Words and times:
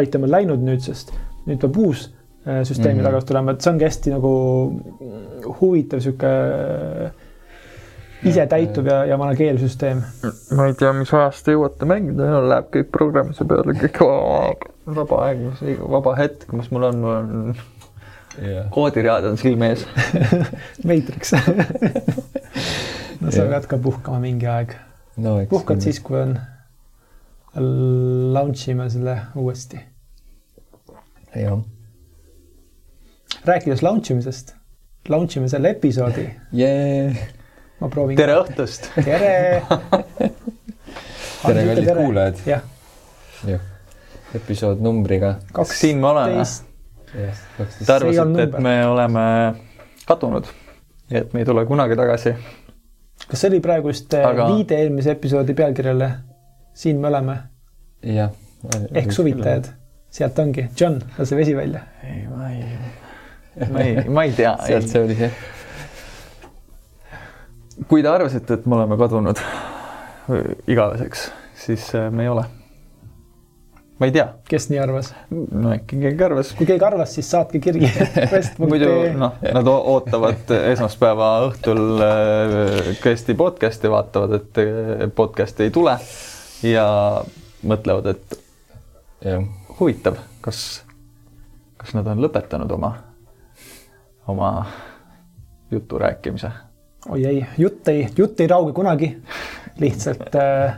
item 0.00 0.26
on 0.26 0.34
läinud 0.34 0.64
nüüdsest, 0.64 1.12
nüüd 1.48 1.60
peab 1.62 1.76
uus 1.76 2.06
äh, 2.46 2.62
süsteem 2.64 2.96
mm 2.96 3.00
-hmm. 3.00 3.10
tagasi 3.10 3.26
tulema, 3.26 3.52
et 3.52 3.60
see 3.60 3.72
ongi 3.72 3.84
hästi 3.84 4.14
nagu 4.14 4.32
huvitav 5.60 6.00
sihuke 6.00 6.32
ise 8.24 8.46
täituv 8.46 8.86
ja, 8.86 9.04
ja 9.04 9.18
manageerimissüsteem. 9.20 10.02
ma 10.56 10.66
ei 10.66 10.74
tea, 10.74 10.92
mis 10.92 11.12
ajast 11.14 11.44
te 11.44 11.56
jõuate 11.56 11.88
mängida, 11.88 12.40
läheb 12.48 12.70
kõik 12.76 12.90
programmise 12.92 13.44
peale, 13.44 13.76
kõik 13.82 14.00
vaba 14.86 15.20
aeg, 15.26 15.44
vaba 15.88 16.16
hetk, 16.16 16.52
mis 16.52 16.70
mul 16.70 16.88
on, 16.90 17.00
mul 17.00 17.16
on 17.16 17.56
yeah. 18.42 18.70
koodiread 18.70 19.24
on 19.28 19.38
silme 19.40 19.70
ees 19.72 19.84
Matrix 20.88 21.34
no 23.20 23.30
sa 23.30 23.46
pead 23.50 23.68
ka 23.70 23.78
puhkama 23.78 24.20
mingi 24.22 24.48
aeg 24.50 24.74
no,. 25.16 25.38
puhkad 25.50 25.84
siis, 25.84 26.00
kui 26.04 26.18
on, 26.20 26.36
launch 27.56 28.68
ime 28.68 28.90
selle 28.90 29.18
uuesti. 29.34 29.80
jah. 31.34 31.58
rääkides 33.44 33.82
launch 33.82 34.10
imisest, 34.10 34.54
launch 35.08 35.36
ime 35.36 35.48
selle 35.48 35.70
episoodi 35.70 36.28
yeah.. 36.52 37.16
ma 37.80 37.88
proovin. 37.88 38.16
tere 38.16 38.36
õhtust. 38.42 38.90
tere 39.04 39.62
tere, 41.46 41.66
kallid 41.66 41.92
kuulajad. 41.96 42.42
jah. 42.46 42.66
jah, 43.46 43.60
episood 44.34 44.82
numbriga. 44.82 45.36
siin 45.70 46.02
me 46.02 46.10
oleme. 46.10 46.44
Te 47.14 47.92
arvasite, 47.92 48.42
et 48.42 48.58
me 48.58 48.74
oleme 48.86 49.24
kadunud 50.06 50.50
ja 51.10 51.20
et 51.22 51.34
me 51.34 51.44
ei 51.44 51.46
tule 51.46 51.62
kunagi 51.68 51.94
tagasi 51.94 52.34
kas 53.28 53.40
see 53.40 53.50
oli 53.52 53.60
praegu 53.62 53.92
just 53.92 54.14
äh, 54.14 54.26
Aga... 54.26 54.48
viide 54.50 54.78
eelmise 54.82 55.14
episoodi 55.14 55.54
pealkirjale? 55.54 56.10
Siin 56.74 57.00
me 57.00 57.08
oleme. 57.08 57.36
jah. 58.02 58.30
ehk 58.94 59.12
suvitajad, 59.12 59.68
sealt 60.10 60.38
ongi. 60.38 60.68
John, 60.80 61.00
lase 61.18 61.36
vesi 61.36 61.56
välja. 61.56 61.80
ei, 62.02 62.26
ma 62.28 62.50
ei, 62.50 62.64
ma 63.72 63.80
ei, 63.80 64.08
ma 64.08 64.24
ei 64.24 64.32
tea. 64.32 64.56
sealt 64.66 64.88
see 64.88 65.04
oli 65.04 65.16
see. 65.20 65.30
kui 67.88 68.02
te 68.02 68.10
arvasite, 68.10 68.58
et 68.58 68.66
me 68.66 68.80
oleme 68.80 68.98
kadunud 68.98 69.40
igaveseks, 70.66 71.30
siis 71.66 71.88
äh, 71.94 72.10
me 72.10 72.26
ei 72.26 72.34
ole 72.34 72.44
ma 73.98 74.08
ei 74.08 74.12
tea. 74.12 74.26
kes 74.48 74.68
nii 74.72 74.78
arvas? 74.82 75.12
no 75.30 75.70
äkki 75.74 76.00
keegi 76.02 76.24
arvas. 76.26 76.52
kui 76.58 76.66
keegi 76.66 76.84
arvas, 76.84 77.14
siis 77.14 77.30
saatke 77.30 77.60
kirgi 77.62 77.90
muidu 78.58 78.90
noh, 79.18 79.38
nad 79.54 79.70
ootavad 79.70 80.50
esmaspäeva 80.74 81.30
õhtul 81.48 81.82
Questi 82.98 83.32
äh, 83.32 83.38
podcast'i, 83.38 83.90
vaatavad, 83.90 84.38
et 84.40 84.62
äh, 84.64 85.04
podcast'i 85.14 85.68
ei 85.68 85.74
tule 85.74 85.94
ja 86.64 86.86
mõtlevad, 87.64 88.06
et 88.14 88.38
ja. 89.24 89.40
huvitav, 89.78 90.18
kas, 90.44 90.82
kas 91.80 91.94
nad 91.96 92.08
on 92.10 92.22
lõpetanud 92.24 92.72
oma, 92.76 92.94
oma 94.30 94.50
jutu 95.72 95.98
rääkimise. 96.00 96.50
oi 97.10 97.24
ei, 97.24 97.44
jutt 97.58 97.88
ei, 97.88 98.08
jutt 98.16 98.40
ei 98.40 98.48
rauge 98.48 98.72
kunagi 98.72 99.10
lihtsalt 99.80 100.36
äh, 100.38 100.76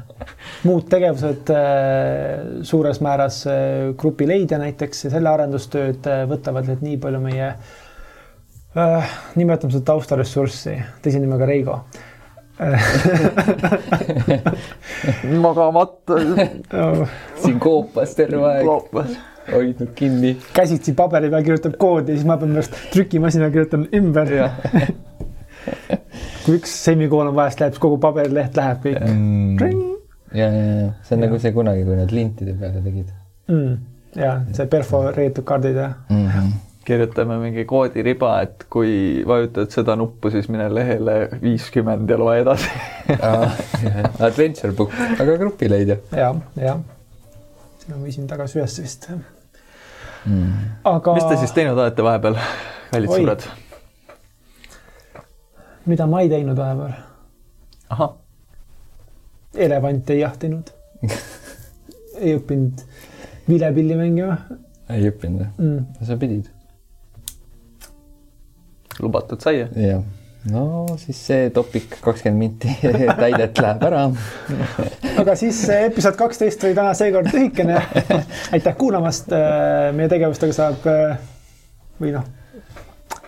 muud 0.65 0.87
tegevused 0.91 1.51
äh, 1.53 2.63
suures 2.67 3.01
määras 3.05 3.43
äh, 3.47 3.93
grupi 3.99 4.29
leidja 4.29 4.59
näiteks 4.59 5.05
ja 5.05 5.13
selle 5.13 5.31
arendustööd 5.31 6.07
äh, 6.09 6.25
võtavad 6.31 6.71
nüüd 6.71 6.83
nii 6.87 6.99
palju 7.03 7.21
meie 7.21 7.51
äh,, 7.53 9.17
nimetame 9.37 9.75
seda 9.75 9.85
taustaressurssi, 9.93 10.79
teise-nimega 11.05 11.49
Reigo 11.49 11.81
magamata 15.45 16.15
siin 17.43 17.59
koopas 17.61 18.15
terve 18.17 18.47
aeg. 18.49 18.65
hoidnud 19.53 19.91
kinni. 19.95 20.37
käsitsi 20.57 20.93
paberi 20.97 21.29
peal 21.31 21.45
kirjutab 21.45 21.77
koodi, 21.81 22.13
siis 22.17 22.27
ma 22.29 22.37
pean 22.41 22.53
pärast 22.57 22.73
trükimasina 22.95 23.51
kirjutan 23.53 23.83
ümber. 23.95 24.29
Kui 26.47 26.55
üks 26.61 26.73
semikool 26.87 27.27
on 27.29 27.37
vahest 27.37 27.61
läheb, 27.61 27.73
siis 27.75 27.83
kogu 27.83 27.97
paberileht 28.03 28.57
läheb 28.57 28.79
kõik. 28.85 28.99
Mm.. 29.03 29.57
ja, 30.31 30.47
ja, 30.47 30.51
ja. 30.81 30.89
See 31.03 31.15
on 31.17 31.21
ja. 31.21 31.25
nagu 31.27 31.37
see 31.43 31.53
kunagi, 31.57 31.83
kui 31.89 31.97
nad 31.99 32.11
lintide 32.15 32.53
peale 32.61 32.81
tegid. 32.85 33.09
Mm.. 33.51 33.73
ja 34.17 34.31
see 34.57 34.67
perforeeritud 34.71 35.45
kaardid 35.47 35.77
jah 35.77 35.93
mm 36.09 36.29
-hmm. 36.29 36.47
Kirjutame 36.87 37.39
mingi 37.43 37.65
koodiriba, 37.69 38.33
et 38.47 38.67
kui 38.71 39.23
vajutad 39.27 39.73
seda 39.75 39.97
nuppu, 39.99 40.31
siis 40.35 40.49
mine 40.53 40.69
lehele 40.73 41.17
viiskümmend 41.43 42.11
ja 42.11 42.19
loe 42.21 42.39
edasi 42.43 42.71
Adventure 44.27 44.73
book, 44.77 44.95
aga 45.19 45.39
grupileidja. 45.41 45.99
ja, 46.17 46.35
ja. 46.63 46.77
siin 47.83 47.97
ma 47.97 48.03
viisin 48.05 48.29
tagasi 48.31 48.61
üles 48.61 48.79
vist 48.83 49.09
mm.. 49.11 50.53
aga. 50.85 51.17
mis 51.19 51.29
te 51.31 51.41
siis 51.43 51.55
teinud 51.57 51.79
olete 51.79 52.07
vahepeal, 52.07 52.39
kallid 52.93 53.15
sõbrad? 53.15 53.49
mida 55.87 56.07
ma 56.11 56.23
ei 56.23 56.31
teinud 56.33 56.59
vahepeal. 56.59 56.95
ahah. 57.97 58.15
elevante 59.69 60.15
ei 60.15 60.23
jahtinud 60.23 60.75
ei 62.21 62.37
õppinud 62.37 62.85
vilepilli 63.49 63.97
mängima. 63.99 64.37
ei 64.93 65.09
õppinud 65.11 65.43
või 65.59 65.71
mm.? 65.71 66.07
sa 66.09 66.19
pidid. 66.21 66.51
Lubatud 69.03 69.43
sai? 69.43 69.67
jah 69.77 70.03
no 70.51 70.87
siis 71.01 71.21
see 71.29 71.49
topik 71.55 71.99
kakskümmend 72.01 72.39
minti 72.39 72.93
täidet 73.23 73.59
läheb 73.63 73.87
ära 73.89 74.05
aga 75.23 75.35
siis 75.39 75.63
episood 75.75 76.19
kaksteist 76.19 76.65
oli 76.65 76.77
täna 76.77 76.93
seekord 76.95 77.33
lühikene. 77.33 77.81
aitäh 78.55 78.77
kuulamast. 78.79 79.33
meie 79.97 80.13
tegevustega 80.13 80.55
saab 80.57 80.87
või 82.01 82.15
noh. 82.15 82.29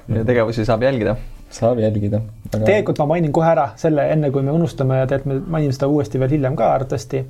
meie 0.07 0.25
tegevusi 0.29 0.67
saab 0.69 0.87
jälgida 0.87 1.17
saab 1.51 1.81
jälgida 1.83 2.21
aga.... 2.53 2.65
tegelikult 2.65 2.99
ma 3.03 3.09
mainin 3.15 3.33
kohe 3.35 3.51
ära 3.51 3.71
selle, 3.81 4.07
enne 4.13 4.31
kui 4.35 4.45
me 4.45 4.55
unustame 4.55 5.03
ja 5.03 5.11
tegelikult 5.11 5.49
me 5.49 5.57
mainime 5.57 5.77
seda 5.77 5.89
uuesti 5.91 6.21
veel 6.21 6.37
hiljem 6.37 6.57
ka 6.59 6.73
arvatavasti. 6.75 7.25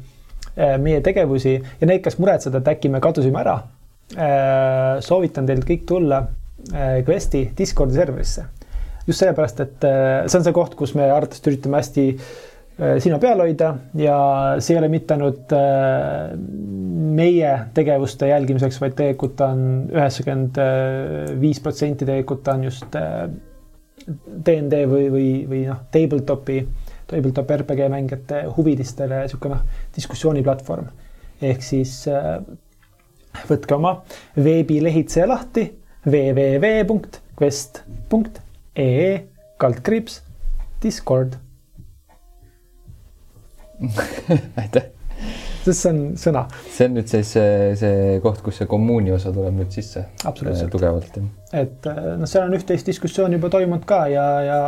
Äh, 0.59 0.75
meie 0.83 1.01
tegevusi 1.05 1.55
ja 1.55 1.87
neid, 1.87 2.03
kes 2.03 2.19
muretsevad, 2.19 2.61
et 2.63 2.73
äkki 2.75 2.91
me 2.91 3.01
kadusime 3.03 3.39
ära. 3.41 3.55
Äh, 4.17 4.99
soovitan 5.05 5.47
teil 5.47 5.63
kõik 5.67 5.85
tulla 5.87 6.19
äh, 6.25 6.38
Questi 7.09 7.45
Discordi 7.59 7.95
serverisse. 7.95 8.45
just 9.07 9.23
sellepärast, 9.23 9.61
et 9.65 9.85
see 10.29 10.37
on 10.37 10.45
see 10.45 10.53
koht, 10.53 10.75
kus 10.77 10.93
me 10.99 11.07
arvatavasti 11.09 11.49
üritame 11.49 11.79
hästi 11.79 12.03
silma 13.01 13.17
peal 13.23 13.41
hoida 13.41 13.71
ja 13.97 14.17
see 14.61 14.75
ei 14.75 14.81
ole 14.83 14.91
mitte 14.93 15.17
ainult 15.17 15.55
meie 17.19 17.55
tegevuste 17.75 18.29
jälgimiseks, 18.29 18.77
vaid 18.83 18.99
tegelikult 18.99 19.41
on 19.47 19.63
üheksakümmend 19.95 20.61
viis 21.41 21.63
protsenti 21.65 22.05
tegelikult 22.05 22.53
on 22.53 22.69
just 22.69 22.99
DND 24.09 24.85
või, 24.89 25.09
või, 25.13 25.27
või 25.49 25.65
noh, 25.69 25.83
tabletopi, 25.93 26.61
tabletop 27.09 27.51
RPG 27.59 27.89
mängijate 27.93 28.45
huvilistele 28.57 29.25
niisugune 29.25 29.59
noh, 29.59 29.83
diskussiooniplatvorm. 29.97 30.89
ehk 31.43 31.63
siis 31.63 31.93
äh, 32.11 32.39
võtke 33.49 33.77
oma 33.77 34.01
veebilehitseja 34.37 35.29
lahti 35.29 35.69
www.quest.ee 36.07 37.27
kaldkriips 39.59 40.23
Discord 40.83 41.33
aitäh 44.63 44.87
sest 45.69 45.85
see 45.85 45.93
on 45.93 46.01
sõna. 46.21 46.45
see 46.73 46.89
on 46.89 46.97
nüüd 46.99 47.11
siis 47.11 47.33
see, 47.35 47.53
see 47.79 48.19
koht, 48.25 48.41
kus 48.45 48.61
see 48.61 48.69
kommuuni 48.71 49.13
osa 49.15 49.33
tuleb 49.35 49.57
nüüd 49.59 49.75
sisse. 49.75 50.07
tugevalt. 50.73 51.19
et 51.53 51.89
äh, 51.91 52.03
noh, 52.21 52.29
seal 52.31 52.47
on 52.47 52.57
üht-teist 52.59 52.89
diskussiooni 52.89 53.39
juba 53.39 53.51
toimunud 53.53 53.87
ka 53.89 54.05
ja, 54.13 54.27
ja. 54.47 54.59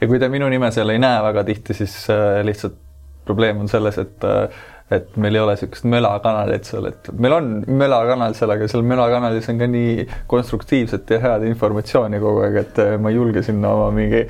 ja 0.00 0.10
kui 0.10 0.20
te 0.22 0.30
minu 0.32 0.50
nime 0.52 0.70
seal 0.74 0.92
ei 0.94 1.02
näe 1.02 1.22
väga 1.26 1.46
tihti, 1.50 1.76
siis 1.76 1.98
äh, 2.12 2.40
lihtsalt 2.46 2.78
probleem 3.26 3.64
on 3.64 3.70
selles, 3.70 3.98
et 3.98 4.26
äh, 4.26 4.64
et 4.90 5.16
meil 5.18 5.34
ei 5.34 5.42
ole 5.42 5.56
niisugust 5.56 5.86
mölakanalit 5.90 6.68
seal, 6.68 6.86
et 6.92 7.10
meil 7.18 7.34
on 7.34 7.50
mölakanal 7.66 8.36
seal, 8.38 8.52
aga 8.54 8.68
seal 8.70 8.86
mölakanalis 8.86 9.48
on 9.50 9.58
ka 9.58 9.66
nii 9.70 10.06
konstruktiivset 10.30 11.10
ja 11.10 11.20
head 11.24 11.46
informatsiooni 11.48 12.22
kogu 12.22 12.44
aeg, 12.46 12.60
et 12.62 12.80
ma 13.02 13.10
ei 13.10 13.18
julge 13.18 13.42
sinna 13.46 13.74
oma 13.74 13.90
mingi, 13.96 14.22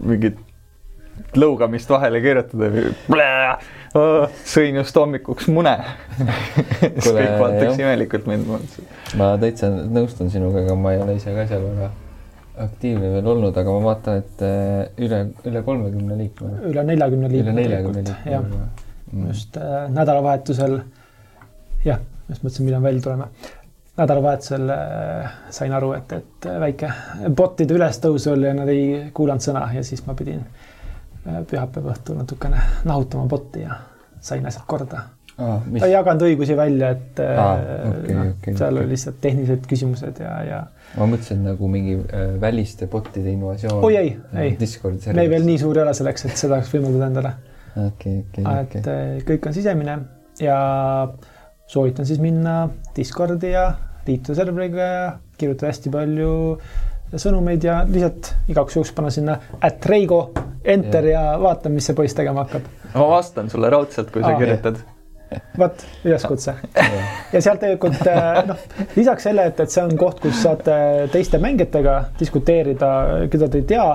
mingit 0.00 0.40
lõugamist 1.38 1.90
vahele 1.90 2.20
kirjutada 2.24 2.70
sõin 4.48 4.80
just 4.80 4.96
hommikuks 4.98 5.50
mune 5.54 5.74
siis 6.80 7.10
kõik 7.10 7.36
vaataks 7.42 7.78
imelikult 7.78 8.26
mind. 8.30 8.48
ma 9.20 9.34
täitsa 9.42 9.70
nõustun 9.70 10.32
sinuga, 10.32 10.64
aga 10.64 10.78
ma 10.78 10.94
ei 10.94 11.02
ole 11.04 11.18
ise 11.20 11.34
ka 11.36 11.46
seal 11.50 11.68
väga 11.68 11.90
aktiivne 12.64 13.10
veel 13.16 13.28
olnud, 13.34 13.56
aga 13.58 13.74
ma 13.74 13.82
vaatan, 13.88 14.20
et 14.22 14.42
äh, 14.46 15.04
üle, 15.06 15.20
üle 15.48 15.62
kolmekümne 15.66 16.18
liikme. 16.18 16.50
üle 16.70 16.84
neljakümne 16.86 17.30
liikme. 17.30 17.50
üle 17.50 17.56
neljakümne 17.60 18.04
liikme. 18.06 18.68
Just 19.28 19.56
äh, 19.60 19.88
nädalavahetusel, 19.94 20.78
jah, 21.84 22.00
just 22.28 22.42
mõtlesin, 22.42 22.68
millal 22.68 22.82
välja 22.82 23.04
tuleme. 23.04 23.30
nädalavahetusel 23.96 24.70
äh, 24.74 25.34
sain 25.54 25.72
aru, 25.72 25.92
et, 25.98 26.12
et 26.12 26.48
väike 26.60 26.92
bot'ide 27.30 27.76
ülestõus 27.76 28.26
oli 28.32 28.48
ja 28.50 28.54
nad 28.54 28.70
ei 28.72 29.10
kuulanud 29.14 29.44
sõna 29.44 29.68
ja 29.74 29.84
siis 29.86 30.02
ma 30.06 30.16
pidin 30.18 30.40
äh, 30.42 30.70
Äh, 31.24 31.40
pühapäeva 31.48 31.94
õhtul 31.94 32.18
natukene 32.20 32.58
nahutama 32.84 33.24
botti 33.28 33.62
ja 33.62 33.78
sain 34.20 34.44
asjad 34.44 34.66
korda. 34.68 35.06
ah, 35.40 35.62
mis... 35.64 35.80
ta 35.80 35.88
ei 35.88 35.94
jaganud 35.94 36.24
õigusi 36.26 36.56
välja, 36.56 36.90
et 36.92 37.20
ah, 37.24 37.62
okay, 37.88 38.12
noh 38.12 38.26
okay,, 38.34 38.52
seal 38.52 38.68
okay. 38.68 38.82
olid 38.82 38.92
lihtsalt 38.92 39.16
tehnilised 39.24 39.64
küsimused 39.70 40.20
ja, 40.20 40.34
ja. 40.44 40.58
ma 40.98 41.08
mõtlesin 41.08 41.40
nagu 41.48 41.70
mingi 41.72 41.96
äh, 41.96 42.34
väliste 42.42 42.90
bot'ide 42.92 43.32
invasioon. 43.32 43.80
oi 43.88 43.96
ei, 44.02 44.12
ei, 44.36 44.52
me 45.16 45.24
veel 45.32 45.48
nii 45.48 45.62
suur 45.64 45.80
ei 45.80 45.86
ole 45.86 45.96
selleks, 45.96 46.28
et 46.28 46.36
seda 46.36 46.58
oleks 46.58 46.74
võimaldada 46.76 47.08
endale. 47.08 47.32
Okei, 47.76 48.18
okei, 48.22 48.44
okei. 48.44 48.80
et 48.80 48.88
äh, 48.90 49.02
kõik 49.28 49.48
on 49.48 49.56
sisemine 49.56 49.98
ja 50.40 50.58
soovitan 51.66 52.06
siis 52.06 52.20
minna 52.22 52.68
Discordi 52.96 53.52
ja 53.54 53.68
liituda 54.06 54.36
serveriga 54.36 54.88
ja 54.88 55.04
kirjutada 55.38 55.72
hästi 55.72 55.92
palju 55.92 56.32
sõnumeid 57.14 57.64
ja 57.64 57.82
lihtsalt 57.86 58.32
igaks 58.50 58.76
juhuks 58.76 58.90
panna 58.94 59.12
sinna 59.14 59.36
at 59.62 59.86
Reigo, 59.86 60.26
enter 60.64 61.06
ja, 61.12 61.28
ja 61.32 61.38
vaatame, 61.40 61.78
mis 61.78 61.86
see 61.88 61.96
poiss 61.96 62.16
tegema 62.16 62.44
hakkab. 62.44 62.66
ma 62.94 63.06
vastan 63.16 63.50
sulle 63.50 63.70
raudselt, 63.70 64.10
kui 64.14 64.24
sa 64.24 64.34
Aa, 64.34 64.40
kirjutad 64.40 64.82
vot, 65.58 65.84
üleskutse. 66.04 66.54
ja 67.32 67.40
sealt 67.40 67.62
tegelikult 67.62 68.06
äh, 68.10 68.40
noh, 68.48 68.66
lisaks 68.96 69.28
selle, 69.28 69.48
et, 69.50 69.60
et 69.60 69.72
see 69.72 69.84
on 69.84 69.94
koht, 69.98 70.20
kus 70.22 70.42
saate 70.42 70.76
teiste 71.12 71.40
mängijatega 71.42 71.96
diskuteerida, 72.20 72.90
keda 73.32 73.48
te 73.50 73.62
ei 73.62 73.68
tea, 73.74 73.88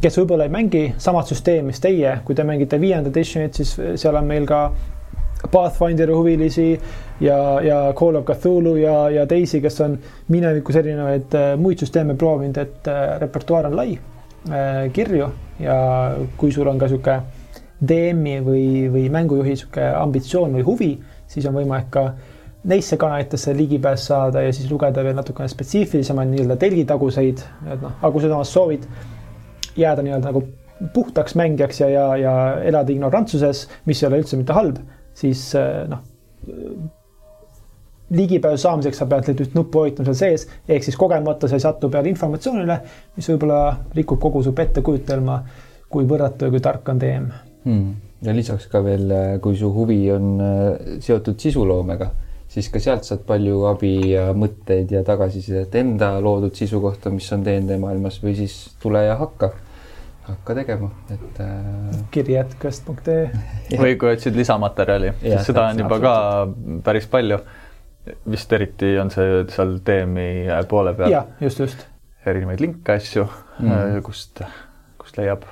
kes 0.00 0.18
võib-olla 0.18 0.46
ei 0.48 0.52
mängi 0.52 0.84
samat 0.98 1.28
süsteemi, 1.32 1.68
mis 1.68 1.80
teie, 1.82 2.18
kui 2.24 2.36
te 2.36 2.44
mängite 2.46 2.80
viiendat 2.80 3.12
edition'it, 3.12 3.60
siis 3.60 3.74
seal 4.00 4.16
on 4.20 4.28
meil 4.28 4.48
ka 4.48 4.66
Pathfinderi 5.44 6.12
huvilisi 6.16 6.70
ja, 7.20 7.36
ja 7.60 7.78
Call 7.98 8.16
of 8.16 8.24
Cthulhu 8.30 8.78
ja, 8.80 9.10
ja 9.12 9.26
teisi, 9.28 9.60
kes 9.60 9.76
on 9.84 9.98
minevikus 10.32 10.78
erinevaid 10.80 11.36
äh, 11.36 11.50
muid 11.60 11.84
süsteeme 11.84 12.16
proovinud, 12.16 12.60
et 12.62 12.88
äh, 12.88 13.06
repertuaar 13.20 13.68
on 13.68 13.76
lai 13.82 13.92
kirju 14.92 15.26
ja 15.64 15.76
kui 16.36 16.52
sul 16.52 16.68
on 16.68 16.76
ka 16.76 16.84
sihuke 16.90 17.14
DM-i 17.80 18.34
või, 18.44 18.64
või 18.92 19.06
mängujuhi 19.12 19.54
sihuke 19.56 19.86
ambitsioon 19.96 20.58
või 20.58 20.64
huvi, 20.66 20.90
siis 21.28 21.46
on 21.48 21.56
võimalik 21.56 21.88
ka 21.94 22.02
neisse 22.68 22.98
kanalitesse 23.00 23.54
ligipääs 23.56 24.04
saada 24.10 24.42
ja 24.44 24.52
siis 24.52 24.68
lugeda 24.70 25.04
veel 25.04 25.16
natukene 25.16 25.48
spetsiifilisemaid 25.48 26.30
nii-öelda 26.32 26.56
telgitaguseid, 26.60 27.40
et 27.64 27.80
noh, 27.80 27.96
aga 28.00 28.12
kui 28.12 28.24
sa 28.24 28.30
samas 28.34 28.52
soovid 28.52 28.84
jääda 29.76 30.04
nii-öelda 30.04 30.30
nagu 30.30 30.44
puhtaks 30.94 31.34
mängijaks 31.38 31.80
ja, 31.80 31.88
ja, 31.88 32.04
ja 32.16 32.34
elada 32.66 32.92
ignorantsuses, 32.92 33.68
mis 33.86 34.02
ei 34.02 34.08
ole 34.08 34.20
üldse 34.22 34.38
mitte 34.38 34.56
halb, 34.56 34.80
siis 35.16 35.46
noh, 35.88 36.02
ligipääsu 38.14 38.62
saamiseks 38.62 39.00
sa 39.00 39.06
pead 39.10 39.30
nüüd 39.30 39.54
nuppu 39.56 39.84
hoidma 39.84 40.06
seal 40.06 40.18
sees, 40.18 40.46
ehk 40.68 40.84
siis 40.86 40.98
kogemata 41.00 41.48
sa 41.48 41.58
ei 41.58 41.64
satu 41.64 41.90
peale 41.92 42.10
informatsioonile, 42.12 42.78
mis 43.16 43.30
võib-olla 43.32 43.60
rikub 43.96 44.20
kogu 44.20 44.42
su 44.44 44.52
pettekujutelma, 44.56 45.38
kui 45.90 46.08
võrratu 46.10 46.48
ja 46.48 46.52
kui 46.54 46.62
tark 46.62 46.90
on 46.90 47.00
DM 47.00 47.30
hmm.. 47.64 47.94
ja 48.26 48.34
lisaks 48.36 48.68
ka 48.72 48.82
veel, 48.84 49.14
kui 49.42 49.56
su 49.56 49.70
huvi 49.72 50.02
on 50.12 50.28
äh, 50.42 50.94
seotud 51.04 51.40
sisuloomega, 51.40 52.10
siis 52.50 52.68
ka 52.72 52.82
sealt 52.82 53.08
saad 53.08 53.24
palju 53.26 53.64
abi 53.70 53.94
ja 54.12 54.28
mõtteid 54.36 54.92
ja 54.92 55.04
tagasisidet 55.06 55.74
enda 55.80 56.16
loodud 56.20 56.54
sisu 56.58 56.82
kohta, 56.84 57.14
mis 57.14 57.30
on 57.32 57.46
DND 57.46 57.78
maailmas 57.80 58.20
või 58.22 58.36
siis 58.42 58.58
tule 58.82 59.06
ja 59.06 59.16
hakka 59.22 59.54
hakka 60.28 60.56
tegema, 60.60 60.90
et 61.12 61.40
äh.... 61.44 61.96
kiri 62.14 62.36
jätkast.ee 62.38 63.26
või 63.82 63.96
kui 64.00 64.14
otsid 64.14 64.36
lisamaterjali, 64.38 65.12
siis 65.22 65.50
seda 65.50 65.68
on 65.72 65.84
juba 65.84 66.00
ka 66.04 66.14
päris 66.86 67.08
palju. 67.10 67.40
vist 68.30 68.52
eriti 68.52 68.94
on 69.00 69.10
see 69.10 69.42
seal 69.52 69.78
DM-i 69.84 70.46
poole 70.68 70.94
peal. 70.94 71.12
jah, 71.12 71.28
just, 71.40 71.60
just. 71.60 71.86
erinevaid 72.26 72.60
linke, 72.60 72.98
asju 72.98 73.26
mm., 73.60 74.00
kust, 74.04 74.44
kust 75.00 75.20
leiab 75.20 75.44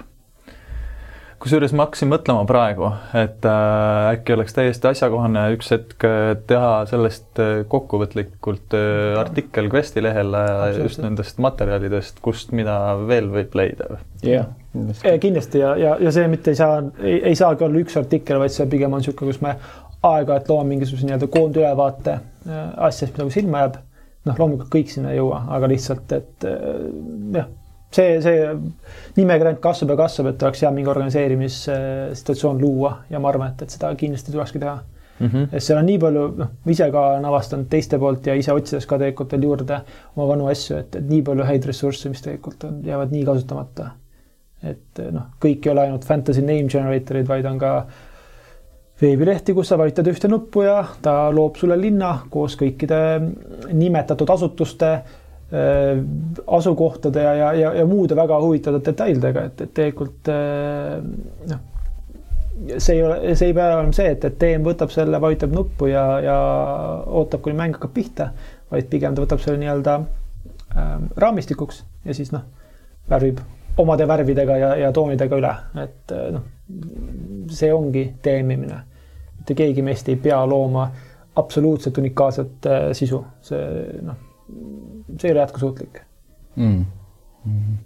kusjuures 1.42 1.72
ma 1.75 1.86
hakkasin 1.88 2.10
mõtlema 2.10 2.44
praegu, 2.46 2.88
et 3.18 3.46
äh, 3.48 4.12
äkki 4.12 4.36
oleks 4.36 4.54
täiesti 4.54 4.90
asjakohane 4.92 5.42
üks 5.56 5.72
hetk 5.75 6.06
äh, 6.06 6.34
teha 6.48 6.84
sellest 6.90 7.40
äh, 7.42 7.64
kokkuvõtlikult 7.70 8.76
äh, 8.78 9.18
artikkel 9.20 9.70
Questi 9.72 10.04
lehel 10.04 10.36
äh, 10.38 10.68
just 10.78 11.02
nendest 11.02 11.42
materjalidest, 11.42 12.20
kust 12.22 12.54
mida 12.54 12.76
veel 13.08 13.30
võib 13.34 13.56
leida. 13.58 13.98
jah, 14.22 14.52
kindlasti 15.20 15.60
ja, 15.60 15.76
ja, 15.76 15.96
ja 16.00 16.12
see 16.14 16.28
mitte 16.32 16.52
ei 16.52 16.58
saa, 16.58 16.82
ei 17.02 17.34
saagi 17.36 17.64
olla 17.66 17.80
üks 17.82 17.96
artikkel, 18.00 18.40
vaid 18.40 18.54
see 18.54 18.66
pigem 18.72 18.92
on 18.92 19.02
niisugune, 19.02 19.32
kus 19.32 19.42
me 19.44 19.56
aeg-ajalt 20.02 20.48
loome 20.50 20.74
mingisuguse 20.74 21.06
nii-öelda 21.06 21.28
koondülevaate 21.32 22.14
äh, 22.14 22.62
asjast, 22.88 23.12
mis 23.12 23.22
nagu 23.22 23.34
silma 23.34 23.64
jääb. 23.64 23.80
noh, 24.22 24.38
loomulikult 24.38 24.70
kõik 24.70 24.90
sinna 24.92 25.10
ei 25.10 25.19
jõua, 25.19 25.42
aga 25.56 25.69
lihtsalt, 25.70 26.12
et 26.14 26.46
äh, 26.46 26.70
jah 27.34 27.50
see, 27.92 28.16
see 28.24 28.44
nimekiri 29.19 29.52
ainult 29.52 29.62
kasvab 29.64 29.92
ja 29.92 29.98
kasvab, 30.04 30.32
et 30.32 30.46
oleks 30.46 30.64
hea 30.64 30.70
mingi 30.75 30.90
organiseerimissituatsioon 30.92 32.60
luua 32.62 32.96
ja 33.10 33.20
ma 33.20 33.30
arvan, 33.32 33.52
et, 33.52 33.66
et 33.66 33.76
seda 33.76 33.92
kindlasti 33.98 34.32
tulekski 34.32 34.62
teha 34.62 34.78
mm. 35.22 35.26
-hmm. 35.26 35.48
sest 35.50 35.66
seal 35.66 35.78
on 35.78 35.86
nii 35.86 35.98
palju, 36.02 36.26
noh, 36.38 36.52
ise 36.75 36.90
ka 36.90 37.06
olen 37.12 37.25
avastanud 37.30 37.68
teiste 37.70 37.98
poolt 37.98 38.26
ja 38.26 38.34
ise 38.38 38.52
otsides 38.52 38.86
ka 38.86 38.98
tegelikult 38.98 39.32
veel 39.32 39.48
juurde 39.48 39.80
oma 40.16 40.28
vanu 40.28 40.46
asju, 40.52 40.78
et, 40.78 40.96
et 40.96 41.08
nii 41.08 41.22
palju 41.28 41.48
häid 41.50 41.68
ressursse, 41.70 42.08
mis 42.12 42.22
tegelikult 42.22 42.64
on, 42.68 42.80
jäävad 42.86 43.12
nii 43.12 43.25
kasutamata. 43.28 43.90
Et 44.62 45.03
noh, 45.11 45.32
kõik 45.43 45.67
ei 45.67 45.73
ole 45.73 45.87
ainult 45.87 46.05
fantasy 46.06 46.44
name 46.44 46.70
generator'id, 46.70 47.26
vaid 47.29 47.49
on 47.50 47.59
ka 47.59 47.73
veebilehti, 49.03 49.55
kus 49.56 49.73
sa 49.73 49.79
vajutad 49.81 50.06
ühte 50.12 50.31
nuppu 50.31 50.62
ja 50.62 50.76
ta 51.03 51.26
loob 51.35 51.59
sulle 51.59 51.79
linna 51.81 52.12
koos 52.31 52.55
kõikide 52.61 53.00
nimetatud 53.73 54.31
asutuste 54.31 54.93
Äh, 55.53 56.05
asukohtade 56.47 57.23
ja, 57.23 57.35
ja, 57.35 57.53
ja, 57.53 57.75
ja 57.75 57.87
muude 57.87 58.17
väga 58.17 58.38
huvitavate 58.41 58.87
detailidega, 58.88 59.43
et, 59.50 59.59
et 59.61 59.73
tegelikult 59.76 60.31
äh, 60.32 60.94
noh, 61.50 61.59
see 62.79 62.94
ei 62.94 63.03
ole, 63.05 63.35
see 63.37 63.50
ei 63.50 63.56
pea 63.59 63.67
olema 63.75 63.93
see, 63.93 64.14
et, 64.14 64.25
et 64.25 64.38
DM 64.41 64.64
võtab 64.64 64.94
selle, 64.94 65.20
vajutab 65.20 65.53
nuppu 65.53 65.91
ja, 65.91 66.06
ja 66.25 66.37
ootab, 67.05 67.43
kuni 67.44 67.59
mäng 67.59 67.76
hakkab 67.76 67.93
pihta, 67.93 68.31
vaid 68.73 68.88
pigem 68.88 69.12
ta 69.12 69.26
võtab 69.26 69.44
selle 69.44 69.61
nii-öelda 69.61 69.99
äh, 70.00 70.94
raamistikuks 71.20 71.85
ja 72.09 72.17
siis 72.17 72.32
noh, 72.32 72.49
värvib 73.12 73.44
omade 73.76 74.08
värvidega 74.08 74.56
ja, 74.56 74.74
ja 74.76 74.92
toonidega 74.92 75.38
üle, 75.38 75.52
et 75.84 76.12
äh, 76.12 76.28
noh, 76.34 76.42
see 77.52 77.72
ongi 77.72 78.08
DM-imine. 78.24 78.82
mitte 79.38 79.54
keegi 79.58 79.82
meist 79.82 80.08
ei 80.08 80.16
pea 80.16 80.40
looma 80.46 80.90
absoluutselt 81.36 81.98
unikaalset 81.98 82.69
äh, 82.69 82.90
sisu, 82.96 83.24
see 83.42 83.64
noh 84.02 84.28
see 85.19 85.28
ei 85.28 85.32
ole 85.32 85.40
jätkusuutlik 85.40 86.00
mm.. 86.56 86.84
Mm. 87.44 87.76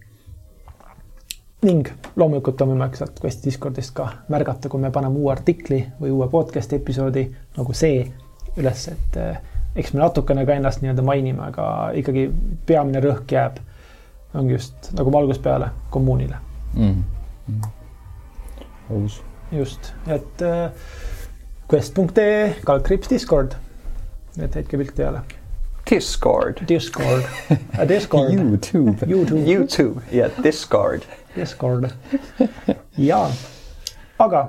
ning 1.63 1.89
loomulikult 2.17 2.61
on 2.61 2.73
võimalik 2.75 2.99
sealt 2.99 3.21
Questi 3.23 3.51
Discordist 3.51 3.95
ka 3.97 4.09
märgata, 4.33 4.69
kui 4.69 4.81
me 4.81 4.91
paneme 4.95 5.19
uue 5.19 5.33
artikli 5.33 5.81
või 6.01 6.13
uue 6.15 6.29
podcast'i 6.33 6.81
episoodi 6.81 7.27
nagu 7.57 7.77
see 7.77 8.05
üles, 8.57 8.87
et 8.93 9.17
eh, 9.21 9.39
eks 9.77 9.93
me 9.95 10.01
natukene 10.01 10.47
ka 10.49 10.57
ennast 10.57 10.83
nii-öelda 10.83 11.05
mainime, 11.05 11.51
aga 11.51 11.67
ikkagi 12.01 12.29
peamine 12.67 13.03
rõhk 13.05 13.33
jääb, 13.33 13.59
ongi 14.37 14.57
just 14.57 14.93
nagu 14.97 15.13
algusest 15.19 15.43
peale 15.45 15.71
kommuunile 15.91 16.37
mm.. 16.75 17.03
Mm. 17.49 17.63
aus. 18.91 19.23
just, 19.53 19.93
et 20.07 20.43
äh, 20.43 20.71
quest.ee, 21.71 22.55
kaldkriips 22.67 23.11
Discord, 23.11 23.57
et 24.39 24.55
heitke 24.55 24.79
pilti 24.79 25.03
peale 25.03 25.25
Discord. 25.87 26.65
Discord, 26.67 27.23
Discord. 27.89 28.33
Youtube. 28.35 29.07
Youtube. 29.07 29.51
Youtube 29.51 30.01
ja 30.11 30.29
Discord. 30.43 31.03
Discord. 31.37 31.91
ja, 32.99 33.21
aga 34.19 34.41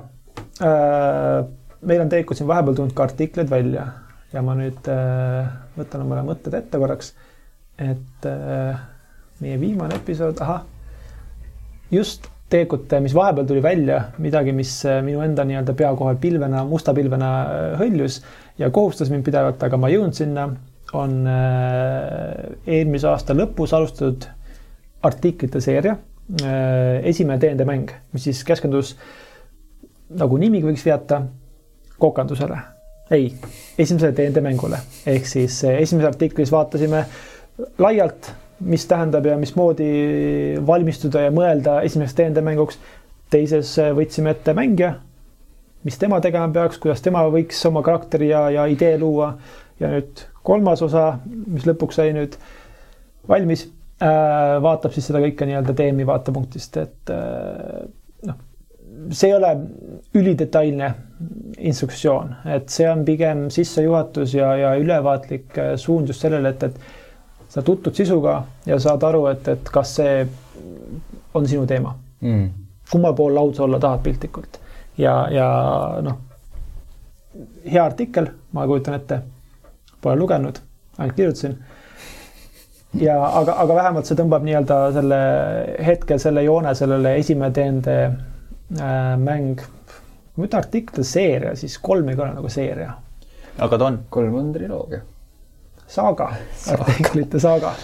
äh, 0.60 1.46
meil 1.80 2.02
on 2.02 2.10
tegelikult 2.10 2.40
siin 2.40 2.48
vahepeal 2.50 2.74
tulnud 2.74 2.94
ka 2.96 3.06
artiklid 3.06 3.50
välja 3.50 3.86
ja 4.32 4.42
ma 4.44 4.56
nüüd 4.58 4.90
äh, 4.90 5.50
võtan 5.78 6.04
omale 6.04 6.24
mõtted 6.26 6.56
ette 6.58 6.80
korraks. 6.80 7.12
et 7.78 8.26
äh, 8.26 8.80
meie 9.40 9.60
viimane 9.60 9.98
episood, 10.00 10.40
ahah, 10.44 10.64
just 11.90 12.26
tegelikult, 12.48 12.92
mis 13.04 13.14
vahepeal 13.16 13.46
tuli 13.48 13.62
välja, 13.62 14.00
midagi, 14.22 14.54
mis 14.56 14.72
äh, 14.88 15.02
minu 15.04 15.20
enda 15.24 15.44
nii-öelda 15.44 15.74
pea 15.76 15.90
kohal 15.96 16.16
pilvena, 16.20 16.64
musta 16.68 16.94
pilvena 16.96 17.30
äh, 17.42 17.66
hõljus 17.80 18.22
ja 18.58 18.70
kohustas 18.74 19.12
mind 19.12 19.26
pidevalt, 19.26 19.62
aga 19.62 19.80
ma 19.80 19.90
ei 19.90 19.98
jõudnud 19.98 20.16
sinna 20.16 20.48
on 20.96 21.18
äh, 21.28 22.56
eelmise 22.78 23.10
aasta 23.10 23.36
lõpus 23.36 23.74
alustatud 23.76 24.30
artiklite 25.04 25.60
seeria. 25.62 25.98
Esimene 27.08 27.38
DND 27.40 27.64
mäng, 27.64 27.92
mis 28.12 28.26
siis 28.26 28.42
keskendus, 28.44 28.90
nagu 30.20 30.36
nimigi 30.36 30.66
võiks 30.66 30.82
viidata, 30.84 31.22
kokandusele. 31.96 32.58
ei, 33.16 33.30
esimesele 33.80 34.12
DND 34.12 34.42
mängule 34.44 34.76
ehk 35.08 35.24
siis 35.24 35.62
esimeses 35.64 36.10
artiklis 36.10 36.52
vaatasime 36.52 37.00
laialt, 37.80 38.28
mis 38.60 38.86
tähendab 38.90 39.26
ja 39.26 39.36
mismoodi 39.38 39.90
valmistuda 40.66 41.26
ja 41.26 41.34
mõelda 41.34 41.80
esimeseks 41.86 42.16
DND 42.18 42.42
mänguks. 42.44 42.78
teises 43.30 43.74
võtsime 43.94 44.30
ette 44.32 44.54
mängija, 44.56 44.94
mis 45.84 45.98
tema 46.00 46.20
tegema 46.24 46.48
peaks, 46.52 46.78
kuidas 46.80 47.02
tema 47.04 47.26
võiks 47.28 47.60
oma 47.68 47.82
karakteri 47.84 48.30
ja, 48.30 48.46
ja 48.50 48.64
idee 48.66 48.96
luua 48.98 49.34
ja 49.80 49.90
nüüd 49.92 50.24
kolmas 50.42 50.82
osa, 50.82 51.18
mis 51.26 51.66
lõpuks 51.68 51.98
sai 52.00 52.12
nüüd 52.16 52.36
valmis, 53.28 53.66
äh, 54.02 54.56
vaatab 54.64 54.94
siis 54.94 55.08
seda 55.10 55.22
kõike 55.22 55.46
nii-öelda 55.48 55.74
teemi 55.78 56.06
vaatepunktist, 56.08 56.78
et 56.80 57.12
äh, 57.12 57.82
noh, 58.28 58.38
see 59.12 59.30
ei 59.30 59.36
ole 59.36 59.52
ülidetailne 60.18 60.92
instruktsioon, 61.58 62.34
et 62.56 62.72
see 62.72 62.88
on 62.90 63.04
pigem 63.06 63.46
sissejuhatus 63.54 64.34
ja, 64.38 64.54
ja 64.58 64.72
ülevaatlik 64.80 65.58
äh, 65.60 65.74
suund 65.80 66.10
just 66.10 66.24
sellele, 66.24 66.54
et, 66.54 66.70
et 66.70 66.97
sa 67.58 67.64
tutvud 67.66 67.94
sisuga 67.98 68.38
ja 68.66 68.78
saad 68.78 69.02
aru, 69.02 69.26
et, 69.32 69.48
et 69.50 69.70
kas 69.74 69.96
see 69.98 70.22
on 71.34 71.48
sinu 71.48 71.66
teema 71.66 71.96
mm.. 72.20 72.46
kummal 72.90 73.16
pool 73.18 73.34
lauda 73.34 73.64
olla 73.66 73.80
tahad 73.82 74.04
piltlikult 74.04 74.60
ja, 74.98 75.14
ja 75.32 75.48
noh, 76.06 76.20
hea 77.66 77.82
artikkel, 77.84 78.30
ma 78.54 78.66
kujutan 78.66 78.94
ette, 78.98 79.20
pole 80.02 80.16
lugenud, 80.20 80.60
ainult 80.98 81.16
kirjutasin 81.18 81.58
ja 83.02 83.18
aga, 83.40 83.58
aga 83.64 83.76
vähemalt 83.80 84.08
see 84.08 84.18
tõmbab 84.18 84.46
nii-öelda 84.46 84.78
selle 84.96 85.18
hetkel 85.84 86.22
selle 86.22 86.46
joone 86.46 86.72
sellele 86.78 87.16
esimene 87.20 87.52
teende 87.54 87.98
äh, 88.06 89.12
mäng, 89.20 89.60
ütlen 90.38 90.60
artikkel 90.62 91.04
seeria, 91.04 91.54
siis 91.58 91.76
kolm 91.82 92.08
ei 92.08 92.18
ole 92.18 92.32
nagu 92.38 92.50
seeria. 92.52 92.94
aga 93.58 93.78
ta 93.78 93.90
on? 93.90 94.02
kolm 94.14 94.38
on 94.40 94.52
triloogia. 94.54 95.02
Saaga, 95.88 96.30
artiklite 96.74 97.40
saaga. 97.42 97.74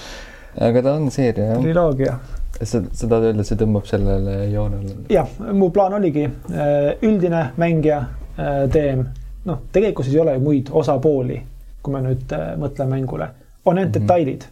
aga 0.69 0.83
ta 0.83 0.95
on 0.95 1.11
seeria, 1.11 1.53
jah. 1.53 1.63
triloogia. 1.63 2.19
sa, 2.61 2.81
sa 2.93 3.09
tahad 3.09 3.31
öelda, 3.31 3.45
see 3.45 3.61
tõmbab 3.61 3.89
sellele 3.91 4.39
joonele? 4.53 4.97
jah, 5.13 5.31
mu 5.53 5.71
plaan 5.75 5.99
oligi 6.01 6.27
äh, 6.29 6.95
üldine 7.03 7.47
mängija 7.61 8.01
äh, 8.39 8.65
teem, 8.73 9.07
noh, 9.49 9.65
tegelikkuses 9.73 10.15
ei 10.15 10.25
ole 10.25 10.39
ju 10.39 10.45
muid 10.49 10.73
osapooli, 10.73 11.41
kui 11.83 11.97
me 11.97 12.05
nüüd 12.09 12.37
äh, 12.37 12.53
mõtleme 12.61 12.99
mängule, 12.99 13.31
on 13.65 13.79
ainult 13.79 13.97
mm 13.97 14.03
-hmm. 14.03 14.09
detailid 14.09 14.51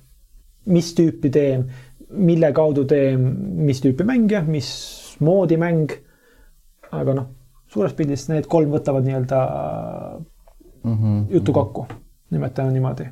mis 0.66 0.92
tüüpi 0.94 1.30
teen, 1.32 1.66
mille 2.12 2.52
kaudu 2.54 2.84
teen, 2.88 3.22
mis 3.66 3.80
tüüpi 3.82 4.06
mängija, 4.06 4.42
mismoodi 4.46 5.58
mäng. 5.60 5.98
aga 6.92 7.14
noh, 7.16 7.28
suures 7.72 7.94
pildis 7.96 8.26
need 8.28 8.44
kolm 8.52 8.68
võtavad 8.74 9.06
nii-öelda 9.06 9.38
mm 10.84 10.96
-hmm. 10.96 11.22
jutu 11.32 11.52
kokku, 11.52 11.86
nimetame 12.30 12.72
niimoodi. 12.72 13.06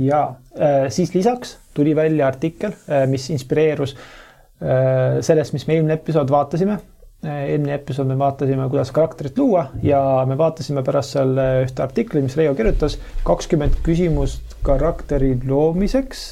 Ja 0.00 0.22
äh, 0.56 0.88
siis 0.88 1.14
lisaks 1.14 1.58
tuli 1.74 1.96
välja 1.96 2.26
artikkel, 2.26 2.72
äh, 2.88 3.06
mis 3.08 3.28
inspireerus 3.30 3.94
äh, 3.94 5.20
sellest, 5.20 5.52
mis 5.56 5.66
me 5.68 5.76
eelmine 5.76 6.00
episood 6.00 6.32
vaatasime 6.32 6.80
eelmine 7.20 7.74
episood 7.76 8.08
me 8.08 8.16
vaatasime, 8.16 8.64
kuidas 8.72 8.90
karakterit 8.96 9.38
luua 9.38 9.66
ja 9.84 10.00
me 10.28 10.38
vaatasime 10.40 10.80
pärast 10.82 11.18
seal 11.18 11.34
ühte 11.66 11.82
artiklit, 11.84 12.24
mis 12.24 12.36
Reivo 12.38 12.54
kirjutas, 12.56 12.96
kakskümmend 13.26 13.76
küsimust 13.84 14.54
karakteri 14.64 15.34
loomiseks. 15.44 16.22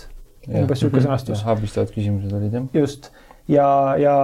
umbes 0.49 0.81
sihuke 0.81 1.03
sõnastus. 1.05 1.45
abistavad 1.45 1.93
küsimused 1.93 2.33
olid 2.33 2.57
jah. 2.57 2.71
just 2.73 3.11
ja, 3.49 3.69
ja 4.01 4.15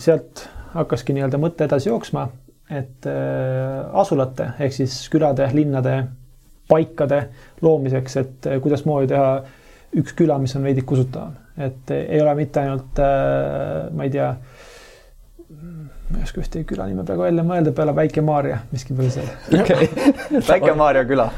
sealt 0.00 0.46
hakkaski 0.74 1.16
nii-öelda 1.16 1.40
mõte 1.42 1.66
edasi 1.66 1.90
jooksma, 1.90 2.28
et 2.70 3.08
äh, 3.10 3.84
asulate 4.00 4.52
ehk 4.62 4.74
siis 4.76 4.96
külade, 5.12 5.48
linnade, 5.52 5.96
paikade 6.70 7.22
loomiseks, 7.64 8.16
et 8.22 8.48
äh, 8.48 8.60
kuidasmoodi 8.62 9.10
teha 9.10 9.30
üks 10.00 10.14
küla, 10.18 10.38
mis 10.38 10.54
on 10.56 10.66
veidi 10.66 10.84
usutavam, 10.86 11.34
et 11.58 11.90
äh, 11.94 12.04
ei 12.16 12.22
ole 12.22 12.34
mitte 12.38 12.62
ainult 12.62 13.00
äh,, 13.02 13.88
ma 13.94 14.06
ei 14.06 14.12
tea 14.14 14.30
ma 16.10 16.18
ei 16.18 16.26
oska 16.26 16.42
ühtegi 16.42 16.66
küla 16.72 16.86
nime 16.90 17.04
praegu 17.06 17.26
välja 17.26 17.44
mõelda 17.46 17.72
peale 17.74 17.94
Väike-Maarja, 17.94 18.60
miski 18.72 18.94
pole 18.98 19.10
seal. 19.14 19.28
okei, 19.60 19.90
Väike-Maarja 20.48 21.04
küla. 21.06 21.28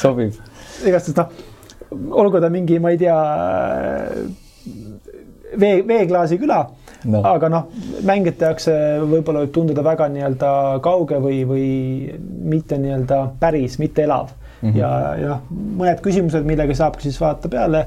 sobib. 0.00 0.36
igastahes 0.84 1.16
noh, 1.16 1.30
olgu 2.20 2.40
ta 2.42 2.50
mingi, 2.52 2.80
ma 2.82 2.92
ei 2.92 3.00
tea, 3.00 3.16
vee, 5.60 5.80
veeklaasi 5.88 6.40
küla 6.40 6.64
no., 7.06 7.22
aga 7.26 7.50
noh, 7.52 7.68
mängijate 8.06 8.50
jaoks 8.50 8.68
võib-olla 9.10 9.44
võib 9.44 9.54
tunduda 9.54 9.84
väga 9.86 10.08
nii-öelda 10.12 10.50
kauge 10.84 11.20
või, 11.22 11.44
või 11.48 11.68
mitte 12.54 12.78
nii-öelda 12.82 13.22
päris, 13.40 13.78
mitte 13.82 14.04
elav 14.06 14.30
mm. 14.32 14.68
-hmm. 14.68 14.76
ja, 14.80 14.90
ja 15.20 15.32
noh, 15.34 15.48
mõned 15.80 16.02
küsimused, 16.04 16.46
millega 16.48 16.74
saabki 16.76 17.08
siis 17.08 17.20
vaadata 17.20 17.52
peale 17.52 17.86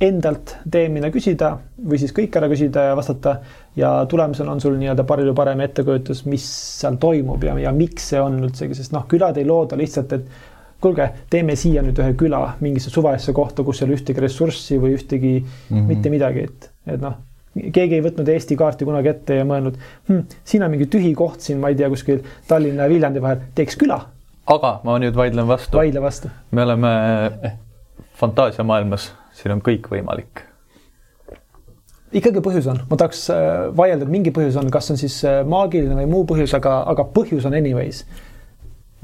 endalt 0.00 0.56
teemine 0.72 1.10
küsida 1.12 1.50
või 1.84 1.98
siis 2.00 2.14
kõik 2.16 2.36
ära 2.38 2.48
küsida 2.48 2.88
ja 2.88 2.96
vastata 2.96 3.36
ja 3.76 3.92
tulemusena 4.08 4.52
on 4.52 4.60
sul 4.60 4.76
nii-öelda 4.80 5.04
palju 5.04 5.34
parem 5.36 5.60
ettekujutus, 5.66 6.24
mis 6.30 6.44
seal 6.80 6.96
toimub 7.00 7.44
ja, 7.44 7.58
ja 7.60 7.72
miks 7.76 8.08
see 8.12 8.20
on 8.20 8.38
üldsegi, 8.46 8.76
sest 8.78 8.94
noh, 8.96 9.04
külad 9.10 9.36
ei 9.36 9.44
looda 9.44 9.76
lihtsalt, 9.76 10.16
et 10.16 10.80
kuulge, 10.80 11.10
teeme 11.32 11.56
siia 11.56 11.84
nüüd 11.84 11.98
ühe 12.00 12.14
küla 12.18 12.40
mingisse 12.60 12.92
suvalisse 12.92 13.32
kohta, 13.36 13.64
kus 13.66 13.82
ei 13.82 13.88
ole 13.88 13.98
ühtegi 13.98 14.24
ressurssi 14.24 14.80
või 14.80 14.96
ühtegi 14.96 15.34
mm 15.40 15.76
-hmm. 15.76 15.88
mitte 15.92 16.12
midagi, 16.12 16.48
et, 16.48 16.70
et 16.86 17.00
noh, 17.00 17.18
keegi 17.72 17.98
ei 17.98 18.04
võtnud 18.04 18.28
Eesti 18.32 18.56
kaarti 18.56 18.88
kunagi 18.88 19.12
ette 19.12 19.40
ja 19.40 19.46
mõelnud 19.48 19.78
hm,, 20.08 20.24
siin 20.44 20.64
on 20.66 20.74
mingi 20.74 20.88
tühi 20.92 21.14
koht 21.18 21.44
siin, 21.44 21.60
ma 21.62 21.72
ei 21.72 21.78
tea, 21.78 21.90
kuskil 21.92 22.24
Tallinna 22.48 22.86
ja 22.86 22.92
Viljandi 22.92 23.22
vahel, 23.22 23.44
teeks 23.54 23.78
küla. 23.80 24.00
aga 24.46 24.78
ma 24.84 24.98
nüüd 25.02 25.16
vaidlen 25.16 25.48
vastu. 25.48 25.78
vaidle 25.78 26.02
vastu. 26.04 26.32
me 26.50 26.66
oleme 26.66 26.96
fantaasiamaailmas 28.16 29.12
siin 29.36 29.56
on 29.56 29.62
kõik 29.64 29.88
võimalik. 29.92 30.44
ikkagi 32.16 32.40
põhjus 32.44 32.68
on, 32.72 32.80
ma 32.90 32.98
tahaks 33.00 33.26
äh, 33.34 33.40
vaielda, 33.76 34.06
et 34.06 34.12
mingi 34.12 34.32
põhjus 34.34 34.56
on, 34.60 34.70
kas 34.72 34.90
on 34.94 35.00
siis 35.00 35.18
äh, 35.28 35.42
maagiline 35.48 35.98
või 35.98 36.08
muu 36.10 36.28
põhjus, 36.28 36.54
aga, 36.56 36.78
aga 36.92 37.04
põhjus 37.16 37.48
on 37.48 37.56
anyways. 37.58 38.04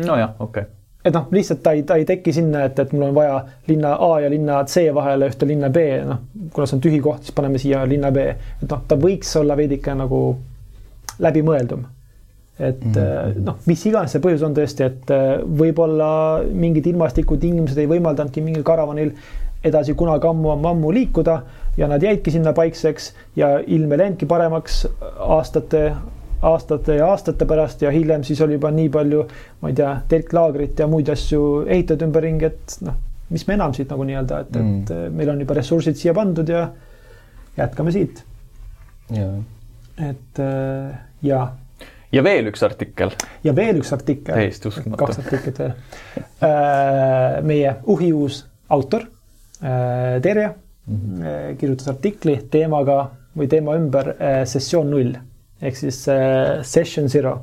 nojah, 0.01 0.37
okei 0.39 0.65
okay. 0.65 0.82
Et 1.05 1.15
noh, 1.15 1.27
lihtsalt 1.35 1.63
ta 1.63 1.73
ei, 1.77 1.83
ta 1.87 1.97
ei 1.99 2.05
teki 2.09 2.33
sinna, 2.33 2.67
et, 2.69 2.79
et 2.79 2.93
mul 2.95 3.09
on 3.09 3.17
vaja 3.17 3.41
linna 3.69 3.97
A 3.99 4.21
ja 4.23 4.31
linna 4.31 4.61
C 4.71 4.87
vahele 4.95 5.29
ühte 5.33 5.49
linna 5.49 5.71
B, 5.71 5.87
noh, 6.07 6.23
kuna 6.55 6.67
see 6.67 6.79
on 6.79 6.85
tühi 6.85 7.01
koht, 7.03 7.27
siis 7.27 7.35
paneme 7.35 7.59
siia 7.59 7.83
linna 7.89 8.13
B, 8.15 8.29
et 8.63 8.69
noh, 8.71 8.85
ta 8.89 8.99
võiks 9.01 9.35
olla 9.41 9.59
veidike 9.59 9.97
nagu 9.99 10.23
läbimõeldum 11.23 11.85
et 12.63 12.85
mm 12.85 12.93
-hmm. 12.93 13.45
noh, 13.45 13.57
mis 13.67 13.87
iganes 13.87 14.13
see 14.13 14.23
põhjus 14.23 14.43
on 14.47 14.55
tõesti, 14.55 14.87
et 14.87 15.13
võib-olla 15.59 16.11
mingid 16.53 16.87
ilmastikutingimused 16.87 17.79
ei 17.79 17.89
võimaldanudki 17.91 18.45
mingil 18.45 18.63
karavanil 18.63 19.15
edasi 19.65 19.95
kunagi 19.95 20.27
ammu-ammu 20.27 20.93
liikuda 20.93 21.43
ja 21.77 21.89
nad 21.89 22.03
jäidki 22.03 22.31
sinna 22.31 22.53
paikseks 22.53 23.13
ja 23.37 23.59
ilm 23.67 23.93
ei 23.93 23.99
läinudki 23.99 24.27
paremaks 24.27 24.87
aastate, 25.19 25.93
aastate 26.43 26.99
ja 26.99 27.07
aastate 27.13 27.47
pärast 27.49 27.83
ja 27.83 27.91
hiljem 27.95 28.25
siis 28.27 28.41
oli 28.45 28.59
juba 28.59 28.71
nii 28.75 28.91
palju, 28.93 29.23
ma 29.63 29.71
ei 29.71 29.79
tea, 29.79 29.95
telklaagrit 30.09 30.83
ja 30.83 30.89
muid 30.91 31.09
asju 31.13 31.43
ehitatud 31.67 32.07
ümberringi, 32.09 32.51
et 32.51 32.77
noh, 32.87 32.99
mis 33.33 33.47
me 33.49 33.57
enam 33.59 33.75
siit 33.77 33.91
nagu 33.93 34.07
nii-öelda, 34.09 34.43
et 34.45 34.59
mm., 34.59 34.83
et 34.83 35.17
meil 35.17 35.33
on 35.33 35.41
juba 35.45 35.57
ressursid 35.61 35.99
siia 36.01 36.15
pandud 36.17 36.49
ja 36.49 36.67
jätkame 37.57 37.95
siit. 37.95 38.25
et 39.13 40.43
ja 41.23 41.41
ja 42.13 42.23
veel 42.25 42.51
üks 42.51 42.63
artikkel. 42.67 43.15
ja 43.45 43.57
veel 43.57 43.81
üks 43.81 43.93
artikkel. 43.93 44.35
täiesti 44.35 44.69
uskumatu. 44.69 45.05
kaks 45.05 45.23
artiklit 45.25 45.59
veel. 45.59 45.75
Äh, 46.43 47.43
meie 47.47 47.77
uhiuus 47.87 48.45
autor 48.69 49.07
Äh, 49.63 50.21
Terje 50.21 50.55
mm 50.87 50.97
-hmm. 50.97 51.57
kirjutas 51.57 51.89
artikli 51.89 52.47
teemaga 52.51 53.11
või 53.39 53.49
teema 53.49 53.77
ümber 53.79 54.09
äh, 54.09 54.45
sessioon 54.45 54.91
null 54.91 55.13
ehk 55.63 55.77
siis 55.79 56.05
session 56.69 57.09
zero. 57.09 57.39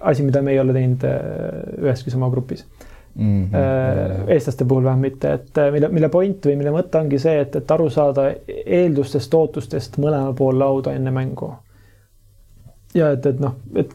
asi, 0.00 0.22
mida 0.22 0.42
me 0.42 0.52
ei 0.52 0.60
ole 0.60 0.72
teinud 0.72 1.04
üheski 1.80 2.10
sama 2.12 2.28
grupis 2.30 2.66
mm. 3.14 3.44
-hmm. 3.44 4.30
eestlaste 4.30 4.64
puhul 4.64 4.84
vähemalt 4.84 5.00
mitte, 5.00 5.32
et 5.32 5.50
mille, 5.72 5.88
mille 5.88 6.08
point 6.08 6.46
või 6.46 6.56
mille 6.56 6.70
mõte 6.70 6.98
ongi 6.98 7.18
see, 7.18 7.40
et, 7.40 7.56
et 7.56 7.70
aru 7.70 7.90
saada 7.90 8.28
eeldustest, 8.48 9.34
ootustest 9.34 9.98
mõlema 9.98 10.32
pool 10.36 10.58
lauda 10.58 10.92
enne 10.92 11.10
mängu. 11.10 11.52
ja 12.94 13.10
et, 13.10 13.26
et 13.26 13.40
noh, 13.40 13.56
et 13.74 13.94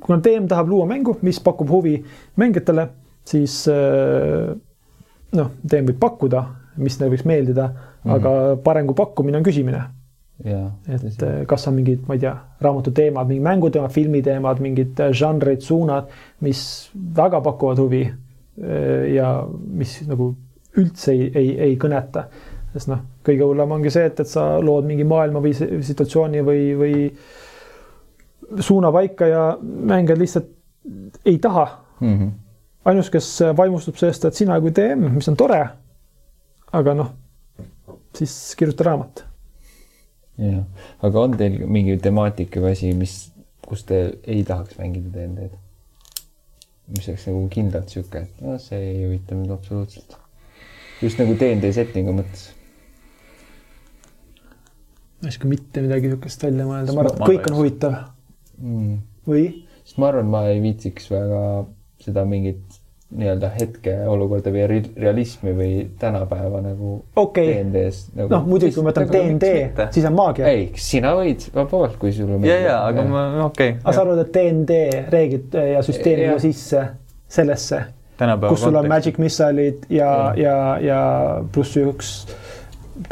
kuna 0.00 0.20
teem 0.20 0.48
tahab 0.48 0.68
luua 0.68 0.86
mängu, 0.86 1.16
mis 1.22 1.40
pakub 1.40 1.70
huvi 1.70 1.96
mängijatele, 2.36 2.88
siis 3.24 3.66
noh, 5.32 5.50
teem 5.68 5.86
võib 5.86 5.98
pakkuda, 6.00 6.44
mis 6.76 6.98
neile 7.00 7.14
võiks 7.14 7.26
meeldida 7.28 7.68
mm, 7.68 7.74
-hmm. 7.74 8.14
aga 8.14 8.56
parem 8.64 8.86
kui 8.86 8.94
pakkumine 8.94 9.38
on 9.38 9.44
küsimine. 9.44 9.82
Et. 10.44 11.22
Eh, 11.22 11.42
kas 11.48 11.66
on 11.68 11.76
mingid, 11.78 12.02
ma 12.08 12.16
ei 12.16 12.22
tea, 12.22 12.32
raamatu 12.62 12.90
teemad, 12.94 13.28
mingi 13.30 13.42
mänguteemad, 13.44 13.92
filmiteemad, 13.94 14.62
mingid 14.64 15.00
eh, 15.00 15.12
žanrid, 15.14 15.62
suunad, 15.62 16.10
mis 16.42 16.62
väga 17.16 17.40
pakuvad 17.44 17.82
huvi 17.82 18.02
eh, 18.06 19.04
ja 19.14 19.34
mis 19.50 20.00
nagu 20.08 20.32
üldse 20.80 21.12
ei, 21.14 21.28
ei, 21.36 21.52
ei 21.68 21.78
kõneta. 21.80 22.26
sest 22.72 22.88
noh, 22.88 23.02
kõige 23.26 23.44
hullem 23.44 23.74
ongi 23.76 23.90
see, 23.92 24.06
et, 24.08 24.20
et 24.24 24.28
sa 24.28 24.56
lood 24.64 24.86
mingi 24.88 25.04
maailma 25.04 25.42
või 25.44 25.52
situatsiooni 25.54 26.40
või, 26.46 26.62
või 26.80 28.62
suuna 28.64 28.92
paika 28.92 29.28
ja 29.28 29.42
mängijad 29.60 30.22
lihtsalt 30.22 30.48
ei 31.28 31.38
taha 31.38 31.66
mm. 32.00 32.14
-hmm 32.14 32.38
ainus, 32.84 33.10
kes 33.14 33.26
vaimustub 33.54 33.94
sellest, 33.94 34.24
et 34.24 34.34
sina 34.34 34.56
kui 34.58 34.72
DM, 34.74 35.04
mis 35.14 35.28
on 35.30 35.36
tore. 35.38 35.60
aga 36.72 36.94
noh, 36.96 37.12
siis 38.16 38.56
kirjuta 38.58 38.84
raamat. 38.88 39.24
Jah, 40.40 40.62
aga 41.08 41.26
on 41.26 41.36
teil 41.38 41.58
mingi 41.66 41.98
temaatika 42.02 42.62
või 42.62 42.76
asi, 42.76 42.94
mis, 42.96 43.18
kus 43.66 43.84
te 43.88 44.04
ei 44.22 44.44
tahaks 44.48 44.78
mängida 44.80 45.12
DND-d? 45.12 45.60
mis 46.92 47.06
oleks 47.08 47.28
nagu 47.28 47.44
kindlalt 47.52 47.92
sihuke, 47.92 48.24
et 48.26 48.42
no 48.44 48.56
see 48.60 48.80
ei 48.80 49.04
huvita 49.04 49.36
mind 49.38 49.52
absoluutselt. 49.54 50.16
just 51.02 51.20
nagu 51.22 51.36
DND 51.38 51.70
settingu 51.74 52.14
mõttes 52.16 52.50
ma 55.22 55.28
ei 55.28 55.34
oska 55.34 55.48
mitte 55.48 55.82
midagi 55.84 56.10
niisugust 56.10 56.42
välja 56.42 56.66
mõelda, 56.66 56.94
ma 56.96 57.04
arvan, 57.04 57.14
et 57.14 57.28
kõik 57.30 57.48
on 57.50 57.58
huvitav 57.60 57.98
mm.. 58.58 58.96
või? 59.28 59.44
sest 59.84 60.00
ma 60.02 60.10
arvan, 60.10 60.30
ma 60.34 60.46
ei 60.50 60.62
viitsiks 60.64 61.06
väga 61.12 61.42
seda 62.02 62.24
mingit 62.26 62.80
nii-öelda 63.12 63.50
hetkeolukorda 63.52 64.52
või 64.54 64.80
realismi 64.96 65.52
või 65.56 65.72
tänapäeva 66.00 66.62
nagu 66.64 66.94
okay. 67.16 67.48
DND-s 67.50 68.12
nagu,. 68.16 68.30
noh, 68.32 68.46
muidugi, 68.48 68.74
kui 68.76 68.86
ma 68.86 68.94
ütlen 68.94 69.10
DND, 69.12 69.50
siis 69.94 70.06
on 70.08 70.16
maagia. 70.16 70.48
ei, 70.48 70.70
sina 70.80 71.12
võid 71.18 71.44
vabalt, 71.54 71.98
kui 72.00 72.14
sulle 72.16 72.38
meeldib. 72.38 72.52
ja, 72.52 72.60
ja, 72.64 72.78
aga 72.88 73.04
ma, 73.08 73.24
okei 73.48 73.74
okay,. 73.74 73.82
aga 73.82 73.96
sa 73.96 74.04
arvad, 74.06 74.22
et 74.24 74.32
DND 74.36 74.78
reeglid 75.12 75.58
ja 75.74 75.84
süsteem 75.84 76.24
tuua 76.24 76.40
sisse 76.42 76.86
sellesse, 77.36 77.82
kus 78.48 78.64
sul 78.64 78.80
on 78.80 78.90
magic 78.90 79.20
missile'id 79.20 79.86
ja, 79.92 80.10
ja, 80.38 80.42
ja, 80.46 80.56
ja 80.88 81.02
pluss 81.52 81.76
üks 81.82 82.16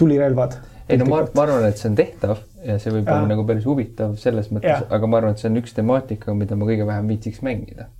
tulirelvad? 0.00 0.58
ei 0.90 0.98
no 0.98 1.06
ma, 1.12 1.22
ma 1.28 1.46
arvan, 1.46 1.68
et 1.68 1.78
see 1.78 1.92
on 1.92 2.00
tehtav 2.00 2.40
ja 2.64 2.80
see 2.80 2.92
võib 2.96 3.08
olla 3.08 3.28
nagu 3.30 3.44
päris 3.48 3.68
huvitav 3.68 4.16
selles 4.20 4.48
mõttes, 4.54 4.88
aga 4.88 5.08
ma 5.08 5.20
arvan, 5.20 5.36
et 5.36 5.42
see 5.42 5.52
on 5.52 5.60
üks 5.60 5.76
temaatika, 5.76 6.34
mida 6.36 6.56
ma 6.58 6.68
kõige 6.68 6.88
vähem 6.88 7.12
viitsiks 7.12 7.44
mängida 7.46 7.90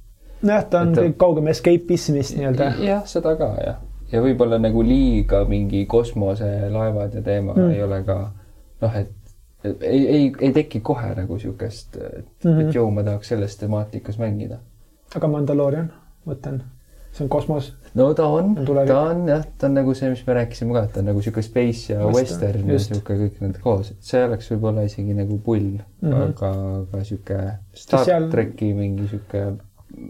nojah, 0.43 0.67
ta 0.71 0.81
on 0.87 0.93
ta... 0.97 1.07
kaugem 1.17 1.49
escape'ismist 1.53 2.37
nii-öelda. 2.37 2.73
jah, 2.87 3.07
seda 3.07 3.37
ka 3.41 3.55
jah. 3.65 3.81
ja 4.13 4.23
võib-olla 4.25 4.59
nagu 4.59 4.83
liiga 4.83 5.45
mingi 5.49 5.87
kosmoselaevad 5.87 7.15
ja 7.15 7.23
teema 7.23 7.55
mm. 7.57 7.71
ei 7.71 7.83
ole 7.83 8.03
ka 8.05 8.21
noh, 8.81 8.97
et 8.97 9.13
ei, 9.65 10.09
ei, 10.09 10.33
ei 10.41 10.53
teki 10.53 10.81
kohe 10.81 11.15
nagu 11.17 11.39
siukest, 11.39 11.97
et 11.97 12.27
mm, 12.45 12.51
-hmm. 12.51 12.69
et 12.69 12.75
joo, 12.75 12.91
ma 12.91 13.03
tahaks 13.05 13.29
selles 13.29 13.57
temaatikas 13.57 14.19
mängida. 14.19 14.59
aga 15.17 15.29
Mandalorian, 15.29 15.93
mõtlen, 16.27 16.61
see 17.13 17.25
on 17.25 17.29
kosmos. 17.29 17.73
no 17.95 18.15
ta 18.15 18.27
on, 18.27 18.55
ta 18.87 19.01
on 19.01 19.29
jah, 19.29 19.45
ta 19.59 19.67
on 19.67 19.75
nagu 19.75 19.95
see, 19.95 20.11
mis 20.11 20.27
me 20.27 20.35
rääkisime 20.35 20.73
ka, 20.73 20.85
et 20.85 20.93
ta 20.93 21.01
on 21.01 21.11
nagu 21.13 21.23
sihuke 21.23 21.43
space 21.43 21.93
ja 21.93 22.07
western, 22.07 22.17
western 22.23 22.71
ja 22.71 22.79
sihuke 22.79 23.17
kõik 23.25 23.41
need 23.41 23.59
koos, 23.61 23.91
et 23.91 24.13
see 24.13 24.23
oleks 24.25 24.51
võib-olla 24.53 24.87
isegi 24.89 25.15
nagu 25.15 25.39
pull 25.45 25.73
mm, 25.77 26.13
-hmm. 26.13 26.23
aga, 26.29 26.53
aga 26.81 27.05
sihuke 27.05 27.41
Star 27.75 28.05
seal... 28.05 28.31
tracki 28.31 28.73
mingi 28.75 29.09
sihuke 29.09 29.45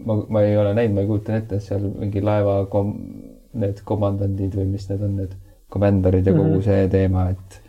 ma, 0.05 0.17
ma 0.29 0.43
ei 0.45 0.57
ole 0.57 0.73
näinud, 0.77 0.95
ma 0.95 1.05
ei 1.05 1.09
kujuta 1.09 1.37
ette, 1.37 1.59
et 1.59 1.65
seal 1.65 1.87
mingi 1.89 2.23
laeva 2.23 2.65
kom-, 2.71 2.97
need 3.61 3.81
komandandid 3.87 4.55
või 4.57 4.67
mis 4.73 4.87
need 4.89 5.07
on, 5.07 5.15
need 5.23 5.33
komandörid 5.71 6.27
ja 6.27 6.33
kogu 6.35 6.49
mm 6.49 6.59
-hmm. 6.59 6.67
see 6.67 6.91
teema, 6.91 7.29
et 7.31 7.61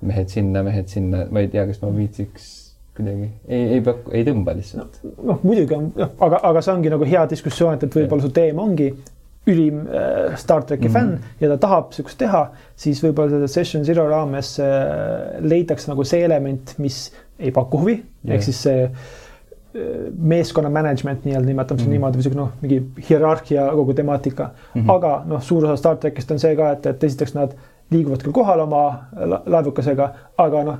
mehed 0.00 0.32
sinna, 0.32 0.62
mehed 0.64 0.88
sinna, 0.88 1.26
ma 1.30 1.44
ei 1.44 1.48
tea, 1.52 1.66
kas 1.68 1.80
ma 1.82 1.92
viitsiks 1.96 2.50
kuidagi, 2.96 3.30
ei, 3.48 3.62
ei 3.76 3.80
paku, 3.84 4.12
ei 4.16 4.24
tõmba 4.26 4.56
lihtsalt. 4.56 5.00
noh, 5.22 5.40
muidugi 5.42 5.76
on, 5.76 5.92
noh, 5.96 6.12
aga, 6.26 6.40
aga 6.50 6.62
see 6.64 6.74
ongi 6.74 6.92
nagu 6.92 7.08
hea 7.08 7.24
diskussioon, 7.30 7.74
et, 7.76 7.88
et 7.88 7.96
võib-olla 8.00 8.26
su 8.26 8.32
teema 8.36 8.62
ongi 8.62 8.90
ülim 9.48 9.86
äh, 9.88 10.36
Star 10.36 10.64
tracki 10.64 10.88
mm 10.88 10.94
-hmm. 10.94 11.16
fänn 11.16 11.40
ja 11.40 11.48
ta 11.48 11.56
tahab 11.56 11.92
sihukest 11.96 12.18
teha, 12.18 12.42
siis 12.76 13.00
võib-olla 13.04 13.30
selle 13.30 13.48
Session 13.48 13.84
Zero 13.84 14.08
raames 14.08 14.58
äh, 14.60 15.40
leitakse 15.40 15.90
nagu 15.90 16.04
see 16.04 16.24
element, 16.24 16.74
mis 16.78 17.10
ei 17.38 17.50
paku 17.50 17.78
huvi 17.78 17.96
yeah., 17.96 18.34
ehk 18.36 18.42
siis 18.42 18.62
see 18.62 18.84
äh, 18.84 18.90
meeskonna 20.18 20.70
management 20.70 21.24
nii-öelda, 21.24 21.46
nimetame 21.46 21.78
seda 21.78 21.86
mm 21.86 21.86
-hmm. 21.86 21.92
niimoodi 21.92 22.18
või 22.18 22.22
sihuke 22.22 22.38
noh, 22.38 22.52
mingi 22.60 23.08
hierarhia 23.08 23.68
kogu 23.70 23.94
temaatika 23.94 24.50
mm. 24.50 24.80
-hmm. 24.80 24.94
aga 24.94 25.22
noh, 25.26 25.42
suur 25.42 25.64
osa 25.64 25.76
Star 25.76 25.96
trackist 25.96 26.30
on 26.30 26.38
see 26.38 26.56
ka, 26.56 26.70
et, 26.72 26.86
et 26.86 27.04
esiteks 27.04 27.34
nad 27.34 27.54
liiguvad 27.90 28.22
küll 28.22 28.32
kohal 28.32 28.60
oma 28.60 28.82
laevukesega, 29.46 30.08
aga 30.38 30.62
noh, 30.64 30.78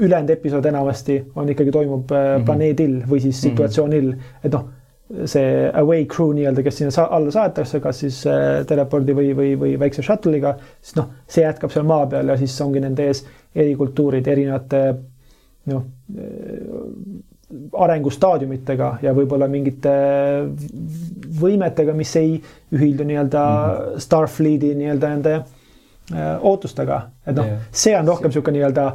ülejäänud 0.00 0.30
episood 0.30 0.64
enamasti 0.64 1.18
on 1.34 1.48
ikkagi 1.48 1.70
toimub 1.70 2.10
mm 2.10 2.16
-hmm. 2.16 2.44
planeedil 2.44 3.02
või 3.10 3.20
siis 3.20 3.36
mhm. 3.36 3.50
situatsioonil 3.50 4.06
mm, 4.06 4.12
-hmm. 4.12 4.44
et 4.44 4.52
noh, 4.52 4.64
see 5.24 5.70
away 5.74 6.04
crew 6.04 6.32
nii-öelda, 6.32 6.62
kes 6.62 6.78
sinna 6.78 6.90
sa 6.90 7.08
alla 7.10 7.30
saadetakse, 7.30 7.80
kas 7.80 8.00
siis 8.00 8.26
äh, 8.26 8.66
telepordi 8.66 9.12
või, 9.12 9.36
või, 9.36 9.58
või 9.60 9.78
väikse 9.78 10.02
shuttle'iga, 10.02 10.54
siis 10.80 10.96
noh, 10.96 11.10
see 11.26 11.44
jätkab 11.44 11.70
seal 11.70 11.84
maa 11.84 12.06
peal 12.06 12.28
ja 12.28 12.36
siis 12.36 12.60
ongi 12.60 12.80
nende 12.80 13.06
ees 13.06 13.26
erikultuurid, 13.54 14.26
erinevate 14.26 14.94
noh 15.66 15.82
arengustaadiumitega 17.72 18.90
ja 19.04 19.12
võib-olla 19.16 19.48
mingite 19.50 19.92
võimetega, 21.40 21.94
mis 21.96 22.14
ei 22.16 22.36
ühildu 22.72 23.06
nii-öelda 23.08 23.42
mm 23.46 23.72
-hmm. 23.72 24.04
Starfleeti 24.06 24.74
nii-öelda 24.74 25.08
nende 25.08 25.34
äh, 25.34 26.36
ootustega. 26.40 27.02
et 27.26 27.36
noh, 27.36 27.46
see 27.70 27.96
on 27.98 28.08
rohkem 28.08 28.30
niisugune 28.30 28.58
nii-öelda 28.58 28.92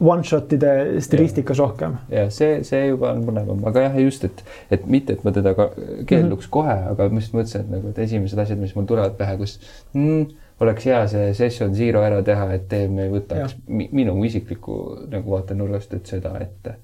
one-shot'ide 0.00 1.00
stilistikas 1.00 1.58
ja. 1.58 1.64
rohkem. 1.64 1.96
ja 2.08 2.30
see, 2.30 2.62
see 2.64 2.86
juba 2.86 3.12
on 3.12 3.24
põnevam, 3.26 3.60
aga 3.68 3.88
jah, 3.88 4.00
just, 4.02 4.24
et, 4.24 4.44
et 4.70 4.86
mitte, 4.86 5.12
et 5.12 5.24
ma 5.24 5.32
teda 5.32 5.54
ka 5.54 5.70
keelduks 6.06 6.46
mm 6.46 6.48
-hmm. 6.48 6.50
kohe, 6.50 6.78
aga 6.90 7.08
ma 7.08 7.20
just 7.20 7.34
mõtlesin, 7.34 7.60
et 7.60 7.70
nagu, 7.70 7.88
et 7.88 7.98
esimesed 7.98 8.38
asjad, 8.38 8.58
mis 8.58 8.74
mul 8.74 8.88
tulevad 8.90 9.14
pähe, 9.18 9.36
kus 9.36 9.60
mm, 9.92 10.26
oleks 10.60 10.86
hea 10.86 11.06
see 11.08 11.34
session 11.34 11.74
zero 11.74 12.02
ära 12.02 12.22
teha, 12.22 12.52
et 12.54 12.68
teeme, 12.68 13.08
võtaks 13.10 13.54
ja. 13.54 13.86
minu 13.92 14.24
isikliku 14.24 14.80
nagu 15.10 15.30
vaatenurgast, 15.30 15.94
et 15.94 16.06
seda 16.06 16.34
ette 16.40 16.74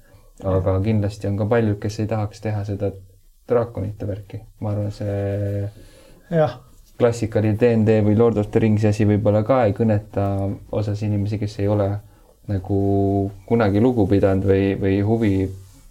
aga 0.43 0.75
kindlasti 0.83 1.29
on 1.29 1.37
ka 1.39 1.47
paljud, 1.49 1.77
kes 1.81 1.99
ei 2.01 2.09
tahaks 2.09 2.41
teha 2.43 2.63
seda 2.67 2.91
draakonite 3.51 4.07
värki, 4.07 4.41
ma 4.61 4.73
arvan, 4.73 4.91
see 4.95 5.65
jah, 6.31 6.59
klassikaline 7.01 7.57
DnD 7.59 8.01
või 8.05 8.17
Lord 8.17 8.39
of 8.41 8.51
the 8.53 8.61
Ringsi 8.63 8.89
asi 8.91 9.07
võib-olla 9.09 9.43
ka 9.47 9.63
ei 9.67 9.75
kõneta 9.77 10.25
osas 10.77 11.01
inimesi, 11.05 11.39
kes 11.41 11.59
ei 11.63 11.69
ole 11.71 11.89
nagu 12.51 12.79
kunagi 13.47 13.81
lugu 13.83 14.07
pidanud 14.09 14.47
või, 14.47 14.73
või 14.79 14.99
huvi 15.05 15.33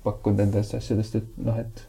pakkunud 0.04 0.44
nendest 0.44 0.74
asjadest, 0.78 1.20
et 1.20 1.40
noh, 1.44 1.58
et 1.60 1.84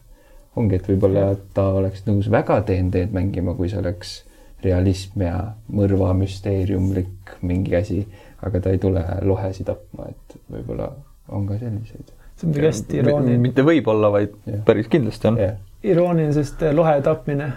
ongi, 0.59 0.77
et 0.77 0.89
võib-olla 0.91 1.31
ta 1.55 1.69
oleks 1.79 2.05
nõus 2.07 2.29
väga 2.31 2.59
DnD-d 2.67 3.13
mängima, 3.15 3.55
kui 3.57 3.71
see 3.71 3.79
oleks 3.81 4.21
realism 4.61 5.23
ja 5.25 5.35
mõrva 5.73 6.11
müsteeriumlik 6.17 7.37
mingi 7.47 7.75
asi, 7.77 8.01
aga 8.45 8.61
ta 8.61 8.73
ei 8.73 8.81
tule 8.81 9.03
lohesi 9.25 9.65
tapma, 9.65 10.11
et 10.11 10.41
võib-olla 10.51 10.91
on 11.31 11.47
ka 11.49 11.57
selliseid 11.61 12.11
see 12.41 12.47
on 12.47 12.54
muidugi 12.54 12.67
hästi 12.67 13.01
irooniline. 13.04 13.41
mitte 13.47 13.65
võib-olla, 13.65 14.12
vaid 14.13 14.34
yeah. 14.47 14.63
päris 14.65 14.89
kindlasti 14.91 15.30
on 15.32 15.41
yeah.. 15.41 15.60
irooniline, 15.84 16.34
sest 16.36 16.63
eh, 16.65 16.73
lohe 16.75 16.95
tapmine 17.06 17.51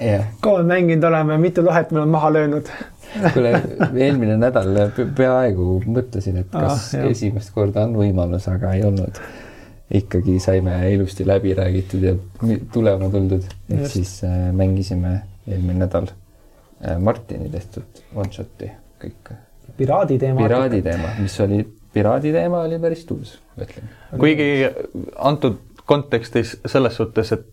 yeah.. 0.00 0.32
kaua 0.40 0.62
me 0.62 0.74
mänginud 0.74 1.04
oleme, 1.10 1.38
mitu 1.38 1.64
lohet 1.64 1.92
me 1.94 2.02
oleme 2.02 2.18
maha 2.18 2.32
löönud 2.38 2.72
kuule, 3.32 3.52
eelmine 3.94 4.36
nädal 4.40 4.74
peaaegu 5.16 5.76
mõtlesin, 5.84 6.40
et 6.42 6.50
kas 6.52 6.92
ah, 6.96 7.06
esimest 7.10 7.52
korda 7.54 7.86
on 7.86 7.96
võimalus, 7.98 8.48
aga 8.52 8.74
ei 8.76 8.84
olnud. 8.88 9.20
ikkagi 9.92 10.38
saime 10.40 10.72
ilusti 10.88 11.26
läbi 11.28 11.52
räägitud 11.54 12.04
ja 12.06 12.14
tulema 12.72 13.10
tuldud, 13.12 13.44
et 13.68 13.82
Just. 13.82 13.92
siis 13.92 14.12
äh, 14.24 14.48
mängisime 14.56 15.18
eelmine 15.46 15.84
nädal 15.84 16.08
äh, 16.08 16.96
Martini 16.98 17.50
tehtud 17.52 18.00
one 18.14 18.32
shot'i 18.32 18.70
kõik. 19.02 19.34
piraadi 19.76 20.18
teema. 20.18 20.46
piraadi 20.46 20.80
teema, 20.82 21.12
mis 21.20 21.36
oli 21.44 21.60
piraadi 21.92 22.32
teema 22.32 22.62
oli 22.66 22.78
päris 22.82 23.04
tuus, 23.08 23.36
ütlen. 23.60 23.90
kuigi 24.18 24.48
antud 25.18 25.60
kontekstis 25.86 26.56
selles 26.66 26.96
suhtes, 26.96 27.32
et 27.36 27.48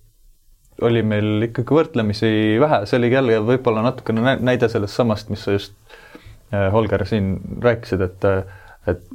oli 0.86 1.02
meil 1.04 1.50
ikkagi 1.50 1.76
võrdlemisi 1.76 2.30
vähe, 2.62 2.84
see 2.88 3.00
oli 3.02 3.12
jälle 3.12 3.40
võib-olla 3.44 3.84
natukene 3.84 4.38
näide 4.40 4.70
sellest 4.72 4.96
samast, 4.96 5.32
mis 5.34 5.44
sa 5.44 5.56
just, 5.58 5.74
äh, 6.54 6.70
Holger, 6.72 7.04
siin 7.08 7.34
rääkisid, 7.64 8.06
et, 8.06 8.30
et 8.88 9.08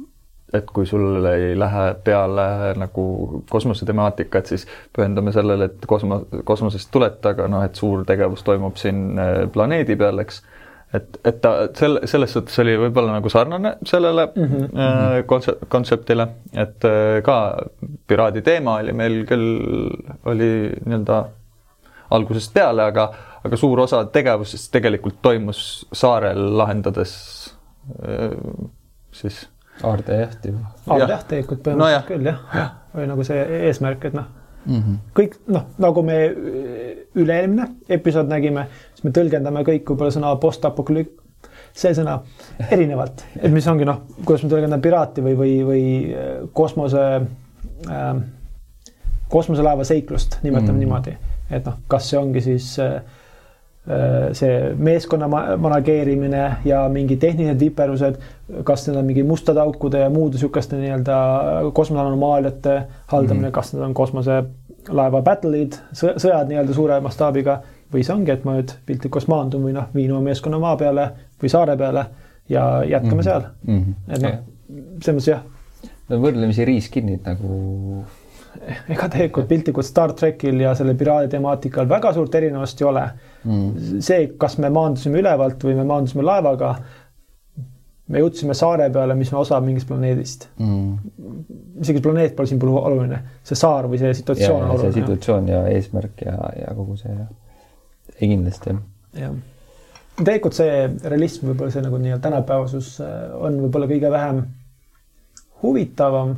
et 0.53 0.67
kui 0.71 0.85
sul 0.87 1.25
ei 1.25 1.55
lähe 1.57 1.85
peale 2.05 2.73
nagu 2.79 3.05
kosmosetemaatika, 3.49 4.39
et 4.39 4.51
siis 4.53 4.65
pühendume 4.95 5.33
sellele, 5.35 5.69
et 5.71 5.87
kosmo, 5.89 6.21
kosmosest 6.47 6.91
tulete, 6.93 7.33
aga 7.33 7.47
noh, 7.51 7.63
et 7.65 7.75
suur 7.75 8.05
tegevus 8.07 8.45
toimub 8.45 8.77
siin 8.79 9.19
äh, 9.19 9.33
planeedi 9.51 9.97
peal, 9.99 10.21
eks 10.23 10.41
et, 10.95 11.17
et 11.25 11.39
ta 11.41 11.53
selle, 11.77 12.03
selles 12.09 12.33
suhtes 12.35 12.59
oli 12.63 12.75
võib-olla 12.79 13.15
nagu 13.17 13.29
sarnane 13.31 13.75
sellele 13.85 14.27
mm 14.31 14.51
-hmm. 14.51 14.83
äh, 14.85 15.15
kontse-, 15.29 15.57
kontseptile, 15.69 16.27
et 16.53 16.85
äh, 16.85 17.23
ka 17.23 17.37
piraadi 18.07 18.41
teema 18.41 18.77
oli 18.83 18.93
meil 18.93 19.25
küll, 19.29 19.89
oli 20.25 20.51
nii-öelda 20.85 21.23
algusest 22.15 22.53
peale, 22.53 22.83
aga, 22.83 23.09
aga 23.43 23.57
suur 23.57 23.79
osa 23.79 24.05
tegevusest 24.05 24.71
tegelikult 24.71 25.21
toimus 25.21 25.87
saarel, 25.93 26.57
lahendades 26.57 27.13
äh, 28.07 28.31
siis 29.11 29.49
aardejahti. 29.83 30.53
aardejahti 30.87 31.29
tegelikult 31.35 31.63
põhimõtteliselt 31.67 32.01
no, 32.01 32.07
küll 32.07 32.31
jah 32.31 32.57
ja., 32.61 32.69
oli 32.95 33.07
nagu 33.11 33.23
see 33.27 33.45
eesmärk, 33.67 34.05
et 34.05 34.13
noh 34.13 34.27
mm, 34.65 34.81
-hmm. 34.81 34.97
kõik 35.19 35.37
noh, 35.47 35.65
nagu 35.77 36.03
me 36.03 36.17
üle-eelmine 37.15 37.67
episood 37.89 38.29
nägime, 38.31 38.67
siis 38.95 39.03
me 39.03 39.11
tõlgendame 39.15 39.63
kõik 39.67 39.91
võib-olla 39.91 40.15
sõna 40.15 40.33
post-apokalüp-, 40.41 41.19
see 41.75 41.91
sõna 41.95 42.19
erinevalt, 42.71 43.25
et 43.41 43.51
mis 43.53 43.67
ongi 43.67 43.87
noh, 43.87 44.05
kuidas 44.23 44.45
me 44.45 44.51
tõlgendame 44.53 44.83
piraati 44.83 45.23
või, 45.25 45.35
või, 45.39 45.51
või 45.67 45.83
äh, 46.13 46.31
kosmose 46.55 47.03
äh,, 47.91 48.15
kosmoselaeva 49.31 49.83
seiklust, 49.87 50.39
nimetame 50.45 50.77
mm. 50.77 50.81
niimoodi, 50.83 51.13
et 51.51 51.67
noh, 51.67 51.79
kas 51.91 52.09
see 52.11 52.19
ongi 52.19 52.43
siis 52.45 52.71
äh, 52.79 52.97
äh 53.85 54.31
see 54.33 54.71
meeskonna 54.81 55.27
manageerimine 55.61 56.45
ja 56.65 56.85
mingi 56.89 57.19
tehnilised 57.21 57.59
viperused, 57.59 58.15
kas 58.65 58.87
need 58.87 58.97
on 58.97 59.05
mingi 59.05 59.23
mustade 59.23 59.61
aukude 59.61 59.99
ja 60.01 60.09
muude 60.09 60.39
niisuguste 60.39 60.79
nii-öelda 60.79 61.17
kosmoseanomaaliate 61.73 62.81
haldamine 63.11 63.47
mm, 63.47 63.49
-hmm. 63.49 63.53
kas 63.59 63.73
need 63.73 63.83
on 63.83 63.93
kosmoselaeva 63.93 65.21
battle'id, 65.21 65.77
sõjad 65.93 66.47
nii-öelda 66.49 66.73
suure 66.73 66.99
mastaabiga 67.03 67.59
või 67.93 68.03
see 68.05 68.15
ongi, 68.15 68.33
et 68.33 68.45
ma 68.47 68.57
nüüd 68.57 68.73
piltlikult 68.85 69.29
maandun 69.31 69.65
või 69.67 69.75
noh, 69.75 69.89
viin 69.95 70.11
oma 70.13 70.29
meeskonna 70.29 70.59
maa 70.61 70.75
peale 70.79 71.09
või 71.41 71.51
saare 71.51 71.77
peale 71.77 72.05
ja 72.49 72.83
jätkame 72.83 73.15
mm 73.15 73.19
-hmm. 73.19 73.23
seal 73.23 73.43
mm. 73.63 73.79
-hmm. 73.79 74.13
et 74.13 74.21
noh, 74.21 74.37
selles 75.01 75.17
mõttes 75.17 75.31
jah. 75.31 75.43
no 76.09 76.21
võrdlemisi 76.21 76.65
riiskinnid 76.65 77.25
nagu. 77.25 78.03
ega 78.93 79.07
tegelikult 79.11 79.47
piltlikult 79.47 79.85
Star 79.85 80.13
trackil 80.13 80.61
ja 80.61 80.75
selle 80.75 80.95
piraadi 80.95 81.27
temaatikal 81.27 81.89
väga 81.89 82.13
suurt 82.13 82.35
erinevust 82.35 82.81
ei 82.81 82.87
ole 82.87 83.09
mm.. 83.43 83.99
see, 83.99 84.27
kas 84.37 84.57
me 84.57 84.69
maandusime 84.69 85.19
ülevalt 85.19 85.63
või 85.63 85.75
me 85.75 85.83
maandusime 85.83 86.23
laevaga 86.23 86.75
me 88.07 88.21
jõudsime 88.21 88.53
saare 88.53 88.89
peale, 88.93 89.15
mis 89.17 89.31
on 89.33 89.39
osa 89.41 89.59
mingist 89.63 89.89
planeedist 89.89 90.47
mm.. 90.57 90.93
isegi 91.81 92.01
planeet 92.05 92.35
pole 92.37 92.47
siin 92.47 92.61
oluline, 92.63 93.21
see 93.43 93.57
saar 93.59 93.89
või 93.91 94.01
see 94.01 94.13
situatsioon 94.21 94.59
ja, 94.59 94.65
on 94.65 94.75
oluline. 94.75 94.93
situatsioon 94.99 95.49
ja 95.49 95.63
eesmärk 95.73 96.21
ja, 96.25 96.37
ja 96.61 96.75
kogu 96.77 96.97
see 97.01 97.11
jah. 97.11 97.27
Kindlasti 98.19 98.75
jah. 99.19 99.35
tegelikult 100.17 100.57
see 100.57 100.89
realism, 101.03 101.51
võib-olla 101.51 101.73
see 101.73 101.85
nagu 101.85 102.01
nii-öelda 102.01 102.23
tänapäevasus 102.23 102.99
äh, 103.03 103.15
on 103.35 103.59
võib-olla 103.65 103.89
kõige 103.91 104.11
vähem 104.11 104.43
huvitavam. 105.63 106.35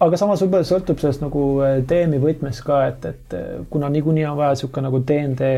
aga 0.00 0.16
samas 0.20 0.42
võib-olla 0.44 0.68
sõltub 0.68 1.00
sellest 1.00 1.24
nagu 1.24 1.46
äh, 1.64 1.78
teemi 1.88 2.20
võtmes 2.22 2.62
ka, 2.64 2.84
et, 2.92 3.04
et 3.04 3.36
äh, 3.36 3.48
kuna 3.70 3.90
niikuinii 3.92 4.26
on 4.28 4.36
vaja 4.40 4.56
niisugune 4.56 4.88
nagu 4.88 5.02
DND 5.08 5.52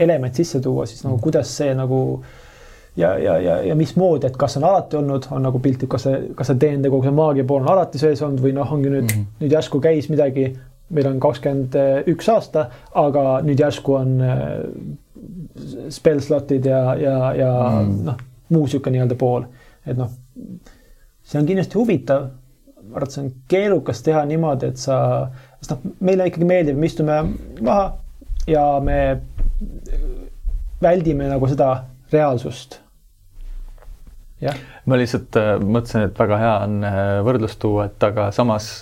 element 0.00 0.34
sisse 0.34 0.60
tuua, 0.60 0.86
siis 0.86 1.04
nagu 1.04 1.18
kuidas 1.22 1.50
see 1.56 1.74
nagu 1.74 2.00
ja, 2.96 3.18
ja, 3.18 3.38
ja, 3.38 3.56
ja 3.62 3.74
mismoodi, 3.74 4.26
et 4.26 4.36
kas 4.36 4.56
on 4.56 4.64
alati 4.64 4.96
olnud, 4.96 5.26
on 5.30 5.42
nagu 5.46 5.60
piltlik, 5.62 5.90
kas 5.90 6.06
see, 6.06 6.20
kas 6.36 6.50
see 6.50 6.58
DND 6.60 6.90
kogu 6.90 7.06
see 7.06 7.14
maagia 7.14 7.46
pool 7.46 7.62
on 7.62 7.70
alati 7.72 8.00
sees 8.02 8.22
olnud 8.26 8.42
või 8.42 8.54
noh, 8.56 8.72
ongi 8.72 8.90
nüüd 8.90 9.06
mm, 9.06 9.14
-hmm. 9.14 9.40
nüüd 9.44 9.56
järsku 9.56 9.80
käis 9.80 10.08
midagi, 10.10 10.50
meil 10.90 11.06
on 11.06 11.20
kakskümmend 11.22 11.76
üks 12.10 12.28
aasta, 12.32 12.66
aga 12.98 13.24
nüüd 13.46 13.60
järsku 13.62 13.94
on 13.94 14.16
äh, 14.24 14.56
spell 15.92 16.20
slot'id 16.24 16.66
ja, 16.66 16.82
ja, 16.98 17.16
ja 17.36 17.52
mm 17.80 18.02
noh, 18.10 18.26
muu 18.50 18.66
sihuke 18.66 18.90
nii-öelda 18.90 19.14
pool, 19.14 19.44
et 19.86 19.98
noh, 19.98 20.10
see 21.22 21.38
on 21.38 21.46
kindlasti 21.46 21.78
huvitav. 21.78 22.30
ma 22.90 22.96
arvan, 22.98 23.06
et 23.06 23.14
see 23.14 23.22
on 23.22 23.32
keerukas 23.52 24.00
teha 24.02 24.24
niimoodi, 24.26 24.72
et 24.72 24.80
sa, 24.80 24.96
sest 25.60 25.76
noh, 25.76 25.92
meile 26.02 26.26
ikkagi 26.26 26.48
meeldib, 26.48 26.78
me 26.80 26.88
istume 26.90 27.18
maha 27.60 27.84
ja 28.50 28.64
me 28.82 28.96
väldime 30.82 31.28
nagu 31.30 31.46
seda 31.46 31.70
reaalsust. 32.12 32.80
ma 34.86 34.98
lihtsalt 34.98 35.36
äh, 35.38 35.52
mõtlesin, 35.60 36.08
et 36.08 36.18
väga 36.18 36.40
hea 36.40 36.54
on 36.64 36.78
äh, 36.88 37.00
võrdlust 37.26 37.60
tuua, 37.62 37.90
et 37.90 38.08
aga 38.10 38.30
samas 38.34 38.72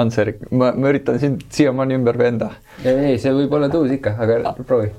Hans-Erik, 0.00 0.42
ma, 0.50 0.72
ma 0.72 0.90
üritan 0.92 1.20
sind 1.20 1.46
siiamaani 1.52 1.98
ümber 2.00 2.18
veenda. 2.18 2.50
ei, 2.84 3.18
see 3.20 3.32
võib 3.36 3.56
olla 3.58 3.68
tuus 3.72 3.92
ikka, 3.92 4.16
aga 4.24 4.54
proovi. 4.64 4.90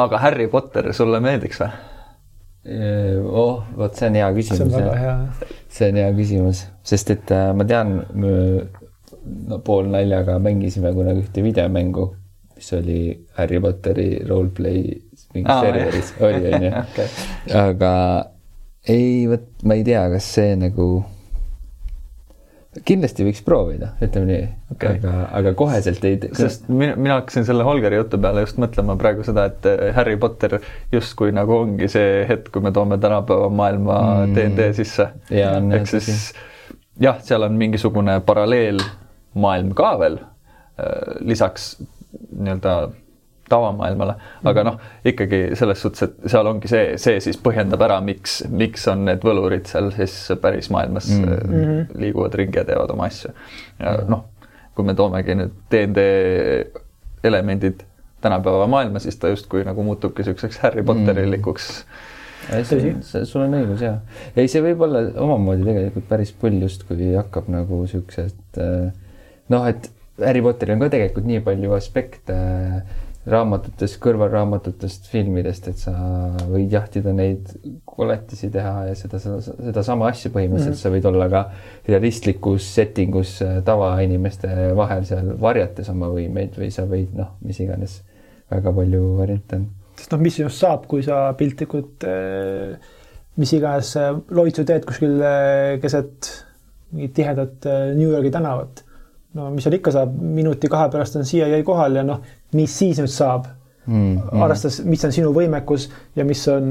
aga 0.00 0.20
Harry 0.24 0.48
Potter 0.52 0.92
sulle 0.96 1.20
meeldiks 1.24 1.60
või? 1.62 1.72
oh, 3.26 3.64
vot 3.76 3.98
see 3.98 4.08
on 4.08 4.16
hea 4.20 4.30
küsimus. 4.36 4.58
see 4.58 4.66
on 4.68 4.74
väga 4.78 4.96
hea. 5.00 5.14
see 5.68 5.90
on 5.90 6.00
hea 6.00 6.10
küsimus, 6.16 6.64
sest 6.86 7.14
et 7.16 7.32
äh, 7.34 7.50
ma 7.58 7.66
tean, 7.68 7.96
no 8.12 9.58
poolnaljaga 9.66 10.38
mängisime 10.42 10.92
kunagi 10.94 11.24
ühte 11.26 11.44
videomängu, 11.44 12.08
mis 12.56 12.72
oli 12.78 13.00
Harry 13.38 13.60
Potteri 13.60 14.10
roleplay 14.28 14.84
mingis 15.34 15.50
ah, 15.50 15.64
serveris 15.64 16.14
oli, 16.20 16.50
onju. 16.54 17.08
aga 17.58 17.94
ei, 18.88 19.26
vot 19.30 19.48
ma 19.66 19.78
ei 19.78 19.84
tea, 19.86 20.04
kas 20.14 20.28
see 20.36 20.54
nagu, 20.58 20.88
kindlasti 22.80 23.24
võiks 23.26 23.42
proovida, 23.44 23.90
ütleme 24.00 24.28
nii 24.28 24.44
okay., 24.72 24.96
aga, 24.96 25.26
aga 25.36 25.52
koheselt 25.56 26.04
ei. 26.08 26.16
sest 26.36 26.70
mina, 26.72 26.94
mina 26.96 27.18
hakkasin 27.18 27.44
selle 27.44 27.66
Holgeri 27.68 27.98
jutu 27.98 28.20
peale 28.22 28.46
just 28.46 28.60
mõtlema 28.62 28.96
praegu 29.00 29.26
seda, 29.26 29.44
et 29.50 29.68
eh, 29.68 29.90
Harry 29.96 30.16
Potter 30.20 30.56
justkui 30.92 31.34
nagu 31.36 31.58
ongi 31.66 31.90
see 31.92 32.22
hetk, 32.28 32.48
kui 32.54 32.64
me 32.64 32.72
toome 32.72 32.96
tänapäeva 33.02 33.50
maailma 33.52 33.98
mm. 34.24 34.38
DnD 34.38 34.70
sisse. 34.78 35.10
ehk 35.28 35.90
siis 35.90 36.30
jah, 37.02 37.20
seal 37.20 37.44
on 37.44 37.60
mingisugune 37.60 38.16
paralleelmaailm 38.24 39.76
ka 39.76 39.92
veel 40.00 40.16
eh, 40.22 41.20
lisaks 41.28 41.74
nii-öelda 42.32 42.76
tavamaailmale, 43.52 44.16
aga 44.48 44.64
noh, 44.66 44.80
ikkagi 45.08 45.42
selles 45.58 45.82
suhtes, 45.84 46.08
et 46.08 46.32
seal 46.32 46.48
ongi 46.48 46.70
see, 46.70 46.96
see 47.02 47.20
siis 47.24 47.38
põhjendab 47.42 47.84
ära, 47.86 48.00
miks, 48.04 48.40
miks 48.50 48.86
on 48.92 49.06
need 49.08 49.24
võlurid 49.26 49.68
seal 49.70 49.92
siis 49.96 50.16
päris 50.42 50.70
maailmas 50.74 51.10
mm 51.12 51.24
-hmm. 51.28 51.86
liiguvad 52.04 52.36
ringi 52.40 52.60
ja 52.60 52.66
teevad 52.68 52.94
oma 52.94 53.08
asju. 53.10 53.32
ja 53.78 53.96
noh, 54.08 54.26
kui 54.74 54.88
me 54.88 54.94
toomegi 54.98 55.36
nüüd 55.38 55.56
DnD 55.72 56.06
elemendid 57.24 57.84
tänapäeva 58.22 58.66
maailma, 58.66 58.98
siis 58.98 59.16
ta 59.18 59.28
justkui 59.28 59.64
nagu 59.66 59.82
muutubki 59.82 60.22
niisuguseks 60.22 60.58
Harry 60.62 60.82
Potterilikuks. 60.82 61.84
Mm. 62.50 63.02
sul 63.24 63.44
on 63.44 63.52
õigus 63.54 63.82
ja, 63.84 63.92
ei, 64.36 64.48
see 64.50 64.62
võib 64.64 64.80
olla 64.82 65.04
omamoodi 65.22 65.62
tegelikult 65.62 66.08
päris 66.08 66.32
pull 66.34 66.58
just, 66.64 66.82
kui 66.88 67.12
hakkab 67.14 67.46
nagu 67.54 67.84
siuksed 67.86 68.58
äh, 68.58 68.88
noh, 69.54 69.66
et 69.68 69.90
Harry 70.20 70.42
Potteril 70.42 70.76
on 70.76 70.82
ka 70.82 70.90
tegelikult 70.92 71.28
nii 71.28 71.42
palju 71.46 71.76
aspekte 71.76 72.36
raamatutest, 73.30 74.00
kõrvalraamatutest, 74.02 75.06
filmidest, 75.12 75.68
et 75.70 75.78
sa 75.78 75.92
võid 76.50 76.72
jahtida 76.74 77.12
neid 77.14 77.52
koletisi 77.86 78.50
teha 78.50 78.88
ja 78.88 78.96
seda, 78.98 79.20
seda, 79.22 79.38
sedasama 79.42 80.08
asja 80.10 80.32
põhimõtteliselt 80.34 80.72
mm 80.72 80.78
-hmm. 80.78 80.82
sa 80.82 80.90
võid 80.90 81.06
olla 81.12 81.28
ka 81.30 81.42
realistlikus 81.86 82.66
setting 82.74 83.14
us 83.20 83.36
äh, 83.42 83.60
tavainimeste 83.64 84.72
vahel 84.78 85.06
seal 85.06 85.36
varjates 85.40 85.92
oma 85.94 86.10
võimeid 86.10 86.58
või 86.58 86.72
sa 86.74 86.86
võid 86.88 87.14
noh, 87.14 87.36
mis 87.46 87.60
iganes, 87.62 88.00
väga 88.50 88.74
palju 88.74 89.02
variante 89.20 89.60
on. 89.60 89.68
sest 89.96 90.16
noh, 90.16 90.20
mis 90.26 90.40
sinust 90.40 90.58
saab, 90.58 90.88
kui 90.90 91.06
sa 91.06 91.28
piltlikult 91.38 92.02
äh, 92.04 92.74
mis 93.36 93.52
iganes 93.54 93.96
äh, 93.96 94.16
loitsu 94.30 94.64
teed 94.64 94.84
kuskil 94.88 95.22
keset 95.80 96.32
mingit 96.90 97.14
tihedat 97.14 97.70
New 97.94 98.10
Yorgi 98.10 98.34
tänavat 98.34 98.82
no 99.38 99.48
mis 99.54 99.66
seal 99.66 99.78
ikka 99.78 99.94
saab, 99.94 100.14
minuti-kahe 100.38 100.90
pärast 100.92 101.18
on 101.20 101.28
CIA 101.28 101.62
kohal 101.66 102.00
ja 102.00 102.06
noh, 102.06 102.22
mis 102.58 102.78
siis 102.78 103.00
nüüd 103.00 103.12
saab 103.12 103.48
mm,? 103.86 103.94
Mm. 103.94 104.42
arvestades, 104.44 104.82
mis 104.88 105.04
on 105.08 105.14
sinu 105.14 105.32
võimekus 105.36 105.88
ja 106.16 106.26
mis 106.28 106.42
on 106.52 106.66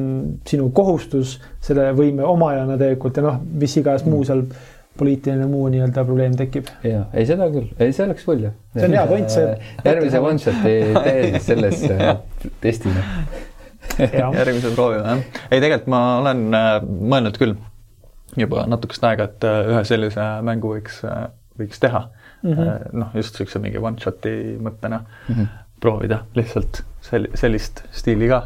sinu 0.47 0.69
kohustus 0.75 1.39
selle 1.63 1.89
võime 1.97 2.25
omajana 2.27 2.77
tegelikult 2.79 3.17
ja 3.19 3.25
noh, 3.25 3.41
mis 3.41 3.75
iganes 3.81 4.05
mm. 4.05 4.13
muu 4.13 4.27
seal 4.27 4.45
poliitiline 4.99 5.45
muu 5.47 5.69
nii-öelda 5.71 6.03
probleem 6.05 6.35
tekib. 6.37 6.67
ja, 6.83 7.05
ei 7.15 7.25
seda 7.25 7.47
küll, 7.51 7.69
ei 7.79 7.93
see 7.95 8.05
oleks 8.05 8.27
pull 8.27 8.43
ju. 8.45 8.51
see 8.75 8.87
on 8.89 8.97
hea 8.97 9.05
point, 9.09 9.33
see. 9.33 9.53
järgmise 9.87 10.19
one 10.19 10.43
shot'i 10.43 10.75
tee 10.97 11.21
siis 11.31 11.47
selles 11.47 11.83
äh, 11.87 12.11
testina 12.61 13.05
järgmisel 14.39 14.75
proovime 14.75 15.05
jah. 15.07 15.43
ei, 15.49 15.59
tegelikult 15.59 15.91
ma 15.95 16.01
olen 16.21 16.47
äh, 16.57 16.71
mõelnud 16.85 17.39
küll 17.41 17.55
juba 18.39 18.65
natukest 18.69 19.03
aega, 19.07 19.27
et 19.31 19.47
äh, 19.47 19.61
ühe 19.73 19.83
sellise 19.87 20.27
mängu 20.47 20.75
võiks, 20.75 21.01
võiks 21.59 21.81
teha 21.81 22.05
mm 22.41 22.53
-hmm. 22.53 22.93
noh, 22.93 23.15
just 23.15 23.35
niisuguse 23.35 23.59
mingi 23.59 23.77
one 23.77 23.99
shot'i 23.99 24.57
mõttena 24.59 25.01
mm 25.01 25.35
-hmm. 25.35 25.47
proovida 25.79 26.23
lihtsalt 26.35 26.83
sel-, 27.01 27.29
sellist 27.35 27.83
stiili 27.91 28.29
ka. 28.29 28.43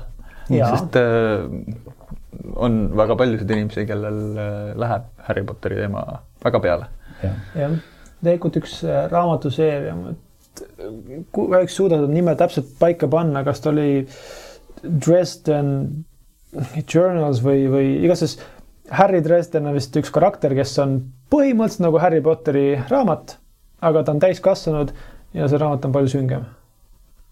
sest 0.50 0.96
äh, 0.96 1.50
on 2.56 2.98
väga 2.98 3.16
paljusid 3.16 3.52
inimesi, 3.52 3.86
kellel 3.86 4.38
äh, 4.38 4.78
läheb 4.78 5.04
Harry 5.18 5.44
Potteri 5.44 5.76
teema 5.76 6.06
väga 6.44 6.60
peale. 6.60 6.86
jah, 7.24 7.72
tegelikult 8.24 8.58
üks 8.58 8.84
äh, 8.84 9.10
raamatuseeria, 9.12 9.96
ma 9.96 10.14
kahjuks 11.36 11.76
suuda 11.76 12.00
seda 12.00 12.12
nime 12.12 12.36
täpselt 12.36 12.68
paika 12.80 13.08
panna, 13.08 13.44
kas 13.44 13.60
ta 13.60 13.70
oli 13.70 14.08
Dresden 14.84 16.06
Journals 16.94 17.42
või, 17.44 17.66
või 17.72 17.88
igatahes 18.06 18.38
Harry 18.92 19.22
Dresden 19.24 19.66
on 19.66 19.76
vist 19.76 19.96
üks 19.98 20.12
karakter, 20.14 20.54
kes 20.56 20.78
on 20.80 21.00
põhimõtteliselt 21.34 21.88
nagu 21.88 22.00
Harry 22.00 22.22
Potteri 22.24 22.68
raamat 22.90 23.38
aga 23.86 24.04
ta 24.04 24.16
on 24.16 24.22
täiskasvanud 24.24 24.94
ja 25.36 25.48
see 25.52 25.60
raamat 25.62 25.86
on 25.86 25.96
palju 25.96 26.12
süngem. 26.16 26.46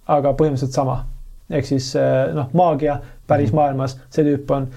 aga 0.04 0.34
põhimõtteliselt 0.36 0.76
sama, 0.76 0.98
ehk 1.50 1.68
siis 1.68 1.94
eh, 1.96 2.34
noh, 2.36 2.50
maagia 2.54 2.98
päris 3.28 3.52
-hmm. 3.52 3.56
maailmas, 3.56 3.98
see 4.12 4.26
tüüp 4.28 4.52
on 4.52 4.68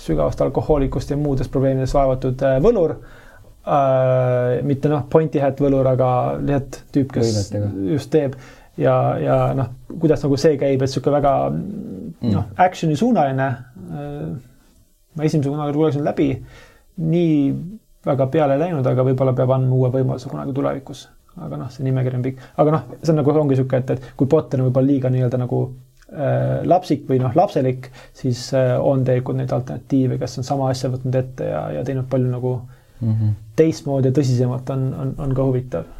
sügavast 0.00 0.40
alkohoolikust 0.40 1.10
ja 1.10 1.16
muudest 1.20 1.52
probleemidest 1.52 1.94
vaevatud 1.94 2.42
eh, 2.42 2.56
võlur 2.64 2.96
äh,. 2.96 4.62
mitte 4.64 4.88
noh, 4.88 5.04
pointy 5.10 5.42
hat 5.42 5.60
võlur, 5.60 5.86
aga 5.92 6.10
lihtsalt 6.40 6.80
tüüp, 6.92 7.12
kes 7.12 7.32
Võimetega. 7.32 7.92
just 7.92 8.10
teeb 8.10 8.38
ja, 8.80 8.96
ja 9.20 9.38
noh, 9.54 9.72
kuidas 10.00 10.24
nagu 10.24 10.36
see 10.40 10.56
käib, 10.60 10.82
et 10.82 10.92
sihuke 10.92 11.12
väga 11.12 11.34
mm. 11.50 12.30
noh, 12.32 12.44
action'i 12.56 12.96
suunaline 12.96 13.48
äh,. 13.48 14.30
ma 15.16 15.24
esimese 15.24 15.50
kunagi 15.50 15.76
lugesin 15.76 16.04
läbi, 16.04 16.30
nii 16.96 17.36
väga 18.06 18.26
peale 18.32 18.58
läinud, 18.60 18.86
aga 18.86 19.04
võib-olla 19.06 19.34
peab 19.36 19.52
andma 19.56 19.74
uue 19.74 19.90
võimaluse 19.94 20.30
kunagi 20.30 20.54
tulevikus. 20.56 21.08
aga 21.36 21.56
noh, 21.60 21.68
see 21.68 21.84
nimekiri 21.84 22.16
on 22.16 22.22
pikk, 22.24 22.44
aga 22.62 22.72
noh, 22.72 22.84
see 23.02 23.12
on 23.12 23.18
nagu 23.20 23.32
ongi 23.32 23.52
niisugune, 23.52 23.82
et, 23.82 23.90
et 23.90 24.04
kui 24.16 24.28
Potter 24.32 24.62
on 24.62 24.70
võib-olla 24.70 24.88
liiga 24.88 25.10
nii-öelda 25.12 25.40
nagu 25.42 25.58
äh, 25.66 26.62
lapsik 26.64 27.04
või 27.10 27.18
noh, 27.20 27.34
lapselik, 27.36 27.90
siis 28.16 28.46
äh, 28.56 28.72
on 28.80 29.04
tegelikult 29.04 29.36
neid 29.42 29.52
alternatiive, 29.52 30.16
kes 30.22 30.38
on 30.40 30.48
sama 30.48 30.70
asja 30.72 30.88
võtnud 30.94 31.18
ette 31.20 31.50
ja, 31.50 31.60
ja 31.76 31.84
teinud 31.84 32.08
palju 32.08 32.30
nagu 32.32 32.54
mm 33.00 33.12
-hmm. 33.12 33.34
teistmoodi 33.56 34.08
ja 34.08 34.16
tõsisemalt 34.16 34.72
on, 34.72 34.88
on, 34.94 35.14
on 35.26 35.34
ka 35.36 35.48
huvitav. 35.50 35.90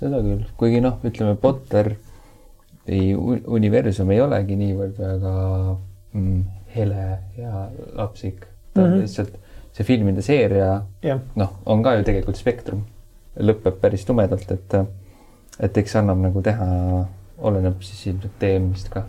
seda 0.00 0.22
küll, 0.26 0.42
kuigi 0.56 0.80
noh, 0.82 0.98
ütleme 1.04 1.36
Potter 1.36 1.92
ei, 2.86 3.14
universum 3.46 4.10
ei 4.10 4.20
olegi 4.20 4.56
niivõrd 4.56 4.98
väga 4.98 5.34
mm, 6.12 6.42
hele 6.74 7.06
ja 7.38 7.68
lapsik. 7.94 8.46
ta 8.74 8.82
on 8.82 8.88
mm 8.88 8.94
-hmm. 8.94 9.00
lihtsalt 9.00 9.38
see 9.76 9.86
filmide 9.86 10.22
seeria 10.24 10.70
jah, 11.04 11.20
noh, 11.38 11.50
on 11.66 11.82
ka 11.84 11.94
ju 11.98 12.06
tegelikult 12.06 12.38
spektrum, 12.40 12.84
lõpeb 13.38 13.78
päris 13.82 14.04
tumedalt, 14.08 14.50
et 14.50 14.74
et 15.60 15.76
eks 15.82 15.96
annab 16.00 16.18
nagu 16.22 16.42
teha, 16.44 16.66
oleneb 17.44 17.82
siis 17.84 18.06
ilmselt 18.12 18.36
teemist 18.40 18.88
ka. 18.92 19.04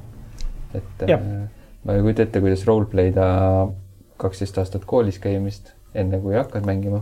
et 0.76 1.06
Jah. 1.08 1.20
äh, 1.20 1.48
ma 1.84 1.94
ei 1.96 2.02
kujuta 2.06 2.22
ette, 2.28 2.40
kuidas 2.44 2.66
roleplay 2.68 3.12
da 3.16 3.28
kaksteist 4.22 4.58
aastat 4.62 4.86
koolis 4.86 5.20
käimist, 5.20 5.74
enne 5.98 6.20
kui 6.22 6.36
hakkad 6.38 6.66
mängima, 6.68 7.00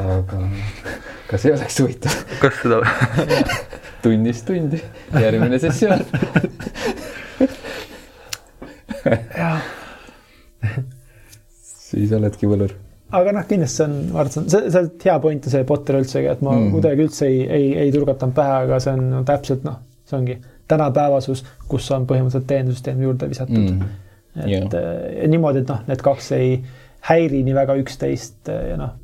aga 0.00 0.38
kas 1.30 1.44
ei 1.46 1.52
oleks 1.54 1.80
huvitav? 1.82 2.14
kas 2.40 2.54
seda, 2.62 2.76
tunnist 4.04 4.46
tundi, 4.48 4.78
järgmine 5.20 5.58
sessioon. 5.62 6.02
siis 11.90 12.12
oledki 12.16 12.46
võlur. 12.48 12.72
Aga 13.18 13.34
noh, 13.36 13.46
kindlasti 13.48 13.84
on, 13.86 13.98
ma 14.12 14.22
arvan, 14.24 14.48
see 14.50 14.70
see 14.70 14.80
on 14.80 14.90
hea 15.04 15.18
point 15.22 15.50
see 15.52 15.66
Potter 15.68 15.98
üldsegi, 16.00 16.30
et 16.30 16.42
ma 16.44 16.54
mm. 16.54 16.64
Mhm. 16.64 16.72
kuidagi 16.76 17.06
üldse 17.08 17.28
ei, 17.30 17.42
ei, 17.58 17.68
ei 17.86 17.92
turgatanud 17.94 18.36
pähe, 18.36 18.56
aga 18.66 18.80
see 18.82 18.96
on 18.96 19.04
no, 19.12 19.22
täpselt 19.28 19.66
noh, 19.66 19.78
see 20.08 20.18
ongi 20.18 20.38
tänapäevasus, 20.70 21.44
kus 21.68 21.90
on 21.92 22.06
põhimõtteliselt 22.08 22.48
teenussüsteem 22.48 23.02
juurde 23.04 23.28
visatud 23.28 23.60
mm.. 23.60 23.82
et 23.84 24.02
Jah. 24.50 24.64
yeah. 24.74 25.28
niimoodi, 25.30 25.62
et 25.62 25.70
noh, 25.70 25.82
need 25.86 26.00
kaks 26.02 26.32
ei 26.34 26.54
häiri 27.08 27.42
nii 27.46 27.54
väga 27.54 27.76
üksteist 27.82 28.50
äh, 28.50 28.70
ja 28.72 28.78
noh, 28.80 28.94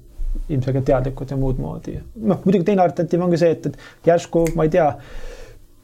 ilmselgelt 0.51 0.87
teadlikult 0.89 1.31
ja 1.31 1.39
muud 1.39 1.61
moodi. 1.63 1.99
noh, 2.17 2.41
muidugi 2.45 2.67
teine 2.71 2.83
alternatiiv 2.87 3.27
ongi 3.27 3.41
see, 3.41 3.53
et, 3.57 3.69
et 3.71 4.11
järsku 4.11 4.47
ma 4.59 4.67
ei 4.67 4.73
tea, 4.75 4.89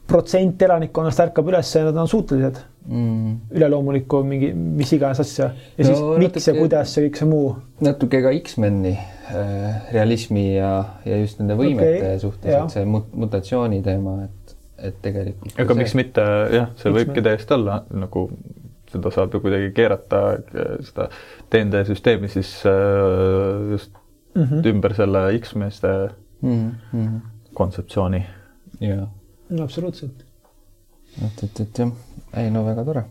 protsent 0.07 0.61
elanikkonnast 0.61 1.19
ärkab 1.27 1.49
üles 1.51 1.69
ja 1.75 1.83
nad 1.87 1.97
on 1.99 2.09
suutelised 2.09 2.59
mm.. 2.87 3.33
üleloomulikku 3.57 4.21
mingi 4.27 4.51
mis 4.53 4.91
iganes 4.95 5.19
asja 5.23 5.49
ja 5.77 5.85
siis 5.85 5.99
No 5.99 6.13
no, 6.13 6.19
miks 6.21 6.47
ja 6.47 6.53
natuke- 6.53 6.61
kuidas 6.61 6.95
ja 6.97 7.03
kõik 7.05 7.19
see 7.19 7.29
muu 7.29 7.49
natuke 7.83 8.21
ka 8.23 8.33
X-meni 8.39 8.93
äh, 8.95 9.89
realismi 9.93 10.45
ja, 10.55 10.71
ja 11.05 11.19
just 11.21 11.41
nende 11.41 11.57
võimete 11.59 11.97
okay, 11.99 12.21
suhtes, 12.23 12.53
et 12.53 12.77
see 12.77 12.87
mut- 12.87 13.11
mutatsiooni 13.25 13.81
teema, 13.85 14.15
et, 14.27 14.55
et 14.89 15.01
tegelikult. 15.03 15.57
aga 15.59 15.77
miks 15.81 15.97
mitte 15.99 16.25
jah, 16.53 16.71
see 16.79 16.95
võibki 16.95 17.25
täiesti 17.25 17.57
olla 17.57 17.81
nagu 17.91 18.29
seda 18.87 19.11
saab 19.11 19.35
ju 19.35 19.43
kuidagi 19.43 19.73
keerata 19.75 20.21
seda 20.87 21.09
DND 21.51 21.83
süsteemi 21.89 22.31
siis 22.31 22.53
äh, 22.69 23.73
just 23.73 23.91
mm. 23.91 24.41
mm. 24.41 24.47
-hmm. 24.47 24.71
ümber 24.71 24.95
selle 24.95 25.27
X-meeste 25.41 25.93
mm. 26.41 26.71
-hmm. 26.93 27.21
kontseptsiooni. 27.53 28.25
ja, 28.79 28.95
no 28.95 29.16
absoluutselt, 29.63 30.23
et, 31.23 31.43
et, 31.43 31.59
et 31.63 31.81
jah, 31.83 31.91
ei 32.37 32.51
no 32.51 32.63
väga 32.67 32.85
tore. 32.87 33.03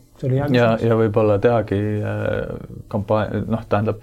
ja, 0.54 0.70
ja 0.80 0.96
võib-olla 0.98 1.38
tehagi 1.42 1.80
äh, 2.00 2.56
kampaania, 2.92 3.44
noh, 3.50 3.62
tähendab, 3.68 4.02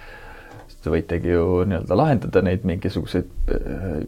te 0.84 0.92
võitegi 0.92 1.32
ju 1.32 1.64
nii-öelda 1.70 1.96
lahendada 1.96 2.42
neid 2.44 2.66
mingisuguseid 2.68 3.30
äh, 3.56 4.02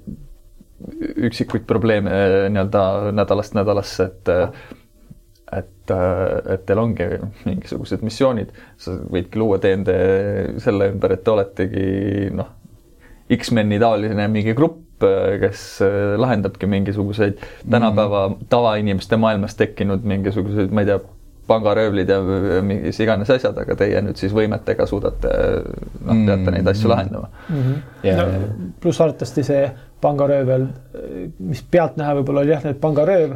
üksikuid 1.29 1.67
probleeme 1.69 2.11
äh, 2.11 2.39
nii-öelda 2.51 3.13
nädalast 3.15 3.55
nädalasse, 3.57 4.09
et 4.09 4.33
et, 5.55 5.91
et 6.51 6.63
teil 6.65 6.79
ongi 6.81 7.05
mingisugused 7.45 8.01
missioonid, 8.03 8.49
sa 8.81 8.95
võidki 8.97 9.39
luua 9.39 9.59
DND 9.61 9.93
selle 10.59 10.89
ümber, 10.91 11.13
et 11.15 11.23
te 11.23 11.31
oletegi 11.31 11.85
noh, 12.33 12.49
X-meni 13.37 13.77
taoline 13.81 14.27
mingi 14.33 14.55
grupp, 14.57 14.84
kes 14.99 15.65
äh, 15.83 16.15
lahendabki 16.19 16.67
mingisuguseid 16.71 17.41
tänapäeva 17.69 18.29
tavainimeste 18.49 19.17
maailmas 19.17 19.55
tekkinud 19.59 20.03
mingisuguseid, 20.07 20.71
ma 20.71 20.81
ei 20.85 20.89
tea, 20.91 20.99
pangaröövlid 21.47 22.09
ja 22.09 22.19
mis 22.65 22.99
iganes 22.99 23.29
asjad, 23.29 23.57
aga 23.61 23.75
teie 23.77 23.99
nüüd 24.01 24.17
siis 24.17 24.33
võimetega 24.33 24.87
suudate, 24.89 25.29
noh, 26.01 26.21
peate 26.25 26.53
neid 26.55 26.67
asju 26.71 26.89
lahendama. 26.89 27.27
ja 28.03 28.15
No,, 28.17 28.29
pluss 28.81 29.01
arvatavasti 29.01 29.43
see 29.45 29.67
pangaröövel, 30.01 30.67
mis 31.39 31.61
pealtnäha 31.71 32.15
võib-olla 32.19 32.41
oli 32.41 32.55
jah, 32.55 32.65
et 32.65 32.79
pangarööv 32.81 33.35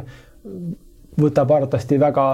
võtab 1.20 1.52
arvatavasti 1.54 1.98
väga 2.00 2.24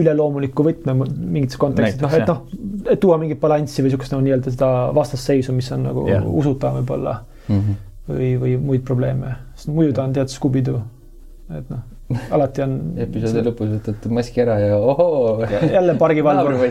üleloomuliku 0.00 0.64
võtme 0.64 0.94
mingites 1.04 1.58
kontekstis, 1.60 2.02
noh, 2.02 2.14
et 2.14 2.26
noh, 2.30 2.42
et 2.90 3.00
tuua 3.02 3.18
mingit 3.18 3.40
balanssi 3.42 3.82
või 3.82 3.90
niisugust 3.90 4.14
nagu 4.14 4.24
nii-öelda 4.26 4.52
seda 4.54 4.68
vastasseisu, 4.94 5.54
mis 5.54 5.70
on 5.74 5.86
nagu 5.90 6.08
Jah. 6.08 6.26
usutav 6.26 6.80
võib-olla 6.80 7.20
Mhm. 7.50 7.78
või, 8.10 8.30
või 8.40 8.56
muid 8.60 8.84
probleeme, 8.86 9.34
sest 9.56 9.70
muidu 9.74 9.94
ta 9.96 10.04
on 10.06 10.14
tead 10.16 10.32
Scooby-Doo, 10.32 10.80
et 11.58 11.72
noh, 11.72 11.82
alati 12.34 12.64
on 12.64 12.76
episoodi 13.06 13.44
lõpus 13.46 13.72
võtad 13.76 14.10
maski 14.16 14.44
ära 14.44 14.58
ja 14.62 14.78
ohoo. 14.78 15.46
jälle 15.46 15.96
pargivalvur, 16.00 16.58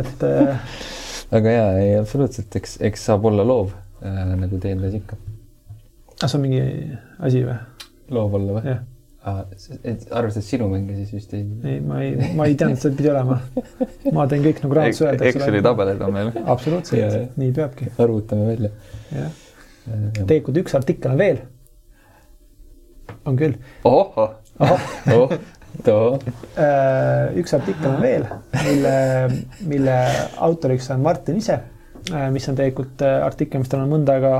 et 0.00 0.24
äh, 0.28 0.78
aga 1.38 1.56
jaa, 1.56 1.72
ei 1.82 1.98
absoluutselt, 2.00 2.60
eks, 2.60 2.78
eks 2.90 3.10
saab 3.10 3.28
olla 3.30 3.46
loov 3.46 3.74
äh, 4.04 4.22
nagu 4.36 4.60
DND-s 4.60 5.02
ikka. 5.02 5.20
kas 6.16 6.32
see 6.32 6.40
on 6.40 6.46
mingi 6.46 6.64
asi 7.18 7.44
või? 7.48 7.60
loov 8.10 8.40
olla 8.40 8.58
või? 8.58 8.80
jah, 9.20 9.44
arvestades 10.16 10.48
sinu 10.48 10.68
mänge, 10.70 10.96
siis 10.96 11.12
vist 11.12 11.34
ei. 11.36 11.44
ei, 11.64 11.80
ma 11.84 12.00
ei, 12.02 12.14
ma 12.36 12.46
ei 12.48 12.56
teadnud, 12.58 12.78
et 12.78 12.84
see 12.84 12.96
pidi 12.96 13.12
olema. 13.12 13.38
ma 14.16 14.26
teen 14.30 14.44
kõik 14.46 14.62
nagu 14.64 14.78
raamatus 14.78 15.02
öeldakse. 15.04 15.32
Exceli 15.34 15.62
tabelid 15.64 16.04
on 16.06 16.16
meil. 16.16 16.32
Absoluutselt 16.54 17.38
nii 17.40 17.54
peabki, 17.56 17.90
arvutame 18.00 18.48
välja. 18.52 18.72
jah. 19.12 19.40
tegelikult 20.20 20.62
üks 20.62 20.76
artikkel 20.78 21.14
on 21.14 21.20
veel. 21.20 21.42
on 23.28 23.40
küll. 23.40 23.58
ohoh, 23.84 24.36
ahah, 24.58 24.88
oh, 25.16 25.36
too. 25.84 26.18
üks 27.40 27.54
artikkel 27.58 27.92
on 27.92 28.00
veel, 28.02 28.26
mille, 28.64 28.96
mille 29.68 30.00
autoriks 30.48 30.88
on 30.94 31.04
Martin 31.04 31.40
ise, 31.42 31.60
mis 32.32 32.48
on 32.48 32.56
tegelikult 32.58 33.04
äh, 33.04 33.20
artikkel, 33.26 33.60
mis 33.60 33.70
tal 33.72 33.84
on 33.84 33.92
mõnda 33.92 34.16
aega 34.16 34.34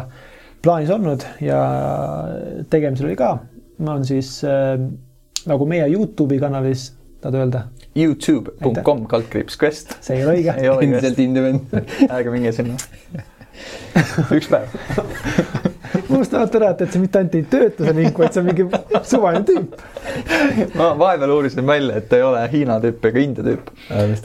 plaanis 0.64 0.90
olnud 0.93 1.25
ja 1.45 1.61
tegemisel 2.73 3.11
oli 3.11 3.16
ka. 3.21 3.35
On 3.88 4.05
siis 4.05 4.40
äh, 4.45 4.77
nagu 5.49 5.66
meie 5.66 5.87
Youtube'i 5.88 6.40
kanalis, 6.40 6.90
tahad 7.21 7.40
öelda? 7.40 7.64
Youtube.com 7.97 9.07
kaldkriips 9.11 9.59
quest. 9.61 9.97
see 10.05 10.21
ei 10.21 10.25
ole 10.27 10.38
õige. 10.40 10.55
ei 10.61 10.69
ole 10.69 10.87
endiselt 10.87 11.19
independent. 11.19 11.95
aega 12.09 12.35
minge 12.35 12.53
sinna. 12.53 12.77
üks 14.37 14.49
päev. 14.51 14.77
unustamata 16.11 16.59
ära, 16.61 16.71
et, 16.75 16.85
et 16.85 16.95
see 16.95 17.03
mitte 17.03 17.21
ainult 17.21 17.37
ei 17.38 17.47
tööta 17.51 17.87
see 17.87 17.97
link, 17.97 18.19
vaid 18.21 18.35
see 18.35 18.43
on 18.43 18.49
mingi 18.51 18.66
suvaline 19.11 19.47
tüüp. 19.49 19.77
ma 20.79 20.90
vahepeal 21.01 21.35
uurisin 21.35 21.66
välja, 21.66 21.99
et 22.01 22.09
ta 22.11 22.21
ei 22.21 22.27
ole 22.27 22.43
Hiina 22.53 22.79
tüüp 22.85 23.09
ega 23.11 23.25
India 23.25 23.47
tüüp, 23.47 23.73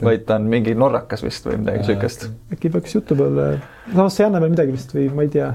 vaid 0.05 0.27
ta 0.29 0.39
on 0.39 0.49
mingi 0.51 0.75
norrakas 0.77 1.25
vist 1.25 1.47
või 1.47 1.61
midagi 1.63 1.87
siukest. 1.89 2.27
äkki 2.53 2.73
peaks 2.75 2.97
jutu 2.97 3.17
peale, 3.19 3.55
samas 3.91 4.17
see 4.17 4.25
ei 4.25 4.29
anna 4.29 4.43
veel 4.43 4.53
midagi 4.53 4.75
vist 4.75 4.93
või 4.95 5.09
ma 5.15 5.25
ei 5.25 5.33
tea. 5.39 5.49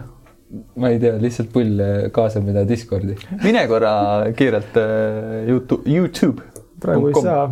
Ma 0.76 0.88
ei 0.90 0.98
tea, 0.98 1.14
lihtsalt 1.22 1.52
pull 1.54 1.78
kaasa 2.12 2.40
mida 2.42 2.64
Discordi. 2.68 3.14
mine 3.44 3.66
korra 3.70 3.92
kiirelt 4.36 4.76
äh, 4.80 5.48
Youtube, 5.48 5.84
Youtube. 5.90 6.42
praegu 6.80 7.08
ei 7.12 7.22
saa, 7.22 7.44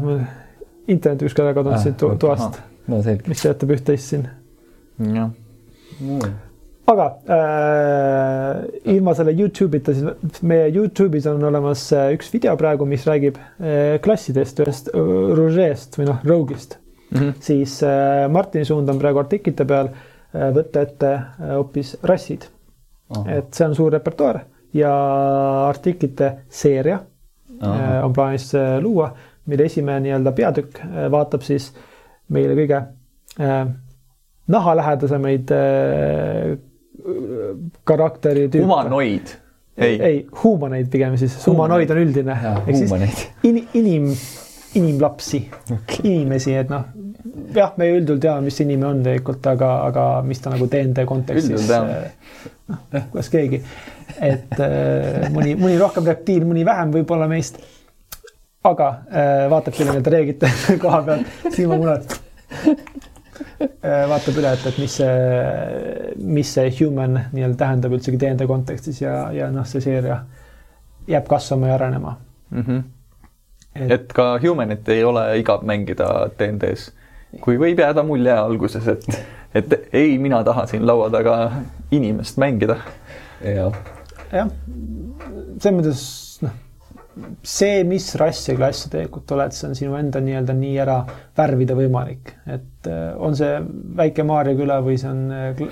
internet 0.88 1.22
ükskord 1.28 1.46
ära 1.50 1.54
kadunud 1.54 1.76
Ah, 1.78 1.82
siit 1.84 1.96
to- 2.00 2.14
toast, 2.18 2.58
no 2.88 3.02
selge. 3.04 3.28
mis 3.28 3.42
töötab 3.44 3.70
üht-teist 3.76 4.08
siin. 4.14 4.26
jah, 4.98 5.30
aga 6.88 7.06
äh, 7.28 8.94
ilma 8.96 9.12
selle 9.14 9.34
Youtube'ita, 9.36 9.92
siis 9.94 10.42
meie 10.42 10.70
Youtube'is 10.72 11.26
on 11.30 11.42
olemas 11.44 11.82
äh, 11.92 12.10
üks 12.16 12.30
video 12.32 12.56
praegu, 12.60 12.86
mis 12.88 13.04
räägib 13.06 13.36
äh, 13.60 13.98
klassidest, 14.04 14.62
ühest 14.64 14.88
äh, 14.94 15.00
Rouget'st 15.38 15.98
või 16.00 16.08
noh, 16.08 16.22
Rogue'ist. 16.26 16.78
siis 17.44 17.78
äh, 17.86 18.26
Martini 18.32 18.64
suund 18.68 18.88
on 18.92 18.98
praegu 19.00 19.20
artiklite 19.22 19.64
peal 19.68 19.90
äh, 19.92 20.48
võtta 20.56 20.82
ette 20.88 21.12
äh, 21.14 21.52
hoopis 21.58 21.94
rassid. 22.08 22.48
Et 23.26 23.54
see 23.54 23.66
on 23.66 23.74
suur 23.74 23.92
repertuaar 23.92 24.42
ja 24.76 24.92
artiklite 25.68 26.32
seeria 26.48 26.98
äh, 27.62 28.04
on 28.04 28.12
plaanis 28.12 28.50
äh, 28.54 28.78
luua, 28.82 29.10
mille 29.48 29.64
esimene 29.64 30.00
nii-öelda 30.06 30.32
peatükk 30.36 30.80
äh, 30.84 31.10
vaatab 31.10 31.46
siis 31.46 31.70
meile 32.28 32.56
kõige 32.58 32.82
äh, 33.40 33.60
nahalähedasemaid 34.48 35.52
äh, 35.56 36.58
karakteri 37.84 38.48
tüüpe. 38.48 38.64
humanoid. 38.64 39.34
ei, 39.76 39.92
ei., 39.92 40.02
ei, 40.02 40.26
huumanoid 40.42 40.90
pigem 40.92 41.16
siis, 41.16 41.38
humanoid 41.46 41.90
on 41.94 42.02
üldine. 42.02 42.36
ehk 42.66 42.76
siis 42.76 42.90
huumaneid. 42.90 43.24
in, 43.48 43.62
inim, 43.80 44.12
inimlapsi 44.74 45.42
okay., 45.64 46.04
inimesi, 46.04 46.54
et 46.60 46.72
noh, 46.72 46.84
jah, 47.54 47.72
me 47.80 47.90
üldjuhul 47.94 48.20
teame, 48.22 48.48
mis 48.48 48.60
inimene 48.64 48.90
on 48.90 49.02
tegelikult, 49.06 49.46
aga, 49.52 49.72
aga 49.88 50.06
mis 50.26 50.44
ta 50.44 50.52
nagu 50.52 50.68
DND 50.70 51.08
kontekstis 51.08 51.50
Üldjuhul 51.50 51.72
teame.. 51.72 52.54
noh, 52.68 53.08
kuidas 53.12 53.30
keegi, 53.32 53.60
et 54.20 54.54
äh, 54.60 55.26
mõni, 55.34 55.54
mõni 55.58 55.78
rohkem 55.80 56.06
reptiil, 56.08 56.46
mõni 56.48 56.64
vähem 56.68 56.92
võib-olla 56.94 57.28
meist. 57.30 57.60
aga 58.68 58.88
äh, 59.08 59.44
vaatab 59.50 59.76
selle 59.76 59.94
nii-öelda 59.94 60.12
reeglite 60.12 60.50
koha 60.82 61.02
pealt, 61.06 61.26
silmamunad 61.54 62.10
äh, 62.66 64.04
vaatab 64.10 64.40
üle, 64.42 64.52
et, 64.52 64.66
et 64.72 64.78
mis 64.82 64.98
see, 65.00 65.16
mis 66.36 66.52
see 66.58 66.74
human 66.80 67.20
nii-öelda 67.32 67.58
tähendab 67.64 67.96
üldsegi 67.96 68.20
DND 68.20 68.48
kontekstis 68.50 69.02
ja, 69.02 69.30
ja 69.32 69.50
noh, 69.54 69.66
see 69.68 69.82
seeria 69.84 70.22
jääb 71.08 71.28
kasvama 71.28 71.70
ja 71.70 71.78
arenema. 71.78 72.18
Mm 72.50 72.62
-hmm. 72.62 73.90
et 73.92 74.12
ka 74.12 74.38
Humanit 74.42 74.88
ei 74.88 75.04
ole 75.04 75.24
igav 75.38 75.64
mängida 75.64 76.30
DND-s 76.38 76.92
kui 77.44 77.58
võib 77.60 77.80
jääda 77.80 78.04
mulje 78.06 78.32
alguses, 78.32 78.86
et, 78.88 79.06
et 79.54 79.74
ei, 79.92 80.16
mina 80.18 80.42
tahan 80.44 80.68
siin 80.68 80.86
laua 80.86 81.10
taga 81.10 81.36
inimest 81.94 82.40
mängida. 82.40 82.78
jah. 83.44 83.76
jah, 84.32 84.50
selles 85.58 85.76
mõttes 85.78 86.02
noh, 86.44 86.56
see, 87.42 87.82
mis 87.88 88.06
rass 88.20 88.48
ja 88.48 88.56
klass 88.58 88.84
sa 88.84 88.92
tegelikult 88.92 89.32
oled, 89.36 89.54
see 89.56 89.68
on 89.70 89.76
sinu 89.78 89.96
enda 89.98 90.20
nii-öelda 90.22 90.56
nii 90.58 90.78
ära 90.84 90.98
värvida 91.38 91.76
võimalik, 91.78 92.34
et 92.46 92.90
äh, 92.90 93.10
on 93.16 93.36
see 93.38 93.58
väike 93.98 94.26
Maarja 94.28 94.56
küla 94.58 94.80
või 94.84 94.98
see 95.00 95.10
on 95.10 95.24
äh, 95.34 95.62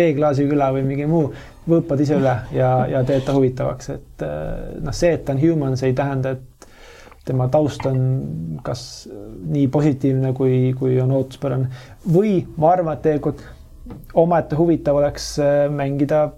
veeklaasi 0.00 0.48
küla 0.50 0.70
või 0.76 0.86
mingi 0.88 1.08
muu, 1.10 1.30
võõpad 1.70 2.02
ise 2.02 2.18
üle 2.18 2.36
ja, 2.56 2.72
ja 2.90 3.04
teed 3.06 3.26
ta 3.26 3.36
huvitavaks, 3.36 3.92
et 3.96 4.26
äh, 4.26 4.78
noh, 4.80 4.96
see, 4.96 5.14
et 5.18 5.26
ta 5.26 5.36
on 5.36 5.42
human, 5.42 5.78
see 5.80 5.92
ei 5.92 5.98
tähenda, 5.98 6.36
et 6.38 6.69
tema 7.26 7.48
taust 7.52 7.84
on 7.86 8.00
kas 8.64 8.82
nii 9.10 9.66
positiivne, 9.72 10.32
kui, 10.36 10.72
kui 10.78 10.96
on 11.02 11.12
ootuspärane 11.18 11.68
või 12.08 12.40
ma 12.56 12.72
arvan, 12.72 12.96
et 12.96 13.04
tegelikult 13.04 13.44
omaette 14.18 14.56
huvitav 14.58 14.98
oleks 15.00 15.32
mängida 15.74 16.28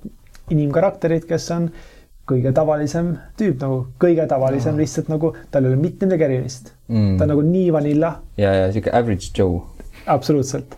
inimkarakterit, 0.53 1.25
kes 1.29 1.51
on 1.55 1.69
äh, 1.69 1.91
kõige 2.29 2.53
tavalisem 2.55 3.17
tüüp 3.39 3.59
nagu, 3.63 3.79
kõige 4.01 4.27
tavalisem 4.31 4.77
no. 4.77 4.83
lihtsalt 4.83 5.11
nagu, 5.11 5.33
tal 5.53 5.67
ei 5.67 5.73
ole 5.73 5.81
mitte 5.81 6.07
midagi 6.07 6.29
erilist 6.29 6.71
mm.. 6.89 7.17
ta 7.19 7.27
on 7.27 7.35
nagu 7.35 7.45
nii 7.47 7.73
vanilla. 7.75 8.13
ja, 8.39 8.53
ja 8.61 8.71
sihuke 8.73 8.93
average 8.95 9.33
Joe. 9.37 9.61
absoluutselt. 10.07 10.77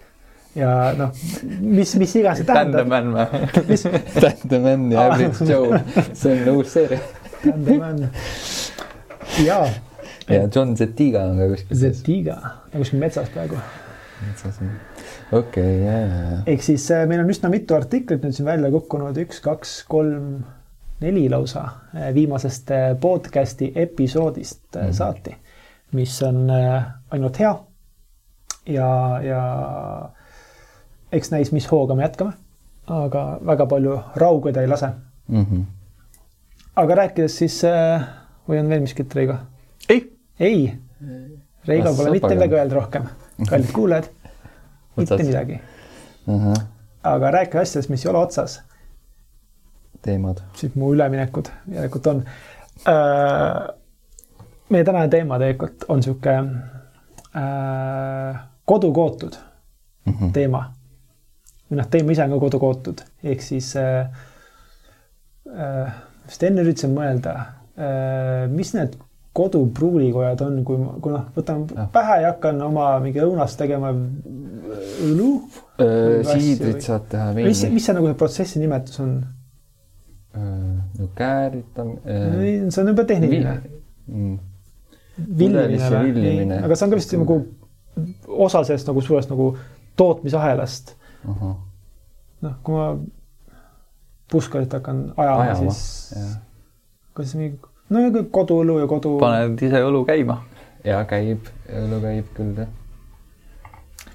ja 0.56 0.94
noh, 0.98 1.12
mis, 1.60 1.94
mis 2.00 2.16
iganes 2.20 2.40
see 2.42 2.48
tähendab. 2.48 2.88
Tandeman 2.88 3.12
või? 3.12 3.80
Tandeman 4.24 4.86
ja 4.94 5.08
average 5.10 5.48
Joe, 5.50 5.82
see 6.20 6.38
on 6.38 6.52
uus 6.56 6.72
seeria. 6.74 7.02
Tandeman, 7.44 8.06
jaa. 9.44 9.66
Ja 10.28 10.48
John 10.54 10.76
Zetiga 10.76 11.24
on 11.28 11.38
ka 11.38 11.48
kuskil. 11.52 11.76
Zetiga, 11.76 12.36
kuskil 12.72 13.00
metsas 13.02 13.28
praegu. 13.34 13.58
metsas 14.24 14.60
on 14.62 14.70
okei 15.32 15.62
okay,, 15.62 15.78
ja, 15.84 15.98
ja, 15.98 16.20
ja. 16.30 16.38
ehk 16.46 16.62
siis 16.62 16.86
äh, 16.94 17.06
meil 17.08 17.24
on 17.24 17.32
üsna 17.32 17.50
mitu 17.52 17.76
artiklit 17.76 18.24
nüüd 18.24 18.36
siin 18.36 18.48
välja 18.48 18.70
kukkunud, 18.72 19.18
üks, 19.24 19.40
kaks, 19.44 19.76
kolm 19.90 20.44
neli 21.04 21.26
lausa 21.28 21.64
eh, 21.92 22.10
viimasest 22.16 22.70
eh, 22.72 22.86
podcast'i 23.00 23.72
episoodist 23.74 24.78
mm. 24.78 24.92
saati, 24.96 25.34
mis 25.98 26.16
on 26.24 26.46
ainult 26.48 27.40
hea. 27.42 27.54
ja, 28.72 28.88
ja 29.24 29.42
eks 31.12 31.30
näis, 31.34 31.52
mis 31.52 31.66
hooga 31.70 31.98
me 31.98 32.06
jätkame. 32.06 32.38
aga 32.86 33.24
väga 33.46 33.66
palju 33.66 33.98
raugeda 34.16 34.62
ei 34.62 34.68
lase 34.68 34.88
mm. 35.28 35.44
-hmm. 35.44 35.64
aga 36.76 36.94
rääkides 36.94 37.38
siis, 37.38 37.62
või 38.48 38.60
on 38.60 38.68
veel 38.68 38.80
miskit, 38.80 39.14
Reigo? 39.14 39.36
Ei. 40.40 40.68
ei. 40.68 41.38
Reigo 41.66 41.94
pole 41.96 42.10
mitte 42.10 42.34
midagi 42.34 42.54
öelda 42.54 42.74
rohkem. 42.74 43.02
kallid 43.48 43.72
kuulajad, 43.72 44.04
mitte 44.96 45.22
midagi 45.22 45.60
uh. 46.26 46.42
-huh. 46.42 46.62
aga 47.02 47.30
rääkige 47.30 47.58
asjadest, 47.58 47.90
mis 47.90 48.06
ei 48.06 48.10
ole 48.10 48.18
otsas 48.18 48.62
teemad? 50.02 50.38
siit 50.54 50.76
mu 50.76 50.94
üleminekud 50.94 51.48
järelikult 51.72 52.06
on 52.06 52.24
äh,. 52.88 53.68
meie 54.68 54.84
tänane 54.84 55.08
teema 55.08 55.38
tegelikult 55.38 55.84
on 55.88 56.02
sihuke 56.02 56.36
äh, 56.36 56.44
kodukootud 58.64 59.34
mm 60.04 60.12
-hmm. 60.12 60.32
teema. 60.32 60.72
või 61.70 61.80
noh, 61.80 61.86
teema 61.90 62.12
ise 62.12 62.24
on 62.24 62.30
ka 62.30 62.40
kodukootud, 62.40 63.00
ehk 63.24 63.42
siis 63.42 63.76
äh, 63.76 64.06
äh, 65.48 65.92
vist 66.26 66.42
enne 66.42 66.62
üritasin 66.62 66.96
mõelda 66.96 67.36
äh,, 67.38 68.50
mis 68.50 68.74
need 68.74 68.96
kodupruulikojad 69.34 70.42
on, 70.46 70.58
kui, 70.66 70.78
kui 71.02 71.12
noh, 71.12 71.24
võtan 71.34 71.64
ja. 71.74 71.88
pähe 71.92 72.20
ja 72.22 72.32
hakkan 72.32 72.60
oma 72.62 72.92
mingi 73.02 73.22
õunast 73.22 73.58
tegema 73.58 73.90
õlu. 75.08 75.30
siidrit 76.30 76.84
saad 76.84 77.08
teha. 77.10 77.32
mis, 77.40 77.64
mis 77.72 77.88
see 77.88 77.96
nagu 77.96 78.10
see 78.10 78.18
protsessi 78.20 78.62
nimetus 78.62 79.00
on? 79.02 79.16
Äh, 80.34 80.46
no 81.00 81.10
kääritamine. 81.18 82.70
see 82.70 82.82
on 82.82 82.92
juba 82.92 83.06
tehniline. 83.10 83.56
Mm. 84.06 84.38
villimine 85.38 85.90
või? 85.90 86.62
aga 86.62 86.78
see 86.78 86.86
on 86.86 86.94
ka 86.94 87.02
vist 87.02 87.18
nagu 87.18 87.40
osa 88.46 88.62
sellest 88.62 88.90
nagu 88.90 89.02
suurest 89.02 89.30
nagu 89.34 89.50
tootmisahelast. 89.98 90.94
noh, 91.26 92.56
kui 92.62 92.78
ma 92.78 92.88
puskarit 94.30 94.72
hakkan 94.72 95.06
ajama, 95.16 95.42
ajama, 95.42 95.74
siis 95.74 96.34
kas 97.14 97.34
mingi, 97.38 97.58
no 97.90 98.24
koduõlu 98.38 98.80
ja 98.82 98.88
kodu. 98.90 99.18
paned 99.20 99.62
ise 99.62 99.84
õlu 99.84 100.04
käima. 100.08 100.40
ja 100.84 101.04
käib, 101.08 101.52
õlu 101.68 102.00
käib 102.04 102.32
küll 102.36 102.64
jah. 102.64 102.72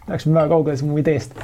Läksime 0.09 0.39
väga 0.39 0.55
kaugele 0.55 0.89
mu 0.89 0.97
ideest 0.97 1.37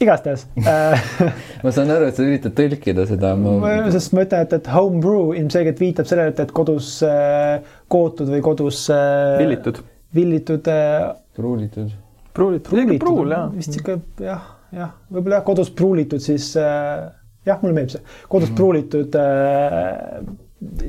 igastahes 0.00 0.46
äh, 0.64 1.02
ma 1.64 1.72
saan 1.74 1.90
aru, 1.92 2.08
et 2.08 2.16
sa 2.16 2.24
üritad 2.24 2.54
tõlkida 2.56 3.04
seda 3.08 3.34
ma.... 3.38 3.56
sest 3.92 4.14
ma 4.16 4.24
ütlen, 4.24 4.46
et, 4.46 4.54
et 4.56 4.70
homebrew 4.72 5.34
ilmselgelt 5.36 5.82
viitab 5.82 6.08
sellele, 6.08 6.32
et, 6.32 6.40
et 6.46 6.54
kodus 6.56 6.92
äh, 7.06 7.60
kootud 7.92 8.32
või 8.32 8.40
kodus 8.44 8.86
äh,. 8.94 9.36
villitud. 9.42 9.82
villitud 10.16 10.70
äh,. 10.72 11.10
pruulitud. 11.36 11.92
pruulitud. 12.36 12.72
pruulitud, 12.72 13.04
pruul 13.04 13.36
jah. 13.36 13.48
vist 13.52 13.76
ikka 13.76 13.98
jah, 14.24 14.52
jah, 14.76 14.94
võib-olla 15.12 15.42
jah, 15.42 15.48
kodus 15.50 15.72
pruulitud, 15.76 16.24
siis 16.24 16.52
äh, 16.60 17.10
jah, 17.48 17.60
mulle 17.60 17.76
meeldib 17.76 17.98
see, 17.98 18.06
kodus 18.28 18.48
mm 18.48 18.54
-hmm. 18.54 18.62
pruulitud 18.62 19.20
äh, 19.20 20.22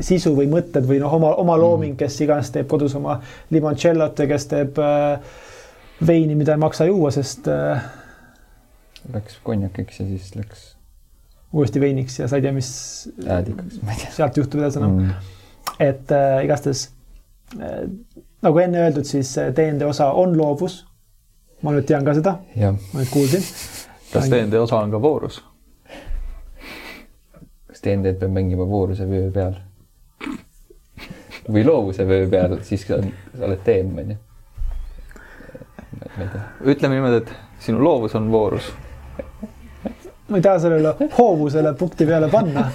sisu 0.04 0.34
või 0.36 0.50
mõtted 0.52 0.86
või 0.88 1.00
noh, 1.00 1.14
oma, 1.16 1.32
oma 1.40 1.56
looming, 1.60 1.96
kes 2.00 2.20
iganes 2.26 2.52
teeb 2.52 2.68
kodus 2.72 2.96
oma 3.00 3.20
limoncellot 3.52 4.20
ja 4.20 4.28
kes 4.28 4.48
teeb 4.52 4.80
äh, 4.84 5.40
veini, 6.08 6.36
mida 6.36 6.56
ei 6.58 6.62
maksa 6.62 6.88
juua, 6.90 7.12
sest 7.16 7.48
äh, 7.52 7.84
läks 9.14 9.40
konjakiks 9.44 10.00
ja 10.00 10.06
siis 10.06 10.36
läks. 10.36 10.66
uuesti 11.54 11.80
veiniks 11.80 12.20
ja 12.20 12.28
sa 12.28 12.36
ei 12.36 12.42
tea, 12.42 12.54
mis. 12.54 12.72
äädikaks, 13.28 13.82
ma 13.82 13.92
ei 13.92 14.04
tea. 14.04 14.12
sealt 14.16 14.38
juhtub 14.38 14.62
edasi 14.62 14.82
enam 14.82 14.98
mm.. 14.98 15.14
et 15.80 16.12
äh, 16.16 16.44
igastahes 16.46 16.90
äh, 17.60 17.86
nagu 18.42 18.64
enne 18.64 18.84
öeldud, 18.86 19.08
siis 19.08 19.36
DND 19.38 19.86
äh, 19.86 19.90
osa 19.90 20.12
on 20.12 20.38
loovus. 20.38 20.86
ma 21.62 21.74
nüüd 21.76 21.88
tean 21.88 22.06
ka 22.06 22.18
seda. 22.18 22.40
ma 22.58 23.00
nüüd 23.00 23.14
kuulsin. 23.14 23.46
kas 24.12 24.30
DND 24.30 24.60
osa 24.60 24.84
on 24.84 24.92
ka 24.92 25.02
voorus? 25.02 25.42
Kas 27.82 27.90
DND-d 27.90 28.20
peab 28.20 28.32
mängima 28.32 28.66
vooruse 28.70 29.08
vöö 29.10 29.32
peal? 29.34 29.56
või 31.52 31.64
loovuse 31.66 32.06
vöö 32.08 32.28
peal, 32.30 32.60
siis 32.64 32.86
sa 32.86 33.00
oled 33.02 33.62
DM 33.66 33.98
onju. 33.98 34.16
ütleme 36.62 36.96
niimoodi, 36.96 37.18
et 37.24 37.32
sinu 37.60 37.82
loovus 37.84 38.16
on 38.16 38.32
voorus 38.32 38.72
ma 40.30 40.38
ei 40.38 40.42
taha 40.42 40.60
sellele 40.60 40.96
hoovusele 41.18 41.74
punkti 41.74 42.06
peale 42.06 42.30
panna. 42.30 42.72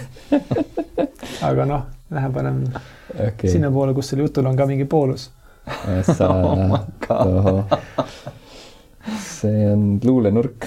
aga 1.42 1.64
noh, 1.64 1.87
lähen 2.11 2.33
panen 2.33 2.59
okay. 3.14 3.51
sinnapoole, 3.51 3.95
kus 3.95 4.11
sellel 4.11 4.27
jutul 4.27 4.47
on 4.47 4.57
ka 4.57 4.66
mingi 4.66 4.85
poolus. 4.85 5.31
Oh 7.09 7.64
see 9.23 9.71
on 9.71 10.01
luulenurk. 10.03 10.66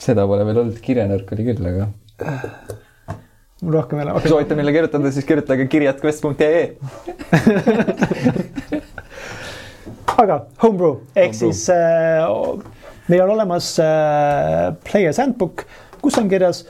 seda 0.00 0.26
pole 0.26 0.44
veel 0.48 0.58
olnud, 0.62 0.80
kirjanurk 0.80 1.32
oli 1.36 1.44
küll, 1.44 1.66
aga. 1.68 1.88
Mul 3.66 3.74
rohkem 3.80 3.98
ei 3.98 4.06
ole 4.06 4.14
okay.. 4.16 4.30
soovite 4.30 4.54
meile 4.58 4.72
kirjutada, 4.76 5.12
siis 5.12 5.26
kirjutage 5.28 5.66
kirjadquest.ee 5.72 6.62
aga 10.22 10.40
homebrew 10.62 10.94
ehk 11.18 11.34
home 11.34 11.40
siis 11.42 11.66
äh, 11.74 12.22
meil 13.10 13.26
on 13.26 13.34
olemas 13.34 13.74
äh, 13.82 14.72
Player's 14.86 15.18
Handbook 15.22 15.66
kus 16.00 16.18
on 16.22 16.30
kirjas 16.30 16.62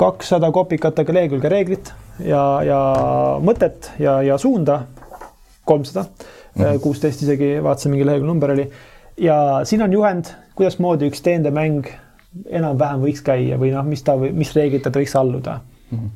kakssada 0.00 0.50
kopikatega 0.52 1.12
lehekülge 1.12 1.52
reeglit 1.52 1.92
ja, 2.24 2.42
ja 2.64 2.80
mõtet 3.44 3.90
ja, 4.00 4.20
ja 4.24 4.38
suunda, 4.40 4.82
kolmsada. 5.64 6.08
Mm 6.56 6.80
kuusteist 6.80 7.20
isegi, 7.20 7.58
vaatasin, 7.60 7.92
mingi 7.92 8.06
lehekülje 8.08 8.30
number 8.30 8.50
oli. 8.54 8.62
ja 9.20 9.60
siin 9.68 9.82
on 9.84 9.92
juhend, 9.92 10.30
kuidasmoodi 10.56 11.10
üks 11.10 11.20
teendemäng 11.20 11.84
enam-vähem 12.48 13.02
võiks 13.02 13.20
käia 13.24 13.58
või 13.60 13.74
noh, 13.74 13.84
mis 13.84 14.00
ta, 14.06 14.14
mis 14.16 14.54
reeglitele 14.56 14.94
ta 14.94 15.02
võiks 15.02 15.12
alluda 15.20 15.58
mm. 15.90 15.98
-hmm. 15.98 16.10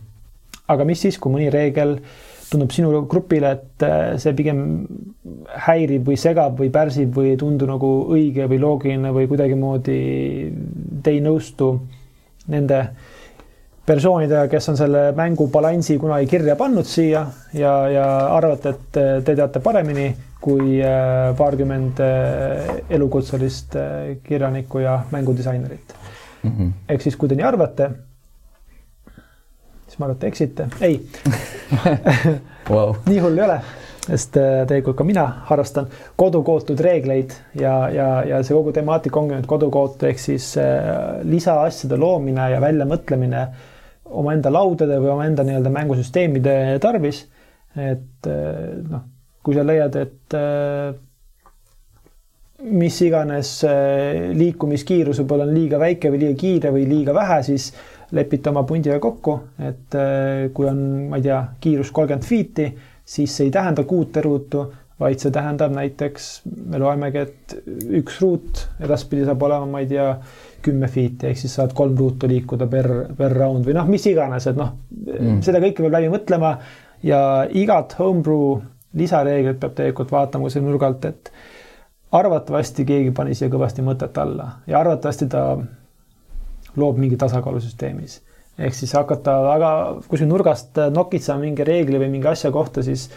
aga 0.68 0.84
mis 0.84 1.00
siis, 1.00 1.18
kui 1.18 1.32
mõni 1.32 1.50
reegel 1.50 1.98
tundub 2.50 2.72
sinu 2.74 3.04
grupile, 3.06 3.50
et 3.50 3.82
äh, 3.86 4.18
see 4.18 4.34
pigem 4.34 4.86
häirib 5.66 6.08
või 6.08 6.16
segab 6.18 6.58
või 6.58 6.70
pärsib 6.70 7.14
või 7.14 7.30
ei 7.30 7.36
tundu 7.36 7.66
nagu 7.66 7.90
õige 8.10 8.48
või 8.50 8.58
loogiline 8.58 9.12
või 9.14 9.28
kuidagimoodi 9.30 10.00
te 11.02 11.10
ei 11.10 11.20
nõustu 11.20 11.70
nende 12.48 12.80
persoonidega, 13.86 14.48
kes 14.48 14.68
on 14.68 14.76
selle 14.76 15.12
mängu 15.16 15.46
balansi 15.50 15.98
kunagi 15.98 16.26
kirja 16.26 16.56
pannud 16.56 16.86
siia 16.86 17.24
ja, 17.52 17.72
ja 17.90 18.06
arvate, 18.36 18.74
et 18.74 18.98
te 19.24 19.34
teate 19.34 19.62
paremini 19.64 20.10
kui 20.40 20.80
äh, 20.80 21.36
paarkümmend 21.36 22.00
äh, 22.00 22.76
elukutselist 22.90 23.76
äh, 23.76 24.16
kirjanikku 24.24 24.78
ja 24.78 25.02
mängudisainerit 25.10 25.94
mm 26.42 26.50
-hmm.. 26.50 26.70
ehk 26.88 27.02
siis, 27.02 27.16
kui 27.16 27.28
te 27.28 27.36
nii 27.36 27.44
arvate, 27.44 27.90
ma 30.00 30.08
arvan, 30.08 30.16
et 30.16 30.22
te 30.22 30.30
eksite, 30.32 30.66
ei 30.80 30.96
wow. 32.72 32.96
nii 33.06 33.20
hull 33.20 33.38
ei 33.38 33.44
ole. 33.44 33.58
sest 34.00 34.38
äh, 34.40 34.62
tegelikult 34.66 34.96
ka 34.96 35.04
mina 35.06 35.26
harrastan 35.50 35.90
kodukootud 36.18 36.80
reegleid 36.82 37.34
ja, 37.60 37.74
ja, 37.92 38.06
ja 38.26 38.38
see 38.42 38.56
kogu 38.56 38.72
temaatika 38.74 39.20
ongi 39.20 39.36
nüüd 39.36 39.48
kodukootu 39.50 40.08
ehk 40.08 40.22
siis 40.22 40.54
äh, 40.58 41.20
lisaasjade 41.28 41.98
loomine 42.00 42.48
ja 42.54 42.62
väljamõtlemine 42.64 43.44
omaenda 44.20 44.50
laudade 44.50 44.96
või 45.02 45.12
omaenda 45.12 45.44
nii-öelda 45.46 45.70
mängusüsteemide 45.74 46.56
tarvis. 46.82 47.26
et 47.76 48.26
äh, 48.26 48.80
noh, 48.88 49.04
kui 49.44 49.54
sa 49.56 49.62
leiad, 49.64 49.94
et 49.96 50.34
mis 52.60 52.96
iganes 53.06 53.52
liikumiskiirus 54.36 55.22
võib-olla 55.22 55.46
on 55.46 55.54
liiga 55.56 55.78
väike 55.80 56.10
või 56.12 56.20
liiga 56.20 56.36
kiire 56.42 56.72
või 56.74 56.82
liiga 56.90 57.14
vähe, 57.16 57.38
siis 57.46 57.70
lepite 58.12 58.50
oma 58.50 58.64
pundiga 58.66 58.98
kokku, 59.02 59.36
et 59.62 59.94
kui 60.54 60.66
on, 60.66 60.80
ma 61.10 61.20
ei 61.20 61.26
tea, 61.28 61.40
kiirus 61.62 61.92
kolmkümmend 61.94 62.26
fiiti 62.26 62.66
siis 63.10 63.36
see 63.36 63.48
ei 63.48 63.50
tähenda 63.54 63.84
kuute 63.84 64.22
ruutu, 64.22 64.64
vaid 65.00 65.22
see 65.22 65.32
tähendab 65.34 65.72
näiteks, 65.74 66.28
me 66.70 66.78
loemegi, 66.78 67.24
et 67.24 67.54
üks 68.00 68.20
ruut 68.22 68.66
edaspidi 68.84 69.24
saab 69.26 69.42
olema, 69.46 69.66
ma 69.72 69.82
ei 69.82 69.88
tea, 69.90 70.10
kümme 70.62 70.90
fiiti, 70.92 71.30
ehk 71.30 71.40
siis 71.40 71.54
saad 71.56 71.72
kolm 71.76 71.96
ruutu 71.98 72.28
liikuda 72.28 72.68
per, 72.70 72.90
per 73.16 73.32
round 73.32 73.64
või 73.66 73.74
noh, 73.78 73.88
mis 73.90 74.04
iganes, 74.10 74.46
et 74.50 74.58
noh 74.60 74.74
mm., 74.92 75.40
seda 75.46 75.62
kõike 75.62 75.80
peab 75.80 75.96
läbi 75.96 76.10
mõtlema 76.12 76.52
ja 77.06 77.22
igat 77.56 77.96
homebrew 77.98 78.60
lisareeglit 79.00 79.58
peab 79.62 79.74
tegelikult 79.78 80.12
vaatama 80.12 80.52
selle 80.52 80.68
nurga 80.68 80.90
alt, 80.90 81.08
et 81.08 81.32
arvatavasti 82.20 82.84
keegi 82.84 83.14
pani 83.16 83.34
siia 83.38 83.48
kõvasti 83.50 83.86
mõtet 83.86 84.20
alla 84.20 84.50
ja 84.68 84.82
arvatavasti 84.82 85.30
ta 85.32 85.44
loob 86.80 86.98
mingi 87.00 87.18
tasakaalu 87.20 87.62
süsteemis 87.62 88.20
ehk 88.60 88.76
siis 88.76 88.92
hakata 88.96 89.36
väga 89.46 89.72
kuskil 90.06 90.28
nurgast 90.28 90.78
nokitsema 90.92 91.40
mingi 91.44 91.64
reegli 91.66 92.00
või 92.00 92.10
mingi 92.12 92.28
asja 92.30 92.50
kohta, 92.52 92.84
siis 92.84 93.08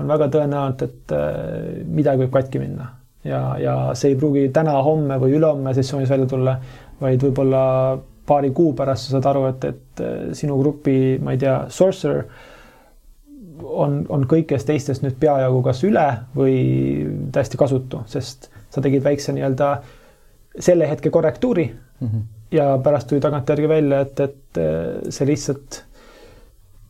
on 0.00 0.08
väga 0.10 0.28
tõenäoliselt, 0.32 0.84
et 0.86 1.14
äh, 1.16 1.80
midagi 1.86 2.24
võib 2.24 2.34
katki 2.34 2.62
minna 2.62 2.90
ja, 3.26 3.40
ja 3.60 3.74
see 3.98 4.14
ei 4.14 4.20
pruugi 4.20 4.48
täna, 4.54 4.76
homme 4.84 5.18
või 5.20 5.36
ülehomme 5.38 5.74
sessioonis 5.76 6.10
välja 6.12 6.28
tulla, 6.30 6.56
vaid 7.00 7.22
võib-olla 7.24 7.64
paari 8.30 8.52
kuu 8.54 8.72
pärast 8.78 9.08
sa 9.08 9.16
saad 9.16 9.28
aru, 9.32 9.44
et, 9.50 9.68
et 9.72 10.04
äh, 10.04 10.16
sinu 10.36 10.58
grupi, 10.60 11.18
ma 11.22 11.36
ei 11.36 11.42
tea, 11.42 11.56
sorcerer 11.72 12.24
on, 13.60 14.02
on 14.08 14.26
kõikidest 14.28 14.68
teistest 14.70 15.04
nüüd 15.04 15.18
peajagu 15.20 15.62
kas 15.64 15.82
üle 15.84 16.06
või 16.36 16.58
täiesti 17.32 17.60
kasutu, 17.60 18.04
sest 18.10 18.50
sa 18.70 18.82
tegid 18.84 19.04
väikse 19.04 19.34
nii-öelda 19.36 19.70
selle 20.60 20.88
hetke 20.90 21.12
korrektuuri 21.12 21.70
mm. 21.70 22.06
-hmm 22.06 22.28
ja 22.52 22.78
pärast 22.82 23.08
tuli 23.08 23.20
tagantjärgi 23.20 23.68
välja, 23.68 24.00
et, 24.00 24.20
et 24.20 24.58
äh, 24.58 25.10
see 25.12 25.28
lihtsalt 25.28 25.82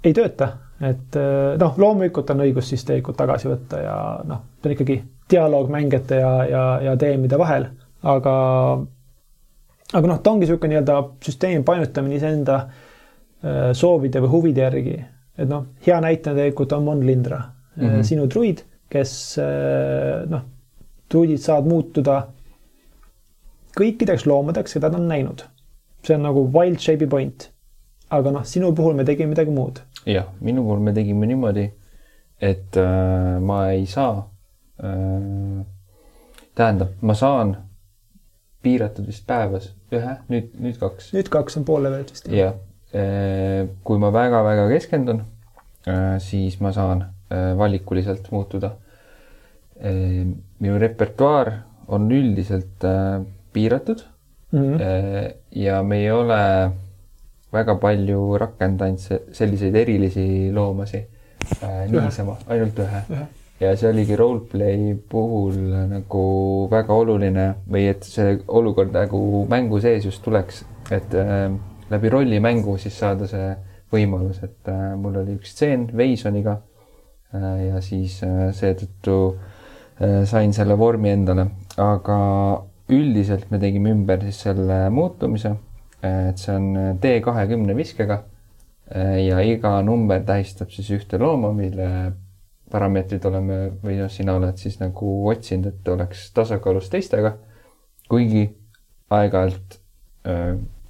ei 0.05 0.15
tööta, 0.17 0.49
et 0.81 1.17
äh, 1.21 1.57
noh, 1.61 1.77
loomulikult 1.81 2.33
on 2.33 2.45
õigus 2.47 2.71
siis 2.73 2.85
tegelikult 2.89 3.19
tagasi 3.21 3.51
võtta 3.51 3.83
ja 3.83 3.97
noh, 4.29 4.45
see 4.61 4.71
on 4.71 4.77
ikkagi 4.77 4.99
dialoog 5.31 5.71
mängijate 5.73 6.21
ja, 6.23 6.33
ja, 6.49 6.65
ja 6.89 6.97
DM-ide 6.99 7.39
vahel, 7.41 7.69
aga 8.09 8.35
aga 9.91 10.07
noh, 10.07 10.21
ta 10.23 10.33
ongi 10.33 10.47
niisugune 10.47 10.75
nii-öelda 10.75 10.99
süsteemi 11.27 11.67
painutamine 11.67 12.17
iseenda 12.17 12.61
äh, 12.65 13.71
soovide 13.77 14.23
või 14.25 14.35
huvide 14.37 14.65
järgi. 14.65 14.97
et 15.41 15.49
noh, 15.49 15.69
hea 15.87 16.01
näitena 16.01 16.39
tegelikult 16.39 16.73
on 16.77 16.85
Mon 16.89 17.07
Lindra 17.07 17.43
mm, 17.77 17.85
-hmm. 17.87 18.03
sinu 18.03 18.27
druid, 18.29 18.65
kes 18.91 19.13
noh, 20.29 20.43
druidid 21.11 21.39
saavad 21.39 21.69
muutuda 21.71 22.17
kõikideks 23.81 24.27
loomadeks, 24.29 24.77
keda 24.77 24.91
ta 24.93 25.01
on 25.01 25.09
näinud. 25.11 25.47
see 26.07 26.17
on 26.17 26.23
nagu 26.25 26.47
wild 26.55 26.81
shape'i 26.81 27.09
point. 27.09 27.51
aga 28.11 28.31
noh, 28.35 28.45
sinu 28.45 28.73
puhul 28.75 28.97
me 28.99 29.05
tegime 29.05 29.35
midagi 29.35 29.53
muud. 29.55 29.81
jah, 30.07 30.29
minu 30.41 30.65
puhul 30.67 30.81
me 30.85 30.95
tegime 30.97 31.27
niimoodi, 31.31 31.67
et 32.41 32.77
äh, 32.77 33.39
ma 33.41 33.61
ei 33.71 33.87
saa 33.87 34.29
äh,, 34.83 35.61
tähendab, 36.55 36.97
ma 37.01 37.15
saan 37.15 37.57
piiratud 38.63 39.07
vist 39.09 39.27
päevas 39.27 39.71
ühe, 39.93 40.17
nüüd, 40.29 40.53
nüüd 40.61 40.79
kaks. 40.81 41.13
nüüd 41.17 41.31
kaks 41.33 41.61
on 41.61 41.65
pool 41.69 41.85
levelit 41.87 42.13
vist. 42.13 42.29
jah 42.29 42.55
äh,, 42.95 43.69
kui 43.85 43.99
ma 44.03 44.13
väga-väga 44.13 44.69
keskendun 44.75 45.25
äh,, 45.87 46.19
siis 46.21 46.61
ma 46.61 46.73
saan 46.77 47.07
äh, 47.33 47.53
valikuliselt 47.59 48.31
muutuda 48.33 48.77
minu 49.81 50.75
repertuaar 50.77 51.49
on 51.89 52.11
üldiselt 52.13 52.85
piiratud. 53.53 54.07
Mm. 54.53 54.63
-hmm. 54.63 55.35
ja 55.51 55.83
me 55.83 55.99
ei 56.01 56.11
ole 56.11 56.71
väga 57.53 57.75
palju 57.75 58.39
rakendanud 58.39 58.99
selliseid 59.33 59.75
erilisi 59.75 60.51
loomasi. 60.53 61.05
Äh, 61.63 61.87
niisama, 61.91 62.37
ainult 62.47 62.79
ühe, 62.79 63.03
ühe.. 63.11 63.27
ja 63.61 63.71
see 63.77 63.89
oligi 63.91 64.17
roleplay 64.17 64.95
puhul 65.09 65.57
nagu 65.89 66.25
väga 66.71 66.95
oluline 66.95 67.47
või 67.71 67.87
et 67.91 68.05
see 68.05 68.35
olukord 68.49 68.93
nagu 68.93 69.47
mängu 69.49 69.81
sees 69.81 70.05
just 70.05 70.23
tuleks, 70.23 70.65
et 70.91 71.15
äh, 71.15 71.49
läbi 71.91 72.13
rollimängu 72.13 72.77
siis 72.79 72.99
saada 72.99 73.27
see 73.31 73.55
võimalus, 73.93 74.43
et 74.47 74.71
äh, 74.71 74.93
mul 74.99 75.21
oli 75.23 75.37
üks 75.39 75.55
stseen 75.55 75.89
Veisoniga 75.97 76.59
äh, 77.35 77.67
ja 77.71 77.81
siis 77.85 78.21
äh, 78.27 78.51
seetõttu 78.57 79.17
sain 80.25 80.55
selle 80.57 80.79
vormi 80.81 81.11
endale, 81.13 81.43
aga 81.77 82.15
üldiselt 82.91 83.51
me 83.51 83.61
tegime 83.63 83.93
ümber 83.95 84.23
siis 84.25 84.41
selle 84.47 84.83
muutumise, 84.95 85.55
et 86.03 86.41
see 86.41 86.57
on 86.57 86.97
D 87.03 87.19
kahekümne 87.25 87.77
viskega 87.79 88.23
ja 88.91 89.39
iga 89.47 89.77
number 89.87 90.23
tähistab 90.27 90.73
siis 90.75 90.91
ühte 90.97 91.21
looma, 91.21 91.53
mille 91.55 91.91
parameetrid 92.71 93.25
oleme 93.31 93.61
või 93.83 93.99
noh, 94.01 94.11
sina 94.11 94.35
oled 94.39 94.59
siis 94.59 94.81
nagu 94.81 95.13
otsinud, 95.31 95.71
et 95.71 95.89
oleks 95.95 96.29
tasakaalus 96.35 96.91
teistega. 96.91 97.37
kuigi 98.11 98.49
aeg-ajalt 99.11 99.79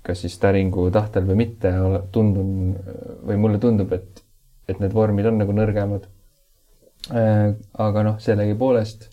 kas 0.03 0.24
siis 0.24 0.38
täringu 0.40 0.88
tahtel 0.90 1.26
või 1.28 1.42
mitte, 1.44 1.72
tundun 2.12 2.74
või 3.26 3.36
mulle 3.40 3.61
tundub, 3.61 3.92
et, 3.92 4.22
et 4.68 4.80
need 4.80 4.94
vormid 4.96 5.28
on 5.28 5.38
nagu 5.42 5.55
nõrgemad. 5.55 6.09
aga 7.11 8.03
noh, 8.05 8.18
sellegipoolest 8.20 9.09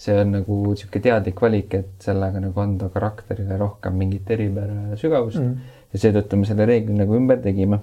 see 0.00 0.16
on 0.16 0.34
nagu 0.38 0.58
niisugune 0.70 1.04
teadlik 1.04 1.40
valik, 1.44 1.74
et 1.76 2.04
sellega 2.04 2.40
nagu 2.40 2.62
anda 2.62 2.88
karakterile 2.92 3.58
rohkem 3.60 3.98
mingit 4.00 4.30
eripära 4.32 4.96
sügavust 5.00 5.40
mm. 5.40 5.48
-hmm. 5.48 5.80
ja 5.92 6.04
seetõttu 6.04 6.38
me 6.40 6.48
selle 6.48 6.66
reegli 6.68 6.96
nagu 6.96 7.16
ümber 7.18 7.42
tegime 7.44 7.80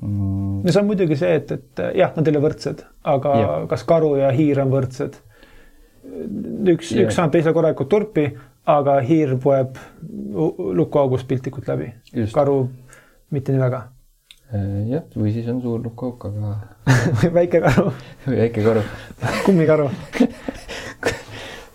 mm.. 0.00 0.62
no 0.64 0.72
see 0.72 0.80
on 0.80 0.88
muidugi 0.88 1.18
see, 1.20 1.34
et, 1.38 1.52
et 1.52 1.84
jah, 2.00 2.14
nad 2.16 2.26
ei 2.26 2.34
ole 2.34 2.42
võrdsed, 2.46 2.82
aga 3.14 3.36
ja. 3.40 3.52
kas 3.70 3.86
karu 3.88 4.16
ja 4.18 4.32
hiir 4.34 4.62
on 4.64 4.72
võrdsed? 4.74 5.20
üks, 6.72 6.90
üks 6.98 7.14
saab 7.14 7.30
teisele 7.32 7.54
korralikult 7.54 7.90
turpi, 7.92 8.26
aga 8.68 8.98
hiir 9.06 9.36
poeb 9.42 9.78
lukuaugust 10.82 11.28
piltlikult 11.30 11.68
läbi. 11.70 11.92
karu 12.34 12.56
mitte 13.32 13.54
nii 13.54 13.62
väga 13.62 13.82
äh, 14.52 14.88
jah, 14.90 15.06
või 15.16 15.32
siis 15.34 15.48
on 15.52 15.62
suur 15.62 15.82
lukuauk, 15.86 16.26
aga 16.30 16.56
väike 17.38 17.62
karu 17.64 17.92
väike 18.26 18.66
karu 18.66 18.82
kummikaru 19.46 19.88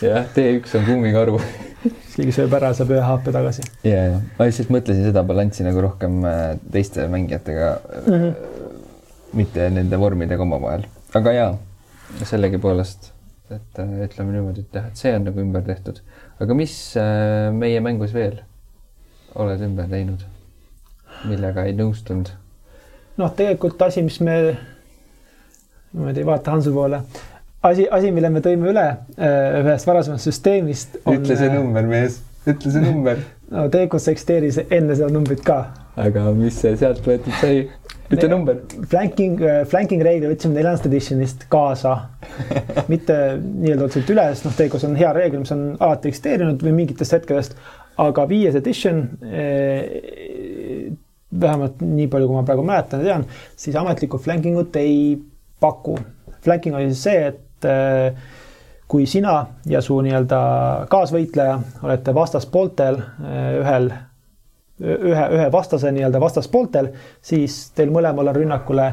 jah, 0.01 0.25
T1 0.33 0.75
on 0.77 0.85
kummikaru 0.85 1.39
keegi 2.15 2.33
sööb 2.35 2.53
ära, 2.57 2.69
saab 2.77 2.91
ühe 2.93 3.01
haape 3.01 3.33
tagasi. 3.33 3.65
ja, 3.87 4.03
ja 4.11 4.19
ma 4.37 4.47
lihtsalt 4.47 4.71
mõtlesin 4.73 5.07
seda 5.09 5.23
balanssi 5.25 5.65
nagu 5.65 5.81
rohkem 5.81 6.19
äh, 6.27 6.55
teiste 6.73 7.07
mängijatega 7.11 7.69
mm, 8.05 8.13
-hmm. 8.13 9.37
mitte 9.39 9.69
nende 9.73 9.99
vormidega 9.99 10.45
omavahel, 10.45 10.85
aga 11.17 11.33
jaa, 11.33 11.51
sellegipoolest, 12.23 13.11
et 13.49 13.81
äh, 13.81 13.93
ütleme 14.05 14.35
niimoodi, 14.35 14.65
et 14.67 14.79
jah, 14.79 14.89
et 14.91 15.03
see 15.03 15.13
on 15.17 15.25
nagu 15.29 15.41
ümber 15.41 15.65
tehtud. 15.65 16.01
aga 16.39 16.57
mis 16.57 16.75
meie 17.53 17.79
mängus 17.81 18.13
veel 18.13 18.41
oled 19.35 19.61
ümber 19.61 19.89
teinud, 19.89 20.25
millega 21.25 21.65
ei 21.65 21.73
nõustunud? 21.77 22.29
noh, 23.17 23.33
tegelikult 23.33 23.81
asi, 23.81 24.05
mis 24.05 24.19
me, 24.21 24.37
niimoodi 25.93 26.21
ei 26.21 26.29
vaata 26.29 26.53
Hansu 26.53 26.73
poole 26.73 27.01
asi, 27.69 27.87
asi, 27.91 28.11
mille 28.15 28.31
me 28.33 28.43
tõime 28.45 28.71
üle 28.71 28.85
äh, 28.87 29.59
ühest 29.63 29.89
varasemast 29.89 30.29
süsteemist. 30.29 30.99
ütle 31.05 31.35
see 31.35 31.49
äh, 31.49 31.55
number, 31.55 31.87
mees, 31.89 32.21
ütle 32.45 32.73
see 32.73 32.83
number. 32.83 33.21
no 33.53 33.67
tegelikult 33.73 34.03
sa 34.03 34.13
eksisteeris 34.13 34.61
enne 34.67 34.95
seda 34.97 35.11
numbrit 35.13 35.43
ka. 35.47 35.59
aga 35.97 36.29
mis 36.37 36.61
sealt 36.63 37.03
võetud 37.05 37.35
sai? 37.41 37.67
ütle 38.13 38.29
number. 38.31 38.61
Flanking, 38.87 39.41
äh, 39.43 39.63
flanking 39.67 40.03
reegli 40.05 40.29
võtsime 40.29 40.55
neljandast 40.55 40.87
editionist 40.87 41.47
kaasa 41.51 41.95
mitte 42.91 43.17
nii-öelda 43.41 43.89
otseselt 43.89 44.13
üle, 44.15 44.29
sest 44.31 44.47
noh, 44.47 44.55
tegelikult 44.55 44.83
see 44.83 44.91
on 44.91 45.01
hea 45.01 45.11
reegel, 45.17 45.43
mis 45.43 45.55
on 45.55 45.65
alati 45.75 46.11
eksisteerinud 46.13 46.63
või 46.63 46.75
mingitest 46.81 47.17
hetkedest, 47.17 47.57
aga 47.99 48.27
viies 48.29 48.55
edition 48.55 49.03
eh, 49.27 50.93
vähemalt 51.39 51.81
nii 51.83 52.07
palju, 52.11 52.29
kui 52.29 52.37
ma 52.37 52.45
praegu 52.47 52.63
mäletan 52.65 53.03
ja 53.03 53.11
tean, 53.11 53.25
siis 53.59 53.75
ametlikku 53.79 54.19
flanking 54.21 54.59
ut 54.61 54.75
ei 54.79 55.17
paku. 55.59 55.97
Flanking 56.45 56.77
oli 56.77 56.93
siis 56.93 57.03
see, 57.09 57.27
et 57.31 57.43
et 57.57 57.69
äh, 57.69 58.27
kui 58.87 59.05
sina 59.05 59.45
ja 59.67 59.81
su 59.83 59.99
nii-öelda 60.01 60.39
kaasvõitleja 60.89 61.59
olete 61.83 62.13
vastaspooltel 62.15 62.99
äh, 63.01 63.47
ühel, 63.61 63.89
ühe, 64.81 65.23
ühe 65.37 65.47
vastase 65.51 65.91
nii-öelda 65.91 66.21
vastaspooltel, 66.23 66.91
siis 67.21 67.71
teil 67.75 67.91
mõlemal 67.93 68.31
on 68.31 68.39
rünnakule 68.39 68.91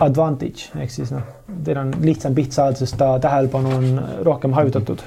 advantage 0.00 0.70
ehk 0.80 0.92
siis 0.92 1.10
noh, 1.12 1.24
teil 1.64 1.80
on 1.80 1.90
lihtsam 2.04 2.36
pihta 2.36 2.60
saada, 2.60 2.78
sest 2.78 2.96
ta 3.00 3.14
tähelepanu 3.22 3.72
on 3.76 4.04
rohkem 4.26 4.54
hajutatud. 4.56 5.02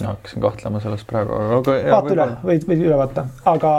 no 0.00 0.14
hakkasin 0.14 0.42
kahtlema 0.42 0.80
selles 0.80 1.04
praegu, 1.04 1.36
aga. 1.58 1.76
vaata 1.90 2.16
üle, 2.16 2.26
võid, 2.48 2.66
võid 2.70 2.86
üle 2.86 2.96
vaadata, 2.96 3.26
aga 3.52 3.74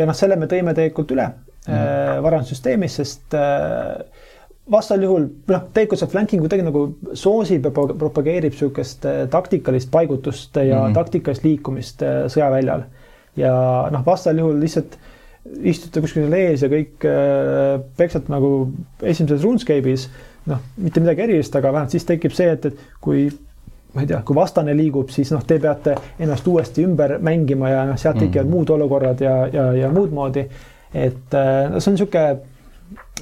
ja 0.00 0.08
noh, 0.08 0.18
selle 0.18 0.36
me 0.36 0.50
tõime 0.50 0.74
tegelikult 0.76 1.14
üle 1.14 1.28
mm. 1.30 1.78
äh, 1.78 2.18
varandussüsteemis, 2.26 2.98
sest 3.00 3.38
äh, 3.38 4.21
vastasel 4.70 5.06
juhul 5.06 5.24
noh, 5.50 5.62
tegelikult 5.74 6.00
see 6.00 6.10
flanking 6.12 6.42
kuidagi 6.42 6.64
nagu 6.66 6.84
soosib 7.18 7.66
ja 7.66 7.72
propageerib 7.74 8.54
niisugust 8.54 9.06
äh, 9.08 9.24
taktikalist 9.30 9.90
paigutust 9.90 10.56
ja 10.56 10.62
mm 10.62 10.90
-hmm. 10.90 10.94
taktikalist 10.94 11.44
liikumist 11.44 12.02
äh, 12.02 12.26
sõjaväljal. 12.30 12.84
ja 13.36 13.54
noh, 13.90 14.06
vastasel 14.06 14.38
juhul 14.38 14.60
lihtsalt 14.60 14.98
istute 15.62 16.00
kuskil 16.00 16.32
ees 16.32 16.62
ja 16.62 16.68
kõik 16.68 17.06
äh, 17.08 17.80
peksate 17.96 18.30
nagu 18.30 18.70
esimeses 19.02 19.42
RuneScape'is, 19.42 20.08
noh, 20.46 20.60
mitte 20.76 21.00
midagi 21.00 21.22
erilist, 21.22 21.56
aga 21.56 21.72
vähemalt 21.72 21.90
siis 21.90 22.04
tekib 22.04 22.32
see, 22.32 22.52
et, 22.52 22.66
et 22.66 22.78
kui 23.00 23.30
ma 23.94 24.00
ei 24.00 24.06
tea, 24.06 24.22
kui 24.22 24.36
vastane 24.36 24.76
liigub, 24.76 25.08
siis 25.10 25.32
noh, 25.32 25.42
te 25.44 25.58
peate 25.58 25.96
ennast 26.18 26.46
uuesti 26.46 26.84
ümber 26.84 27.18
mängima 27.18 27.68
ja 27.68 27.84
noh, 27.84 27.98
sealt 27.98 28.18
tekivad 28.18 28.46
mm. 28.46 28.50
muud 28.50 28.70
olukorrad 28.70 29.20
ja, 29.20 29.34
ja, 29.52 29.72
ja 29.72 29.90
muud 29.90 30.12
moodi. 30.12 30.46
et 30.94 31.34
no 31.72 31.80
see 31.80 31.90
on 31.90 31.94
niisugune 31.96 32.51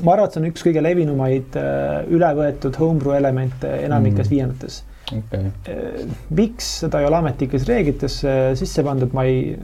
ma 0.05 0.15
arvan, 0.15 0.29
et 0.29 0.35
see 0.35 0.41
on 0.41 0.49
üks 0.49 0.65
kõige 0.65 0.83
levinumaid 0.85 1.59
äh, 1.59 2.07
üle 2.15 2.31
võetud 2.39 2.79
homebrew 2.81 3.17
elemente 3.19 3.71
enamikes 3.85 4.29
mm. 4.29 4.33
viiendates 4.33 4.81
okay.. 5.17 5.51
Äh, 5.69 6.05
miks 6.37 6.69
seda 6.85 7.03
ei 7.03 7.09
ole 7.09 7.19
ametlikes 7.21 7.67
reeglitesse 7.69 8.35
sisse 8.59 8.85
pandud, 8.87 9.15
ma 9.17 9.27
ei, 9.29 9.57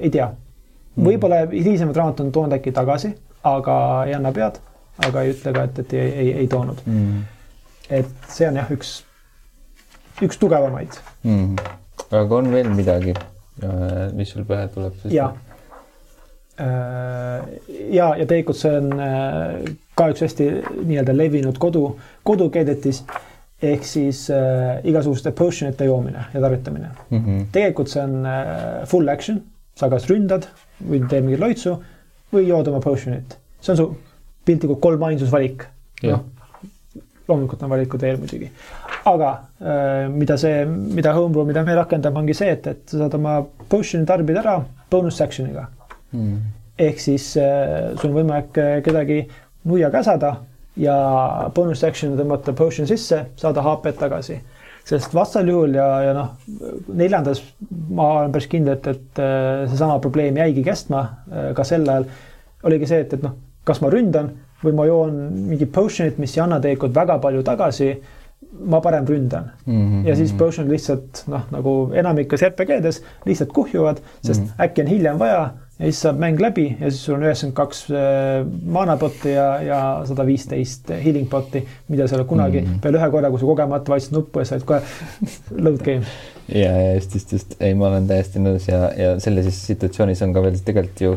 ei 0.00 0.10
tea. 0.12 0.30
Mm. 0.96 1.06
võib-olla 1.06 1.44
hilisemad 1.52 1.96
raamatud 1.96 2.26
on 2.26 2.32
toonud 2.34 2.56
äkki 2.58 2.74
tagasi, 2.76 3.12
aga 3.46 3.76
ei 4.08 4.16
anna 4.18 4.32
pead, 4.36 4.58
aga 5.06 5.22
ei 5.24 5.34
ütle 5.36 5.54
ka, 5.56 5.68
et, 5.70 5.84
et 5.84 5.94
ei, 5.96 6.08
ei, 6.24 6.32
ei 6.42 6.48
toonud 6.50 6.82
mm.. 6.84 7.20
et 8.00 8.32
see 8.32 8.48
on 8.50 8.58
jah, 8.60 8.72
üks, 8.74 8.96
üks 10.26 10.40
tugevamaid 10.42 10.98
mm.. 11.22 11.70
aga 12.10 12.42
on 12.42 12.50
veel 12.52 12.74
midagi, 12.74 13.14
mis 14.18 14.34
sul 14.34 14.44
pähe 14.48 14.66
tuleb? 14.74 14.98
jaa 15.14 15.30
Äh, 15.30 15.49
ja, 16.60 18.10
ja 18.16 18.26
tegelikult 18.26 18.58
see 18.60 18.72
on 18.76 18.92
äh, 19.00 19.74
ka 19.98 20.08
üks 20.12 20.24
hästi 20.24 20.48
nii-öelda 20.88 21.14
levinud 21.16 21.58
kodu, 21.60 21.84
kodukeedetis 22.26 23.02
ehk 23.62 23.84
siis 23.84 24.24
äh, 24.32 24.80
igasuguste 24.88 25.32
potion 25.36 25.72
ite 25.72 25.84
joomine 25.88 26.24
ja 26.34 26.40
tarvitamine 26.40 26.90
mm. 27.10 27.18
-hmm. 27.18 27.46
tegelikult 27.52 27.88
see 27.92 28.02
on 28.02 28.26
äh, 28.26 28.86
full 28.88 29.08
action, 29.08 29.42
sa 29.76 29.90
kas 29.92 30.08
ründad 30.10 30.48
või 30.88 31.02
teed 31.08 31.24
mingit 31.24 31.40
loitsu 31.40 31.76
või 32.32 32.46
jood 32.48 32.68
oma 32.68 32.80
potion'it. 32.80 33.36
see 33.60 33.72
on 33.72 33.76
su 33.76 33.88
piltlikult 34.44 34.80
kolmainsusvalik. 34.80 35.66
noh, 36.02 36.24
loomulikult 37.28 37.62
on 37.62 37.70
valikud 37.70 38.00
veel 38.00 38.16
muidugi. 38.16 38.50
aga 39.04 39.30
äh, 39.32 40.08
mida 40.08 40.36
see, 40.36 40.64
mida 40.66 41.12
homebrew, 41.12 41.44
mida 41.46 41.64
me 41.64 41.74
rakendame, 41.74 42.18
ongi 42.18 42.34
see, 42.34 42.50
et, 42.50 42.66
et 42.66 42.80
sa 42.86 43.04
saad 43.04 43.14
oma 43.14 43.42
potion'i 43.68 44.06
tarbida 44.06 44.40
ära 44.40 44.60
bonus 44.90 45.20
action'iga 45.20 45.68
mm.. 46.12 46.36
ehk 46.78 47.02
siis 47.02 47.32
äh, 47.40 47.92
sul 47.96 48.10
on 48.10 48.20
võimalik 48.20 48.60
äh, 48.60 48.78
kedagi 48.84 49.20
nuia 49.70 49.90
käsada 49.92 50.36
ja 50.80 50.94
bonus 51.54 51.82
action'i 51.84 52.18
tõmmata 52.18 52.54
potion 52.56 52.88
sisse, 52.88 53.24
saada 53.36 53.62
HP-d 53.64 53.98
tagasi. 54.00 54.38
sest 54.90 55.14
vastasel 55.14 55.50
juhul 55.52 55.74
ja, 55.76 55.88
ja 56.06 56.12
noh, 56.16 56.30
neljandas 56.88 57.42
ma 57.90 58.06
olen 58.20 58.32
päris 58.32 58.48
kindel, 58.50 58.78
et, 58.78 58.86
et 58.86 59.22
äh, 59.22 59.66
seesama 59.68 59.98
probleem 60.02 60.38
jäigi 60.40 60.64
kestma 60.66 61.02
ka 61.54 61.64
sel 61.64 61.88
ajal. 61.88 62.08
oligi 62.64 62.88
see, 62.88 63.02
et, 63.04 63.12
et 63.18 63.22
noh, 63.22 63.36
kas 63.64 63.82
ma 63.84 63.90
ründan 63.92 64.32
või 64.64 64.76
ma 64.76 64.86
joon 64.88 65.20
mingit 65.50 65.70
potion'it, 65.72 66.18
mis 66.20 66.36
ei 66.36 66.42
anna 66.44 66.60
tegelikult 66.60 66.96
väga 66.96 67.18
palju 67.20 67.44
tagasi 67.44 67.92
ma 68.70 68.80
parem 68.80 69.06
ründan 69.06 69.50
mm. 69.64 69.72
-hmm. 69.72 70.08
ja 70.08 70.16
siis 70.16 70.32
potion'id 70.32 70.72
lihtsalt 70.72 71.24
noh, 71.28 71.44
nagu 71.52 71.74
enamikes 71.94 72.42
RPG-des 72.48 73.02
lihtsalt 73.26 73.52
kuhjuvad, 73.52 74.00
sest 74.22 74.40
mm 74.40 74.46
-hmm. 74.46 74.64
äkki 74.64 74.82
on 74.82 74.86
hiljem 74.86 75.18
vaja 75.18 75.50
ja 75.80 75.88
siis 75.88 76.00
saab 76.04 76.18
mäng 76.20 76.40
läbi 76.40 76.66
ja 76.74 76.90
siis 76.90 77.04
sul 77.06 77.16
on 77.16 77.24
üheksakümmend 77.24 77.56
kaks 77.56 77.78
äh, 77.90 78.42
maanapotti 78.76 79.32
ja, 79.32 79.46
ja 79.64 79.78
sada 80.08 80.26
viisteist 80.28 80.92
healing 80.92 81.28
pot'i, 81.32 81.62
mida 81.88 82.06
sa 82.06 82.16
ei 82.16 82.20
ole 82.20 82.28
kunagi 82.28 82.60
mm. 82.60 82.82
peale 82.84 83.00
ühe 83.00 83.08
korra, 83.14 83.30
kui 83.32 83.40
sa 83.40 83.48
kogemata 83.48 83.94
vajutasid 83.94 84.16
nuppu 84.18 84.42
ja 84.42 84.50
said 84.50 84.66
kohe 84.68 84.82
load 85.64 85.80
game. 85.86 86.04
ja, 86.52 86.74
ja 86.74 86.92
just, 86.98 87.16
just, 87.16 87.32
just, 87.32 87.56
ei, 87.64 87.72
ma 87.78 87.88
olen 87.88 88.10
täiesti 88.10 88.44
nõus 88.44 88.68
ja, 88.68 88.82
ja 88.96 89.14
sellises 89.24 89.62
situatsioonis 89.70 90.20
on 90.26 90.36
ka 90.36 90.44
veel 90.44 90.60
tegelikult 90.66 91.04
ju 91.06 91.16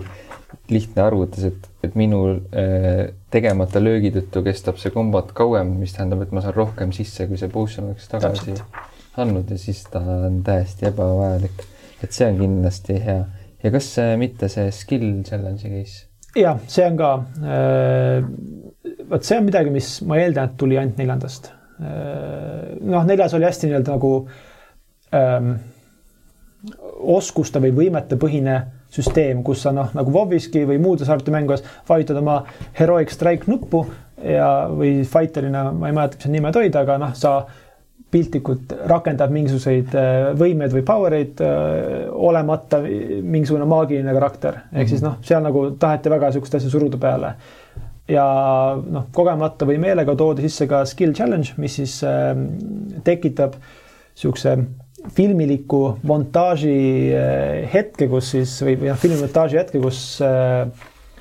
lihtne 0.71 1.03
arvutus, 1.03 1.43
et, 1.49 1.69
et 1.83 1.99
minu 1.99 2.23
äh, 2.55 3.09
tegemata 3.35 3.83
löögi 3.83 4.13
tõttu 4.15 4.45
kestab 4.47 4.79
see 4.79 4.95
kombat 4.95 5.35
kauem, 5.35 5.75
mis 5.81 5.95
tähendab, 5.97 6.23
et 6.23 6.31
ma 6.31 6.45
saan 6.45 6.55
rohkem 6.55 6.95
sisse, 6.95 7.27
kui 7.27 7.41
see 7.41 7.51
potion 7.51 7.91
oleks 7.91 8.07
tagasi 8.11 8.53
Täpselt. 8.53 8.83
andnud 9.19 9.51
ja 9.51 9.59
siis 9.59 9.83
ta 9.91 9.99
on 9.99 10.39
täiesti 10.45 10.87
ebavajalik. 10.87 11.65
et 12.03 12.15
see 12.15 12.31
on 12.31 12.39
kindlasti 12.39 13.01
hea 13.03 13.23
ja 13.63 13.73
kas 13.73 13.89
mitte 14.19 14.49
see 14.51 14.71
skill 14.75 15.23
challenge'i 15.27 15.71
case? 15.71 16.05
jah, 16.37 16.61
see 16.67 16.85
on 16.87 16.97
ka 16.99 17.11
äh,, 17.43 18.23
vot 19.09 19.27
see 19.27 19.39
on 19.39 19.49
midagi, 19.49 19.73
mis 19.73 19.95
ma 20.07 20.21
eeldan, 20.21 20.51
et 20.51 20.57
tuli 20.59 20.79
ainult 20.79 20.99
neljandast 21.01 21.51
äh,. 21.79 22.79
noh, 22.81 23.05
neljas 23.07 23.35
oli 23.37 23.47
hästi 23.47 23.69
nii-öelda 23.69 23.97
nagu 23.97 24.13
ähm, 25.13 25.53
oskuste 27.13 27.59
või 27.63 27.73
võimete 27.75 28.17
põhine 28.19 28.61
süsteem, 28.93 29.41
kus 29.43 29.63
sa 29.65 29.73
noh, 29.75 29.89
nagu 29.97 30.13
WoW-iski 30.13 30.63
või 30.69 30.79
muudes 30.81 31.09
arvutimängudes 31.09 31.65
vajutad 31.89 32.19
oma 32.21 32.43
heroic 32.77 33.11
strike 33.11 33.49
nuppu 33.51 33.83
ja, 34.21 34.69
või 34.71 35.01
fighter'ina, 35.09 35.65
ma 35.75 35.89
ei 35.89 35.97
mäleta, 35.97 36.19
mis 36.19 36.29
need 36.29 36.39
nimed 36.39 36.59
olid, 36.61 36.77
aga 36.79 36.99
noh, 37.01 37.15
sa 37.17 37.33
piltlikult 38.13 38.73
rakendab 38.89 39.33
mingisuguseid 39.33 39.95
äh, 39.97 40.29
võimeid 40.37 40.73
või 40.75 40.85
power 40.85 41.17
eid 41.17 41.41
äh, 41.43 42.05
olemata 42.13 42.81
mingisugune 42.83 43.67
maagiline 43.69 44.13
karakter. 44.15 44.63
ehk 44.71 44.89
siis 44.89 45.01
mhm. 45.01 45.09
noh, 45.09 45.19
seal 45.25 45.43
nagu 45.45 45.67
taheti 45.79 46.13
väga 46.13 46.33
sihukest 46.33 46.59
asja 46.59 46.71
suruda 46.73 46.99
peale. 47.01 47.33
ja 48.11 48.25
noh, 48.77 49.09
kogemata 49.15 49.65
või 49.69 49.79
meelega 49.81 50.15
toodi 50.19 50.45
sisse 50.45 50.67
ka 50.69 50.83
skill 50.89 51.15
challenge, 51.17 51.55
mis 51.57 51.79
siis 51.81 51.99
äh, 52.07 52.33
tekitab 53.03 53.57
sihukese 54.13 54.57
filmiliku 55.11 55.97
montaaži 56.07 56.75
äh, 57.11 57.69
hetke, 57.73 58.07
kus 58.11 58.33
siis 58.35 58.55
või, 58.63 58.77
või 58.79 58.93
noh, 58.93 58.99
filmimontaaži 58.99 59.59
hetke, 59.59 59.81
kus 59.83 60.03
äh, 60.23 60.67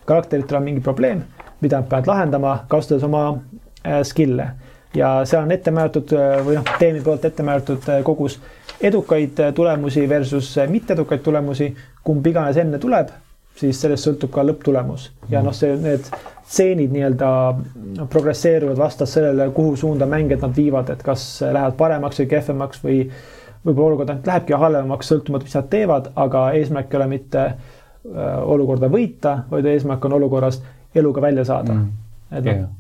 karakteritel 0.07 0.61
on 0.61 0.67
mingi 0.67 0.85
probleem, 0.85 1.25
mida 1.63 1.81
nad 1.81 1.89
peavad 1.91 2.11
lahendama, 2.11 2.59
kasutades 2.71 3.07
oma 3.09 3.25
äh, 3.33 4.03
skill'e 4.07 4.53
ja 4.95 5.25
seal 5.25 5.47
on 5.47 5.53
ette 5.53 5.71
määratud 5.71 6.13
äh, 6.17 6.39
või 6.47 6.59
noh, 6.59 6.75
teemi 6.79 7.01
poolt 7.05 7.25
ette 7.25 7.45
määratud 7.47 7.89
äh, 7.89 8.03
kogus 8.05 8.39
edukaid 8.81 9.41
äh, 9.41 9.53
tulemusi 9.55 10.09
versus 10.09 10.55
mitteedukaid 10.69 11.23
tulemusi. 11.25 11.75
kumb 12.05 12.27
iganes 12.27 12.57
enne 12.59 12.79
tuleb, 12.83 13.13
siis 13.57 13.81
sellest 13.81 14.09
sõltub 14.09 14.33
ka 14.35 14.43
lõpptulemus. 14.43 15.11
Ja 15.31 15.43
noh, 15.43 15.55
see, 15.55 15.77
need 15.79 16.09
stseenid 16.43 16.91
nii-öelda 16.91 17.29
progresseeruvad 18.11 18.81
vastavalt 18.81 19.13
sellele, 19.13 19.47
kuhu 19.55 19.77
suunda 19.77 20.07
mängijad 20.07 20.43
nad 20.43 20.57
viivad, 20.57 20.91
et 20.91 21.03
kas 21.07 21.45
lähevad 21.45 21.79
paremaks 21.79 22.19
või 22.21 22.29
kehvemaks 22.35 22.83
või 22.83 22.99
võib-olla 23.63 23.93
olukord 23.93 24.11
ainult 24.11 24.27
lähebki 24.27 24.59
halvemaks, 24.59 25.13
sõltumata, 25.13 25.47
mis 25.47 25.57
nad 25.61 25.71
teevad, 25.71 26.11
aga 26.27 26.45
eesmärk 26.59 26.91
ei 26.93 27.01
ole 27.01 27.09
mitte 27.15 27.47
olukorda 28.57 28.91
võita, 28.91 29.39
vaid 29.51 29.71
eesmärk 29.71 30.05
on 30.11 30.19
olukorrast 30.19 30.67
eluga 30.99 31.23
välja 31.23 31.47
saada. 31.47 31.79
Mm.. 31.79 31.91
et 32.33 32.45
noh 32.45 32.57
yeah 32.65 32.71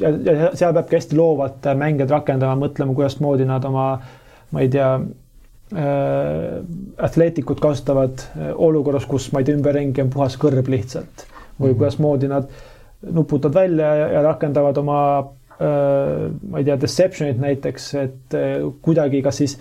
ja, 0.00 0.10
ja 0.10 0.50
seal 0.56 0.74
peabki 0.76 0.98
hästi 0.98 1.18
loovalt 1.18 1.68
mängijad 1.78 2.12
rakendama, 2.12 2.58
mõtlema, 2.66 2.94
kuidasmoodi 2.96 3.46
nad 3.48 3.64
oma, 3.68 3.86
ma 4.52 4.64
ei 4.64 4.70
tea 4.72 4.90
äh,, 4.96 6.58
atleetikut 7.08 7.62
kasutavad 7.62 8.26
äh, 8.26 8.52
olukorras, 8.54 9.06
kus 9.08 9.30
ma 9.32 9.42
ei 9.42 9.48
tea, 9.48 9.58
ümberringi 9.58 10.04
on 10.04 10.12
puhas 10.12 10.38
kõrb 10.40 10.70
lihtsalt. 10.72 11.26
või 11.56 11.70
mm 11.70 11.72
-hmm. 11.72 11.78
kuidasmoodi 11.78 12.28
nad 12.28 12.48
nuputavad 13.12 13.54
välja 13.54 13.94
ja, 13.94 14.08
ja 14.08 14.22
rakendavad 14.22 14.76
oma 14.76 15.00
äh, 15.20 16.32
ma 16.50 16.58
ei 16.58 16.64
tea, 16.64 16.76
deception'it 16.80 17.40
näiteks, 17.40 17.94
et 17.94 18.34
äh, 18.34 18.72
kuidagi 18.82 19.22
kas 19.22 19.36
siis 19.36 19.58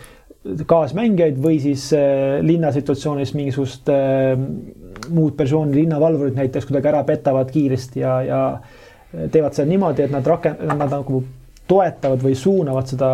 kaasmängijaid 0.66 1.38
või 1.42 1.60
siis 1.60 1.94
äh, 1.94 2.42
linnasituatsioonis 2.42 3.34
mingisugust 3.34 3.90
äh, 3.90 4.36
muud 5.10 5.36
persooni, 5.38 5.76
linnavalvurit 5.76 6.36
näiteks 6.36 6.66
kuidagi 6.66 6.88
ära 6.88 7.04
petavad 7.04 7.52
kiiresti 7.52 8.00
ja, 8.00 8.22
ja 8.22 8.42
äh, 8.54 8.85
teevad 9.32 9.56
seda 9.58 9.68
niimoodi, 9.70 10.06
et 10.06 10.14
nad 10.14 10.28
rakend-, 10.28 10.64
nad 10.68 10.92
nagu 10.92 11.24
toetavad 11.68 12.22
või 12.22 12.36
suunavad 12.38 12.90
seda 12.90 13.10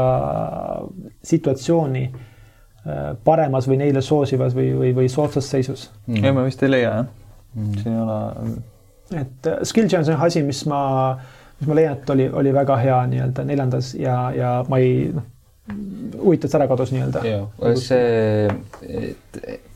situatsiooni 1.24 2.04
äh, 2.08 3.04
paremas 3.24 3.68
või 3.70 3.82
neile 3.84 4.04
soosivas 4.04 4.56
või, 4.58 4.72
või, 4.78 4.94
või 4.98 5.12
soodsas 5.12 5.50
seisus 5.50 5.88
mm.. 6.08 6.24
ei, 6.26 6.36
ma 6.36 6.46
vist 6.48 6.64
ei 6.64 6.74
leia 6.74 6.90
jah 6.90 7.06
mm., 7.56 7.78
siin 7.84 7.94
ei 7.96 8.02
ole. 8.04 8.56
et 9.22 9.52
äh, 9.54 9.62
skill 9.68 9.88
challenge 9.88 10.14
on 10.14 10.26
asi, 10.28 10.44
mis 10.48 10.66
ma, 10.70 10.82
mis 11.60 11.70
ma 11.70 11.80
leian, 11.80 12.00
et 12.00 12.16
oli, 12.16 12.28
oli 12.44 12.56
väga 12.56 12.80
hea 12.84 13.04
nii-öelda 13.14 13.48
neljandas 13.48 13.94
ja, 14.00 14.18
ja 14.36 14.56
ma 14.68 14.82
ei, 14.84 15.08
noh, 15.16 15.30
huvitav, 16.22 16.50
et 16.50 16.58
ära 16.60 16.68
kadus 16.72 16.92
nii-öelda. 16.92 17.22
see, 17.80 18.50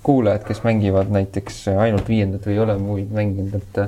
kuulajad, 0.05 0.43
kes 0.47 0.63
mängivad 0.65 1.11
näiteks 1.13 1.67
ainult 1.76 2.09
viiendat 2.09 2.45
või 2.47 2.57
ei 2.57 2.63
ole 2.65 2.76
muid 2.82 3.13
mänginud, 3.15 3.55
et 3.61 3.80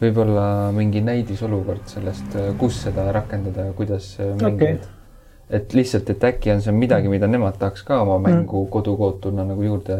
võib-olla 0.00 0.72
mingi 0.76 1.00
näidisolukord 1.04 1.86
sellest, 1.88 2.36
kus 2.60 2.82
seda 2.84 3.08
rakendada 3.16 3.70
ja 3.70 3.76
kuidas 3.76 4.10
mängijad 4.18 4.84
okay. 4.84 4.92
et 5.60 5.72
lihtsalt, 5.76 6.10
et 6.12 6.28
äkki 6.30 6.52
on 6.52 6.60
see 6.64 6.74
midagi, 6.76 7.08
mida 7.12 7.30
nemad 7.30 7.56
tahaks 7.60 7.86
ka 7.86 8.02
oma 8.04 8.18
mängu 8.20 8.66
mm. 8.66 8.70
kodukootuna 8.74 9.46
nagu 9.48 9.64
juurde 9.64 9.98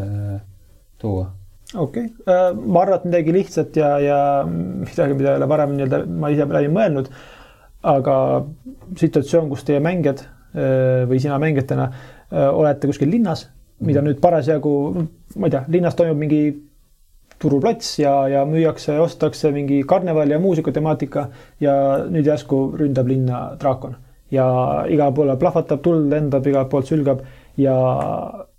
tuua 1.01 1.31
okei 1.75 2.05
okay., 2.05 2.35
äh, 2.35 2.53
ma 2.55 2.83
arvan, 2.83 3.01
et 3.01 3.09
midagi 3.11 3.35
lihtsat 3.35 3.77
ja, 3.79 3.91
ja 4.03 4.19
midagi, 4.47 5.17
mida 5.19 5.33
ei 5.33 5.41
ole 5.41 5.49
varem 5.51 5.75
nii-öelda 5.75 6.03
ma 6.07 6.31
ise 6.31 6.47
läbi 6.47 6.71
mõelnud. 6.73 7.11
aga 7.87 8.15
situatsioon, 8.99 9.51
kus 9.51 9.63
teie 9.67 9.81
mängijad 9.83 10.25
äh, 10.25 11.05
või 11.07 11.21
sina 11.23 11.39
mängijatena 11.43 11.89
äh, 11.91 12.49
olete 12.51 12.91
kuskil 12.91 13.11
linnas, 13.11 13.47
mida 13.81 14.03
nüüd 14.03 14.21
parasjagu, 14.23 14.73
ma 15.37 15.47
ei 15.49 15.55
tea, 15.55 15.65
linnas 15.71 15.99
toimub 15.99 16.19
mingi 16.19 16.41
turuplats 17.39 17.99
ja, 17.99 18.15
ja 18.29 18.45
müüakse, 18.49 18.99
ostetakse 19.01 19.53
mingi 19.53 19.83
karneval 19.89 20.31
ja 20.31 20.41
muusikatemaatika 20.41 21.29
ja 21.61 21.75
nüüd 22.11 22.27
järsku 22.27 22.61
ründab 22.79 23.09
linna 23.11 23.41
draakon 23.61 23.97
ja 24.31 24.47
igal 24.91 25.13
pool 25.15 25.33
plahvatab, 25.39 25.83
tuld 25.85 26.11
lendab, 26.11 26.47
igalt 26.47 26.71
poolt 26.73 26.89
sülgab 26.91 27.23
ja 27.61 27.75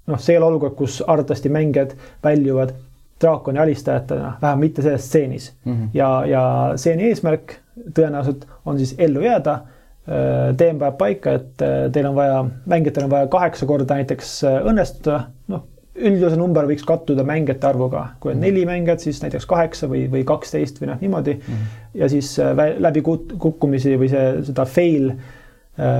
noh, 0.08 0.20
see 0.20 0.36
ei 0.36 0.42
ole 0.42 0.52
olukord, 0.52 0.76
kus 0.80 1.02
arvatavasti 1.06 1.52
mängijad 1.54 1.96
väljuvad 2.24 2.76
draakoni 3.22 3.60
alistajatena, 3.60 4.36
vähemalt 4.42 4.62
mitte 4.62 4.82
selles 4.86 5.08
stseenis 5.08 5.54
mm. 5.66 5.74
-hmm. 5.74 5.90
ja, 5.94 6.10
ja 6.26 6.44
stseeni 6.76 7.10
eesmärk 7.10 7.58
tõenäoliselt 7.94 8.46
on 8.66 8.78
siis 8.78 8.96
ellu 8.98 9.22
jääda. 9.22 9.60
Äh, 10.08 10.56
teem 10.58 10.78
paneb 10.80 10.98
paika, 10.98 11.34
et 11.36 11.62
äh, 11.62 11.92
teil 11.92 12.06
on 12.08 12.16
vaja, 12.16 12.46
mängijatel 12.66 13.04
on 13.04 13.10
vaja 13.12 13.28
kaheksa 13.28 13.66
korda 13.66 13.98
näiteks 13.98 14.44
äh, 14.48 14.62
õnnestuda, 14.64 15.18
noh, 15.52 15.66
üldjoonse 15.98 16.38
number 16.38 16.68
võiks 16.70 16.86
kattuda 16.88 17.26
mängijate 17.28 17.68
arvuga, 17.68 18.04
kui 18.20 18.32
on 18.32 18.38
mm 18.38 18.44
-hmm. 18.44 18.46
neli 18.46 18.66
mängijat, 18.66 19.00
siis 19.00 19.22
näiteks 19.22 19.46
kaheksa 19.46 19.90
või, 19.90 20.06
või 20.12 20.24
kaksteist 20.24 20.82
või 20.82 20.92
noh, 20.92 21.02
niimoodi 21.02 21.34
mm. 21.34 21.42
-hmm. 21.54 22.00
ja 22.02 22.10
siis 22.10 22.38
läbi 22.78 23.02
kukkumisi 23.02 23.98
või 23.98 24.10
see, 24.10 24.44
seda 24.44 24.66
fail 24.66 25.12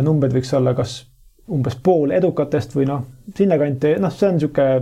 numbrid 0.02 0.34
võiks 0.34 0.54
olla 0.58 0.74
kas 0.74 1.06
umbes 1.50 1.76
pool 1.84 2.12
edukatest 2.12 2.76
või 2.76 2.86
noh, 2.86 3.04
sinnakanti, 3.36 3.96
noh, 4.00 4.12
see 4.12 4.30
on 4.30 4.36
niisugune 4.36 4.82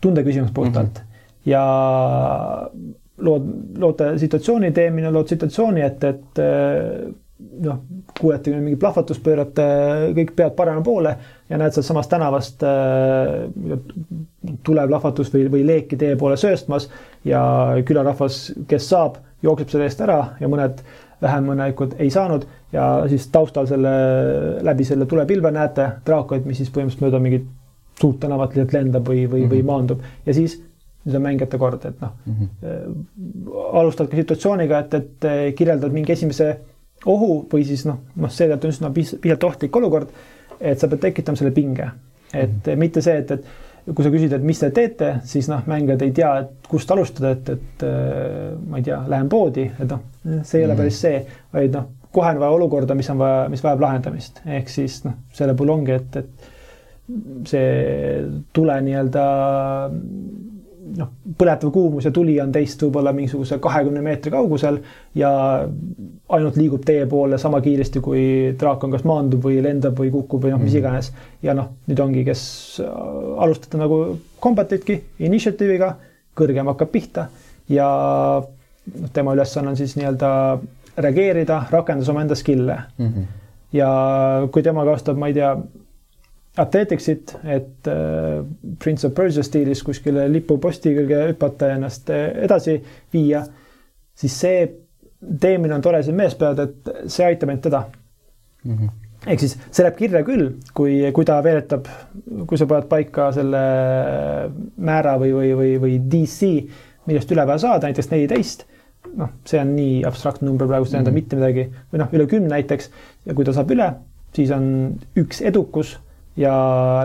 tundeküsimus 0.00 0.50
puhtalt 0.50 0.94
mm. 0.94 1.00
-hmm 1.00 1.14
ja 1.44 2.70
lood, 3.16 3.48
loote 3.78 4.14
situatsiooni 4.18 4.72
teemine, 4.72 5.10
lood 5.12 5.28
situatsiooni, 5.28 5.84
et, 5.84 6.04
et 6.04 6.42
noh, 7.38 7.78
kuulete 8.20 8.52
mingi 8.54 8.78
plahvatus, 8.80 9.18
pöörate 9.22 9.64
kõik 10.16 10.34
pead 10.38 10.54
parema 10.56 10.82
poole 10.86 11.14
ja 11.50 11.58
näed 11.58 11.74
sealtsamast 11.74 12.10
tänavast 12.12 12.62
äh, 12.66 13.78
tuleplahvatus 14.66 15.32
või, 15.34 15.48
või 15.50 15.64
leeki 15.66 15.98
teie 16.00 16.18
poole 16.20 16.36
sööstmas 16.40 16.88
ja 17.26 17.42
külarahvas, 17.86 18.52
kes 18.70 18.88
saab, 18.92 19.18
jookseb 19.42 19.72
selle 19.72 19.88
eest 19.90 20.04
ära 20.04 20.20
ja 20.40 20.50
mõned 20.50 20.84
vähem 21.24 21.50
õnnelikud 21.54 21.96
ei 22.02 22.10
saanud 22.12 22.46
ja 22.72 22.86
siis 23.10 23.26
taustal 23.32 23.66
selle, 23.70 23.94
läbi 24.66 24.86
selle 24.86 25.06
tulepilve 25.10 25.50
näete 25.54 25.88
draakonit, 26.06 26.46
mis 26.46 26.62
siis 26.62 26.70
põhimõtteliselt 26.70 27.06
mööda 27.06 27.22
mingit 27.22 27.50
suurt 28.00 28.20
tänavat 28.22 28.54
lihtsalt 28.54 28.74
lendab 28.74 29.08
või, 29.08 29.24
või 29.26 29.26
mm, 29.26 29.44
-hmm. 29.44 29.50
või 29.50 29.58
mhm. 29.58 29.66
maandub 29.66 30.26
ja 30.26 30.34
siis 30.34 30.60
nüüd 31.04 31.18
on 31.18 31.24
mängijate 31.26 31.58
kord, 31.60 31.82
et 31.84 32.00
noh 32.00 32.14
mm 32.24 32.34
-hmm., 32.38 33.66
alustadki 33.80 34.22
situatsiooniga, 34.22 34.78
et, 34.78 34.94
et 34.94 35.28
äh, 35.28 35.42
kirjeldad 35.56 35.92
mingi 35.92 36.12
esimese 36.12 36.54
ohu 37.06 37.46
või 37.52 37.66
siis 37.68 37.84
noh, 37.88 38.00
noh, 38.16 38.32
seetõttu 38.32 38.68
on 38.68 38.74
üsna 38.74 38.90
piisavalt 38.94 39.44
ohtlik 39.50 39.76
olukord, 39.76 40.08
et 40.60 40.80
sa 40.80 40.88
pead 40.88 41.02
tekitama 41.08 41.36
selle 41.36 41.50
pinge. 41.54 41.90
et 42.34 42.50
-hmm. 42.50 42.76
mitte 42.76 43.02
see, 43.02 43.18
et, 43.18 43.30
et 43.30 43.44
kui 43.94 44.04
sa 44.04 44.10
küsid, 44.10 44.32
et 44.32 44.42
mis 44.42 44.58
te 44.58 44.70
teete, 44.70 45.10
siis 45.24 45.48
noh, 45.48 45.62
mängijad 45.66 46.02
ei 46.02 46.10
tea, 46.10 46.38
et 46.38 46.68
kust 46.68 46.90
alustada, 46.90 47.30
et, 47.30 47.48
et 47.48 47.82
äh, 47.82 48.56
ma 48.68 48.80
ei 48.80 48.82
tea, 48.82 49.02
lähen 49.08 49.28
poodi, 49.28 49.70
et 49.80 49.90
noh, 49.90 50.00
see 50.42 50.60
ei 50.60 50.64
ole 50.64 50.72
-hmm. 50.72 50.76
päris 50.76 51.00
see, 51.00 51.26
vaid 51.52 51.72
noh, 51.72 51.84
kohe 52.12 52.30
on 52.30 52.40
vaja 52.40 52.50
olukorda, 52.50 52.94
mis 52.94 53.10
on 53.10 53.18
vaja, 53.18 53.48
mis 53.48 53.62
vajab 53.64 53.80
lahendamist, 53.80 54.40
ehk 54.46 54.68
siis 54.68 55.04
noh, 55.04 55.14
selle 55.32 55.54
puhul 55.54 55.74
ongi, 55.74 55.92
et, 55.92 56.16
et 56.16 56.52
see 57.46 58.24
tule 58.52 58.80
nii-öelda 58.80 59.24
noh, 60.98 61.10
põletav 61.38 61.70
kuumus 61.72 62.04
ja 62.04 62.12
tuli 62.14 62.34
on 62.42 62.52
teist 62.52 62.82
võib-olla 62.84 63.12
mingisuguse 63.16 63.58
kahekümne 63.62 64.02
meetri 64.04 64.32
kaugusel 64.34 64.80
ja 65.18 65.30
ainult 66.36 66.58
liigub 66.60 66.84
teie 66.86 67.06
poole 67.10 67.38
sama 67.40 67.60
kiiresti, 67.64 68.02
kui 68.04 68.24
draakon 68.60 68.92
kas 68.94 69.06
maandub 69.08 69.44
või 69.46 69.60
lendab 69.64 69.98
või 69.98 70.12
kukub 70.14 70.44
või 70.44 70.54
noh, 70.54 70.62
mis 70.62 70.74
mhm. 70.74 70.82
iganes. 70.82 71.12
ja 71.42 71.54
noh, 71.56 71.70
nüüd 71.88 72.02
ongi, 72.04 72.24
kes 72.26 72.44
alustate 72.84 73.80
nagu 73.80 74.00
combat'itki, 74.44 75.00
initiative'iga, 75.24 75.94
kõrgem 76.36 76.68
hakkab 76.72 76.92
pihta 76.92 77.28
ja 77.70 77.88
noh, 78.42 79.12
tema 79.14 79.36
ülesanne 79.36 79.72
on 79.72 79.80
siis 79.80 79.96
nii-öelda 79.98 80.34
reageerida, 81.00 81.64
rakendades 81.72 82.10
omaenda 82.12 82.36
skill'e 82.38 82.76
mm. 82.98 83.08
-hmm. 83.08 83.24
ja 83.72 83.88
kui 84.52 84.62
tema 84.62 84.84
kasutab, 84.84 85.18
ma 85.18 85.30
ei 85.32 85.34
tea 85.34 85.56
Athleticsit, 86.56 87.34
et 87.44 87.88
äh, 87.90 88.44
Prince 88.78 89.06
of 89.08 89.14
Persia 89.14 89.42
stiilis 89.42 89.82
kuskile 89.82 90.28
lipuposti 90.30 90.92
külge 90.94 91.24
hüpata 91.32 91.72
ja 91.72 91.78
ennast 91.80 92.10
äh, 92.14 92.28
edasi 92.46 92.76
viia, 93.12 93.40
siis 94.14 94.36
see 94.38 94.60
teemine 95.40 95.74
on 95.74 95.82
tore 95.82 96.02
siin 96.06 96.14
meeles 96.14 96.36
pidada, 96.38 96.68
et 96.68 97.10
see 97.10 97.26
aitab 97.26 97.50
ainult 97.50 97.64
teda 97.66 97.80
mm. 98.64 98.76
-hmm. 98.76 98.92
ehk 99.26 99.42
siis 99.42 99.56
see 99.70 99.82
läheb 99.82 99.98
kirja 99.98 100.22
küll, 100.22 100.52
kui, 100.74 101.00
kui 101.16 101.26
ta 101.26 101.40
veeretab, 101.42 101.90
kui 102.46 102.58
sa 102.58 102.70
paned 102.70 102.86
paika 102.92 103.32
selle 103.34 103.64
määra 104.76 105.16
või, 105.18 105.34
või, 105.34 105.50
või, 105.58 105.74
või 105.86 105.98
DC, 106.10 106.52
millest 107.06 107.34
üle 107.34 107.46
vaja 107.46 107.64
saada, 107.66 107.88
näiteks 107.88 108.10
neliteist 108.14 108.66
noh, 109.16 109.34
see 109.46 109.60
on 109.60 109.74
nii 109.74 110.00
abstraktne 110.06 110.48
number 110.48 110.70
praegu, 110.70 110.86
see 110.86 110.94
ei 110.94 111.00
tähenda 111.00 111.10
mm 111.10 111.22
mitte 111.22 111.36
midagi 111.36 111.68
või 111.92 112.02
noh, 112.02 112.14
üle 112.14 112.30
kümne 112.30 112.54
näiteks 112.54 112.90
ja 113.26 113.34
kui 113.34 113.44
ta 113.46 113.52
saab 113.56 113.70
üle, 113.74 113.90
siis 114.34 114.50
on 114.54 114.66
üks 115.18 115.42
edukus 115.42 115.96
ja 116.36 116.54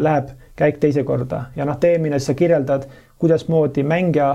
läheb 0.02 0.34
käik 0.60 0.80
teise 0.82 1.04
korda 1.08 1.46
ja 1.56 1.66
noh, 1.68 1.78
teemine, 1.80 2.20
sa 2.20 2.34
kirjeldad, 2.38 2.88
kuidasmoodi 3.20 3.84
mängija 3.84 4.30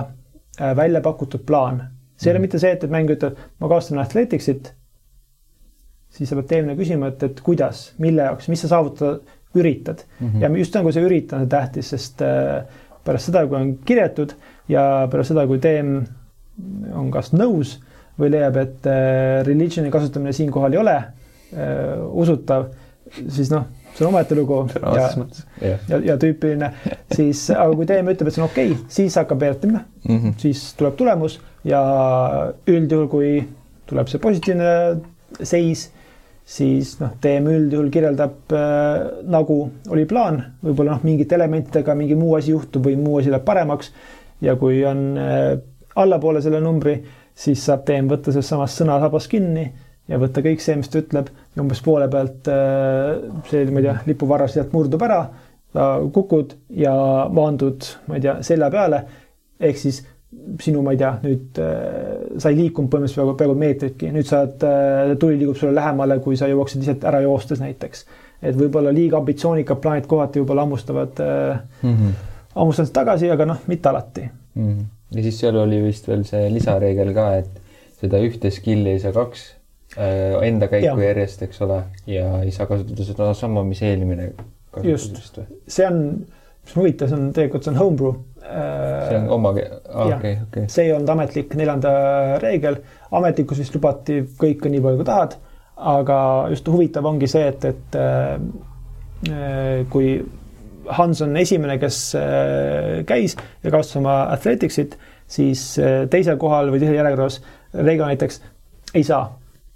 äh, 0.60 0.76
välja 0.76 1.00
pakutud 1.00 1.44
plaan. 1.46 1.82
see 2.16 2.30
ei 2.30 2.32
ole 2.32 2.38
mm. 2.38 2.42
mitte 2.46 2.58
see, 2.62 2.72
et, 2.72 2.84
et 2.84 2.90
mängija 2.90 3.18
ütleb, 3.18 3.38
ma 3.60 3.68
kasutan 3.68 3.98
Athleticsit, 4.04 4.70
siis 6.14 6.30
sa 6.30 6.36
pead 6.38 6.50
teemine 6.52 6.76
küsima, 6.78 7.10
et, 7.10 7.22
et 7.26 7.40
kuidas, 7.42 7.88
mille 7.98 8.28
jaoks, 8.28 8.48
mis 8.48 8.62
sa 8.62 8.70
saavutada 8.70 9.18
üritad 9.54 10.04
mm. 10.20 10.28
-hmm. 10.28 10.42
ja 10.42 10.48
just 10.58 10.74
nagu 10.74 10.92
see 10.92 11.06
ürita 11.06 11.40
on 11.40 11.48
tähtis, 11.48 11.90
sest 11.90 12.22
äh, 12.22 12.62
pärast 13.04 13.32
seda, 13.32 13.46
kui 13.46 13.58
on 13.58 13.74
kirjatud 13.84 14.36
ja 14.68 15.08
pärast 15.10 15.34
seda, 15.34 15.46
kui 15.46 15.58
teem 15.58 15.98
on 16.94 17.10
kas 17.10 17.32
nõus 17.32 17.80
või 18.18 18.30
leiab, 18.30 18.56
et 18.56 18.86
äh, 18.86 19.42
religion'i 19.46 19.90
kasutamine 19.90 20.32
siinkohal 20.32 20.72
ei 20.72 20.78
ole 20.78 21.02
usutav, 22.10 22.64
siis 23.28 23.50
noh 23.52 23.68
see 23.94 24.04
on 24.04 24.10
omaette 24.10 24.34
lugu. 24.34 24.60
Ja, 24.82 25.08
ja, 25.60 25.78
ja, 25.88 25.98
ja 26.10 26.16
tüüpiline, 26.20 26.70
siis, 27.16 27.46
aga 27.54 27.72
kui 27.78 27.88
teeme 27.88 28.14
ütleb, 28.14 28.30
et 28.30 28.36
see 28.36 28.42
on 28.42 28.50
okei 28.50 28.72
okay,, 28.72 28.86
siis 28.96 29.18
hakkab 29.20 29.42
veeretamine 29.42 29.84
mm, 30.08 30.16
-hmm. 30.16 30.38
siis 30.38 30.64
tuleb 30.78 30.96
tulemus 30.98 31.40
ja 31.64 31.82
üldjuhul, 32.66 33.08
kui 33.12 33.34
tuleb 33.86 34.08
see 34.10 34.20
positiivne 34.22 34.72
seis, 35.42 35.88
siis 36.44 36.96
noh, 37.00 37.14
teem 37.20 37.46
üldjuhul 37.52 37.90
kirjeldab 37.92 38.52
äh, 38.52 39.04
nagu 39.32 39.58
oli 39.88 40.04
plaan, 40.08 40.42
võib-olla 40.64 40.96
noh, 40.96 41.06
mingite 41.06 41.38
elementidega 41.38 41.94
mingi 41.94 42.18
muu 42.18 42.34
asi 42.38 42.52
juhtub 42.52 42.84
või 42.88 42.98
muu 43.00 43.18
asi 43.20 43.32
läheb 43.32 43.44
paremaks. 43.44 43.92
ja 44.40 44.56
kui 44.56 44.84
on 44.84 45.16
äh, 45.18 45.58
allapoole 45.96 46.42
selle 46.42 46.60
numbri, 46.60 46.98
siis 47.34 47.64
saab 47.64 47.84
teem 47.86 48.08
võtta 48.10 48.32
sellest 48.32 48.48
samast 48.48 48.80
sõnasabast 48.82 49.30
kinni 49.30 49.72
ja 50.10 50.20
võtta 50.20 50.42
kõik 50.44 50.62
see, 50.62 50.76
mis 50.78 50.90
ta 50.92 51.00
ütleb 51.00 51.30
ja 51.32 51.62
umbes 51.62 51.82
poole 51.84 52.08
pealt 52.12 52.48
äh, 52.52 53.14
see, 53.50 53.66
ma 53.70 53.80
ei 53.80 53.88
tea, 53.88 53.98
lipuvarras 54.08 54.56
sealt 54.56 54.74
murdub 54.76 55.04
ära, 55.06 55.20
kukud 56.14 56.52
ja 56.78 56.94
maandud, 57.34 57.86
ma 58.06 58.18
ei 58.18 58.22
tea, 58.22 58.36
selja 58.46 58.68
peale. 58.70 59.00
ehk 59.58 59.78
siis 59.80 60.04
sinu, 60.60 60.82
ma 60.84 60.92
ei 60.94 61.00
tea, 61.00 61.12
nüüd 61.22 61.58
äh, 61.62 62.36
sa 62.42 62.52
ei 62.52 62.58
liikunud 62.58 62.90
põhimõtteliselt 62.92 63.22
peaaegu, 63.22 63.38
peaaegu 63.40 63.56
meetritki, 63.62 64.12
nüüd 64.14 64.28
sa 64.28 64.44
oled, 64.44 64.66
äh, 64.68 65.14
tuli 65.20 65.40
liigub 65.40 65.58
sulle 65.58 65.74
lähemale, 65.78 66.18
kui 66.22 66.38
sa 66.38 66.50
jõuaksid 66.50 66.84
ise 66.84 66.96
ära 67.08 67.22
joostes 67.24 67.62
näiteks. 67.62 68.06
et 68.44 68.56
võib-olla 68.58 68.92
liiga 68.92 69.16
ambitsioonikad 69.22 69.80
plaanid 69.80 70.06
kohati 70.10 70.42
võib-olla 70.42 70.66
hammustavad 70.66 71.20
mm, 71.20 71.92
-hmm. 71.94 72.10
hammustavad 72.54 72.92
tagasi, 72.92 73.30
aga 73.30 73.46
noh, 73.46 73.62
mitte 73.66 73.88
alati 73.88 74.28
mm. 74.54 74.68
-hmm. 74.68 74.86
ja 75.16 75.22
siis 75.22 75.38
seal 75.40 75.56
oli 75.56 75.82
vist 75.82 76.08
veel 76.08 76.24
see 76.28 76.50
lisareegel 76.52 77.14
ka, 77.14 77.28
et 77.36 77.60
seda 78.00 78.20
ühte 78.20 78.50
skill'i 78.50 78.98
ei 78.98 79.00
saa 79.00 79.12
kaks 79.16 79.46
Äh, 79.46 79.63
enda 79.96 80.68
käiku 80.68 80.98
ja. 80.98 81.08
järjest, 81.10 81.42
eks 81.46 81.60
ole, 81.62 81.82
ja 82.10 82.26
ei 82.42 82.52
saa 82.54 82.66
kasutada 82.66 83.06
seda 83.06 83.30
sama, 83.38 83.62
mis 83.66 83.82
eelmine 83.86 84.30
kasutas 84.74 85.20
vist 85.20 85.38
või? 85.38 85.58
see 85.70 85.86
on, 85.86 85.98
mis 86.64 86.74
on 86.74 86.80
huvitav, 86.82 87.10
see 87.10 87.18
on 87.18 87.26
tegelikult, 87.36 87.66
see 87.66 87.74
on 87.74 87.80
homebrew. 87.80 88.14
see 88.44 89.18
on 89.20 89.28
oma, 89.38 89.54
okei, 89.54 90.36
okei. 90.48 90.68
see 90.72 90.88
ei 90.88 90.94
olnud 90.96 91.12
ametlik 91.14 91.54
neljanda 91.58 91.92
reegel, 92.42 92.80
ametlikus 93.14 93.60
vist 93.62 93.76
lubati 93.78 94.22
kõike 94.40 94.72
nii 94.72 94.82
palju, 94.84 95.00
kui 95.02 95.08
tahad, 95.08 95.36
aga 95.94 96.18
just 96.54 96.70
huvitav 96.70 97.06
ongi 97.10 97.30
see, 97.30 97.46
et, 97.52 97.68
et 97.70 98.00
äh, 98.00 99.84
kui 99.92 100.16
Hans 100.84 101.22
on 101.24 101.30
esimene, 101.40 101.78
kes 101.80 101.98
äh, 102.18 103.04
käis 103.08 103.38
ja 103.62 103.70
kasutas 103.70 104.02
oma 104.02 104.18
Athleticsit, 104.34 104.98
siis 105.30 105.62
teisel 106.12 106.36
kohal 106.36 106.68
või 106.68 106.82
teisel 106.82 106.98
järjekorras 106.98 107.38
reegel 107.72 108.10
näiteks 108.10 108.42
ei 108.94 109.06
saa 109.06 109.24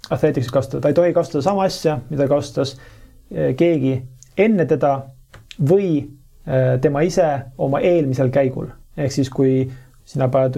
Athleticsit 0.09 0.51
kasutada, 0.51 0.81
ta 0.81 0.89
ei 0.89 0.97
tohi 0.97 1.13
kasutada 1.13 1.43
sama 1.45 1.67
asja, 1.69 1.99
mida 2.09 2.27
kasutas 2.27 2.75
äh, 2.77 3.51
keegi 3.55 3.99
enne 4.37 4.65
teda 4.65 4.95
või 5.59 5.89
äh, 6.01 6.79
tema 6.81 7.03
ise 7.05 7.27
oma 7.57 7.81
eelmisel 7.85 8.31
käigul. 8.33 8.71
ehk 8.97 9.11
siis, 9.11 9.29
kui 9.29 9.69
sina 10.09 10.27
paned 10.27 10.57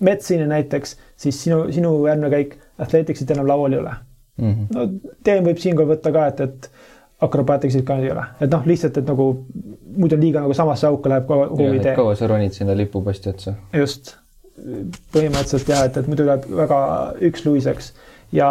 metssini 0.00 0.46
näiteks, 0.46 0.96
siis 1.16 1.42
sinu, 1.44 1.64
sinu 1.72 1.92
järgmine 2.06 2.30
käik 2.30 2.56
Athleticsit 2.78 3.30
enam 3.30 3.46
laual 3.48 3.72
ei 3.72 3.78
ole 3.78 3.92
mm. 4.40 4.52
-hmm. 4.52 4.66
no 4.74 5.14
teen 5.24 5.44
võib 5.44 5.60
siinkohal 5.62 5.94
võtta 5.94 6.12
ka, 6.12 6.26
et, 6.26 6.40
et 6.40 6.70
akrobaatiksid 7.20 7.84
ka 7.84 7.98
ei 8.00 8.10
ole, 8.10 8.24
et 8.40 8.50
noh, 8.50 8.64
lihtsalt, 8.66 8.96
et 8.96 9.06
nagu 9.06 9.26
muidu 9.96 10.16
liiga 10.20 10.40
nagu 10.40 10.54
samasse 10.56 10.86
auku 10.88 11.12
läheb 11.12 11.26
kogu 11.28 11.72
idee. 11.76 11.94
kaua 11.96 12.14
sa 12.16 12.26
ronid 12.30 12.56
sinna 12.56 12.76
lipuposti 12.76 13.30
otsa? 13.30 13.54
just, 13.76 14.14
põhimõtteliselt 15.14 15.72
jah, 15.72 15.84
et, 15.88 15.96
et 15.96 16.08
muidu 16.10 16.26
läheb 16.28 16.46
väga 16.60 16.80
üksluiseks 17.30 17.92
ja 18.36 18.50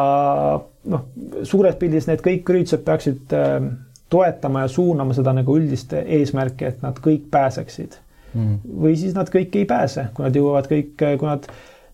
noh, 0.59 1.05
suures 1.47 1.77
pildis 1.79 2.09
need 2.09 2.23
kõik 2.25 2.49
üritused 2.51 2.83
peaksid 2.87 3.35
äh, 3.37 3.57
toetama 4.09 4.65
ja 4.65 4.71
suunama 4.71 5.15
seda 5.17 5.33
nagu 5.37 5.57
üldist 5.59 5.93
eesmärki, 5.99 6.69
et 6.69 6.85
nad 6.85 6.97
kõik 7.03 7.29
pääseksid. 7.31 7.99
Mm.. 8.29 8.59
või 8.83 8.93
siis 8.93 9.15
nad 9.17 9.25
kõik 9.33 9.55
ei 9.57 9.65
pääse, 9.65 10.03
kui 10.13 10.21
nad 10.21 10.35
jõuavad 10.37 10.67
kõik, 10.69 10.91
kui 11.01 11.25
nad 11.25 11.47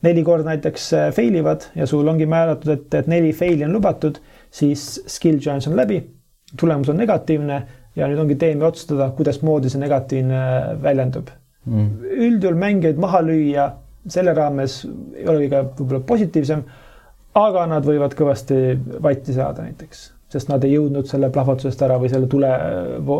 neli 0.03 0.23
korda 0.27 0.49
näiteks 0.49 0.89
äh, 0.97 1.05
fail 1.15 1.37
ivad 1.39 1.69
ja 1.79 1.87
sul 1.87 2.07
ongi 2.11 2.27
määratud, 2.27 2.73
et, 2.73 2.97
et 2.99 3.07
neli 3.07 3.31
fail'i 3.35 3.63
on 3.63 3.71
lubatud, 3.77 4.19
siis 4.51 4.83
skill 5.07 5.39
challenge 5.39 5.71
on 5.71 5.79
läbi, 5.79 6.01
tulemus 6.59 6.91
on 6.91 6.99
negatiivne 6.99 7.61
ja 7.95 8.09
nüüd 8.11 8.19
ongi 8.25 8.35
teemi 8.39 8.67
otsustada, 8.67 9.13
kuidasmoodi 9.15 9.71
see 9.71 9.79
negatiivne 9.79 10.41
äh, 10.41 10.69
väljendub. 10.83 11.31
Mm.. 11.65 12.03
üldjuhul 12.27 12.59
mängijaid 12.61 12.99
maha 13.01 13.23
lüüa 13.25 13.69
selle 14.07 14.33
raames 14.37 14.83
ei 15.15 15.27
ole 15.27 15.45
kõige 15.45 15.61
võib-olla 15.79 16.01
positiivsem, 16.07 16.65
aga 17.35 17.65
nad 17.67 17.85
võivad 17.85 18.13
kõvasti 18.17 18.59
vatti 19.03 19.33
saada 19.35 19.65
näiteks 19.65 20.11
sest 20.35 20.49
nad 20.49 20.63
ei 20.65 20.75
jõudnud 20.75 21.07
selle 21.09 21.29
plahvatusest 21.33 21.83
ära 21.85 21.99
või 22.01 22.09
selle 22.11 22.29
tule 22.31 22.49
vo 23.05 23.19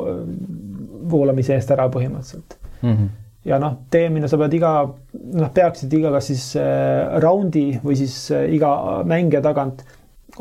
voolamise 1.06 1.54
eest 1.54 1.72
ära 1.76 1.86
põhimõtteliselt 1.94 2.58
mm. 2.82 2.92
-hmm. 2.92 3.10
ja 3.52 3.60
noh, 3.62 3.78
teemine, 3.94 4.28
sa 4.28 4.40
pead 4.42 4.56
iga, 4.58 4.72
noh, 5.14 5.52
peaksid 5.54 5.94
iga 5.94 6.12
kas 6.16 6.32
siis 6.32 6.46
äh, 6.60 7.20
raundi 7.22 7.68
või 7.84 7.98
siis 8.00 8.16
äh, 8.34 8.48
iga 8.58 9.04
mängija 9.06 9.44
tagant 9.46 9.86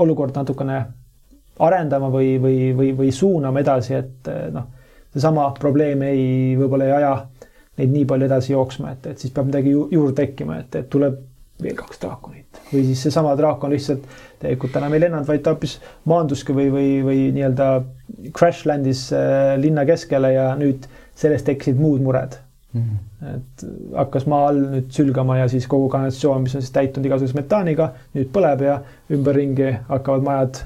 olukorda 0.00 0.40
natukene 0.42 0.78
arendama 1.64 2.08
või, 2.10 2.38
või, 2.42 2.72
või, 2.76 2.94
või 2.96 3.12
suunama 3.12 3.60
edasi, 3.60 3.94
et 4.00 4.32
äh, 4.32 4.48
noh, 4.54 4.70
seesama 5.12 5.50
probleem 5.60 6.02
ei, 6.08 6.24
võib-olla 6.58 6.88
ei 6.88 6.96
aja 7.02 7.12
neid 7.78 7.94
nii 7.94 8.04
palju 8.10 8.28
edasi 8.28 8.52
jooksma, 8.52 8.94
et, 8.94 9.06
et 9.12 9.22
siis 9.22 9.32
peab 9.34 9.48
midagi 9.50 9.74
ju, 9.74 9.86
juurde 9.92 10.16
tekkima, 10.22 10.60
et, 10.62 10.76
et 10.80 10.90
tuleb 10.90 11.20
veel 11.62 11.76
kaks 11.78 12.00
draakonit 12.02 12.62
või 12.72 12.82
siis 12.88 13.02
seesama 13.06 13.34
draakon 13.38 13.70
lihtsalt 13.70 14.06
tegelikult 14.42 14.74
enam 14.80 14.94
ei 14.96 15.04
lennanud, 15.04 15.28
vaid 15.28 15.44
ta 15.44 15.54
hoopis 15.54 15.76
maanduski 16.10 16.56
või, 16.56 16.70
või, 16.74 16.88
või 17.06 17.20
nii-öelda 17.36 17.68
crash 18.34 18.66
land'is 18.68 19.06
äh, 19.14 19.54
linna 19.60 19.86
keskele 19.88 20.32
ja 20.34 20.48
nüüd 20.58 20.88
sellest 21.18 21.46
tekkisid 21.46 21.78
muud 21.78 22.02
mured 22.02 22.34
mm. 22.74 22.82
-hmm. 22.82 23.34
et 23.36 23.66
hakkas 24.00 24.26
maa 24.30 24.48
all 24.50 24.60
nüüd 24.74 24.90
sülgama 24.94 25.38
ja 25.38 25.48
siis 25.48 25.66
kogu 25.70 25.88
kanalisatsioon, 25.88 26.42
mis 26.42 26.54
on 26.58 26.64
siis 26.64 26.74
täitunud 26.74 27.06
igasuguse 27.06 27.38
metaaniga, 27.38 27.92
nüüd 28.18 28.30
põleb 28.34 28.66
ja 28.66 28.80
ümberringi 29.14 29.76
hakkavad 29.88 30.26
majad 30.26 30.64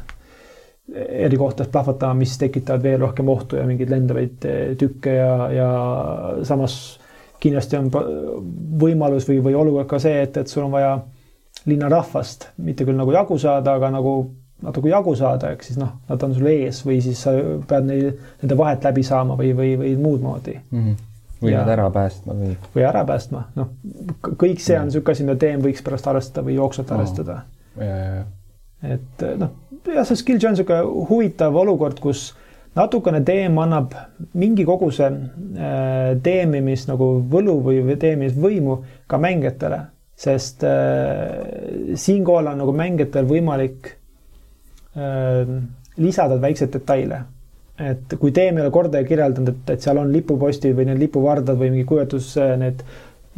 eri 0.94 1.36
kohtades 1.36 1.70
plahvatama, 1.72 2.16
mis 2.22 2.38
tekitavad 2.40 2.82
veel 2.82 3.00
rohkem 3.02 3.28
ohtu 3.28 3.58
ja 3.60 3.66
mingeid 3.68 3.90
lendavaid 3.92 4.48
äh, 4.48 4.64
tükke 4.80 5.18
ja, 5.18 5.32
ja 5.52 5.68
samas 6.48 6.98
kindlasti 7.42 7.78
on 7.78 7.90
võimalus 8.80 9.28
või, 9.28 9.38
või 9.44 9.54
olukord 9.58 9.88
ka 9.90 10.00
see, 10.02 10.22
et, 10.24 10.36
et 10.40 10.50
sul 10.50 10.64
on 10.64 10.74
vaja 10.74 10.96
linnarahvast 11.68 12.48
mitte 12.64 12.86
küll 12.86 12.98
nagu 12.98 13.12
jagu 13.14 13.38
saada, 13.38 13.76
aga 13.78 13.90
nagu 13.94 14.14
natuke 14.64 14.90
jagu 14.90 15.14
saada, 15.18 15.52
ehk 15.54 15.62
siis 15.66 15.78
noh, 15.78 15.92
nad 16.08 16.24
on 16.26 16.34
sul 16.34 16.48
ees 16.50 16.80
või 16.86 16.98
siis 17.04 17.20
sa 17.26 17.34
pead 17.68 17.86
neil, 17.86 18.08
nende 18.42 18.56
vahet 18.58 18.88
läbi 18.88 19.04
saama 19.06 19.36
või, 19.38 19.52
või, 19.58 19.74
või 19.78 19.92
muud 20.00 20.24
moodi 20.24 20.56
mm. 20.58 20.80
-hmm. 20.80 20.96
või 21.42 21.52
ja, 21.52 21.60
nad 21.62 21.74
ära 21.76 21.86
päästma 21.94 22.34
või? 22.40 22.56
või 22.74 22.88
ära 22.88 23.04
päästma, 23.06 23.44
noh, 23.58 23.70
kõik 24.30 24.64
see 24.64 24.80
on 24.80 24.90
niisugune 24.90 25.14
asi, 25.14 25.28
mida 25.28 25.38
teem 25.44 25.62
võiks 25.62 25.84
pärast 25.86 26.10
arvestada 26.10 26.46
või 26.48 26.58
jooksvalt 26.58 26.90
arvestada 26.96 27.38
oh.. 27.76 28.26
Et 28.82 29.24
noh, 29.38 29.54
jah, 29.86 30.04
see 30.06 30.18
skill 30.18 30.38
challenge 30.38 30.62
on 30.62 30.76
niisugune 30.76 31.06
huvitav 31.08 31.56
olukord, 31.56 31.98
kus 32.02 32.32
natukene 32.78 33.22
teem 33.26 33.58
annab 33.62 33.94
mingi 34.38 34.66
koguse 34.68 35.08
äh, 35.08 36.16
teemimis 36.24 36.86
nagu 36.90 37.10
võlu 37.30 37.58
või 37.64 37.96
teemisvõimu 38.00 38.76
ka 39.10 39.20
mängijatele, 39.22 39.80
sest 40.18 40.64
äh, 40.66 41.94
siinkohal 41.98 42.52
on 42.52 42.62
nagu 42.62 42.74
mängijatel 42.76 43.28
võimalik 43.30 43.92
äh, 44.94 45.58
lisada 45.98 46.38
väikseid 46.42 46.72
detaile. 46.76 47.24
et 47.78 48.14
kui 48.18 48.32
teem 48.34 48.56
ei 48.58 48.64
ole 48.64 48.74
kordagi 48.74 49.06
kirjeldanud, 49.06 49.52
et, 49.52 49.70
et 49.70 49.82
seal 49.82 50.00
on 50.00 50.08
lipupostid 50.10 50.74
või 50.74 50.88
need 50.88 50.98
lipuvardad 50.98 51.58
või 51.58 51.70
mingi 51.70 51.86
kujutus, 51.86 52.32
need 52.58 52.82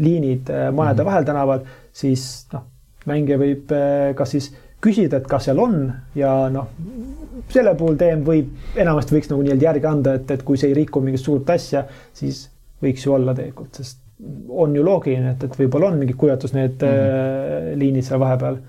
liinid 0.01 0.49
majade 0.49 0.73
mm 0.73 0.81
-hmm. 0.81 1.05
vahel 1.05 1.25
tänaval, 1.29 1.67
siis 1.93 2.23
noh, 2.53 2.65
mängija 3.05 3.37
võib 3.37 3.75
kas 4.17 4.33
siis 4.33 4.49
küsida, 4.81 5.21
et 5.21 5.27
kas 5.29 5.49
seal 5.49 5.61
on 5.61 5.81
ja 6.17 6.35
noh, 6.53 6.69
selle 7.53 7.75
puhul 7.79 7.99
DM 8.01 8.23
võib, 8.27 8.53
enamasti 8.79 9.17
võiks 9.17 9.31
nagu 9.31 9.45
nii-öelda 9.45 9.67
järgi 9.69 9.89
anda, 9.91 10.15
et, 10.21 10.31
et 10.31 10.45
kui 10.47 10.61
see 10.61 10.71
ei 10.73 10.77
riku 10.83 11.03
mingit 11.05 11.23
suurt 11.23 11.51
asja, 11.53 11.85
siis 12.17 12.47
võiks 12.83 13.05
ju 13.07 13.15
olla 13.17 13.35
tegelikult, 13.37 13.77
sest 13.77 14.01
on 14.49 14.77
ju 14.77 14.85
loogiline, 14.85 15.35
et, 15.35 15.45
et 15.47 15.57
võib-olla 15.63 15.91
on 15.91 15.99
mingi 16.01 16.17
kujutus, 16.19 16.53
need 16.57 16.83
mm 16.83 16.93
-hmm. 16.93 17.79
liinid 17.81 18.05
seal 18.05 18.21
vahepeal, 18.21 18.61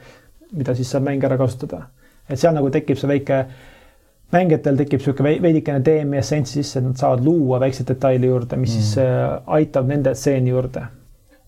mida 0.55 0.75
siis 0.75 0.91
saab 0.91 1.03
mäng 1.07 1.23
ära 1.23 1.37
kasutada. 1.37 1.87
et 2.29 2.39
seal 2.39 2.53
nagu 2.55 2.69
tekib 2.69 2.97
see 2.97 3.07
väike, 3.07 3.45
mängijatel 4.31 4.77
tekib 4.77 4.99
niisugune 4.99 5.41
veidikene 5.41 5.83
DM-i 5.83 6.17
essents 6.17 6.53
sisse, 6.55 6.79
et 6.79 6.85
nad 6.85 6.95
saavad 6.95 7.23
luua 7.25 7.59
väikseid 7.59 7.87
detaile 7.87 8.27
juurde, 8.27 8.57
mis 8.57 8.75
mm 8.75 8.79
-hmm. 8.79 8.83
siis 8.83 8.97
äh, 8.97 9.41
aitab 9.45 9.87
nende 9.87 10.15
stseeni 10.15 10.49
juurde. 10.49 10.81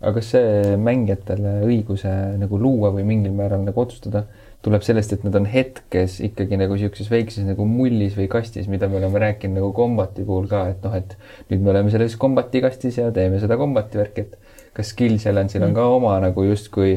aga 0.02 0.14
kas 0.14 0.32
see 0.32 0.78
mängijatele 0.78 1.62
õiguse 1.64 2.38
nagu 2.38 2.60
luua 2.60 2.90
või 2.92 3.04
mingil 3.04 3.32
määral 3.32 3.64
nagu 3.64 3.82
otsustada 3.82 4.24
tuleb 4.64 4.84
sellest, 4.86 5.12
et 5.12 5.26
nad 5.26 5.36
on 5.36 5.46
hetkes 5.50 6.20
ikkagi 6.24 6.58
nagu 6.60 6.78
niisuguses 6.78 7.10
väikses 7.12 7.44
nagu 7.48 7.66
mullis 7.68 8.16
või 8.16 8.30
kastis, 8.32 8.70
mida 8.72 8.88
me 8.88 9.02
oleme 9.02 9.20
rääkinud 9.20 9.60
nagu 9.60 9.74
kombati 9.76 10.24
puhul 10.28 10.48
ka, 10.52 10.64
et 10.72 10.86
noh, 10.86 10.96
et 10.96 11.18
nüüd 11.50 11.66
me 11.66 11.74
oleme 11.74 11.92
selles 11.92 12.16
kombati 12.20 12.62
kastis 12.64 13.02
ja 13.02 13.10
teeme 13.16 13.42
seda 13.44 13.58
kombati 13.60 14.00
värki, 14.00 14.24
et 14.24 14.72
kas 14.78 14.94
skill 14.96 15.20
challenge'il 15.20 15.68
on 15.68 15.76
ka 15.76 15.88
oma 15.98 16.16
nagu 16.24 16.46
justkui 16.48 16.96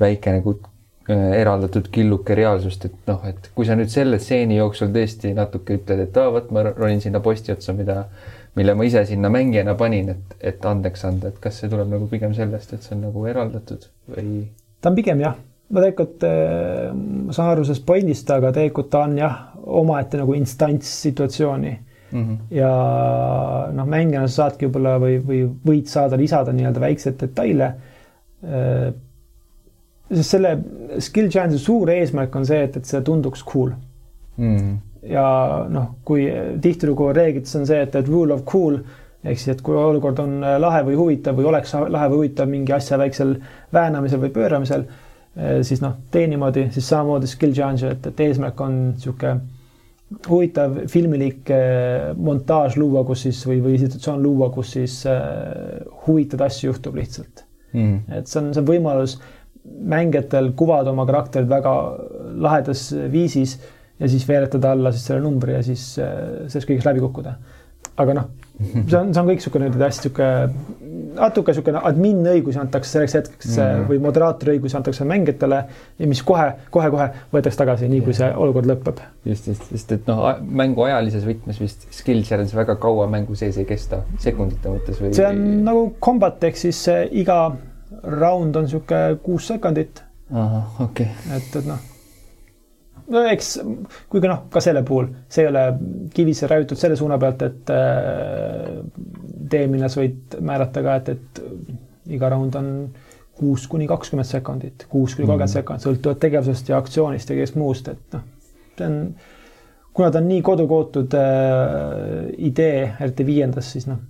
väike 0.00 0.32
nagu 0.38 0.54
äh, 1.10 1.34
eraldatud 1.42 1.90
killuke 1.92 2.38
reaalsust, 2.38 2.88
et 2.88 3.10
noh, 3.10 3.20
et 3.28 3.50
kui 3.54 3.68
sa 3.68 3.76
nüüd 3.76 3.92
selle 3.92 4.20
stseeni 4.22 4.56
jooksul 4.56 4.88
tõesti 4.94 5.34
natuke 5.36 5.76
ütled, 5.82 6.06
et 6.06 6.16
aa, 6.16 6.32
vot 6.38 6.48
ma 6.56 6.64
ronin 6.70 7.04
sinna 7.04 7.20
posti 7.20 7.52
otsa, 7.52 7.76
mida, 7.76 7.98
mille 8.56 8.78
ma 8.78 8.88
ise 8.88 9.04
sinna 9.12 9.28
mängijana 9.34 9.76
panin, 9.76 10.08
et, 10.16 10.40
et 10.54 10.64
andeks 10.72 11.04
anda, 11.10 11.34
et 11.34 11.44
kas 11.44 11.60
see 11.60 11.68
tuleb 11.68 11.92
nagu 11.92 12.08
pigem 12.08 12.32
sellest, 12.38 12.72
et 12.72 12.88
see 12.88 12.96
on 12.96 13.04
nagu 13.10 13.28
eraldatud 13.28 13.90
või? 14.16 14.48
ta 14.80 14.88
on 14.88 14.96
pigem 14.96 15.20
jah 15.20 15.36
ma 15.68 15.82
tegelikult 15.82 16.24
äh, 16.24 16.88
ma 16.94 17.34
saan 17.36 17.52
aru 17.52 17.66
sellest 17.66 17.84
pointist, 17.88 18.30
aga 18.32 18.52
tegelikult 18.56 18.90
ta 18.92 19.04
on 19.04 19.18
jah, 19.20 19.36
omaette 19.68 20.20
nagu 20.20 20.32
instants 20.36 20.90
situatsiooni 21.02 21.72
mm. 21.74 22.22
-hmm. 22.22 22.36
ja 22.56 22.70
noh, 23.76 23.86
mängijana 23.86 24.28
sa 24.28 24.44
saadki 24.44 24.66
võib-olla 24.68 24.96
või, 25.02 25.18
või 25.26 25.42
võid 25.66 25.90
saada 25.92 26.16
lisada 26.16 26.54
nii-öelda 26.56 26.80
väikseid 26.80 27.18
detaile. 27.20 27.72
Äh, 28.44 28.86
sest 30.08 30.30
selle 30.30 30.54
skill 31.04 31.28
challenge'i 31.28 31.60
suur 31.60 31.90
eesmärk 31.92 32.36
on 32.36 32.46
see, 32.48 32.62
et, 32.64 32.76
et 32.76 32.88
see 32.88 33.02
tunduks 33.04 33.42
cool 33.44 33.74
mm. 34.36 34.56
-hmm. 34.56 34.78
ja 35.12 35.66
noh, 35.68 35.90
kui 36.04 36.30
tihtilugu 36.60 37.12
reeglites 37.12 37.56
on 37.56 37.66
see, 37.66 37.82
et, 37.82 37.94
et 37.94 38.08
rule 38.08 38.32
of 38.32 38.46
cool 38.48 38.78
ehk 39.24 39.36
siis, 39.36 39.48
et 39.52 39.60
kui 39.62 39.76
olukord 39.76 40.18
on 40.22 40.40
lahe 40.40 40.80
või 40.86 40.96
huvitav 40.96 41.36
või 41.36 41.50
oleks 41.50 41.74
lahe 41.74 42.08
või 42.08 42.22
huvitav 42.22 42.48
mingi 42.48 42.72
asja 42.72 42.98
väiksel 42.98 43.36
väänamisel 43.74 44.22
või 44.22 44.32
pööramisel 44.32 44.86
Eh, 44.86 45.06
siis 45.62 45.82
noh, 45.84 45.92
tee 46.10 46.26
niimoodi, 46.26 46.64
siis 46.74 46.88
samamoodi 46.90 47.28
skill 47.30 47.54
challenge, 47.54 47.86
et, 47.86 48.06
et 48.10 48.20
eesmärk 48.26 48.60
on 48.64 48.78
niisugune 48.88 49.36
huvitav 50.28 50.76
filmilik 50.88 51.50
eh, 51.52 52.12
montaaž 52.16 52.78
luua, 52.80 53.04
kus 53.08 53.26
siis 53.26 53.40
või, 53.46 53.58
või 53.64 53.80
situatsioon 53.80 54.22
luua, 54.24 54.48
kus 54.54 54.72
siis 54.78 55.00
äh, 55.08 55.82
huvitavaid 56.06 56.48
asju 56.48 56.70
juhtub 56.70 56.96
lihtsalt 56.96 57.44
mm.. 57.74 57.98
et 58.20 58.30
see 58.30 58.40
on, 58.40 58.52
see 58.54 58.62
on 58.62 58.70
võimalus 58.70 59.18
mängijatel 59.68 60.54
kuvada 60.56 60.94
oma 60.94 61.04
karakterid 61.08 61.50
väga 61.50 61.74
lahedas 62.40 62.88
viisis 63.12 63.58
ja 64.00 64.08
siis 64.08 64.24
veeretada 64.28 64.72
alla 64.72 64.94
siis 64.94 65.04
selle 65.10 65.20
numbri 65.26 65.58
ja 65.58 65.62
siis 65.66 65.90
äh, 66.00 66.14
sellest 66.46 66.70
kõigest 66.70 66.88
läbi 66.88 67.04
kukkuda. 67.04 67.36
aga 68.00 68.16
noh, 68.16 68.30
see 68.58 68.98
on, 68.98 69.12
see 69.14 69.22
on 69.22 69.28
kõik 69.28 69.40
niisugune 69.40 69.70
hästi 69.70 70.08
niisugune 70.08 70.88
natuke 71.18 71.52
niisugune 71.52 71.82
admin-õigusi 71.90 72.60
antakse 72.60 72.92
selleks 72.94 73.14
hetkeks 73.18 73.50
mm 73.50 73.62
-hmm. 73.62 73.86
või 73.90 74.00
moderaatori 74.02 74.56
õigusi 74.56 74.76
antakse 74.78 75.06
mängijatele 75.08 75.60
ja 75.98 76.08
mis 76.10 76.22
kohe, 76.26 76.48
kohe-kohe 76.74 77.08
võetakse 77.34 77.58
tagasi, 77.58 77.88
nii 77.90 78.00
kui 78.06 78.16
see 78.16 78.28
olukord 78.34 78.68
lõpeb. 78.70 79.02
just, 79.24 79.48
just, 79.48 79.68
sest 79.70 79.92
et 79.92 80.10
noh, 80.10 80.24
mängu 80.62 80.82
ajalises 80.86 81.26
võtmes 81.26 81.60
vist 81.60 81.86
skill 81.94 82.22
challenge 82.22 82.56
väga 82.56 82.76
kaua 82.76 83.06
mängu 83.06 83.34
sees 83.34 83.58
ei 83.58 83.64
kesta, 83.68 84.02
sekundite 84.18 84.68
mõttes 84.68 85.02
või? 85.02 85.14
see 85.14 85.26
on 85.26 85.64
nagu 85.64 85.86
combat 86.00 86.44
ehk 86.44 86.56
siis 86.56 86.84
iga 87.10 87.38
round 88.02 88.56
on 88.56 88.68
niisugune 88.68 89.18
kuus 89.22 89.46
sekundit 89.46 90.02
ahah, 90.32 90.80
okei 90.80 91.06
okay.. 91.06 91.36
et, 91.36 91.56
et 91.56 91.66
noh, 91.66 91.87
no 93.12 93.24
eks, 93.30 93.52
kuigi 94.10 94.30
noh, 94.30 94.44
ka 94.52 94.62
selle 94.64 94.82
puhul 94.86 95.10
see 95.30 95.44
ei 95.44 95.50
ole 95.50 95.64
kivisse 96.14 96.48
raiutud 96.50 96.80
selle 96.80 96.96
suuna 96.98 97.18
pealt, 97.20 97.44
et 97.46 97.72
äh, 97.74 98.78
teemine 99.50 99.88
sa 99.88 100.02
võid 100.02 100.38
määrata 100.44 100.84
ka, 100.84 100.98
et, 101.00 101.12
et 101.14 102.12
iga 102.18 102.30
round 102.32 102.58
on 102.58 102.70
kuus 103.38 103.68
kuni 103.70 103.86
kakskümmend 103.88 104.28
sekundit, 104.28 104.86
kuus 104.90 105.14
kuni 105.14 105.26
kolmkümmend 105.26 105.48
mm. 105.48 105.54
sekundit, 105.60 105.86
sõltuvalt 105.86 106.22
tegevusest 106.24 106.72
ja 106.72 106.78
aktsioonist 106.82 107.30
ja 107.30 107.38
kõigest 107.38 107.58
muust, 107.60 107.90
et 107.92 108.16
noh, 108.16 108.26
see 108.76 108.90
on, 108.90 109.00
kuna 109.94 110.12
ta 110.12 110.22
on 110.22 110.30
nii 110.30 110.44
kodukootud 110.46 111.18
äh, 111.18 112.28
idee, 112.50 112.84
eriti 112.98 113.26
viiendas, 113.28 113.72
siis 113.74 113.88
noh, 113.90 114.02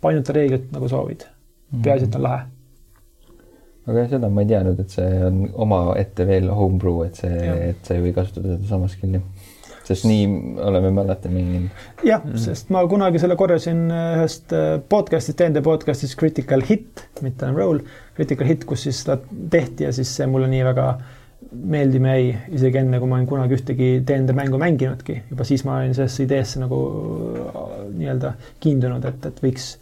painuta 0.00 0.36
reeglit 0.36 0.70
nagu 0.72 0.88
soovid. 0.88 1.26
peaasi, 1.82 2.08
et 2.08 2.16
on 2.18 2.22
lahe 2.24 2.46
aga 3.88 4.06
seda 4.10 4.28
ma 4.32 4.44
ei 4.44 4.50
teadnud, 4.50 4.82
et 4.82 4.96
see 4.96 5.22
on 5.26 5.44
omaette 5.64 6.26
veel 6.28 6.50
homebrew, 6.54 7.04
et 7.06 7.20
see, 7.22 7.54
et 7.70 7.86
sa 7.86 7.96
ei 7.96 8.04
või 8.04 8.12
kasutada 8.16 8.56
sedasama 8.56 8.90
skill'i. 8.92 9.22
sest 9.90 10.04
nii 10.06 10.26
oleme 10.62 10.92
me 10.94 11.02
alati 11.02 11.30
mänginud. 11.32 11.70
jah 12.06 12.20
mm, 12.22 12.32
-hmm. 12.32 12.42
sest 12.44 12.68
ma 12.70 12.84
kunagi 12.86 13.18
selle 13.18 13.36
korjasin 13.36 13.86
ühest 13.90 14.52
äh, 14.52 14.80
podcast'ist, 14.88 15.38
TNT 15.38 15.64
podcast'ist 15.64 16.18
Critical 16.18 16.62
Hit, 16.68 17.08
mitte 17.22 17.46
enam 17.46 17.56
Roll, 17.56 17.80
Critical 18.16 18.46
Hit, 18.46 18.64
kus 18.64 18.82
siis 18.86 19.02
seda 19.02 19.18
tehti 19.50 19.84
ja 19.88 19.92
siis 19.92 20.16
see 20.16 20.26
mulle 20.26 20.48
nii 20.52 20.64
väga 20.64 20.86
meeldima 21.50 22.14
jäi, 22.14 22.34
isegi 22.54 22.78
enne, 22.78 22.98
kui 23.00 23.08
ma 23.08 23.16
olen 23.16 23.26
kunagi 23.26 23.56
ühtegi 23.56 23.88
TNT 24.06 24.36
mängu 24.36 24.58
mänginudki, 24.60 25.22
juba 25.30 25.44
siis 25.44 25.64
ma 25.64 25.80
olin 25.80 25.94
sellesse 25.96 26.22
ideesse 26.22 26.60
nagu 26.60 26.80
äh, 27.40 27.86
nii-öelda 27.96 28.34
kiindunud, 28.60 29.04
et, 29.08 29.26
et 29.26 29.42
võiks 29.42 29.72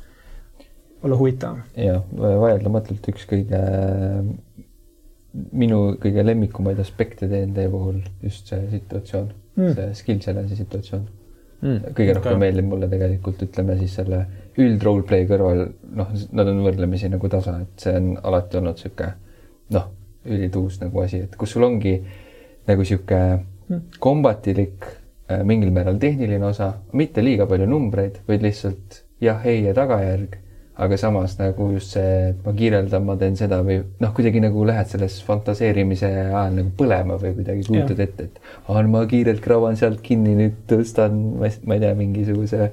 olla 1.03 1.19
huvitavam. 1.19 1.63
jah, 1.77 2.03
vaieldamatult 2.19 3.09
üks 3.13 3.27
kõige, 3.31 3.61
minu 5.53 5.81
kõige 6.03 6.25
lemmikumaid 6.27 6.81
aspekte 6.83 7.29
DND 7.31 7.69
puhul 7.71 8.01
just 8.25 8.51
see 8.51 8.67
situatsioon 8.73 9.31
mm., 9.57 9.75
see 9.77 9.95
skill 10.01 10.23
challenge'i 10.25 10.59
situatsioon 10.59 11.05
mm.. 11.61 11.93
kõige 11.93 12.17
rohkem 12.19 12.35
okay. 12.35 12.43
meeldib 12.43 12.71
mulle 12.73 12.89
tegelikult, 12.91 13.45
ütleme 13.47 13.79
siis 13.79 13.95
selle 14.01 14.25
üld 14.59 14.83
roleplay 14.83 15.27
kõrval, 15.29 15.69
noh, 16.01 16.15
nad 16.35 16.51
on 16.51 16.65
võrdlemisi 16.65 17.11
nagu 17.13 17.31
tasa, 17.31 17.61
et 17.63 17.85
see 17.85 17.95
on 17.95 18.11
alati 18.27 18.59
olnud 18.59 18.81
sihuke 18.81 19.13
noh, 19.77 19.91
ülituus 20.29 20.81
nagu 20.83 21.05
asi, 21.05 21.23
et 21.29 21.37
kus 21.39 21.55
sul 21.55 21.67
ongi 21.69 21.95
nagu 22.69 22.85
sihuke 22.85 23.21
mm. 23.37 23.85
kombatilik, 24.03 24.91
äh, 25.31 25.45
mingil 25.47 25.71
määral 25.75 26.01
tehniline 26.03 26.51
osa, 26.51 26.73
mitte 26.99 27.23
liiga 27.23 27.47
palju 27.47 27.71
numbreid, 27.71 28.19
vaid 28.29 28.43
lihtsalt 28.45 29.03
jah, 29.23 29.47
ei 29.47 29.63
ja 29.69 29.77
tagajärg 29.79 30.41
aga 30.79 30.97
samas 31.01 31.35
nagu 31.41 31.72
just 31.74 31.97
see, 31.97 32.11
et 32.31 32.45
ma 32.45 32.53
kirjeldan, 32.55 33.03
ma 33.07 33.16
teen 33.18 33.35
seda 33.39 33.59
või 33.66 33.81
noh, 33.99 34.12
kuidagi 34.14 34.43
nagu 34.45 34.62
lähed 34.68 34.91
selles 34.93 35.16
fantaseerimise 35.26 36.11
ajal 36.29 36.55
nagu 36.55 36.70
põlema 36.79 37.16
või 37.18 37.35
kuidagi 37.41 37.66
kujutad 37.66 38.03
ette, 38.05 38.29
et 38.29 38.39
aa, 38.70 38.85
ma 38.87 39.03
kiirelt 39.11 39.43
kraavan 39.43 39.79
sealt 39.81 39.99
kinni, 40.05 40.37
nüüd 40.39 40.61
tõstan, 40.70 41.18
ma 41.41 41.51
ei 41.51 41.83
tea, 41.83 41.91
mingisuguse, 41.99 42.70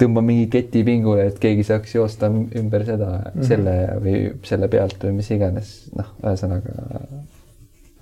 tõmban 0.00 0.24
mingi 0.30 0.48
keti 0.54 0.80
pingule, 0.88 1.28
et 1.28 1.36
keegi 1.42 1.68
saaks 1.68 1.92
joosta 1.98 2.32
ümber 2.32 2.86
seda 2.88 3.10
mm, 3.10 3.28
-hmm. 3.28 3.50
selle 3.50 3.76
või 4.06 4.16
selle 4.48 4.72
pealt 4.72 5.04
või 5.04 5.18
mis 5.20 5.30
iganes, 5.36 5.74
noh, 5.98 6.14
ühesõnaga 6.24 6.88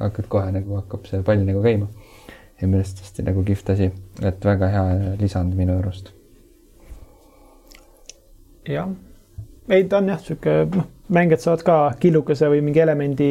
hakkad 0.01 0.31
kohe 0.31 0.55
nagu 0.55 0.79
hakkab 0.79 1.11
see 1.11 1.27
pall 1.27 1.43
nagu 1.51 1.67
käima. 1.67 1.91
ja 2.61 2.69
minu 2.69 2.85
arust 2.85 3.03
hästi 3.03 3.27
nagu 3.27 3.43
kihvt 3.43 3.75
asi, 3.75 3.91
et 4.23 4.45
väga 4.45 4.71
hea 4.71 5.15
lisand 5.19 5.59
minu 5.59 5.79
arust 5.81 6.15
jah, 8.73 8.89
ei, 9.69 9.85
ta 9.89 10.01
on 10.01 10.09
jah, 10.13 10.23
sihuke 10.25 10.57
noh, 10.75 10.89
mängijad 11.15 11.45
saavad 11.45 11.67
ka 11.67 11.77
killukese 12.01 12.49
või 12.51 12.63
mingi 12.65 12.83
elemendi 12.83 13.31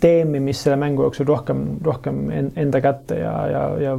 teemimist 0.00 0.66
selle 0.66 0.78
mängu 0.80 1.06
jooksul 1.06 1.28
rohkem, 1.28 1.66
rohkem 1.84 2.24
enda 2.54 2.80
kätte 2.84 3.20
ja, 3.20 3.34
ja, 3.50 3.62
ja 3.82 3.94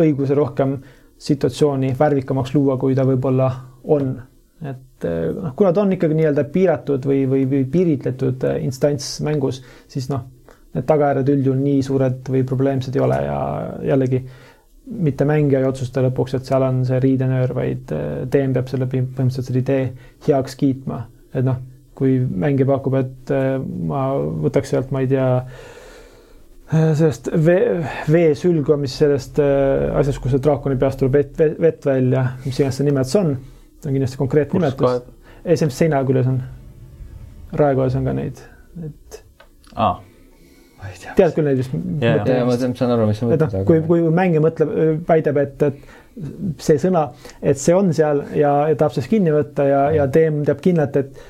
õiguse 0.00 0.36
rohkem 0.38 0.78
situatsiooni 1.20 1.92
värvikamaks 1.98 2.54
luua, 2.54 2.78
kui 2.80 2.94
ta 2.96 3.04
võib-olla 3.08 3.50
on. 3.92 4.12
et 4.60 5.06
noh, 5.06 5.54
kuna 5.56 5.72
ta 5.72 5.82
on 5.82 5.94
ikkagi 5.96 6.16
nii-öelda 6.16 6.44
piiratud 6.52 7.06
või, 7.08 7.24
või, 7.28 7.46
või 7.48 7.64
piiritletud 7.72 8.44
instants 8.60 9.18
mängus, 9.24 9.62
siis 9.88 10.10
noh, 10.12 10.26
need 10.74 10.86
tagajärjed 10.86 11.32
üldjuhul 11.34 11.62
nii 11.64 11.82
suured 11.82 12.28
või 12.30 12.44
probleemsed 12.46 12.96
ei 12.96 13.02
ole 13.02 13.18
ja 13.24 13.38
jällegi 13.90 14.20
mitte 14.90 15.26
mängija 15.28 15.62
ei 15.62 15.68
otsusta 15.68 16.02
lõpuks, 16.04 16.36
et 16.36 16.48
seal 16.48 16.64
on 16.66 16.80
see 16.88 17.00
riidenöör, 17.02 17.52
vaid 17.54 17.92
äh, 17.94 18.22
peab 18.30 18.70
selle 18.70 18.88
põhimõtteliselt 18.90 19.46
selle 19.48 19.62
idee 19.62 19.84
heaks 20.26 20.56
kiitma. 20.60 21.04
et 21.34 21.46
noh, 21.46 21.60
kui 21.94 22.16
mängija 22.18 22.66
pakub, 22.70 22.96
et 22.98 23.34
äh, 23.34 23.52
ma 23.60 24.08
võtaks 24.46 24.72
sealt, 24.72 24.90
ma 24.94 25.04
ei 25.04 25.10
tea, 25.12 25.28
äh, 26.72 26.90
sellest 26.98 27.30
vee, 27.46 27.78
veesülgu, 28.10 28.76
mis 28.80 28.98
sellest 29.02 29.38
asjast, 29.40 30.22
kus 30.22 30.34
see 30.34 30.42
draakoni 30.42 30.78
peast 30.80 31.02
tuleb 31.02 31.20
vett, 31.20 31.42
vett 31.60 31.86
välja, 31.86 32.26
mis 32.44 32.58
iganes 32.58 32.80
see 32.80 32.90
nimetus 32.90 33.16
on, 33.22 33.34
see 33.78 33.92
on 33.92 33.98
kindlasti 33.98 34.22
konkreetne 34.24 34.60
nimetus. 34.60 35.02
ei, 35.44 35.56
see, 35.56 35.70
mis 35.70 35.82
seina 35.84 36.02
küljes 36.08 36.30
on. 36.30 36.42
raekojas 37.58 37.98
on 37.98 38.06
ka 38.06 38.14
neid, 38.14 38.46
et 38.86 39.24
ah 39.74 39.98
tead 41.16 41.34
küll 41.36 41.48
neid 41.48 41.60
vist? 41.60 41.74
ja 42.02 42.44
ma 42.48 42.58
saan 42.58 42.94
aru, 42.94 43.08
mis 43.10 43.20
sa 43.20 43.28
mõtled. 43.28 43.56
noh, 43.56 43.66
kui, 43.68 43.82
kui 43.86 44.04
mängija 44.14 44.44
mõtleb, 44.44 44.76
väidab, 45.08 45.42
et, 45.42 45.66
et 45.68 45.98
see 46.60 46.80
sõna, 46.82 47.08
et 47.42 47.60
see 47.60 47.76
on 47.76 47.92
seal 47.96 48.24
ja, 48.36 48.54
ja 48.70 48.78
tahab 48.78 48.96
sellest 48.96 49.12
kinni 49.12 49.34
võtta 49.34 49.66
ja, 49.68 49.82
ja 49.94 50.08
teem 50.12 50.42
teab 50.48 50.62
kindlalt, 50.64 50.98
et 51.00 51.20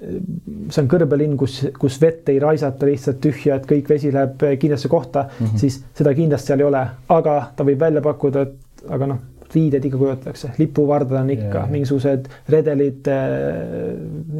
see 0.00 0.80
on 0.80 0.88
kõrbelinn, 0.88 1.34
kus, 1.40 1.58
kus 1.76 1.98
vett 2.00 2.28
ei 2.32 2.38
raisata 2.40 2.88
lihtsalt 2.88 3.20
tühja, 3.20 3.58
et 3.60 3.66
kõik 3.68 3.90
vesi 3.90 4.12
läheb 4.14 4.40
kindlasse 4.60 4.88
kohta 4.88 5.26
mm, 5.26 5.46
-hmm. 5.46 5.60
siis 5.60 5.82
seda 5.96 6.14
kindlasti 6.16 6.52
seal 6.52 6.62
ei 6.64 6.68
ole, 6.70 6.86
aga 7.16 7.34
ta 7.56 7.66
võib 7.68 7.82
välja 7.84 8.02
pakkuda, 8.04 8.46
et 8.46 8.86
aga 8.88 9.10
noh, 9.10 9.20
riided 9.50 9.84
ikka 9.84 9.98
kujutatakse, 9.98 10.52
lipuvardad 10.58 11.18
on 11.20 11.30
ikka 11.34 11.56
yeah., 11.58 11.70
mingisugused 11.70 12.28
redelid, 12.54 13.08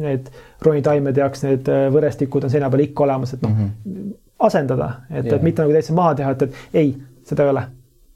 need 0.01 0.31
ronitaimed 0.65 1.17
jaoks, 1.17 1.43
need 1.43 1.67
võrestikud 1.93 2.47
on 2.47 2.53
seina 2.53 2.69
peal 2.71 2.87
ikka 2.87 3.03
olemas, 3.03 3.35
et 3.35 3.45
noh 3.45 3.53
mm 3.53 3.67
-hmm 3.67 4.17
asendada, 4.47 4.89
et, 5.09 5.27
et 5.27 5.45
mitte 5.45 5.63
nagu 5.63 5.75
täitsa 5.75 5.93
maha 5.97 6.15
teha, 6.21 6.33
et, 6.35 6.47
et 6.47 6.81
ei, 6.83 6.95
seda 7.27 7.45
ei 7.45 7.53
ole 7.53 7.67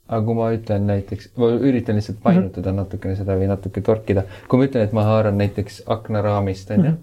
aga 0.05 0.21
kui 0.26 0.38
ma 0.38 0.51
ütlen 0.53 0.88
näiteks, 0.89 1.32
ma 1.41 1.49
üritan 1.55 1.97
lihtsalt 1.97 2.19
painutada 2.23 2.69
mm 2.69 2.78
-hmm. 2.78 2.82
natukene 2.84 3.15
seda 3.17 3.38
või 3.39 3.49
natuke 3.49 3.82
torkida, 3.82 4.23
kui 4.47 4.59
ma 4.59 4.67
ütlen, 4.69 4.84
et 4.86 4.93
ma 4.93 5.03
haaran 5.03 5.38
näiteks 5.41 5.84
aknaraamist, 5.86 6.71
onju, 6.71 6.91
mhm. 6.91 6.99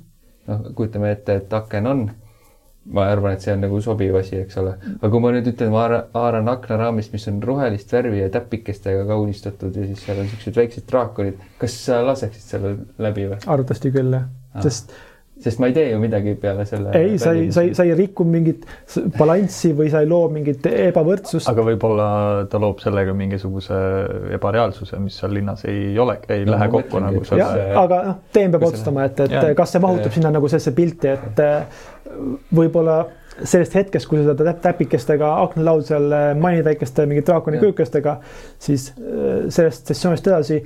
noh, 0.46 0.74
kujutame 0.78 1.10
ette, 1.10 1.34
et 1.42 1.52
aken 1.52 1.86
on, 1.86 2.04
ma 2.94 3.06
arvan, 3.10 3.34
et 3.34 3.40
see 3.44 3.54
on 3.54 3.60
nagu 3.62 3.80
sobiv 3.80 4.16
asi, 4.18 4.36
eks 4.42 4.58
ole. 4.62 4.74
aga 4.94 5.10
kui 5.10 5.22
ma 5.22 5.32
nüüd 5.34 5.50
ütlen, 5.50 5.70
ma 5.74 5.84
haaran 6.14 6.48
aknaraamist, 6.48 7.12
mis 7.12 7.28
on 7.30 7.42
rohelist 7.42 7.92
värvi 7.92 8.22
ja 8.22 8.30
täpikestega 8.30 9.04
kaunistatud 9.06 9.76
ja 9.76 9.86
siis 9.86 10.04
seal 10.06 10.22
on 10.22 10.30
siuksed 10.30 10.58
väiksed 10.62 10.88
draakonid, 10.90 11.38
kas 11.58 11.78
sa 11.86 12.02
laseksid 12.06 12.54
selle 12.54 12.76
läbi 12.98 13.28
või? 13.30 13.40
arvatavasti 13.46 13.94
küll, 13.94 14.18
jah 14.18 14.28
ah., 14.54 14.62
sest 15.42 15.60
ma 15.62 15.68
ei 15.70 15.76
tee 15.76 15.90
ju 15.90 16.00
midagi 16.02 16.34
peale 16.40 16.64
selle. 16.68 16.92
ei, 16.98 17.18
sa 17.20 17.32
ei, 17.36 17.48
sa 17.54 17.64
ei, 17.66 17.72
sa 17.76 17.86
ei 17.86 17.94
riku 17.98 18.24
mingit 18.28 18.66
balanssi 19.18 19.72
või 19.76 19.90
sa 19.92 20.02
ei 20.02 20.10
loo 20.10 20.28
mingit 20.32 20.66
ebavõrdsust. 20.70 21.48
aga 21.50 21.64
võib-olla 21.66 22.08
ta 22.50 22.60
loob 22.62 22.82
sellega 22.82 23.14
mingisuguse 23.16 23.78
ebareaalsuse, 24.38 25.00
mis 25.02 25.16
seal 25.20 25.34
linnas 25.36 25.64
ei 25.70 25.98
ole, 26.02 26.18
ei 26.32 26.46
no, 26.46 26.56
lähe 26.56 26.68
kokku 26.72 27.02
nagu 27.02 27.24
selle. 27.28 27.64
aga 27.82 28.02
noh, 28.10 28.20
teem 28.34 28.54
peab 28.54 28.68
otsustama, 28.70 29.08
et, 29.10 29.24
et 29.26 29.34
ja. 29.38 29.48
kas 29.58 29.74
see 29.74 29.82
mahutub 29.82 30.10
ja. 30.10 30.14
sinna 30.18 30.32
nagu 30.34 30.50
sellesse 30.52 30.74
pilti, 30.76 31.16
et 31.16 31.42
äh, 31.42 31.82
võib-olla 32.54 33.02
sellest 33.42 33.74
hetkest, 33.78 34.08
kui 34.08 34.20
sa 34.20 34.32
seda 34.34 34.54
täpikestega 34.62 35.34
aknalaud 35.46 35.86
seal 35.88 36.12
äh, 36.12 36.30
manitäikeste 36.38 37.06
mingi 37.10 37.24
draakoni 37.26 37.60
kujukestega, 37.62 38.18
siis 38.62 38.90
äh, 38.92 39.46
sellest 39.52 39.92
sessioonist 39.92 40.28
edasi 40.30 40.62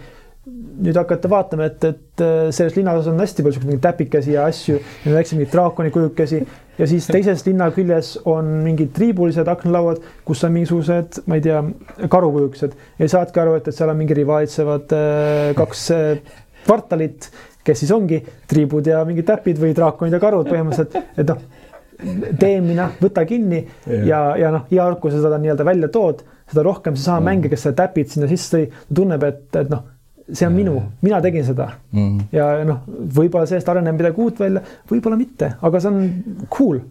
nüüd 0.82 0.96
hakata 0.98 1.30
vaatama, 1.30 1.70
et, 1.70 1.84
et 1.84 2.22
äh, 2.24 2.36
selles 2.54 2.76
linnaosas 2.76 3.10
on 3.12 3.20
hästi 3.22 3.44
palju 3.46 3.64
mingeid 3.64 3.82
täpikesi 3.86 4.36
ja 4.36 4.46
asju 4.50 4.78
ja 4.78 5.14
väikseid 5.14 5.38
mingeid 5.38 5.54
draakoni 5.54 5.92
kujukesi 5.94 6.42
ja 6.78 6.88
siis 6.88 7.08
teises 7.10 7.44
linna 7.46 7.68
küljes 7.74 8.14
on 8.28 8.48
mingid 8.64 8.92
triibulised 8.96 9.48
aknalauad, 9.48 10.02
kus 10.26 10.44
on 10.46 10.54
mingisugused, 10.56 11.22
ma 11.26 11.38
ei 11.38 11.44
tea, 11.44 11.62
karukujukesed. 12.12 12.76
Ja 13.00 13.10
saadki 13.10 13.42
aru, 13.42 13.56
et, 13.60 13.68
et 13.70 13.76
seal 13.76 13.92
on 13.92 14.00
mingi 14.00 14.16
rivaalitsevad 14.18 14.96
äh, 14.96 15.50
kaks 15.58 15.84
äh, 15.96 16.38
kvartalit, 16.66 17.30
kes 17.66 17.82
siis 17.82 17.92
ongi 17.94 18.20
triibud 18.50 18.86
ja 18.86 19.02
mingid 19.08 19.26
täpid 19.28 19.58
või 19.62 19.72
draakonid 19.76 20.14
ja 20.14 20.22
karud 20.22 20.48
põhimõtteliselt, 20.50 21.16
et 21.16 21.32
noh, 21.32 21.40
tee 22.38 22.60
mina, 22.60 22.90
võta 23.00 23.24
kinni 23.26 23.62
ja, 23.86 23.98
ja, 24.04 24.22
ja 24.44 24.54
noh, 24.54 24.66
iga 24.70 24.90
kord, 24.90 25.00
kui 25.02 25.14
sa 25.14 25.22
seda 25.24 25.40
nii-öelda 25.40 25.66
välja 25.66 25.88
tood, 25.90 26.22
seda 26.50 26.62
rohkem 26.66 26.94
seesama 26.98 27.22
mm. 27.22 27.30
mängija, 27.30 27.54
kes 27.54 27.66
seda 27.66 27.86
täpid 27.86 28.12
sinna 28.12 28.28
sisse 28.30 28.52
tõi, 28.52 28.66
tunneb, 29.00 29.24
et, 29.26 29.46
et 29.56 29.72
noh 29.72 29.95
see 30.32 30.46
on 30.46 30.56
minu, 30.56 30.74
mina 31.06 31.20
tegin 31.22 31.44
seda 31.46 31.68
mm. 31.92 32.26
ja 32.34 32.48
noh, 32.66 32.82
võib-olla 32.88 33.46
sellest 33.46 33.68
areneb 33.70 33.98
midagi 33.98 34.22
uut 34.22 34.40
välja, 34.42 34.62
võib-olla 34.90 35.18
mitte, 35.20 35.52
aga 35.62 35.82
see 35.82 35.92
on 35.92 36.48
cool 36.52 36.82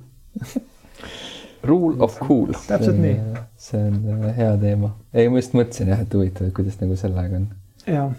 Rule 1.65 1.97
of 2.05 2.19
cool. 2.19 2.53
täpselt 2.67 2.97
nii. 3.01 3.43
see 3.59 3.81
on 3.81 3.99
äh, 4.13 4.31
hea 4.37 4.55
teema. 4.61 4.93
ei, 5.13 5.29
ma 5.29 5.41
just 5.41 5.55
mõtlesin 5.57 5.91
jah, 5.91 6.03
et 6.05 6.13
huvitav, 6.13 6.47
et 6.47 6.55
kuidas 6.55 6.79
nagu 6.81 6.97
sellega 6.99 7.41
on. 7.41 7.47
jah. 7.89 8.11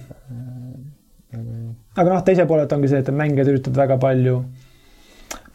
aga 1.97 2.09
noh, 2.11 2.23
teise 2.27 2.47
poolelt 2.51 2.73
ongi 2.77 2.91
see, 2.93 3.03
et 3.05 3.13
mängijad 3.15 3.53
üritavad 3.55 3.85
väga 3.85 4.01
palju 4.03 4.41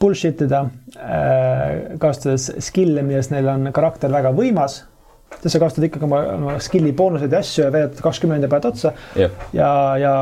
bullshit 0.01 0.41
ida 0.47 0.63
äh,, 0.97 1.97
kasutades 2.01 2.47
skill'e, 2.65 3.03
milles 3.05 3.29
neil 3.33 3.49
on 3.51 3.69
karakter 3.75 4.09
väga 4.13 4.33
võimas 4.33 4.81
sest 5.39 5.55
sa 5.55 5.61
kasutad 5.61 5.87
ikkagi 5.87 6.05
oma, 6.05 6.19
oma 6.35 6.55
skill'i 6.61 6.91
boonuseid 6.97 7.33
ja 7.33 7.39
asju 7.41 7.63
ja 7.65 7.71
veedad 7.73 8.01
kakskümmend 8.03 8.47
pead 8.51 8.67
otsa 8.69 8.91
Jah. 9.17 9.31
ja, 9.55 9.69
ja 10.01 10.13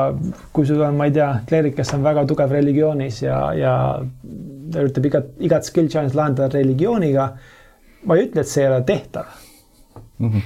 kui 0.54 0.68
sul 0.70 0.82
on, 0.86 0.96
ma 1.00 1.10
ei 1.10 1.16
tea, 1.16 1.30
kleerik, 1.50 1.76
kes 1.80 1.94
on 1.98 2.06
väga 2.06 2.26
tugev 2.30 2.54
religioonis 2.56 3.24
ja, 3.26 3.40
ja 3.58 3.74
ta 4.72 4.86
üritab 4.86 5.10
igat, 5.10 5.34
igat 5.50 5.68
skill 5.68 5.90
challenge 5.90 6.18
lahendada 6.18 6.54
religiooniga. 6.60 7.28
ma 8.06 8.16
ei 8.16 8.30
ütle, 8.30 8.46
et 8.46 8.52
see 8.52 8.64
ei 8.64 8.72
ole 8.72 8.82
tehtav 8.88 9.28
mm. 10.20 10.32
-hmm. 10.32 10.42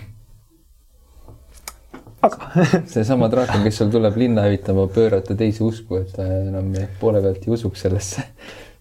aga 2.29 2.65
seesama 2.95 3.29
draakon, 3.29 3.63
kes 3.67 3.77
sul 3.77 3.91
tuleb 3.93 4.17
linna 4.17 4.47
hävitama, 4.47 4.87
pöörata 4.87 5.35
teisi 5.35 5.63
usku, 5.63 6.01
et 6.01 6.15
ta 6.15 6.25
enam 6.25 6.73
poole 6.99 7.21
pealt 7.21 7.47
ei 7.47 7.53
usuks 7.53 7.85
sellesse 7.85 8.25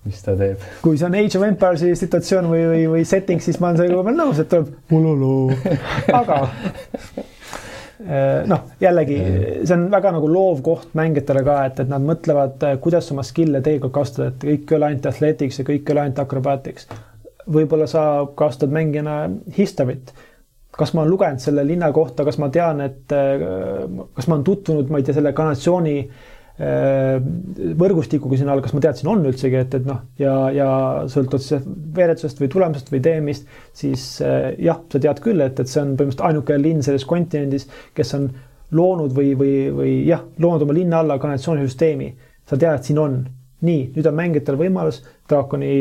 mis 0.05 0.23
ta 0.25 0.35
teeb. 0.39 0.63
kui 0.83 0.99
see 0.99 1.07
on 1.07 1.17
Age 1.19 1.39
of 1.39 1.45
Empires'i 1.47 1.93
situatsioon 1.99 2.49
või, 2.51 2.63
või, 2.71 2.87
või 2.97 3.05
setting, 3.09 3.43
siis 3.43 3.61
ma 3.63 3.71
olen 3.71 3.83
sellega 3.83 4.07
veel 4.09 4.19
nõus, 4.19 4.41
et 4.43 4.51
tuleb 4.51 4.97
ululu, 4.99 5.35
aga 6.21 6.39
eh, 8.03 8.43
noh, 8.51 8.67
jällegi 8.83 9.21
see 9.63 9.77
on 9.77 9.87
väga 9.93 10.15
nagu 10.17 10.33
loov 10.33 10.65
koht 10.67 10.99
mängijatele 10.99 11.45
ka, 11.47 11.61
et, 11.71 11.85
et 11.85 11.93
nad 11.93 12.03
mõtlevad, 12.09 12.59
eh, 12.67 12.77
kuidas 12.83 13.13
oma 13.15 13.27
skill'e 13.27 13.63
tegelikult 13.63 13.95
kasutada, 14.01 14.33
et 14.33 14.51
kõik 14.51 14.75
ei 14.75 14.81
ole 14.81 14.91
ainult 14.91 15.09
athletics 15.13 15.63
ja 15.63 15.69
kõik 15.71 15.87
ei 15.87 15.97
ole 15.97 16.05
ainult 16.09 16.21
acrobatics. 16.25 16.91
võib-olla 17.53 17.87
sa 17.91 18.03
kasutad 18.39 18.75
mängijana 18.75 19.25
history't. 19.57 20.15
kas 20.73 20.95
ma 20.95 21.03
olen 21.03 21.11
lugenud 21.13 21.41
selle 21.43 21.67
linna 21.69 21.93
kohta, 21.93 22.25
kas 22.25 22.39
ma 22.43 22.49
tean, 22.51 22.81
et 22.81 23.13
eh, 23.13 23.49
kas 24.17 24.27
ma 24.27 24.35
olen 24.35 24.45
tutvunud, 24.51 24.91
ma 24.91 24.99
ei 24.99 25.07
tea, 25.07 25.15
selle 25.15 25.33
kanalisatsiooni 25.37 25.99
äh, 26.01 26.07
Äh, 26.09 26.31
võrgustikuga 26.63 28.37
siin 28.39 28.51
all, 28.53 28.63
kas 28.63 28.75
ma 28.77 28.83
teadsin, 28.85 29.09
on 29.11 29.25
üldsegi, 29.27 29.59
et, 29.59 29.75
et 29.79 29.87
noh, 29.89 30.03
ja, 30.21 30.35
ja 30.55 30.69
sõltuvalt 31.11 31.45
siis 31.45 31.65
veeretusest 31.97 32.43
või 32.43 32.51
tulemusest 32.53 32.93
või 32.93 33.01
teemist, 33.03 33.49
siis 33.77 34.05
äh, 34.23 34.53
jah, 34.63 34.83
sa 34.93 35.01
tead 35.03 35.23
küll, 35.25 35.43
et, 35.43 35.59
et 35.59 35.71
see 35.71 35.83
on 35.83 35.95
põhimõtteliselt 35.97 36.27
ainuke 36.29 36.59
linn 36.61 36.85
selles 36.87 37.07
kontinendis, 37.09 37.67
kes 37.97 38.15
on 38.19 38.29
loonud 38.77 39.15
või, 39.17 39.33
või, 39.39 39.55
või 39.75 39.95
jah, 40.07 40.23
loonud 40.39 40.67
oma 40.67 40.77
linna 40.77 41.01
alla 41.03 41.19
kanalisatsioonisüsteemi. 41.23 42.13
sa 42.47 42.57
tead, 42.57 42.79
et 42.79 42.91
siin 42.91 42.99
on. 42.99 43.23
nii, 43.63 43.83
nüüd 43.95 44.07
on 44.11 44.15
mängijatel 44.19 44.57
võimalus 44.59 44.97
draakoni 45.31 45.75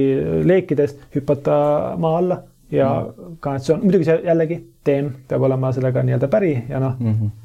leekidest 0.45 0.99
hüpata 1.15 1.55
maa 1.97 2.17
alla 2.19 2.38
ja 2.71 2.89
mm. 3.01 3.38
kanalisatsioon, 3.41 3.82
muidugi 3.82 4.05
see 4.05 4.19
jällegi, 4.27 4.59
teem 4.86 5.09
peab 5.27 5.49
olema 5.49 5.71
sellega 5.73 6.03
nii-öelda 6.05 6.29
päri 6.29 6.53
ja 6.69 6.79
noh 6.79 6.99
mm 6.99 7.13
-hmm 7.13 7.40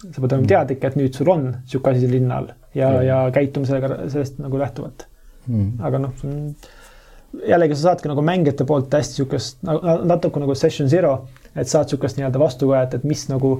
sa 0.00 0.20
pead 0.20 0.32
olema 0.32 0.50
teadlik, 0.54 0.84
et 0.84 0.98
nüüd 0.98 1.16
sul 1.16 1.30
on 1.32 1.46
niisugune 1.50 1.98
asi 1.98 2.10
linna 2.10 2.40
all 2.40 2.52
ja 2.74 2.90
mm., 2.90 3.06
ja 3.08 3.16
käituma 3.34 3.68
sellega, 3.68 3.98
sellest 4.12 4.38
nagu 4.40 4.60
lähtuvalt 4.60 5.06
mm.. 5.46 5.72
aga 5.86 6.00
noh, 6.06 6.14
jällegi 7.46 7.76
sa 7.76 7.90
saadki 7.90 8.10
nagu 8.10 8.24
mängijate 8.26 8.66
poolt 8.68 8.94
hästi 8.96 9.18
niisugust 9.18 9.60
natuke 10.08 10.42
nagu 10.42 10.56
session 10.58 10.88
zero, 10.92 11.16
et 11.54 11.68
saad 11.68 11.90
niisugust 11.90 12.20
nii-öelda 12.20 12.40
vastuvõet, 12.42 12.96
et 12.96 13.04
mis 13.08 13.26
nagu, 13.32 13.58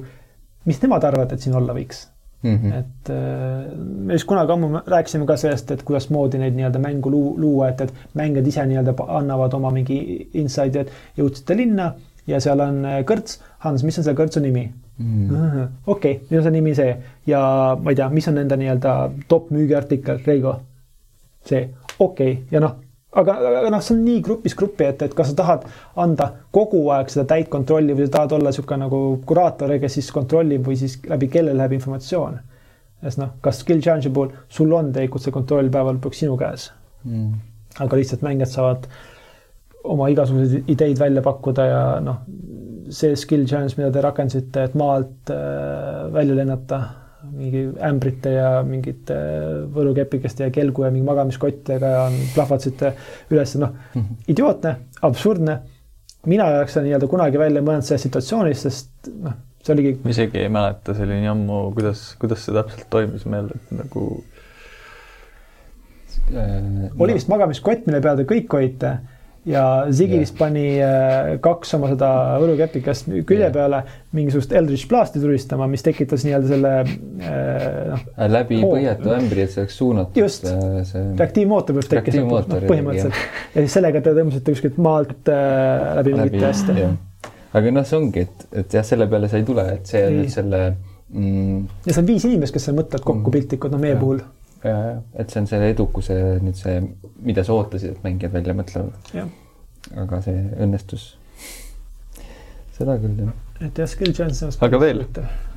mis 0.65 0.81
nemad 0.81 1.05
arvavad, 1.11 1.35
et 1.35 1.45
siin 1.45 1.55
olla 1.57 1.77
võiks 1.77 2.07
mm. 2.43 2.57
-hmm. 2.57 2.73
et 2.79 3.09
äh, 3.09 3.77
me 3.77 4.13
just 4.13 4.27
kunagi 4.27 4.51
ammu 4.51 4.79
rääkisime 4.87 5.25
ka 5.25 5.37
sellest, 5.37 5.71
et 5.71 5.83
kuidas 5.83 6.09
moodi 6.09 6.41
neid 6.41 6.57
nii-öelda 6.57 6.79
mängu 6.79 7.11
luua, 7.11 7.69
et, 7.69 7.81
et 7.81 7.93
mängijad 8.13 8.47
ise 8.47 8.65
nii-öelda 8.65 8.95
annavad 9.07 9.53
oma 9.53 9.71
mingi 9.71 10.29
inside'i, 10.33 10.85
et 10.85 11.21
jõudsite 11.21 11.57
linna 11.57 11.93
ja 12.31 12.39
seal 12.43 12.63
on 12.63 12.85
äh, 12.87 13.01
kõrts. 13.07 13.39
Hans, 13.65 13.83
mis 13.85 13.99
on 13.99 14.07
selle 14.07 14.17
kõrtsu 14.17 14.43
nimi? 14.43 14.69
mm.. 15.01 15.67
okei 15.87 16.19
nüüd 16.29 16.39
on 16.41 16.45
see 16.45 16.53
nimi 16.55 16.75
see 16.77 16.91
ja 17.29 17.41
ma 17.79 17.93
ei 17.93 17.97
tea, 17.99 18.09
mis 18.13 18.27
on 18.29 18.37
nende 18.39 18.57
nii-öelda 18.59 18.95
top 19.31 19.51
müügiartikkel, 19.55 20.21
Reigo? 20.27 20.55
see, 21.47 21.67
okei 21.97 22.33
okay., 22.33 22.37
ja 22.53 22.61
noh, 22.63 22.75
aga, 23.17 23.37
aga 23.61 23.71
noh, 23.73 23.83
see 23.83 23.95
on 23.95 24.03
nii 24.05 24.21
grupis 24.25 24.55
gruppi, 24.57 24.87
et, 24.87 25.01
et 25.07 25.15
kas 25.17 25.31
sa 25.31 25.37
tahad 25.41 25.67
anda 25.99 26.29
kogu 26.53 26.83
aeg 26.95 27.11
seda 27.13 27.25
täit 27.33 27.49
kontrolli 27.53 27.95
või 27.97 28.07
sa 28.07 28.17
tahad 28.19 28.37
olla 28.37 28.53
niisugune 28.53 28.85
nagu 28.85 29.01
kuraator, 29.27 29.75
kes 29.81 29.99
siis 29.99 30.11
kontrollib 30.15 30.67
või 30.69 30.77
siis 30.79 30.99
läbi 31.09 31.31
kelle 31.33 31.55
läheb 31.57 31.77
informatsioon. 31.79 32.39
sest 33.01 33.21
noh, 33.21 33.33
kas 33.41 33.63
skill 33.63 33.81
challenge'i 33.81 34.13
puhul 34.13 34.35
sul 34.49 34.73
on 34.77 34.91
tegelikult 34.93 35.25
see 35.25 35.33
kontroll 35.33 35.71
päeva 35.73 35.95
lõpuks 35.95 36.21
sinu 36.21 36.37
käes 36.37 36.69
mm.. 37.07 37.31
aga 37.81 37.97
lihtsalt 37.97 38.21
mängijad 38.27 38.53
saavad 38.53 38.85
oma 39.83 40.09
igasuguseid 40.11 40.69
ideid 40.71 40.99
välja 40.99 41.23
pakkuda 41.25 41.65
ja 41.65 41.83
noh, 42.03 42.23
see 42.91 43.15
skill 43.19 43.45
challenge, 43.47 43.77
mida 43.79 43.91
te 43.93 44.03
rakendasite, 44.03 44.65
et 44.67 44.73
maalt 44.79 45.31
äh, 45.33 46.07
välja 46.13 46.35
lennata 46.37 46.81
mingi 47.31 47.67
ämbrite 47.85 48.31
ja 48.33 48.47
mingite 48.65 49.15
võlukepikeste 49.73 50.47
ja 50.47 50.53
kelgu 50.53 50.87
ja 50.87 50.89
mingi 50.93 51.05
magamiskottidega 51.05 51.91
ja 51.93 52.07
plahvatasite 52.33 52.93
üles, 53.31 53.53
noh 53.61 53.69
mm 53.69 54.01
-hmm. 54.01 54.23
idiootne, 54.33 54.75
absurdne. 55.01 55.59
mina 56.25 56.47
ei 56.49 56.57
oleks 56.57 56.73
seda 56.73 56.85
nii-öelda 56.85 57.07
kunagi 57.07 57.39
välja 57.39 57.61
mõelnud 57.61 57.85
selles 57.85 58.01
situatsioonis, 58.01 58.61
sest 58.61 59.09
noh, 59.21 59.33
see 59.63 59.73
oligi. 59.73 59.99
ma 60.03 60.09
isegi 60.09 60.37
ei 60.37 60.49
mäleta, 60.49 60.93
see 60.93 61.05
oli 61.05 61.21
nii 61.21 61.31
ammu, 61.31 61.61
kuidas, 61.77 62.03
kuidas 62.19 62.45
see 62.45 62.55
täpselt 62.57 62.85
toimus 62.89 63.25
meil, 63.25 63.49
et 63.55 63.71
nagu 63.77 64.23
äh,. 66.33 66.91
oli 66.99 67.13
vist 67.13 67.27
magamiskott, 67.29 67.85
mille 67.85 68.01
peal 68.01 68.17
te 68.17 68.27
kõik 68.33 68.57
olite 68.57 68.97
ja 69.45 69.85
Ziggy 69.89 70.19
vist 70.21 70.35
pani 70.37 70.63
äh, 70.83 71.35
kaks 71.41 71.73
oma 71.77 71.89
seda 71.89 72.09
võlukepikest 72.41 73.07
külje 73.25 73.47
yeah. 73.47 73.53
peale 73.53 73.79
mingisugust 74.13 74.51
Eldritch 74.53 74.89
Blasti 74.89 75.21
tulistama, 75.21 75.65
mis 75.71 75.81
tekitas 75.85 76.25
nii-öelda 76.27 76.51
selle 76.51 76.73
äh, 76.81 76.91
noh. 77.89 78.03
Äh, 78.13 78.27
läbi 78.29 78.59
põhjatu 78.61 79.13
ämbri, 79.15 79.45
et 79.47 79.53
see 79.53 79.63
oleks 79.63 79.79
suunatud. 79.81 80.21
just 80.21 80.45
see..., 80.45 81.05
reaktiivmootor 81.17 81.79
võib 81.79 81.89
tekkida 81.95 82.25
no, 82.27 82.43
põhimõtteliselt 82.69 83.17
ja. 83.17 83.31
ja 83.55 83.63
siis 83.65 83.77
sellega 83.79 84.03
te 84.05 84.13
tõmbasite 84.19 84.57
kuskilt 84.57 84.77
maalt 84.81 85.33
äh, 85.33 85.87
läbi 86.01 86.13
mingite 86.19 86.45
asjade. 86.51 86.91
aga 87.57 87.73
noh, 87.79 87.87
see 87.87 87.97
ongi, 87.97 88.27
et, 88.27 88.45
et 88.61 88.77
jah, 88.77 88.85
selle 88.85 89.09
peale 89.09 89.31
sa 89.31 89.41
ei 89.41 89.47
tule, 89.47 89.65
et 89.79 89.89
see 89.89 90.05
on 90.05 90.19
nüüd 90.19 90.35
selle 90.35 90.61
mm.... 91.09 91.65
ja 91.87 91.95
see 91.95 92.03
on 92.03 92.13
viis 92.13 92.29
inimest, 92.29 92.53
kes 92.53 92.69
seal 92.69 92.77
mõtlevad 92.77 93.09
kokku 93.09 93.25
mm. 93.25 93.35
piltlikult, 93.39 93.73
no 93.73 93.81
meie 93.81 93.97
ja. 93.97 94.03
puhul 94.03 94.21
et 94.63 95.31
see 95.31 95.41
on 95.41 95.47
selle 95.49 95.71
edukuse 95.73 96.17
nüüd 96.43 96.57
see, 96.57 96.77
mida 97.25 97.43
sa 97.45 97.55
ootasid, 97.57 97.95
et 97.95 98.03
mängijad 98.05 98.35
välja 98.35 98.55
mõtlevad. 98.57 99.11
aga 100.03 100.21
see 100.21 100.43
õnnestus. 100.61 101.07
seda 102.77 102.97
küll, 103.01 103.17
jah. 103.25 103.33
et 103.61 103.81
jah, 103.81 103.89
skill 103.89 104.13
challenge. 104.13 104.51
aga 104.67 104.81
veel 104.81 105.03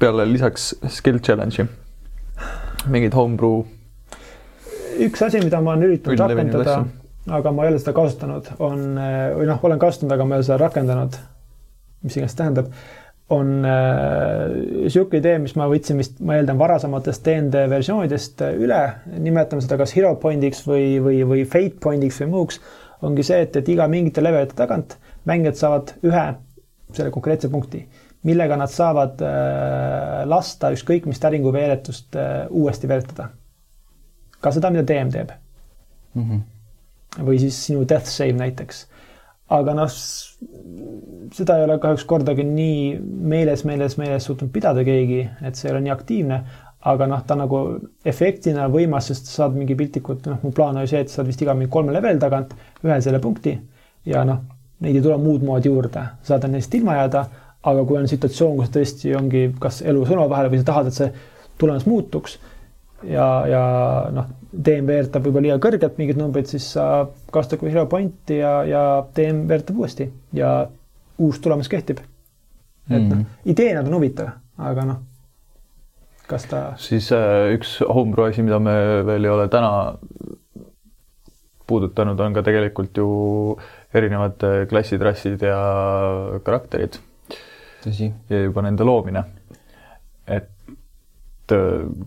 peale 0.00 0.26
lisaks 0.30 0.72
skill 0.96 1.20
challenge'i 1.20 1.68
mingid 2.88 3.14
homebrew. 3.16 3.64
üks 5.04 5.22
asi, 5.26 5.42
mida 5.44 5.60
ma 5.60 5.74
olen 5.74 5.88
üritanud 5.90 6.24
rakendada, 6.24 6.80
aga 7.28 7.52
ma 7.52 7.64
ei 7.66 7.74
ole 7.74 7.80
seda 7.82 7.96
kasutanud, 7.96 8.50
on 8.58 8.84
või 9.38 9.48
noh, 9.50 9.62
olen 9.68 9.80
kasutanud, 9.82 10.16
aga 10.16 10.26
ma 10.28 10.36
ei 10.36 10.42
ole 10.42 10.48
seda 10.48 10.60
rakendanud. 10.64 11.20
mis 12.04 12.16
iganes 12.16 12.36
tähendab 12.36 12.72
on 13.32 13.62
niisugune 13.64 15.16
äh, 15.16 15.20
idee, 15.22 15.38
mis 15.40 15.54
ma 15.56 15.66
võtsin 15.70 16.00
vist, 16.00 16.18
ma 16.20 16.36
eeldan, 16.36 16.58
varasematest 16.60 17.24
DND 17.24 17.64
versioonidest 17.72 18.42
äh, 18.44 18.56
üle, 18.60 18.80
nimetame 19.16 19.64
seda 19.64 19.78
kas 19.80 19.94
hero 19.96 20.12
point'iks 20.20 20.64
või, 20.68 20.98
või, 21.00 21.22
või 21.28 21.46
fate 21.48 21.80
point'iks 21.80 22.20
või 22.20 22.32
muuks, 22.34 22.60
ongi 23.04 23.24
see, 23.24 23.40
et, 23.46 23.56
et 23.56 23.70
iga 23.72 23.88
mingite 23.88 24.24
levelite 24.24 24.56
tagant 24.58 24.98
mängijad 25.28 25.56
saavad 25.56 25.94
ühe 26.04 26.24
selle 26.94 27.12
konkreetse 27.14 27.48
punkti, 27.52 27.80
millega 28.28 28.58
nad 28.60 28.72
saavad 28.72 29.24
äh, 29.24 30.20
lasta 30.28 30.74
ükskõik 30.76 31.08
mis 31.08 31.20
täringu 31.22 31.52
veeretust 31.54 32.16
äh, 32.20 32.44
uuesti 32.50 32.90
veeretada. 32.90 33.30
ka 34.44 34.52
seda, 34.52 34.68
mida 34.70 34.84
DM 34.84 35.08
teeb 35.08 35.30
mm. 36.12 36.22
-hmm. 36.22 37.24
või 37.24 37.38
siis 37.40 37.66
sinu 37.66 37.88
death 37.88 38.12
save 38.12 38.36
näiteks 38.36 38.84
aga 39.54 39.74
noh, 39.76 39.90
seda 41.34 41.58
ei 41.58 41.66
ole 41.66 41.78
kahjuks 41.82 42.04
kordagi 42.08 42.44
nii 42.46 42.98
meeles, 43.32 43.64
meeles, 43.68 43.96
meeles 44.00 44.26
suutnud 44.28 44.52
pidada 44.54 44.84
keegi, 44.86 45.22
et 45.46 45.58
see 45.58 45.68
ei 45.68 45.74
ole 45.74 45.84
nii 45.86 45.94
aktiivne. 45.94 46.44
aga 46.84 47.06
noh, 47.08 47.22
ta 47.24 47.32
nagu 47.32 47.58
efektina 48.04 48.66
võimas, 48.68 49.06
sest 49.08 49.30
sa 49.30 49.38
saad 49.38 49.54
mingi 49.56 49.72
piltlikult, 49.72 50.26
noh, 50.28 50.42
mu 50.44 50.50
plaan 50.52 50.76
oli 50.76 50.90
see, 50.90 51.00
et 51.00 51.08
saad 51.08 51.24
vist 51.24 51.40
iga 51.40 51.54
mingi 51.56 51.70
kolme 51.72 51.94
level 51.96 52.18
tagant 52.20 52.52
ühe 52.84 52.98
selle 53.00 53.22
punkti 53.24 53.54
ja 54.04 54.20
noh, 54.28 54.42
neid 54.84 54.98
ei 54.98 55.04
tule 55.06 55.16
muud 55.16 55.46
moodi 55.48 55.72
juurde, 55.72 56.02
saad 56.28 56.44
neist 56.52 56.76
ilma 56.76 56.98
jääda, 56.98 57.22
aga 57.64 57.86
kui 57.88 57.96
on 57.96 58.08
situatsioon, 58.10 58.58
kus 58.58 58.74
tõesti 58.74 59.14
ongi 59.16 59.46
kas 59.60 59.80
elu 59.80 60.04
sõna 60.04 60.28
vahele 60.28 60.52
või 60.52 60.60
sa 60.60 60.68
tahad, 60.74 60.90
et 60.90 60.98
see 60.98 61.08
tulemus 61.56 61.86
muutuks 61.88 62.36
ja, 63.08 63.28
ja 63.48 63.62
noh, 64.12 64.28
DM 64.54 64.86
veeretab 64.88 65.24
võib-olla 65.26 65.48
liiga 65.48 65.60
kõrgelt 65.62 65.98
mingid 65.98 66.18
numbrid, 66.20 66.48
siis 66.50 66.66
sa 66.76 67.06
kasutad 67.34 67.60
kui 67.60 67.72
hero 67.72 67.86
pointi 67.90 68.38
ja, 68.38 68.54
ja 68.68 68.82
DM 69.16 69.44
veeretab 69.50 69.80
uuesti 69.80 70.06
ja 70.36 70.52
uus 71.18 71.40
tulemus 71.42 71.70
kehtib. 71.70 72.02
et 72.90 73.00
mm. 73.00 73.10
noh, 73.10 73.42
ideena 73.44 73.82
ta 73.82 73.90
on 73.90 73.98
huvitav, 73.98 74.30
aga 74.70 74.86
noh, 74.88 75.02
kas 76.30 76.46
ta. 76.50 76.62
siis 76.80 77.10
äh, 77.16 77.54
üks 77.56 77.78
homebrew 77.82 78.28
asi, 78.28 78.44
mida 78.46 78.60
me 78.62 78.76
veel 79.06 79.26
ei 79.26 79.32
ole 79.32 79.48
täna 79.52 79.72
puudutanud, 81.66 82.20
on 82.20 82.34
ka 82.36 82.42
tegelikult 82.44 82.98
ju 83.00 83.08
erinevad 83.94 84.42
klassid, 84.68 85.02
rassid 85.02 85.42
ja 85.42 85.58
karakterid. 86.44 86.98
ja 87.88 88.42
juba 88.42 88.62
nende 88.62 88.84
loomine. 88.84 89.24
et 90.26 90.48
äh, 90.48 90.53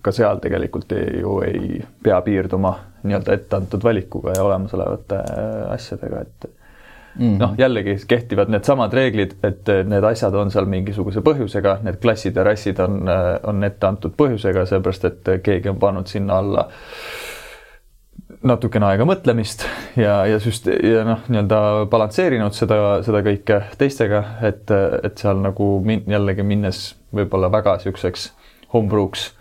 ka 0.01 0.11
seal 0.15 0.39
tegelikult 0.41 0.91
ei, 0.97 1.19
ju 1.21 1.39
ei 1.45 1.81
pea 2.03 2.21
piirduma 2.25 2.73
nii-öelda 3.03 3.35
etteantud 3.37 3.83
valikuga 3.83 4.33
ja 4.35 4.43
olemasolevate 4.43 5.19
äh, 5.21 5.59
asjadega, 5.75 6.21
et 6.21 6.49
mm 7.17 7.37
noh, 7.41 7.53
jällegi 7.57 7.95
kehtivad 8.07 8.51
needsamad 8.53 8.93
reeglid, 8.93 9.37
et 9.43 9.69
need 9.89 10.05
asjad 10.05 10.35
on 10.37 10.51
seal 10.53 10.67
mingisuguse 10.69 11.23
põhjusega, 11.25 11.79
need 11.85 11.97
klassid 12.01 12.37
ja 12.37 12.43
rassid 12.45 12.79
on, 12.83 12.99
on 13.43 13.63
ette 13.65 13.87
antud 13.87 14.13
põhjusega, 14.17 14.67
sellepärast 14.69 15.07
et 15.09 15.31
keegi 15.43 15.71
on 15.71 15.79
pannud 15.81 16.07
sinna 16.11 16.37
alla 16.37 16.67
natukene 18.45 18.85
aega 18.91 19.05
mõtlemist 19.07 19.63
ja, 19.97 20.19
ja 20.29 20.37
süst- 20.41 20.69
ja 20.69 21.03
noh, 21.07 21.23
nii-öelda 21.31 21.87
balansseerinud 21.91 22.55
seda, 22.55 22.77
seda 23.05 23.23
kõike 23.25 23.61
teistega, 23.79 24.23
et, 24.45 24.71
et 25.03 25.17
seal 25.17 25.41
nagu 25.41 25.77
min, 25.85 26.03
jällegi 26.09 26.45
minnes 26.45 26.81
võib-olla 27.15 27.49
väga 27.53 27.77
niisuguseks 27.79 28.29
homebrew'ks 28.73 29.31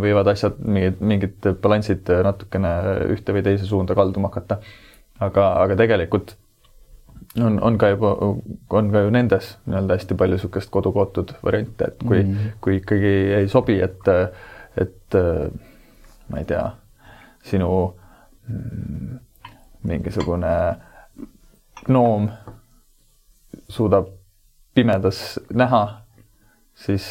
võivad 0.00 0.26
asjad, 0.32 0.56
mingid, 0.58 0.98
mingid 1.00 1.50
balansid 1.62 2.08
natukene 2.26 2.70
ühte 3.14 3.34
või 3.36 3.44
teise 3.46 3.68
suunda 3.68 3.94
kalduma 3.94 4.32
hakata. 4.32 4.58
aga, 5.22 5.44
aga 5.62 5.76
tegelikult 5.78 6.34
on, 7.38 7.60
on 7.62 7.78
ka 7.78 7.92
juba, 7.94 8.14
on 8.70 8.90
ka 8.90 9.04
ju 9.04 9.10
nendes 9.14 9.52
nii-öelda 9.66 9.98
hästi 9.98 10.16
palju 10.18 10.38
niisugust 10.38 10.70
kodukootud 10.74 11.36
variante, 11.44 11.84
et 11.84 12.02
kui 12.02 12.22
mm, 12.22 12.32
-hmm. 12.32 12.56
kui 12.60 12.76
ikkagi 12.76 13.12
ei 13.38 13.48
sobi, 13.48 13.78
et, 13.80 14.08
et 14.76 15.20
ma 16.28 16.42
ei 16.42 16.44
tea, 16.44 16.64
sinu 17.42 17.70
Mm, 18.48 19.18
mingisugune 19.82 20.76
gnoom 21.86 22.28
suudab 23.68 24.06
pimedas 24.74 25.40
näha, 25.52 26.03
siis 26.74 27.04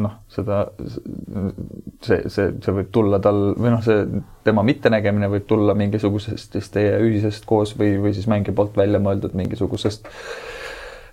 noh, 0.00 0.14
seda, 0.32 0.62
see, 2.00 2.22
see, 2.32 2.46
see 2.56 2.74
võib 2.78 2.88
tulla 2.94 3.20
tal 3.22 3.52
või 3.52 3.74
noh, 3.74 3.82
see 3.84 4.06
tema 4.46 4.64
mittenägemine 4.66 5.28
võib 5.30 5.44
tulla 5.50 5.76
mingisugusest 5.76 6.56
siis 6.56 6.70
teie 6.72 6.94
ühisest 7.04 7.44
koos 7.48 7.74
või, 7.78 7.98
või 8.00 8.14
siis 8.16 8.30
mängija 8.30 8.56
poolt 8.56 8.78
välja 8.80 9.00
mõeldud 9.02 9.36
mingisugusest 9.36 10.08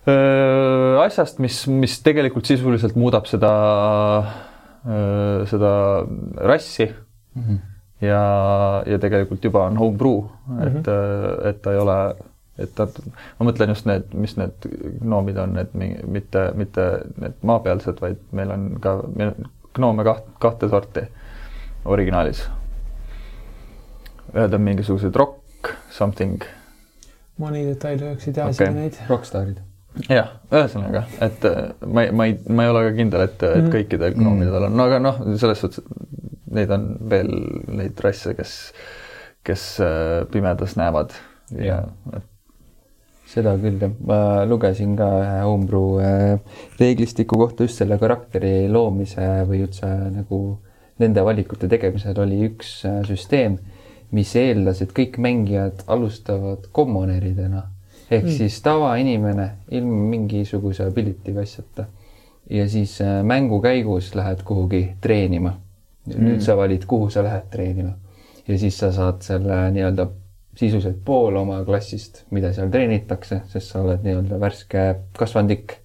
öö, 0.08 1.02
asjast, 1.04 1.42
mis, 1.44 1.66
mis 1.68 2.00
tegelikult 2.06 2.48
sisuliselt 2.48 2.96
muudab 2.96 3.28
seda, 3.28 3.52
seda 5.52 5.74
rassi 6.48 6.88
mm. 6.88 7.42
-hmm 7.42 7.66
ja, 8.02 8.22
ja 8.86 9.00
tegelikult 9.02 9.44
juba 9.44 9.66
on 9.68 9.78
homebrew, 9.80 10.26
et 10.62 10.74
mm, 10.74 10.82
-hmm. 10.82 11.48
et 11.50 11.62
ta 11.62 11.74
ei 11.74 11.80
ole, 11.82 11.98
et 12.58 12.74
ta, 12.76 12.88
ma 13.38 13.48
mõtlen 13.50 13.74
just 13.74 13.88
need, 13.90 14.10
mis 14.18 14.36
need 14.40 14.68
gnoomid 15.02 15.38
on, 15.42 15.56
need 15.58 16.02
mitte, 16.08 16.48
mitte 16.58 16.88
need 17.22 17.38
maapealsed, 17.46 18.02
vaid 18.04 18.22
meil 18.38 18.54
on 18.54 18.68
ka 18.84 18.98
gnoome 19.78 20.06
kaht, 20.08 20.28
kahte 20.42 20.70
sorti 20.72 21.06
originaalis. 21.86 22.48
ühed 24.34 24.54
on 24.54 24.62
mingisugused 24.62 25.16
rock 25.16 25.74
something. 25.90 26.44
ma 27.38 27.54
nii 27.54 27.70
detailideks 27.70 28.28
ei 28.28 28.34
tea 28.34 28.50
okay. 28.50 28.58
isegi 28.58 28.78
neid. 28.80 29.02
Rockstarid 29.10 29.64
jah, 30.06 30.34
ühesõnaga, 30.54 31.04
et 31.26 31.46
äh, 31.48 31.72
ma 31.86 32.06
ei, 32.06 32.12
ma 32.14 32.28
ei, 32.30 32.36
ma 32.50 32.66
ei 32.66 32.72
ole 32.74 32.84
ka 32.88 32.96
kindel, 32.98 33.24
et, 33.26 33.38
et 33.42 33.64
mhm. 33.64 33.72
kõikidel 33.74 34.18
gnoomidel 34.18 34.68
on, 34.70 34.78
no 34.78 34.88
aga 34.90 35.00
noh, 35.02 35.22
selles 35.42 35.64
suhtes, 35.64 35.82
neid 36.54 36.72
on 36.74 36.88
veel 37.12 37.32
neid 37.80 38.02
rasse, 38.04 38.34
kes, 38.38 38.54
kes 39.48 39.68
äh, 39.84 40.26
pimedas 40.34 40.78
näevad 40.80 41.16
ja, 41.56 41.82
ja. 42.14 42.24
Seda 43.28 43.56
küll 43.60 43.82
jah, 43.82 43.94
ma 44.08 44.20
lugesin 44.48 44.96
ka 45.00 45.08
ühe 45.22 45.40
homebrew 45.44 46.00
äh, 46.04 46.60
reeglistiku 46.80 47.40
kohta 47.42 47.68
just 47.68 47.82
selle 47.82 48.00
karakteri 48.00 48.70
loomise 48.72 49.26
või 49.50 49.66
üldse 49.66 49.90
nagu 50.14 50.42
nende 51.02 51.24
valikute 51.26 51.70
tegemisel 51.70 52.18
oli 52.24 52.40
üks 52.48 52.80
äh, 52.88 53.02
süsteem, 53.08 53.60
mis 54.16 54.32
eeldas, 54.40 54.82
et 54.82 54.94
kõik 54.96 55.20
mängijad 55.20 55.84
alustavad 55.92 56.70
kommoneridena 56.72 57.66
ehk 58.08 58.24
mm. 58.24 58.36
siis 58.40 58.62
tavainimene 58.64 59.48
ilma 59.76 60.04
mingisuguse 60.14 60.88
ability'ga 60.88 61.44
asjata. 61.44 61.88
ja 62.50 62.70
siis 62.70 63.00
mängu 63.24 63.60
käigus 63.62 64.14
lähed 64.16 64.44
kuhugi 64.48 64.96
treenima 65.02 65.52
mm.. 66.08 66.24
nüüd 66.24 66.40
sa 66.46 66.56
valid, 66.56 66.86
kuhu 66.88 67.10
sa 67.12 67.24
lähed 67.24 67.50
treenima. 67.52 67.98
ja 68.48 68.58
siis 68.58 68.80
sa 68.80 68.92
saad 68.96 69.20
selle 69.22 69.60
nii-öelda 69.76 70.08
sisuliselt 70.58 71.02
pool 71.06 71.36
oma 71.38 71.60
klassist, 71.66 72.24
mida 72.34 72.52
seal 72.56 72.72
treenitakse, 72.74 73.44
sest 73.52 73.74
sa 73.74 73.84
oled 73.84 74.06
nii-öelda 74.06 74.40
värske 74.42 74.86
kasvandik. 75.18 75.78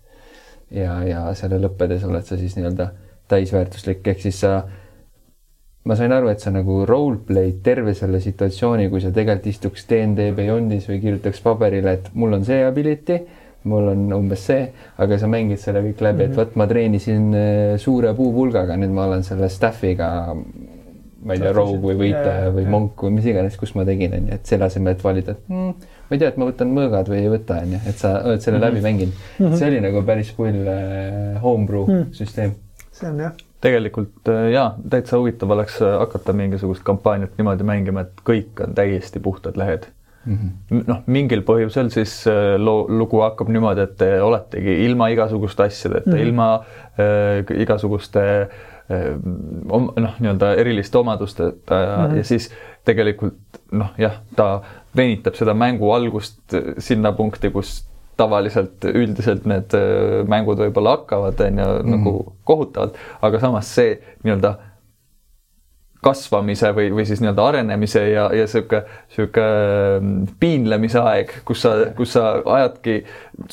ja, 0.73 1.03
ja 1.05 1.27
selle 1.37 1.59
lõppedes 1.61 2.07
oled 2.09 2.25
sa 2.25 2.39
siis 2.41 2.57
nii-öelda 2.57 2.89
täisväärtuslik, 3.29 4.07
ehk 4.09 4.23
siis 4.25 4.41
sa, 4.41 4.63
ma 5.85 5.97
sain 5.99 6.13
aru, 6.13 6.31
et 6.33 6.41
sa 6.41 6.53
nagu 6.55 6.83
roleplay'd 6.89 7.61
terve 7.65 7.93
selle 7.95 8.21
situatsiooni, 8.25 8.89
kui 8.89 9.05
sa 9.05 9.13
tegelikult 9.13 9.51
istuks 9.53 9.85
DnD 9.91 10.33
Beyondis 10.37 10.89
või 10.89 11.01
kirjutaks 11.05 11.45
paberile, 11.45 11.99
et 11.99 12.11
mul 12.17 12.39
on 12.39 12.45
see 12.49 12.65
ability 12.65 13.21
mul 13.69 13.93
on 13.93 14.07
umbes 14.17 14.47
see, 14.49 14.63
aga 14.99 15.19
sa 15.21 15.29
mängid 15.31 15.61
selle 15.63 15.83
kõik 15.85 16.01
läbi, 16.03 16.25
et 16.27 16.33
mhm. 16.33 16.39
vot 16.41 16.57
ma 16.59 16.67
treenisin 16.71 17.29
äh, 17.37 17.75
suure 17.83 18.11
puupulgaga, 18.19 18.77
nüüd 18.81 18.95
ma 18.95 19.07
olen 19.07 19.23
selle 19.27 19.51
staff'iga, 19.53 20.09
ma 21.23 21.37
ei 21.37 21.43
tea, 21.43 21.53
rogue 21.57 21.81
või 21.83 21.99
võitleja 22.01 22.51
või 22.55 22.65
monk 22.71 23.05
või 23.07 23.15
mis 23.19 23.29
iganes, 23.31 23.57
kus 23.61 23.75
ma 23.79 23.85
tegin, 23.89 24.17
onju, 24.19 24.35
et 24.39 24.51
selle 24.51 24.67
asemel, 24.67 24.97
et 24.97 25.05
valida, 25.05 25.37
et 25.37 25.53
mm, 25.53 25.87
ma 26.09 26.17
ei 26.17 26.23
tea, 26.23 26.33
et 26.33 26.41
ma 26.41 26.49
võtan 26.49 26.75
mõõgad 26.75 27.13
või 27.13 27.23
ei 27.23 27.31
võta, 27.33 27.61
onju, 27.67 27.81
et 27.89 28.03
sa 28.03 28.17
oled 28.21 28.45
selle 28.45 28.59
mm 28.59 28.65
-hmm. 28.65 28.75
läbi 28.75 28.85
mänginud 28.89 29.15
mm. 29.15 29.47
-hmm. 29.47 29.57
see 29.61 29.71
oli 29.71 29.81
nagu 29.87 30.03
päris 30.11 30.35
pull 30.37 30.69
äh, 30.75 31.41
homebrew 31.43 31.87
mm 31.87 31.95
-hmm. 31.95 32.13
süsteem. 32.19 32.55
see 32.91 33.09
on 33.11 33.25
jah 33.29 33.33
tegelikult 33.63 34.29
äh, 34.29 34.51
jaa, 34.53 34.77
täitsa 34.91 35.19
huvitav 35.19 35.51
oleks 35.51 35.79
hakata 35.81 36.33
mingisugust 36.33 36.83
kampaaniat 36.83 37.39
niimoodi 37.39 37.63
mängima, 37.63 38.01
et 38.01 38.23
kõik 38.27 38.65
on 38.65 38.75
täiesti 38.75 39.21
puhtad 39.21 39.57
lehed 39.57 39.87
mm 40.27 40.39
-hmm. 40.39 40.83
noh, 40.87 41.03
mingil 41.07 41.43
põhjusel 41.47 41.91
siis 41.91 42.27
äh, 42.27 42.59
loo, 42.59 42.87
lugu 42.89 43.21
hakkab 43.21 43.49
niimoodi, 43.49 43.81
et 43.81 43.97
te 43.97 44.23
oletegi 44.23 44.85
ilma 44.85 45.09
igasuguste 45.09 45.63
asjadeta 45.63 46.11
mm, 46.11 46.17
-hmm. 46.17 46.27
ilma 46.27 46.55
äh, 46.99 47.61
igasuguste 47.61 48.21
äh, 48.43 48.49
noh, 48.89 50.19
nii-öelda 50.19 50.55
eriliste 50.61 50.99
omadusteta 50.99 51.75
ja 51.75 51.97
mm, 51.97 52.05
-hmm. 52.05 52.17
ja 52.17 52.25
siis 52.25 52.51
tegelikult 52.85 53.63
noh, 53.73 53.95
jah, 53.99 54.19
ta 54.37 54.63
venitab 54.97 55.39
seda 55.39 55.55
mängu 55.55 55.93
algust 55.93 56.57
sinna 56.79 57.13
punkti, 57.13 57.51
kus 57.51 57.85
tavaliselt 58.17 58.85
üldiselt 58.85 59.47
need 59.49 59.73
äh, 59.77 60.21
mängud 60.29 60.61
võib-olla 60.61 60.99
hakkavad, 60.99 61.41
on 61.41 61.63
ju, 61.63 61.71
nagu 61.95 62.13
mhm. 62.13 62.37
kohutavalt, 62.45 63.01
aga 63.23 63.41
samas 63.41 63.73
see 63.75 63.97
nii-öelda 64.23 64.57
kasvamise 66.03 66.73
või, 66.75 66.89
või 66.91 67.05
siis 67.07 67.21
nii-öelda 67.23 67.45
arenemise 67.47 68.01
ja, 68.11 68.25
ja 68.35 68.47
sihuke, 68.51 68.83
sihuke 69.15 69.43
mm, 70.01 70.33
piinlemise 70.43 70.99
aeg, 70.99 71.31
kus 71.47 71.63
sa, 71.63 71.77
kus 71.97 72.17
sa 72.17 72.41
ajadki, 72.57 72.97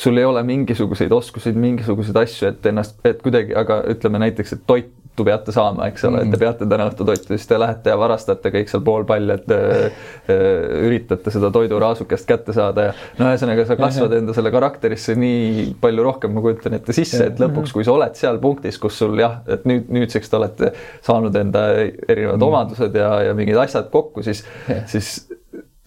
sul 0.01 0.17
ei 0.17 0.25
ole 0.25 0.41
mingisuguseid 0.47 1.13
oskuseid, 1.13 1.59
mingisuguseid 1.61 2.17
asju, 2.23 2.49
et 2.49 2.65
ennast, 2.71 2.97
et 3.05 3.21
kuidagi, 3.21 3.53
aga 3.57 3.83
ütleme 3.93 4.23
näiteks, 4.25 4.55
et 4.57 4.65
toit 4.69 4.89
toitu 5.19 5.25
peate 5.27 5.53
saama, 5.53 5.87
eks 5.89 6.05
ole 6.07 6.23
et 6.23 6.31
te 6.31 6.39
peate 6.39 6.67
täna 6.69 6.87
õhtu 6.89 7.05
toitu, 7.07 7.33
siis 7.33 7.47
te 7.47 7.59
lähete 7.59 7.91
ja 7.91 7.97
varastate 7.99 8.51
kõik 8.53 8.71
seal 8.71 8.83
pool 8.85 9.05
palli, 9.09 9.35
et 9.35 9.51
äh, 9.53 10.03
üritate 10.85 11.33
seda 11.33 11.51
toiduraasukest 11.55 12.27
kätte 12.29 12.55
saada 12.55 12.89
ja 12.89 12.93
no 13.19 13.29
ühesõnaga, 13.31 13.65
sa 13.67 13.77
kasvad 13.79 14.15
enda 14.19 14.35
selle 14.37 14.51
karakterisse 14.53 15.15
nii 15.19 15.73
palju 15.81 16.05
rohkem, 16.05 16.33
ma 16.35 16.43
kujutan 16.45 16.77
ette 16.79 16.95
sisse, 16.95 17.25
et 17.31 17.41
lõpuks, 17.41 17.73
kui 17.75 17.87
sa 17.87 17.95
oled 17.95 18.15
seal 18.19 18.39
punktis, 18.43 18.79
kus 18.81 18.99
sul 19.01 19.19
jah, 19.19 19.41
et 19.49 19.67
nüüd 19.69 19.91
nüüdseks 19.93 20.31
te 20.31 20.39
olete 20.39 20.71
saanud 21.05 21.35
enda 21.35 21.65
erinevad 21.79 22.39
-hmm. 22.39 22.47
omadused 22.47 22.95
ja, 22.95 23.11
ja 23.29 23.35
mingid 23.37 23.59
asjad 23.59 23.89
kokku, 23.91 24.23
siis, 24.23 24.45
siis 24.87 25.27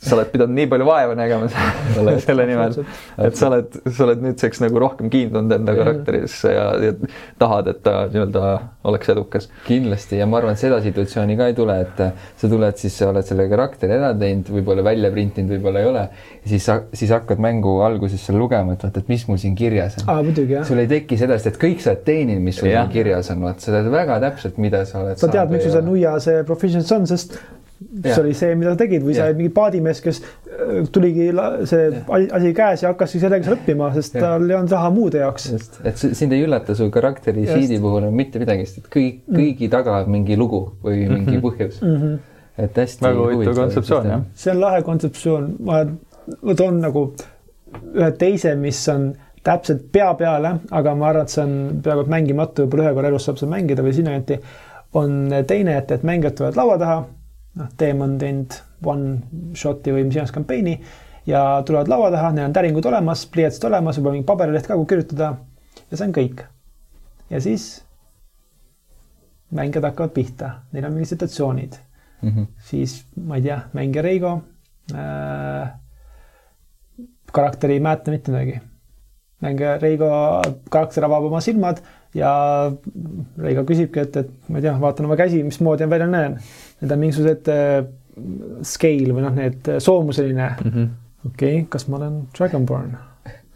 sa 0.02 0.16
oled 0.16 0.30
pidanud 0.32 0.56
nii 0.56 0.66
palju 0.70 0.86
vaeva 0.86 1.14
nägema 1.14 1.48
selle, 1.52 2.16
selle 2.24 2.46
nimel, 2.48 2.74
et 3.22 3.38
sa 3.38 3.48
oled, 3.48 3.76
sa 3.86 4.06
oled 4.06 4.24
nüüdseks 4.24 4.62
nagu 4.64 4.80
rohkem 4.82 5.10
kiindunud 5.12 5.54
enda 5.54 5.74
karakterisse 5.76 6.50
ja, 6.56 6.64
ja 6.82 6.94
tahad, 7.38 7.70
et 7.70 7.82
ta 7.86 7.94
nii-öelda 8.10 8.42
oleks 8.90 9.12
edukas. 9.14 9.46
kindlasti 9.68 10.18
ja 10.18 10.26
ma 10.26 10.40
arvan, 10.40 10.56
et 10.56 10.62
seda 10.62 10.80
situatsiooni 10.82 11.38
ka 11.38 11.48
ei 11.52 11.56
tule, 11.58 11.78
et 11.84 12.02
sa 12.40 12.50
tuled, 12.50 12.80
siis 12.82 12.98
sa 12.98 13.12
oled 13.12 13.28
selle 13.28 13.46
karakteri 13.52 13.96
ära 14.00 14.10
teinud, 14.18 14.50
võib-olla 14.56 14.84
välja 14.90 15.12
printinud, 15.14 15.54
võib-olla 15.54 15.84
ei 15.84 15.90
ole. 15.92 16.04
siis 16.50 16.66
sa, 16.66 16.80
siis 16.92 17.14
hakkad 17.14 17.42
mängu 17.42 17.78
alguses 17.86 18.26
seal 18.26 18.40
lugema, 18.42 18.74
et 18.74 18.82
vaata, 18.82 19.04
et 19.04 19.12
mis 19.12 19.26
mul 19.30 19.38
siin 19.38 19.54
kirjas 19.58 20.00
on. 20.02 20.10
sul 20.66 20.82
ei 20.82 20.90
teki 20.90 21.20
sellest, 21.22 21.52
et 21.52 21.62
kõik 21.62 21.82
sa 21.84 21.94
oled 21.94 22.06
teeninud, 22.10 22.42
mis 22.42 22.58
sul 22.58 22.72
siin 22.72 22.92
kirjas 22.92 23.30
on, 23.34 23.46
vaata, 23.46 23.62
sa 23.62 23.78
tead 23.78 23.90
väga 23.94 24.18
täpselt, 24.26 24.58
mida 24.62 24.82
sa 24.88 25.04
oled. 25.04 25.22
sa 25.22 25.30
tead, 25.30 25.54
miks 25.54 25.68
sul 25.68 25.76
see 25.78 25.86
nuia 25.86 26.18
see 26.22 26.42
proficiency 26.48 26.98
on, 26.98 27.06
sest 27.06 27.38
see 28.04 28.20
oli 28.20 28.34
see, 28.36 28.56
mida 28.58 28.72
sa 28.74 28.80
tegid 28.80 29.04
või 29.04 29.14
ja. 29.14 29.22
sa 29.22 29.28
olid 29.30 29.40
mingi 29.40 29.52
paadimees, 29.54 30.02
kes 30.04 30.20
äh, 30.22 30.82
tuligi 30.94 31.28
see 31.70 31.88
ja. 31.88 32.20
asi 32.38 32.52
käes 32.56 32.84
ja 32.84 32.92
hakkaski 32.92 33.22
sellega 33.22 33.54
õppima, 33.56 33.90
sest 33.96 34.18
ja. 34.18 34.24
tal 34.26 34.46
ei 34.48 34.56
olnud 34.58 34.74
raha 34.76 34.92
muude 34.94 35.22
jaoks. 35.22 35.48
et 35.84 36.04
sind 36.04 36.36
ei 36.36 36.46
üllata 36.46 36.76
su 36.78 36.88
karakteri 36.94 37.46
seedi 37.48 37.80
puhul 37.82 38.08
on 38.08 38.16
mitte 38.16 38.42
midagi, 38.42 38.66
sest 38.68 38.84
et 38.84 38.92
kõik, 38.92 39.20
mm. 39.26 39.40
kõigi 39.40 39.72
taga 39.72 39.98
on 40.02 40.14
mingi 40.14 40.38
lugu 40.38 40.64
või 40.84 41.04
mingi 41.06 41.36
mm 41.36 41.36
-hmm. 41.36 41.44
põhjus 41.48 41.82
mm. 41.82 41.98
-hmm. 42.02 42.64
et 42.66 42.82
hästi. 42.84 43.06
väga 43.08 43.28
huvitav 43.28 43.60
kontseptsioon 43.62 44.10
jah. 44.14 44.24
see 44.34 44.54
on 44.54 44.60
lahe 44.60 44.82
kontseptsioon, 44.88 45.52
ma, 45.68 45.84
toon 46.56 46.80
nagu 46.80 47.06
ühe 47.94 48.10
teise, 48.20 48.54
mis 48.54 48.80
on 48.92 49.12
täpselt 49.42 49.88
pea 49.92 50.12
peale, 50.14 50.58
aga 50.70 50.94
ma 50.94 51.08
arvan, 51.08 51.24
et 51.26 51.32
see 51.32 51.42
on 51.44 51.80
peaaegu 51.82 52.04
et 52.04 52.12
mängimatu, 52.12 52.66
võib-olla 52.66 52.90
ühe 52.90 52.94
korra 52.98 53.10
elus 53.10 53.24
saab 53.26 53.40
seda 53.40 53.50
mängida 53.50 53.82
või 53.82 53.94
sinnakanti 53.96 54.38
on 54.94 55.32
teine, 55.46 55.76
et, 55.78 55.90
et 55.90 56.04
mängijad 56.06 56.36
tulevad 56.38 56.58
laua 56.60 56.78
taha, 56.78 56.96
noh, 57.60 57.70
Teem 57.76 58.00
on 58.04 58.18
teinud 58.20 58.58
one 58.88 59.54
shot'i 59.58 59.94
või 59.94 60.06
mis 60.06 60.16
iganes 60.16 60.34
kampaani 60.34 60.76
ja 61.26 61.62
tulevad 61.66 61.90
laua 61.90 62.10
taha, 62.14 62.32
neil 62.34 62.48
on 62.48 62.56
täringud 62.56 62.86
olemas, 62.90 63.26
pliiatsid 63.30 63.68
olemas, 63.68 63.98
võib-olla 63.98 64.18
mingi 64.18 64.28
paberileht 64.28 64.66
ka, 64.66 64.76
kuhu 64.78 64.88
kirjutada 64.90 65.34
ja 65.90 65.98
see 65.98 66.08
on 66.08 66.16
kõik. 66.16 66.44
ja 67.30 67.40
siis 67.40 67.68
mängijad 69.52 69.86
hakkavad 69.90 70.14
pihta, 70.16 70.50
neil 70.72 70.88
on 70.88 70.96
mingid 70.96 71.12
situatsioonid 71.12 71.78
mm. 72.22 72.28
-hmm. 72.28 72.46
siis 72.70 73.04
ma 73.16 73.36
ei 73.36 73.42
tea, 73.42 73.60
mängija 73.72 74.02
Reigo 74.02 74.42
äh,. 74.94 75.72
karakter 77.32 77.70
ei 77.70 77.80
mäleta 77.80 78.10
mitte 78.10 78.32
midagi. 78.32 78.60
mängija 79.40 79.78
Reigo 79.78 80.10
karakter 80.70 81.04
avab 81.04 81.24
oma 81.24 81.40
silmad 81.40 81.82
ja 82.16 82.32
Reigo 83.40 83.64
küsibki, 83.68 84.04
et, 84.04 84.18
et 84.20 84.50
ma 84.52 84.60
ei 84.60 84.66
tea, 84.66 84.74
vaatan 84.80 85.08
oma 85.08 85.16
käsi, 85.20 85.42
mismoodi 85.46 85.86
ma 85.86 85.94
välja 85.94 86.08
näen. 86.10 86.36
Need 86.82 86.92
on 86.92 87.00
mingisugused 87.00 87.52
äh, 87.52 87.78
scale 88.68 89.16
või 89.16 89.24
noh, 89.24 89.34
need 89.36 89.72
äh, 89.72 89.80
soomuseline 89.82 90.50
mm. 90.52 90.74
-hmm. 90.74 90.92
okei 91.30 91.56
okay,, 91.56 91.66
kas 91.72 91.88
ma 91.88 92.00
olen 92.00 92.20
Dragonborn? 92.36 92.96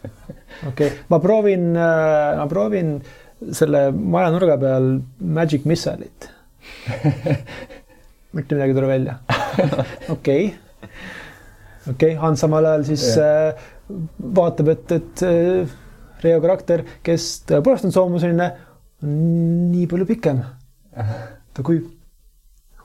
okei 0.07 0.89
okay., 0.89 0.91
ma 1.13 1.21
proovin 1.21 1.69
äh,, 1.77 2.37
ma 2.41 2.47
proovin 2.49 2.97
selle 3.53 3.91
maja 3.93 4.31
nurga 4.33 4.57
peal 4.57 4.95
Magic 5.21 5.67
Missile'it 5.69 6.31
mitte 8.37 8.55
midagi 8.55 8.71
ei 8.71 8.75
tule 8.75 8.87
välja. 8.87 9.15
okei, 10.09 10.55
okei, 11.91 12.15
Hans 12.21 12.41
samal 12.41 12.65
ajal 12.69 12.85
siis 12.91 13.09
yeah. 13.17 13.67
vaatab, 14.37 14.73
et, 14.75 14.93
et 14.93 15.27
Reio 16.25 16.41
karakter, 16.41 16.85
kes 17.05 17.29
tõepoolest 17.49 17.89
on 17.89 17.95
soomuseline, 17.95 18.49
on 19.05 19.17
nii 19.73 19.87
palju 19.91 20.07
pikem. 20.09 20.41
ta 21.55 21.65
kui 21.67 21.83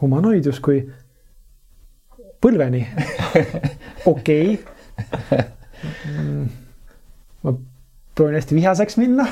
humanoid 0.01 0.45
justkui 0.49 0.81
põlveni. 2.41 2.85
okei. 4.11 4.59
Ma 7.41 7.55
proovin 8.15 8.37
hästi 8.37 8.55
vihaseks 8.57 8.97
minna 9.01 9.25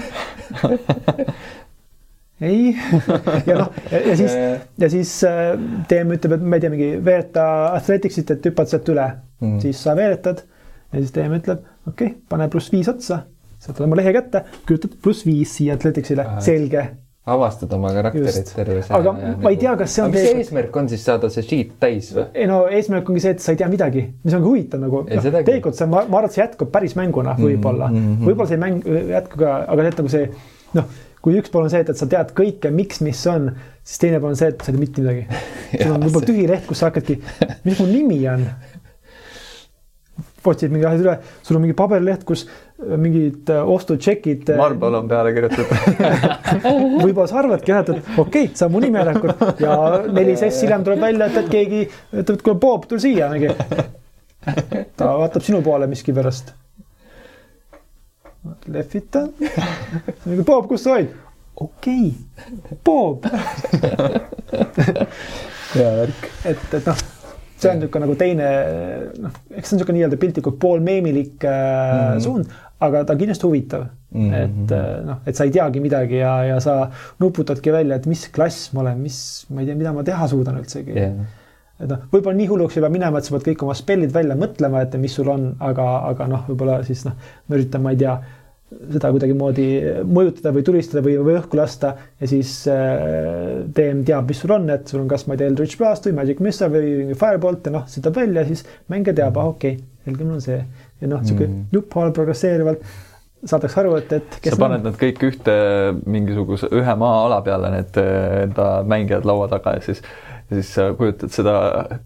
ei 2.42 2.76
ja 3.50 3.58
noh, 3.60 3.74
ja 3.92 4.16
siis, 4.18 4.32
ja 4.80 4.90
siis 4.90 5.12
äh, 5.28 5.52
TM 5.90 6.16
ütleb, 6.16 6.38
et 6.38 6.46
ma 6.46 6.58
ei 6.58 6.64
tea, 6.64 6.72
mingi 6.74 6.90
veereta 7.06 7.44
Athleticsit, 7.76 8.32
et 8.34 8.48
hüppad 8.50 8.72
sealt 8.72 8.88
üle 8.94 9.06
mm., 9.44 9.60
siis 9.64 9.82
sa 9.84 9.96
veeretad 10.00 10.46
ja 10.46 11.02
siis 11.02 11.14
TM 11.16 11.36
ütleb, 11.42 11.66
okei 11.86 12.14
okay,, 12.14 12.16
pane 12.32 12.48
pluss 12.52 12.72
viis 12.74 12.90
otsa, 12.92 13.26
saad 13.60 13.84
oma 13.86 14.00
lehe 14.00 14.16
kätte, 14.16 14.44
kirjutad 14.66 14.98
pluss 15.04 15.26
viis 15.28 15.54
siia 15.58 15.78
Athleticsile, 15.78 16.26
selge. 16.44 16.86
avastad 17.30 17.74
oma 17.76 17.92
karakterit 17.94 18.54
terve 18.56 18.80
see. 18.82 18.94
aga 18.96 19.12
ja, 19.22 19.34
ma 19.44 19.52
ei 19.54 19.60
tea, 19.62 19.74
kas 19.78 19.98
see 19.98 20.06
on. 20.06 20.14
mis 20.14 20.24
see 20.26 20.40
eesmärk 20.44 20.80
on 20.82 20.88
siis 20.90 21.04
saada 21.06 21.30
see 21.34 21.46
sheet 21.46 21.76
täis 21.82 22.14
või? 22.16 22.26
ei 22.34 22.48
no 22.50 22.62
eesmärk 22.80 23.12
ongi 23.12 23.26
see, 23.26 23.36
et 23.36 23.44
sa 23.44 23.54
ei 23.54 23.60
tea 23.60 23.68
midagi, 23.70 24.06
mis 24.24 24.38
on 24.38 24.46
ka 24.46 24.50
huvitav 24.50 24.82
nagu. 24.82 25.04
No, 25.10 25.26
tegelikult 25.28 25.78
see, 25.78 25.90
ma, 25.92 26.06
ma 26.08 26.22
arvan, 26.22 26.32
et 26.32 26.38
see 26.38 26.44
jätkub 26.46 26.72
päris 26.74 26.96
mänguna 26.98 27.36
võib-olla 27.40 27.92
mm 27.92 28.00
-hmm., 28.08 28.32
võib-olla 28.32 28.50
see 28.50 28.64
mäng 28.64 28.90
jätkub 29.12 29.44
ka, 29.44 29.60
aga 29.68 29.86
see, 29.86 29.94
et 29.94 30.02
nagu 30.04 30.16
see 30.16 30.26
noh 30.80 30.98
kui 31.24 31.36
üks 31.40 31.52
pool 31.52 31.68
on 31.68 31.72
see, 31.72 31.82
et, 31.84 31.92
et 31.92 32.00
sa 32.00 32.08
tead 32.10 32.32
kõike, 32.36 32.72
miks, 32.72 33.02
mis 33.04 33.20
on, 33.28 33.50
siis 33.84 34.02
teine 34.04 34.22
pool 34.24 34.34
on 34.34 34.40
see, 34.40 34.52
et 34.54 34.64
sa 34.64 34.72
ei 34.72 34.78
tea 34.78 34.84
mitte 34.84 35.04
midagi. 35.04 35.42
sul 35.82 35.96
on 35.96 36.06
võib-olla 36.06 36.30
tühi 36.30 36.46
leht, 36.50 36.66
kus 36.70 36.80
sa 36.82 36.90
hakkadki, 36.90 37.18
mis 37.66 37.82
mu 37.82 37.88
nimi 37.90 38.20
on? 38.32 38.46
Otsid 40.52 40.74
mingi 40.74 40.88
asjad 40.90 41.06
üle, 41.06 41.16
sul 41.46 41.60
on 41.60 41.64
mingi 41.66 41.76
paberleht, 41.78 42.24
kus 42.28 42.46
äh, 42.46 42.96
mingid 43.02 43.52
äh, 43.54 43.72
ostutšekid. 43.76 44.54
Äh, 44.54 44.60
Marbol 44.60 45.00
on 45.02 45.10
peale 45.12 45.34
kirjutatud 45.36 45.68
võib-olla 47.04 47.28
sa 47.32 47.42
arvadki 47.44 47.74
jah, 47.74 47.84
et, 47.86 47.94
et 47.96 48.16
okei 48.16 48.48
okay,, 48.50 48.56
saab 48.60 48.74
mu 48.76 48.84
nime 48.84 49.02
järelikult 49.02 49.64
ja 49.66 49.76
neli 50.08 50.38
sessi 50.40 50.66
hiljem 50.68 50.88
tuleb 50.88 51.06
välja, 51.08 51.30
et, 51.30 51.38
et 51.44 51.54
keegi 51.54 51.84
ütleb, 51.86 52.36
et 52.38 52.48
kuule, 52.48 52.60
Bob, 52.62 52.90
tule 52.90 53.04
siia 53.04 53.30
mingi. 53.34 53.54
ta 55.00 55.14
vaatab 55.20 55.44
sinu 55.46 55.62
poole 55.66 55.88
miskipärast 55.92 56.54
lehvitan 58.68 59.34
Bob, 60.46 60.68
kus 60.70 60.84
sa 60.84 60.96
olid? 60.96 61.12
okei 61.60 62.14
okay., 62.14 62.78
Bob 62.86 63.26
hea 65.76 65.90
värk. 66.00 66.30
et, 66.46 66.74
et 66.74 66.86
noh, 66.88 67.02
see 67.60 67.72
on 67.72 67.80
niisugune 67.80 68.06
nagu 68.06 68.18
teine 68.20 68.50
noh, 69.20 69.38
eks 69.52 69.70
see 69.70 69.76
on 69.76 69.80
niisugune 69.80 69.98
nii-öelda 70.00 70.20
piltlikult 70.22 70.60
poolmeemilik 70.62 71.46
äh, 71.46 71.56
mm 71.56 72.04
-hmm. 72.04 72.24
suund, 72.24 72.54
aga 72.80 73.04
ta 73.04 73.14
on 73.14 73.20
kindlasti 73.24 73.48
huvitav 73.48 73.84
mm. 73.84 74.30
-hmm. 74.30 74.36
et 74.44 74.72
äh, 74.78 74.88
noh, 75.06 75.20
et 75.26 75.36
sa 75.36 75.44
ei 75.44 75.52
teagi 75.52 75.84
midagi 75.84 76.22
ja, 76.24 76.44
ja 76.44 76.60
sa 76.60 76.90
nuputadki 77.20 77.72
välja, 77.72 77.96
et 77.96 78.06
mis 78.06 78.28
klass 78.28 78.74
ma 78.74 78.82
olen, 78.82 78.98
mis, 78.98 79.46
ma 79.50 79.62
ei 79.62 79.66
tea, 79.68 79.76
mida 79.76 79.94
ma 79.94 80.04
teha 80.04 80.28
suudan 80.28 80.58
üldsegi 80.64 80.96
yeah 80.96 81.38
et 81.80 81.88
noh, 81.88 82.02
võib-olla 82.12 82.36
nii 82.36 82.50
hulluks 82.50 82.78
ei 82.78 82.84
pea 82.84 82.92
minema, 82.92 83.20
et 83.20 83.28
sa 83.28 83.32
pead 83.36 83.46
kõik 83.46 83.62
oma 83.64 83.76
spellid 83.78 84.12
välja 84.12 84.36
mõtlema, 84.40 84.82
et 84.84 84.96
mis 85.00 85.14
sul 85.16 85.30
on, 85.32 85.46
aga, 85.64 85.86
aga 86.10 86.28
noh, 86.28 86.42
võib-olla 86.50 86.82
siis 86.88 87.06
noh, 87.08 87.16
ma 87.48 87.56
üritan, 87.56 87.84
ma 87.86 87.94
ei 87.96 88.02
tea 88.02 88.18
seda 88.70 89.10
kuidagimoodi 89.14 89.66
mõjutada 90.06 90.54
või 90.54 90.64
tulistada 90.66 91.02
või, 91.06 91.16
või 91.26 91.36
õhku 91.40 91.58
lasta 91.58 91.96
ja 92.22 92.30
siis 92.30 92.54
äh, 92.70 93.66
DM 93.76 94.04
teab, 94.06 94.30
mis 94.30 94.42
sul 94.44 94.54
on, 94.54 94.70
et 94.74 94.90
sul 94.90 95.02
on 95.02 95.10
kas 95.10 95.26
ma 95.26 95.36
ei 95.36 95.42
tea, 95.42 95.50
Eldritch 95.50 95.80
Blast 95.80 96.06
või 96.06 96.18
Magic 96.20 96.42
Missile 96.46 96.70
või 96.76 97.18
Firebolt 97.18 97.66
ja 97.66 97.74
noh, 97.80 97.88
see 97.90 98.04
tuleb 98.04 98.22
välja, 98.22 98.46
siis 98.50 98.66
mängija 98.94 99.18
teab, 99.24 99.42
ah 99.42 99.52
okei 99.56 99.80
okay,, 99.80 99.86
selge, 100.06 100.24
mul 100.24 100.38
on 100.38 100.46
see. 100.46 100.60
ja 101.02 101.10
noh, 101.10 101.24
sihuke 101.26 101.48
mm. 101.48 101.68
jupp-haal 101.74 102.14
progresseerivalt 102.16 102.86
saadakse 103.50 103.80
aru, 103.80 103.96
et, 104.02 104.14
et 104.20 104.40
sa 104.52 104.60
paned 104.60 104.84
nad 104.84 104.98
kõik 105.00 105.22
ühte 105.30 105.54
mingisuguse 106.06 106.70
ühe 106.76 106.96
maa-ala 107.00 107.40
peale, 107.46 107.72
need 107.74 108.00
enda 108.04 108.72
mängijad 108.88 109.26
laua 109.26 109.48
taga 109.52 109.78
ja 109.78 109.86
siis 109.86 110.04
ja 110.50 110.56
siis 110.58 110.74
sa 110.74 110.88
kujutad 110.98 111.30
seda 111.34 111.54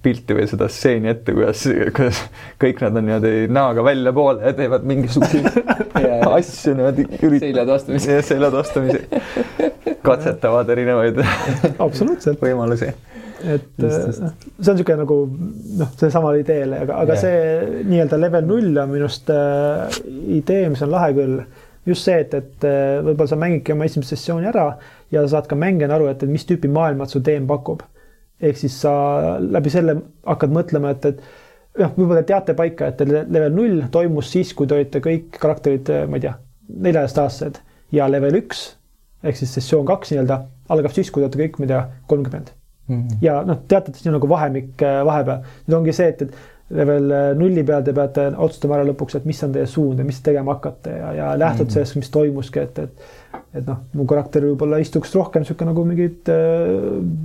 pilti 0.03 0.35
või 0.35 0.45
seda 0.51 0.67
stseeni 0.71 1.11
ette, 1.13 1.31
kuidas, 1.35 1.63
kuidas 1.95 2.19
kõik 2.59 2.81
nad 2.83 2.99
on 2.99 3.07
niimoodi 3.07 3.47
näoga 3.53 3.85
väljapoole 3.87 4.43
ja 4.43 4.51
teevad 4.57 4.83
mingisuguseid 4.89 5.47
asju 6.37 6.75
niimoodi. 6.75 7.07
seljad 7.39 7.71
vastamisi. 7.71 8.19
seljad 8.27 8.57
vastamisi. 8.57 9.05
katsetavad 10.03 10.69
erinevaid 10.75 11.21
võimalusi. 12.43 12.91
et 13.43 13.69
just, 13.79 14.07
just. 14.07 14.19
see 14.59 14.73
on 14.73 14.79
niisugune 14.79 14.99
nagu 15.05 15.19
noh, 15.79 15.95
seesamal 16.03 16.41
ideel, 16.41 16.75
aga, 16.81 16.99
aga 17.05 17.15
yeah. 17.15 17.23
see 17.23 17.85
nii-öelda 17.93 18.19
level 18.25 18.49
null 18.51 18.83
on 18.83 18.91
minu 18.91 19.07
arust 19.07 19.31
äh, 19.31 20.01
idee, 20.41 20.67
mis 20.73 20.83
on 20.83 20.91
lahe 20.91 21.15
küll. 21.15 21.39
just 21.87 22.11
see, 22.11 22.19
et, 22.27 22.35
et 22.35 22.67
äh, 22.67 22.99
võib-olla 23.07 23.31
sa 23.31 23.39
mängidki 23.39 23.71
oma 23.71 23.87
esimest 23.87 24.17
sessiooni 24.17 24.51
ära 24.51 24.67
ja 25.15 25.23
saad 25.31 25.47
ka 25.47 25.55
mängijana 25.55 25.95
aru, 25.95 26.11
et, 26.11 26.27
et 26.27 26.31
mis 26.31 26.43
tüüpi 26.49 26.67
maailmat 26.71 27.15
su 27.15 27.23
teem 27.23 27.47
pakub 27.47 27.87
ehk 28.43 28.59
siis 28.59 28.75
sa 28.83 28.93
läbi 29.39 29.71
selle 29.73 29.95
hakkad 30.27 30.53
mõtlema, 30.55 30.93
et, 30.95 31.05
et 31.05 31.79
jah, 31.79 31.91
võib-olla 31.95 32.23
teate 32.27 32.55
paika, 32.57 32.91
et 32.91 33.03
level 33.07 33.53
null 33.55 33.83
toimus 33.91 34.31
siis, 34.35 34.53
kui 34.53 34.67
te 34.67 34.77
olite 34.77 35.01
kõik 35.03 35.39
karakterid, 35.39 35.89
ma 36.09 36.19
ei 36.19 36.25
tea, 36.27 36.33
neljateistaastased 36.69 37.61
ja 37.95 38.07
level 38.11 38.41
üks 38.43 38.73
ehk 39.23 39.39
siis 39.39 39.53
sessioon 39.57 39.85
kaks 39.87 40.11
nii-öelda 40.11 40.39
algab 40.73 40.95
siis, 40.95 41.11
kui 41.11 41.21
te 41.21 41.27
olete 41.27 41.41
kõik, 41.41 41.59
ma 41.59 41.67
ei 41.67 41.71
tea, 41.71 41.81
kolmkümmend 42.11 42.51
mm. 42.87 42.95
-hmm. 42.95 43.17
ja 43.21 43.41
noh, 43.47 43.61
teate, 43.67 43.91
et 43.91 44.01
siin 44.01 44.13
on 44.13 44.19
nagu 44.19 44.29
vahemik 44.29 44.81
äh, 44.83 44.99
vahepeal. 45.05 45.45
nüüd 45.67 45.77
ongi 45.79 45.95
see, 45.95 46.09
et, 46.13 46.21
et 46.21 46.77
level 46.77 47.11
äh, 47.11 47.25
nulli 47.39 47.63
peal 47.63 47.83
te 47.83 47.93
peate 47.93 48.29
otsustama 48.35 48.79
ära 48.79 48.87
lõpuks, 48.91 49.17
et 49.17 49.25
mis 49.29 49.43
on 49.43 49.53
teie 49.55 49.65
suund 49.69 49.99
ja 49.99 50.05
mis 50.07 50.19
te 50.19 50.31
tegema 50.31 50.57
hakkate 50.57 50.97
ja, 50.97 51.13
ja 51.13 51.33
lähtud 51.39 51.65
mm 51.65 51.69
-hmm. 51.69 51.73
sellest, 51.73 51.95
mis 51.95 52.09
toimuski, 52.09 52.59
et, 52.59 52.79
et 52.79 52.91
et 53.53 53.67
noh, 53.67 53.83
mu 53.93 54.05
karakter 54.09 54.47
võib-olla 54.47 54.79
istuks 54.81 55.11
rohkem 55.13 55.43
niisugune 55.43 55.69
nagu 55.69 55.83
mingit 55.85 56.29
äh, 56.33 56.71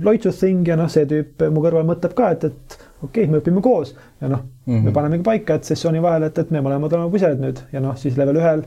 loitsusthing 0.05 0.67
ja 0.69 0.77
noh, 0.77 0.89
see 0.91 1.07
tüüp 1.09 1.47
mu 1.53 1.63
kõrval 1.63 1.87
mõtleb 1.87 2.13
ka, 2.17 2.29
et, 2.35 2.45
et 2.51 2.77
okei 3.01 3.25
okay,, 3.25 3.31
me 3.31 3.41
õpime 3.41 3.63
koos 3.65 3.95
ja 4.21 4.29
noh 4.29 4.43
mm, 4.43 4.73
-hmm. 4.73 4.85
me 4.85 4.93
panemegi 4.93 5.25
paika, 5.25 5.57
et 5.57 5.69
sessiooni 5.69 6.01
vahel, 6.03 6.27
et, 6.29 6.37
et 6.37 6.51
me 6.53 6.61
mõlemad 6.65 6.93
oleme 6.93 7.11
puseled 7.13 7.41
nüüd 7.41 7.63
ja 7.73 7.81
noh, 7.81 7.97
siis 7.97 8.17
level 8.17 8.37
ühel 8.41 8.65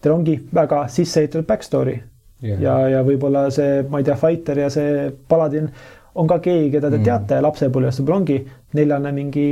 teil 0.00 0.14
ongi 0.14 0.38
väga 0.54 0.86
sisse 0.88 1.20
ehitatud 1.20 1.46
back 1.46 1.62
story 1.66 1.98
yeah. 2.42 2.60
ja, 2.60 2.78
ja 2.96 3.02
võib-olla 3.06 3.48
see, 3.54 3.82
ma 3.90 4.00
ei 4.00 4.08
tea, 4.08 4.16
fighter 4.16 4.64
ja 4.64 4.70
see 4.72 5.10
paladin 5.28 5.68
on 6.14 6.28
ka 6.28 6.38
keegi, 6.44 6.70
keda 6.70 6.90
te 6.90 6.96
mm 6.96 7.02
-hmm. 7.02 7.04
teate 7.04 7.40
lapsepõlvest, 7.40 8.00
võib-olla 8.00 8.20
ongi 8.20 8.38
neljane 8.72 9.12
mingi 9.12 9.46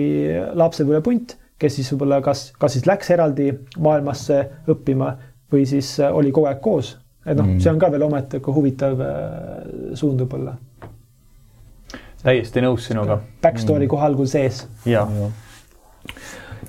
lapsepõlvepunt, 0.55 1.37
kes 1.59 1.75
siis 1.77 1.93
võib-olla 1.93 2.21
kas, 2.25 2.53
kas 2.59 2.73
siis 2.73 2.87
läks 2.87 3.11
eraldi 3.11 3.53
maailmasse 3.79 4.41
õppima 4.69 5.15
või 5.53 5.67
siis 5.67 5.99
oli 6.01 6.33
kogu 6.33 6.47
aeg 6.47 6.61
koos 6.61 6.97
et 7.27 7.37
noh 7.37 7.47
mm., 7.47 7.61
see 7.61 7.73
on 7.73 7.81
ka 7.81 7.91
veel 7.93 8.07
omaette 8.07 8.41
huvitav 8.47 9.01
äh, 9.05 9.15
suund 9.99 10.23
võib-olla. 10.25 10.57
täiesti 12.23 12.63
nõus 12.65 12.87
sinuga. 12.89 13.21
Backstory 13.43 13.87
mm. 13.87 13.93
kohe 13.93 14.07
algul 14.09 14.29
sees. 14.31 14.63
ja, 14.89 15.05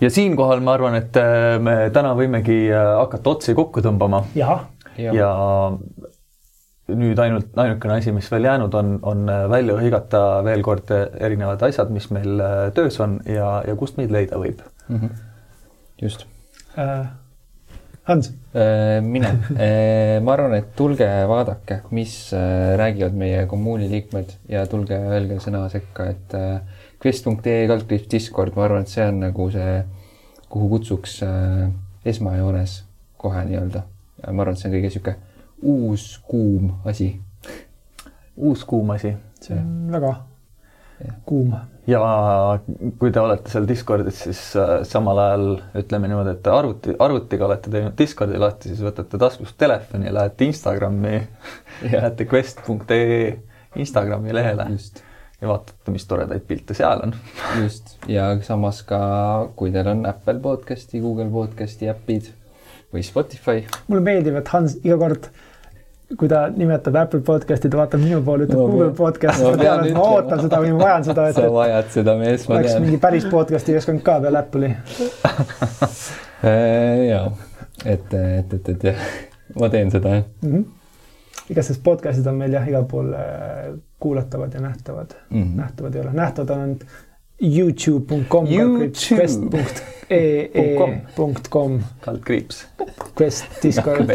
ja 0.02 0.12
siinkohal 0.12 0.64
ma 0.64 0.76
arvan, 0.76 1.00
et 1.00 1.18
äh, 1.22 1.56
me 1.64 1.78
täna 1.96 2.14
võimegi 2.20 2.66
äh, 2.68 2.92
hakata 3.00 3.36
otsi 3.38 3.56
kokku 3.58 3.84
tõmbama. 3.86 4.26
ja, 4.36 4.60
ja 4.98 5.32
nüüd 6.92 7.20
ainult, 7.24 7.54
ainukene 7.56 8.02
asi, 8.02 8.12
mis 8.12 8.28
veel 8.34 8.50
jäänud 8.50 8.74
on, 8.76 8.98
on 9.08 9.24
välja 9.50 9.78
hõigata 9.80 10.42
veel 10.44 10.66
kord 10.66 10.92
erinevad 10.92 11.64
asjad, 11.64 11.94
mis 11.96 12.10
meil 12.12 12.44
töös 12.76 13.00
on 13.00 13.22
ja, 13.24 13.62
ja 13.64 13.78
kust 13.80 13.96
meid 14.02 14.12
leida 14.12 14.42
võib 14.42 14.60
mm. 14.90 14.98
-hmm. 14.98 15.26
just 16.04 16.28
äh 16.76 17.21
Hans? 18.12 18.32
mina, 19.08 19.32
ma 20.26 20.34
arvan, 20.34 20.58
et 20.58 20.74
tulge 20.76 21.08
vaadake, 21.30 21.78
mis 21.96 22.16
räägivad 22.80 23.16
meie 23.16 23.46
kommuuni 23.48 23.88
liikmed 23.92 24.34
ja 24.52 24.66
tulge 24.68 24.98
öelge 25.00 25.40
sõna 25.44 25.64
sekka, 25.72 26.10
et 26.12 26.36
quest.ee 27.02 27.64
kaldkriips 27.72 28.10
Discord, 28.12 28.58
ma 28.58 28.68
arvan, 28.68 28.84
et 28.84 28.92
see 28.92 29.08
on 29.08 29.22
nagu 29.24 29.48
see, 29.54 29.78
kuhu 30.52 30.68
kutsuks 30.76 31.22
esmajoones 32.12 32.82
kohe 33.22 33.46
nii-öelda. 33.48 33.86
ma 34.28 34.44
arvan, 34.44 34.58
et 34.58 34.64
see 34.64 34.70
on 34.70 34.76
kõige 34.76 34.92
sihuke 34.92 35.16
uus 35.62 36.18
kuum 36.28 36.72
asi. 36.86 37.22
uus 38.38 38.66
kuum 38.66 38.90
asi. 38.90 39.16
see 39.42 39.56
on 39.58 39.92
väga. 39.92 40.31
Kuum 41.26 41.54
ja 41.90 42.02
kui 43.00 43.12
te 43.14 43.22
olete 43.22 43.52
seal 43.52 43.68
Discordis, 43.70 44.24
siis 44.26 44.42
äh, 44.60 44.74
samal 44.88 45.20
ajal 45.24 45.46
ütleme 45.82 46.10
niimoodi, 46.12 46.36
et 46.38 46.50
arvuti, 46.52 46.96
arvutiga 47.02 47.48
olete 47.48 47.72
teinud 47.74 47.96
Discordi 47.98 48.42
lahti, 48.42 48.72
siis 48.72 48.84
võtate 48.86 49.20
taskust 49.22 49.58
telefoni, 49.62 50.12
lähete 50.14 50.46
Instagrami 50.48 51.16
lähete 51.88 52.28
quest.ee 52.30 53.32
Instagrami 53.82 54.36
lehele 54.36 54.68
Just. 54.76 55.02
ja 55.42 55.50
vaatate, 55.50 55.96
mis 55.96 56.06
toredaid 56.08 56.46
pilte 56.48 56.78
seal 56.78 57.06
on. 57.08 57.16
just, 57.64 57.96
ja 58.12 58.30
samas 58.46 58.84
ka, 58.88 59.02
kui 59.56 59.74
teil 59.74 59.90
on 59.96 60.06
Apple 60.10 60.40
podcast'i, 60.44 61.02
Google 61.02 61.32
podcast'i 61.34 61.90
äpid 61.92 62.34
või 62.94 63.06
Spotify. 63.08 63.66
mulle 63.88 64.06
meeldib, 64.06 64.38
et 64.38 64.54
Hans 64.54 64.78
iga 64.84 65.00
kord 65.02 65.32
kui 66.18 66.28
ta 66.32 66.42
nimetab 66.56 66.96
Apple 67.04 67.22
podcast'i, 67.26 67.70
ta 67.72 67.80
vaatab 67.80 68.02
minu 68.04 68.22
poole, 68.26 68.48
ütleb 68.48 68.60
no, 68.60 68.68
Google 68.72 68.92
podcast 68.98 69.44
no,, 69.44 69.52
ma 69.54 69.62
tean, 69.62 69.86
et 69.88 69.96
ma 69.96 70.08
ootan 70.16 70.44
seda 70.44 70.60
või 70.64 70.74
ma 70.76 70.80
vajan 70.84 71.08
seda, 71.08 71.28
sa 71.38 71.46
vajad 71.56 71.88
seda 71.94 72.16
mees, 72.20 72.48
ma 72.50 72.60
tean. 72.66 72.84
mingi 72.86 73.00
päris 73.02 73.28
podcast'i 73.32 73.76
keskkond 73.78 74.04
ka 74.06 74.20
peale 74.26 74.38
Apple'i. 74.44 74.72
Äh, 76.42 77.06
ja, 77.06 77.20
et, 77.86 78.14
et, 78.18 78.54
et, 78.56 78.70
et 78.72 78.84
jah, 78.88 79.02
ma 79.62 79.68
teen 79.70 79.92
seda 79.94 80.10
jah. 80.16 80.24
Mm 80.42 80.50
-hmm.. 80.56 80.64
igastahes 81.54 81.78
podcast'id 81.86 82.26
on 82.32 82.36
meil 82.40 82.54
jah, 82.58 82.66
igal 82.68 82.88
pool 82.90 83.14
äh, 83.14 83.20
kuulatavad 84.02 84.54
ja 84.54 84.62
nähtavad. 84.64 85.14
Mm, 85.30 85.44
-hmm. 85.44 85.58
nähtavad 85.60 85.96
ei 85.96 86.02
ole, 86.02 86.14
nähtavad 86.14 86.50
on 86.50 86.60
ainult 86.60 86.84
youtube.com 87.42 88.48
quest.ee.com 88.48 89.72
kaldkriips. 92.02 92.68
Quest 93.22 93.46
Discord 93.64 94.10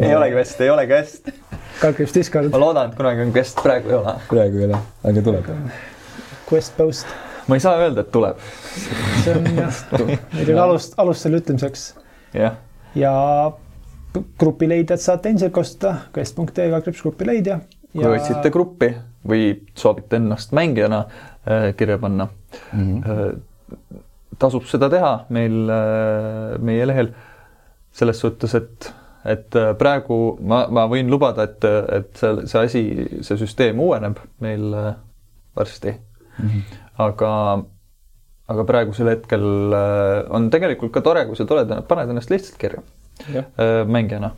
ei 0.00 0.14
olegi 0.16 0.34
vest, 0.36 0.60
ei 0.60 0.70
olegi 0.70 0.92
vest. 0.92 1.30
kalkriips 1.80 2.14
Discord. 2.14 2.50
ma 2.52 2.60
loodan, 2.60 2.90
et 2.90 2.98
kunagi 2.98 3.24
on 3.26 3.34
vest, 3.34 3.60
praegu 3.62 3.92
ei 3.92 3.98
ole. 3.98 4.16
praegu 4.30 4.62
ei 4.62 4.68
ole, 4.70 4.80
aga 5.10 5.24
tuleb. 5.28 5.50
Quest 6.50 6.76
Post. 6.76 7.14
ma 7.46 7.58
ei 7.58 7.64
saa 7.64 7.76
öelda, 7.82 8.04
et 8.06 8.12
tuleb. 8.14 8.40
see 9.24 9.36
on 9.36 9.46
jah, 9.60 9.82
on 10.54 10.62
alust, 10.66 10.98
alust 11.02 11.26
selle 11.26 11.42
ütlemiseks. 11.42 11.88
jah. 12.36 12.58
ja 12.94 13.12
grupileidjad 14.40 15.02
saate 15.02 15.32
endiselt 15.32 15.54
kasutada, 15.56 16.08
quest.ee 16.14 16.70
kalkriips 16.74 17.04
grupileidja. 17.04 17.60
kui 17.92 18.04
ja... 18.04 18.14
otsite 18.16 18.52
gruppi 18.54 18.92
või 19.26 19.48
soovite 19.78 20.20
ennast 20.20 20.52
mängijana 20.56 21.04
äh, 21.06 21.70
kirja 21.76 21.98
panna 21.98 22.28
mm, 22.72 23.00
-hmm. 23.02 23.88
tasub 24.38 24.68
seda 24.70 24.90
teha 24.92 25.12
meil 25.34 25.64
äh,, 25.70 26.58
meie 26.62 26.86
lehel 26.86 27.10
selles 27.96 28.20
suhtes, 28.20 28.54
et 28.54 28.92
et 29.26 29.56
äh, 29.58 29.72
praegu 29.78 30.18
ma, 30.40 30.64
ma 30.72 30.86
võin 30.90 31.10
lubada, 31.10 31.46
et, 31.48 31.64
et 31.66 32.10
see, 32.20 32.46
see 32.50 32.64
asi, 32.68 32.82
see 33.26 33.40
süsteem 33.40 33.80
uueneb 33.82 34.20
meil 34.44 34.66
äh, 34.74 34.90
varsti 35.56 35.92
mm. 35.92 36.48
-hmm. 36.48 36.82
aga, 37.06 37.30
aga 38.54 38.66
praegusel 38.68 39.12
hetkel 39.14 39.46
äh, 39.76 40.24
on 40.30 40.50
tegelikult 40.50 40.92
ka 40.94 41.04
tore, 41.04 41.26
kui 41.26 41.38
sa 41.38 41.48
tuled, 41.48 41.72
paned 41.88 42.12
ennast 42.14 42.30
lihtsalt 42.30 42.60
kirja 42.60 42.84
mängijana 43.88 44.34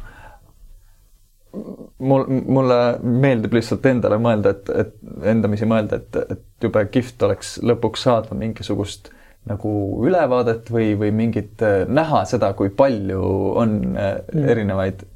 mul, 1.99 2.25
mulle 2.29 2.99
meeldib 3.03 3.57
lihtsalt 3.59 3.87
endale 3.91 4.19
mõelda, 4.23 4.53
et, 4.55 4.69
et 4.71 5.31
endamisi 5.33 5.67
mõelda, 5.67 6.01
et, 6.01 6.19
et 6.37 6.67
jube 6.67 6.85
kihvt 6.93 7.23
oleks 7.27 7.57
lõpuks 7.65 8.05
saada 8.07 8.37
mingisugust 8.39 9.11
nagu 9.49 9.73
ülevaadet 10.07 10.69
või, 10.73 10.93
või 11.01 11.13
mingit, 11.15 11.55
äh, 11.65 11.85
näha 11.89 12.25
seda, 12.29 12.53
kui 12.59 12.73
palju 12.75 13.23
on 13.59 13.79
äh, 13.97 14.19
mm. 14.35 14.51
erinevaid 14.55 15.07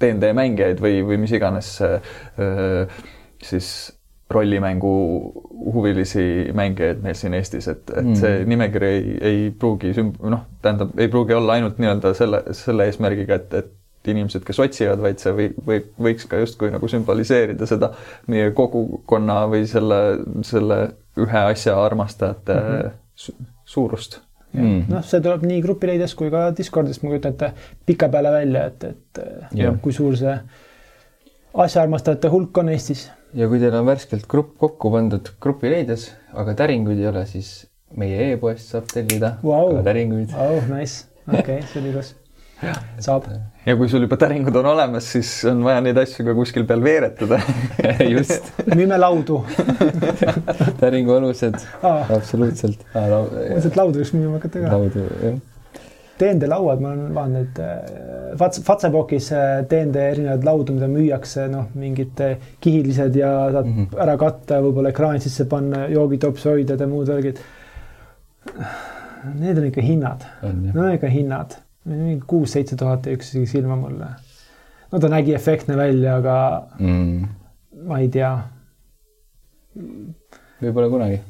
DnD 0.00 0.32
mängijaid 0.36 0.80
või, 0.82 1.02
või 1.06 1.20
mis 1.22 1.34
iganes 1.36 1.76
äh, 1.84 3.04
siis 3.44 3.68
rollimängu 4.34 4.94
huvilisi 5.74 6.50
mängijaid 6.56 7.02
meil 7.04 7.16
siin 7.18 7.36
Eestis, 7.36 7.68
et, 7.70 7.84
et 7.92 8.02
mm. 8.02 8.18
see 8.18 8.42
nimekiri 8.48 8.90
ei, 8.90 9.14
ei 9.20 9.46
pruugi 9.58 9.92
sümb-, 9.96 10.18
noh, 10.32 10.46
tähendab, 10.64 10.96
ei 10.98 11.10
pruugi 11.12 11.36
olla 11.36 11.58
ainult 11.58 11.78
nii-öelda 11.78 12.14
selle, 12.16 12.42
selle 12.56 12.88
eesmärgiga, 12.88 13.38
et, 13.38 13.54
et 13.60 14.10
inimesed, 14.10 14.44
kes 14.44 14.58
otsivad, 14.60 15.00
vaid 15.00 15.22
see 15.22 15.32
või, 15.36 15.46
või 15.64 15.78
võiks 16.08 16.26
ka 16.28 16.40
justkui 16.42 16.72
nagu 16.72 16.88
sümboliseerida 16.90 17.68
seda 17.68 17.92
meie 18.28 18.50
kogukonna 18.56 19.44
või 19.52 19.64
selle, 19.70 20.00
selle 20.44 20.80
ühe 21.20 21.46
asja 21.54 21.78
armastajate 21.84 22.58
mm 22.58 22.68
-hmm 22.74 23.00
suurust. 23.14 24.20
Mm. 24.54 24.84
noh, 24.86 25.02
see 25.02 25.18
tuleb 25.18 25.42
nii 25.48 25.62
grupileides 25.64 26.12
kui 26.14 26.30
ka 26.30 26.46
Discordist, 26.54 27.02
ma 27.02 27.10
kujutan 27.10 27.34
ette, 27.34 27.48
pikapeale 27.88 28.30
välja, 28.30 28.68
et, 28.70 28.84
et 28.92 29.22
yeah. 29.58 29.74
kui 29.82 29.94
suur 29.96 30.14
see 30.18 30.34
asjaarmastajate 31.64 32.30
hulk 32.30 32.62
on 32.62 32.70
Eestis. 32.70 33.08
ja 33.34 33.50
kui 33.50 33.58
teil 33.62 33.74
on 33.74 33.88
värskelt 33.90 34.28
grupp 34.30 34.54
kokku 34.62 34.94
pandud 34.94 35.32
grupileides, 35.42 36.12
aga 36.38 36.54
täringuid 36.62 37.02
ei 37.02 37.10
ole, 37.10 37.26
siis 37.26 37.54
meie 37.98 38.30
e-poest 38.32 38.70
saab 38.70 38.86
tellida 38.94 39.36
wow. 39.42 39.80
täringuid. 39.86 40.30
Oh, 40.38 40.60
nice, 40.70 41.08
okei 41.26 41.40
okay,, 41.40 41.64
see 41.72 41.82
oli 41.82 41.90
ilus 41.96 42.14
saab. 43.02 43.28
ja 43.66 43.76
kui 43.76 43.88
sul 43.88 44.04
juba 44.06 44.18
täringud 44.20 44.56
on 44.60 44.68
olemas, 44.74 45.08
siis 45.14 45.30
on 45.50 45.64
vaja 45.64 45.80
neid 45.84 45.98
asju 46.00 46.26
ka 46.26 46.34
kuskil 46.36 46.66
peal 46.68 46.84
veeretada 46.84 47.40
just. 48.14 48.52
müüme 48.74 48.98
laudu 49.00 49.40
täringu 50.82 51.16
alused 51.18 51.58
ah., 51.82 52.10
absoluutselt 52.10 52.84
ah,. 52.94 53.10
ilmselt 53.50 53.80
laudu 53.80 54.02
võiks 54.02 54.14
müüma 54.16 54.38
hakata 54.38 54.64
ka. 54.64 54.76
laudu, 54.76 55.08
jah. 55.24 55.42
DND 56.14 56.46
lauad, 56.46 56.78
ma 56.78 56.92
olen 56.94 57.14
vaadanud 57.14 57.40
neid 57.40 57.56
äh, 57.58 58.34
Fats-, 58.38 58.60
Fatsepokis 58.62 59.32
äh, 59.34 59.64
erinevaid 59.66 60.44
laudu, 60.46 60.76
mida 60.76 60.86
müüakse, 60.86 61.48
noh, 61.50 61.66
mingid 61.74 62.22
äh, 62.22 62.36
kihilised 62.62 63.18
ja 63.18 63.32
saad 63.50 63.66
mm 63.66 63.80
-hmm. 63.80 63.98
ära 64.04 64.14
katta, 64.20 64.60
võib-olla 64.62 64.94
ekraani 64.94 65.24
sisse 65.24 65.48
panna, 65.50 65.88
joogitopsi 65.90 66.48
hoida 66.48 66.78
ja 66.78 66.86
muud 66.86 67.10
värgid. 67.10 67.42
Need 69.40 69.58
on 69.58 69.66
ikka 69.72 69.82
hinnad, 69.82 70.22
need 70.44 70.76
on 70.76 70.94
ikka 70.94 71.10
hinnad 71.10 71.58
mingi 71.84 72.22
kuus-seitse 72.26 72.78
tuhat 72.80 73.06
jäi 73.06 73.18
üks 73.18 73.32
isegi 73.32 73.50
silma 73.56 73.76
mulle. 73.76 74.08
no 74.92 75.00
ta 75.00 75.10
nägi 75.12 75.34
efektne 75.34 75.76
välja, 75.76 76.16
aga 76.22 76.36
mm. 76.78 77.28
ma 77.88 78.00
ei 78.00 78.08
tea. 78.08 78.32
võib-olla 80.62 80.90
kunagi 80.92 81.22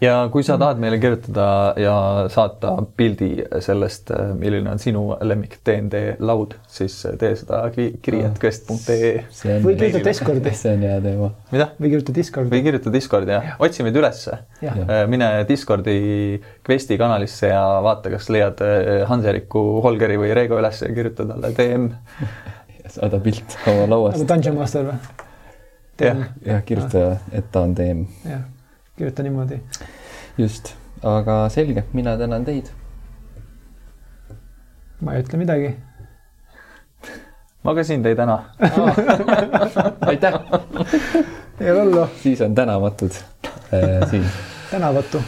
ja 0.00 0.14
kui 0.32 0.44
sa 0.46 0.56
tahad 0.60 0.80
meile 0.82 0.98
kirjutada 1.00 1.74
ja 1.80 1.94
saata 2.32 2.74
pildi 2.96 3.30
sellest, 3.64 4.12
milline 4.38 4.70
on 4.72 4.80
sinu 4.82 5.04
lemmik 5.26 5.58
DnD 5.66 6.18
laud, 6.24 6.54
siis 6.70 6.96
tee 7.20 7.34
seda 7.38 7.62
kiri.quest.ee. 7.74 9.12
või 9.64 9.76
kirjuta 9.78 10.04
Discordi. 10.08 10.54
see 10.56 10.74
on 10.76 10.84
hea 10.86 10.98
teema. 11.04 11.30
mida? 11.52 11.70
või 11.80 11.92
kirjuta 11.94 12.16
Discordi. 12.16 12.52
või 12.54 12.64
kirjuta 12.66 12.92
Discordi, 12.94 13.34
jah. 13.36 13.54
otsi 13.64 13.86
meid 13.86 13.98
ülesse. 14.00 14.40
mine 15.10 15.30
Discordi 15.48 15.98
Questi 16.68 16.98
kanalisse 17.00 17.52
ja 17.52 17.62
vaata, 17.84 18.12
kas 18.12 18.28
leiad 18.32 18.60
eh, 18.64 19.06
Hans-Eriku, 19.08 19.64
Holgeri 19.84 20.18
või 20.20 20.34
Reigo 20.36 20.58
üles 20.60 20.82
ja 20.84 20.92
kirjuta 20.94 21.26
talle 21.28 21.54
DM 21.56 21.88
saada 22.98 23.20
pilt 23.20 23.58
oma 23.68 23.88
lauast. 23.88 24.18
nagu 24.18 24.28
Dungeon 24.34 24.60
Master 24.60 24.92
või? 24.92 25.00
jah, 25.98 26.62
kirjuta, 26.62 27.08
et 27.34 27.50
ta 27.52 27.66
on 27.66 27.74
DM. 27.74 28.06
jah 28.28 28.46
kirjuta 28.98 29.22
niimoodi. 29.22 29.60
just, 30.38 30.74
aga 31.02 31.48
selge, 31.48 31.84
mina 31.92 32.16
tänan 32.18 32.44
teid. 32.44 32.70
ma 35.00 35.14
ei 35.14 35.22
ütle 35.22 35.38
midagi. 35.38 35.74
ma 37.62 37.74
ka 37.74 37.84
sind 37.84 38.06
ei 38.06 38.16
täna 38.18 38.38
aitäh. 40.10 40.40
ei 41.60 41.70
ole 41.70 41.82
hullu. 41.82 42.06
siis 42.22 42.40
on 42.40 42.54
tänavatud 42.54 43.10
äh, 43.74 44.10
siin. 44.10 44.24
tänavatu. 44.70 45.22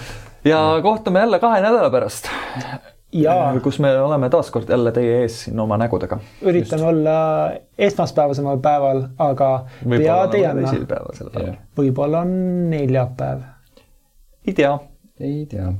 ja 0.44 0.80
kohtume 0.82 1.20
jälle 1.20 1.38
kahe 1.38 1.60
nädala 1.60 1.90
pärast 1.90 2.26
Ja. 3.12 3.54
kus 3.62 3.78
me 3.82 3.90
oleme 3.98 4.28
taaskord 4.30 4.68
jälle 4.70 4.92
teie 4.92 5.22
ees 5.22 5.44
siin 5.44 5.60
oma 5.60 5.76
nägudega. 5.78 6.18
üritame 6.42 6.82
Just. 6.82 6.88
olla 6.88 7.14
esmaspäevasemal 7.78 8.58
päeval, 8.62 9.02
aga 9.18 9.64
pea 9.88 10.18
teadma. 10.30 10.74
võib-olla 11.78 12.20
on 12.20 12.36
neljapäev 12.70 13.40
ei 14.46 14.52
tea. 14.54 14.78
ei 15.20 15.46
tea. 15.46 15.72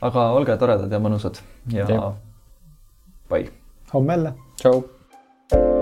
aga 0.00 0.30
olge 0.36 0.56
toredad 0.56 0.92
ja 0.92 1.00
mõnusad 1.02 1.42
ja, 1.72 1.88
ja. 1.88 2.12
pai. 3.28 3.44
homme 3.94 4.18
jälle. 4.18 4.34
tšau. 4.56 5.79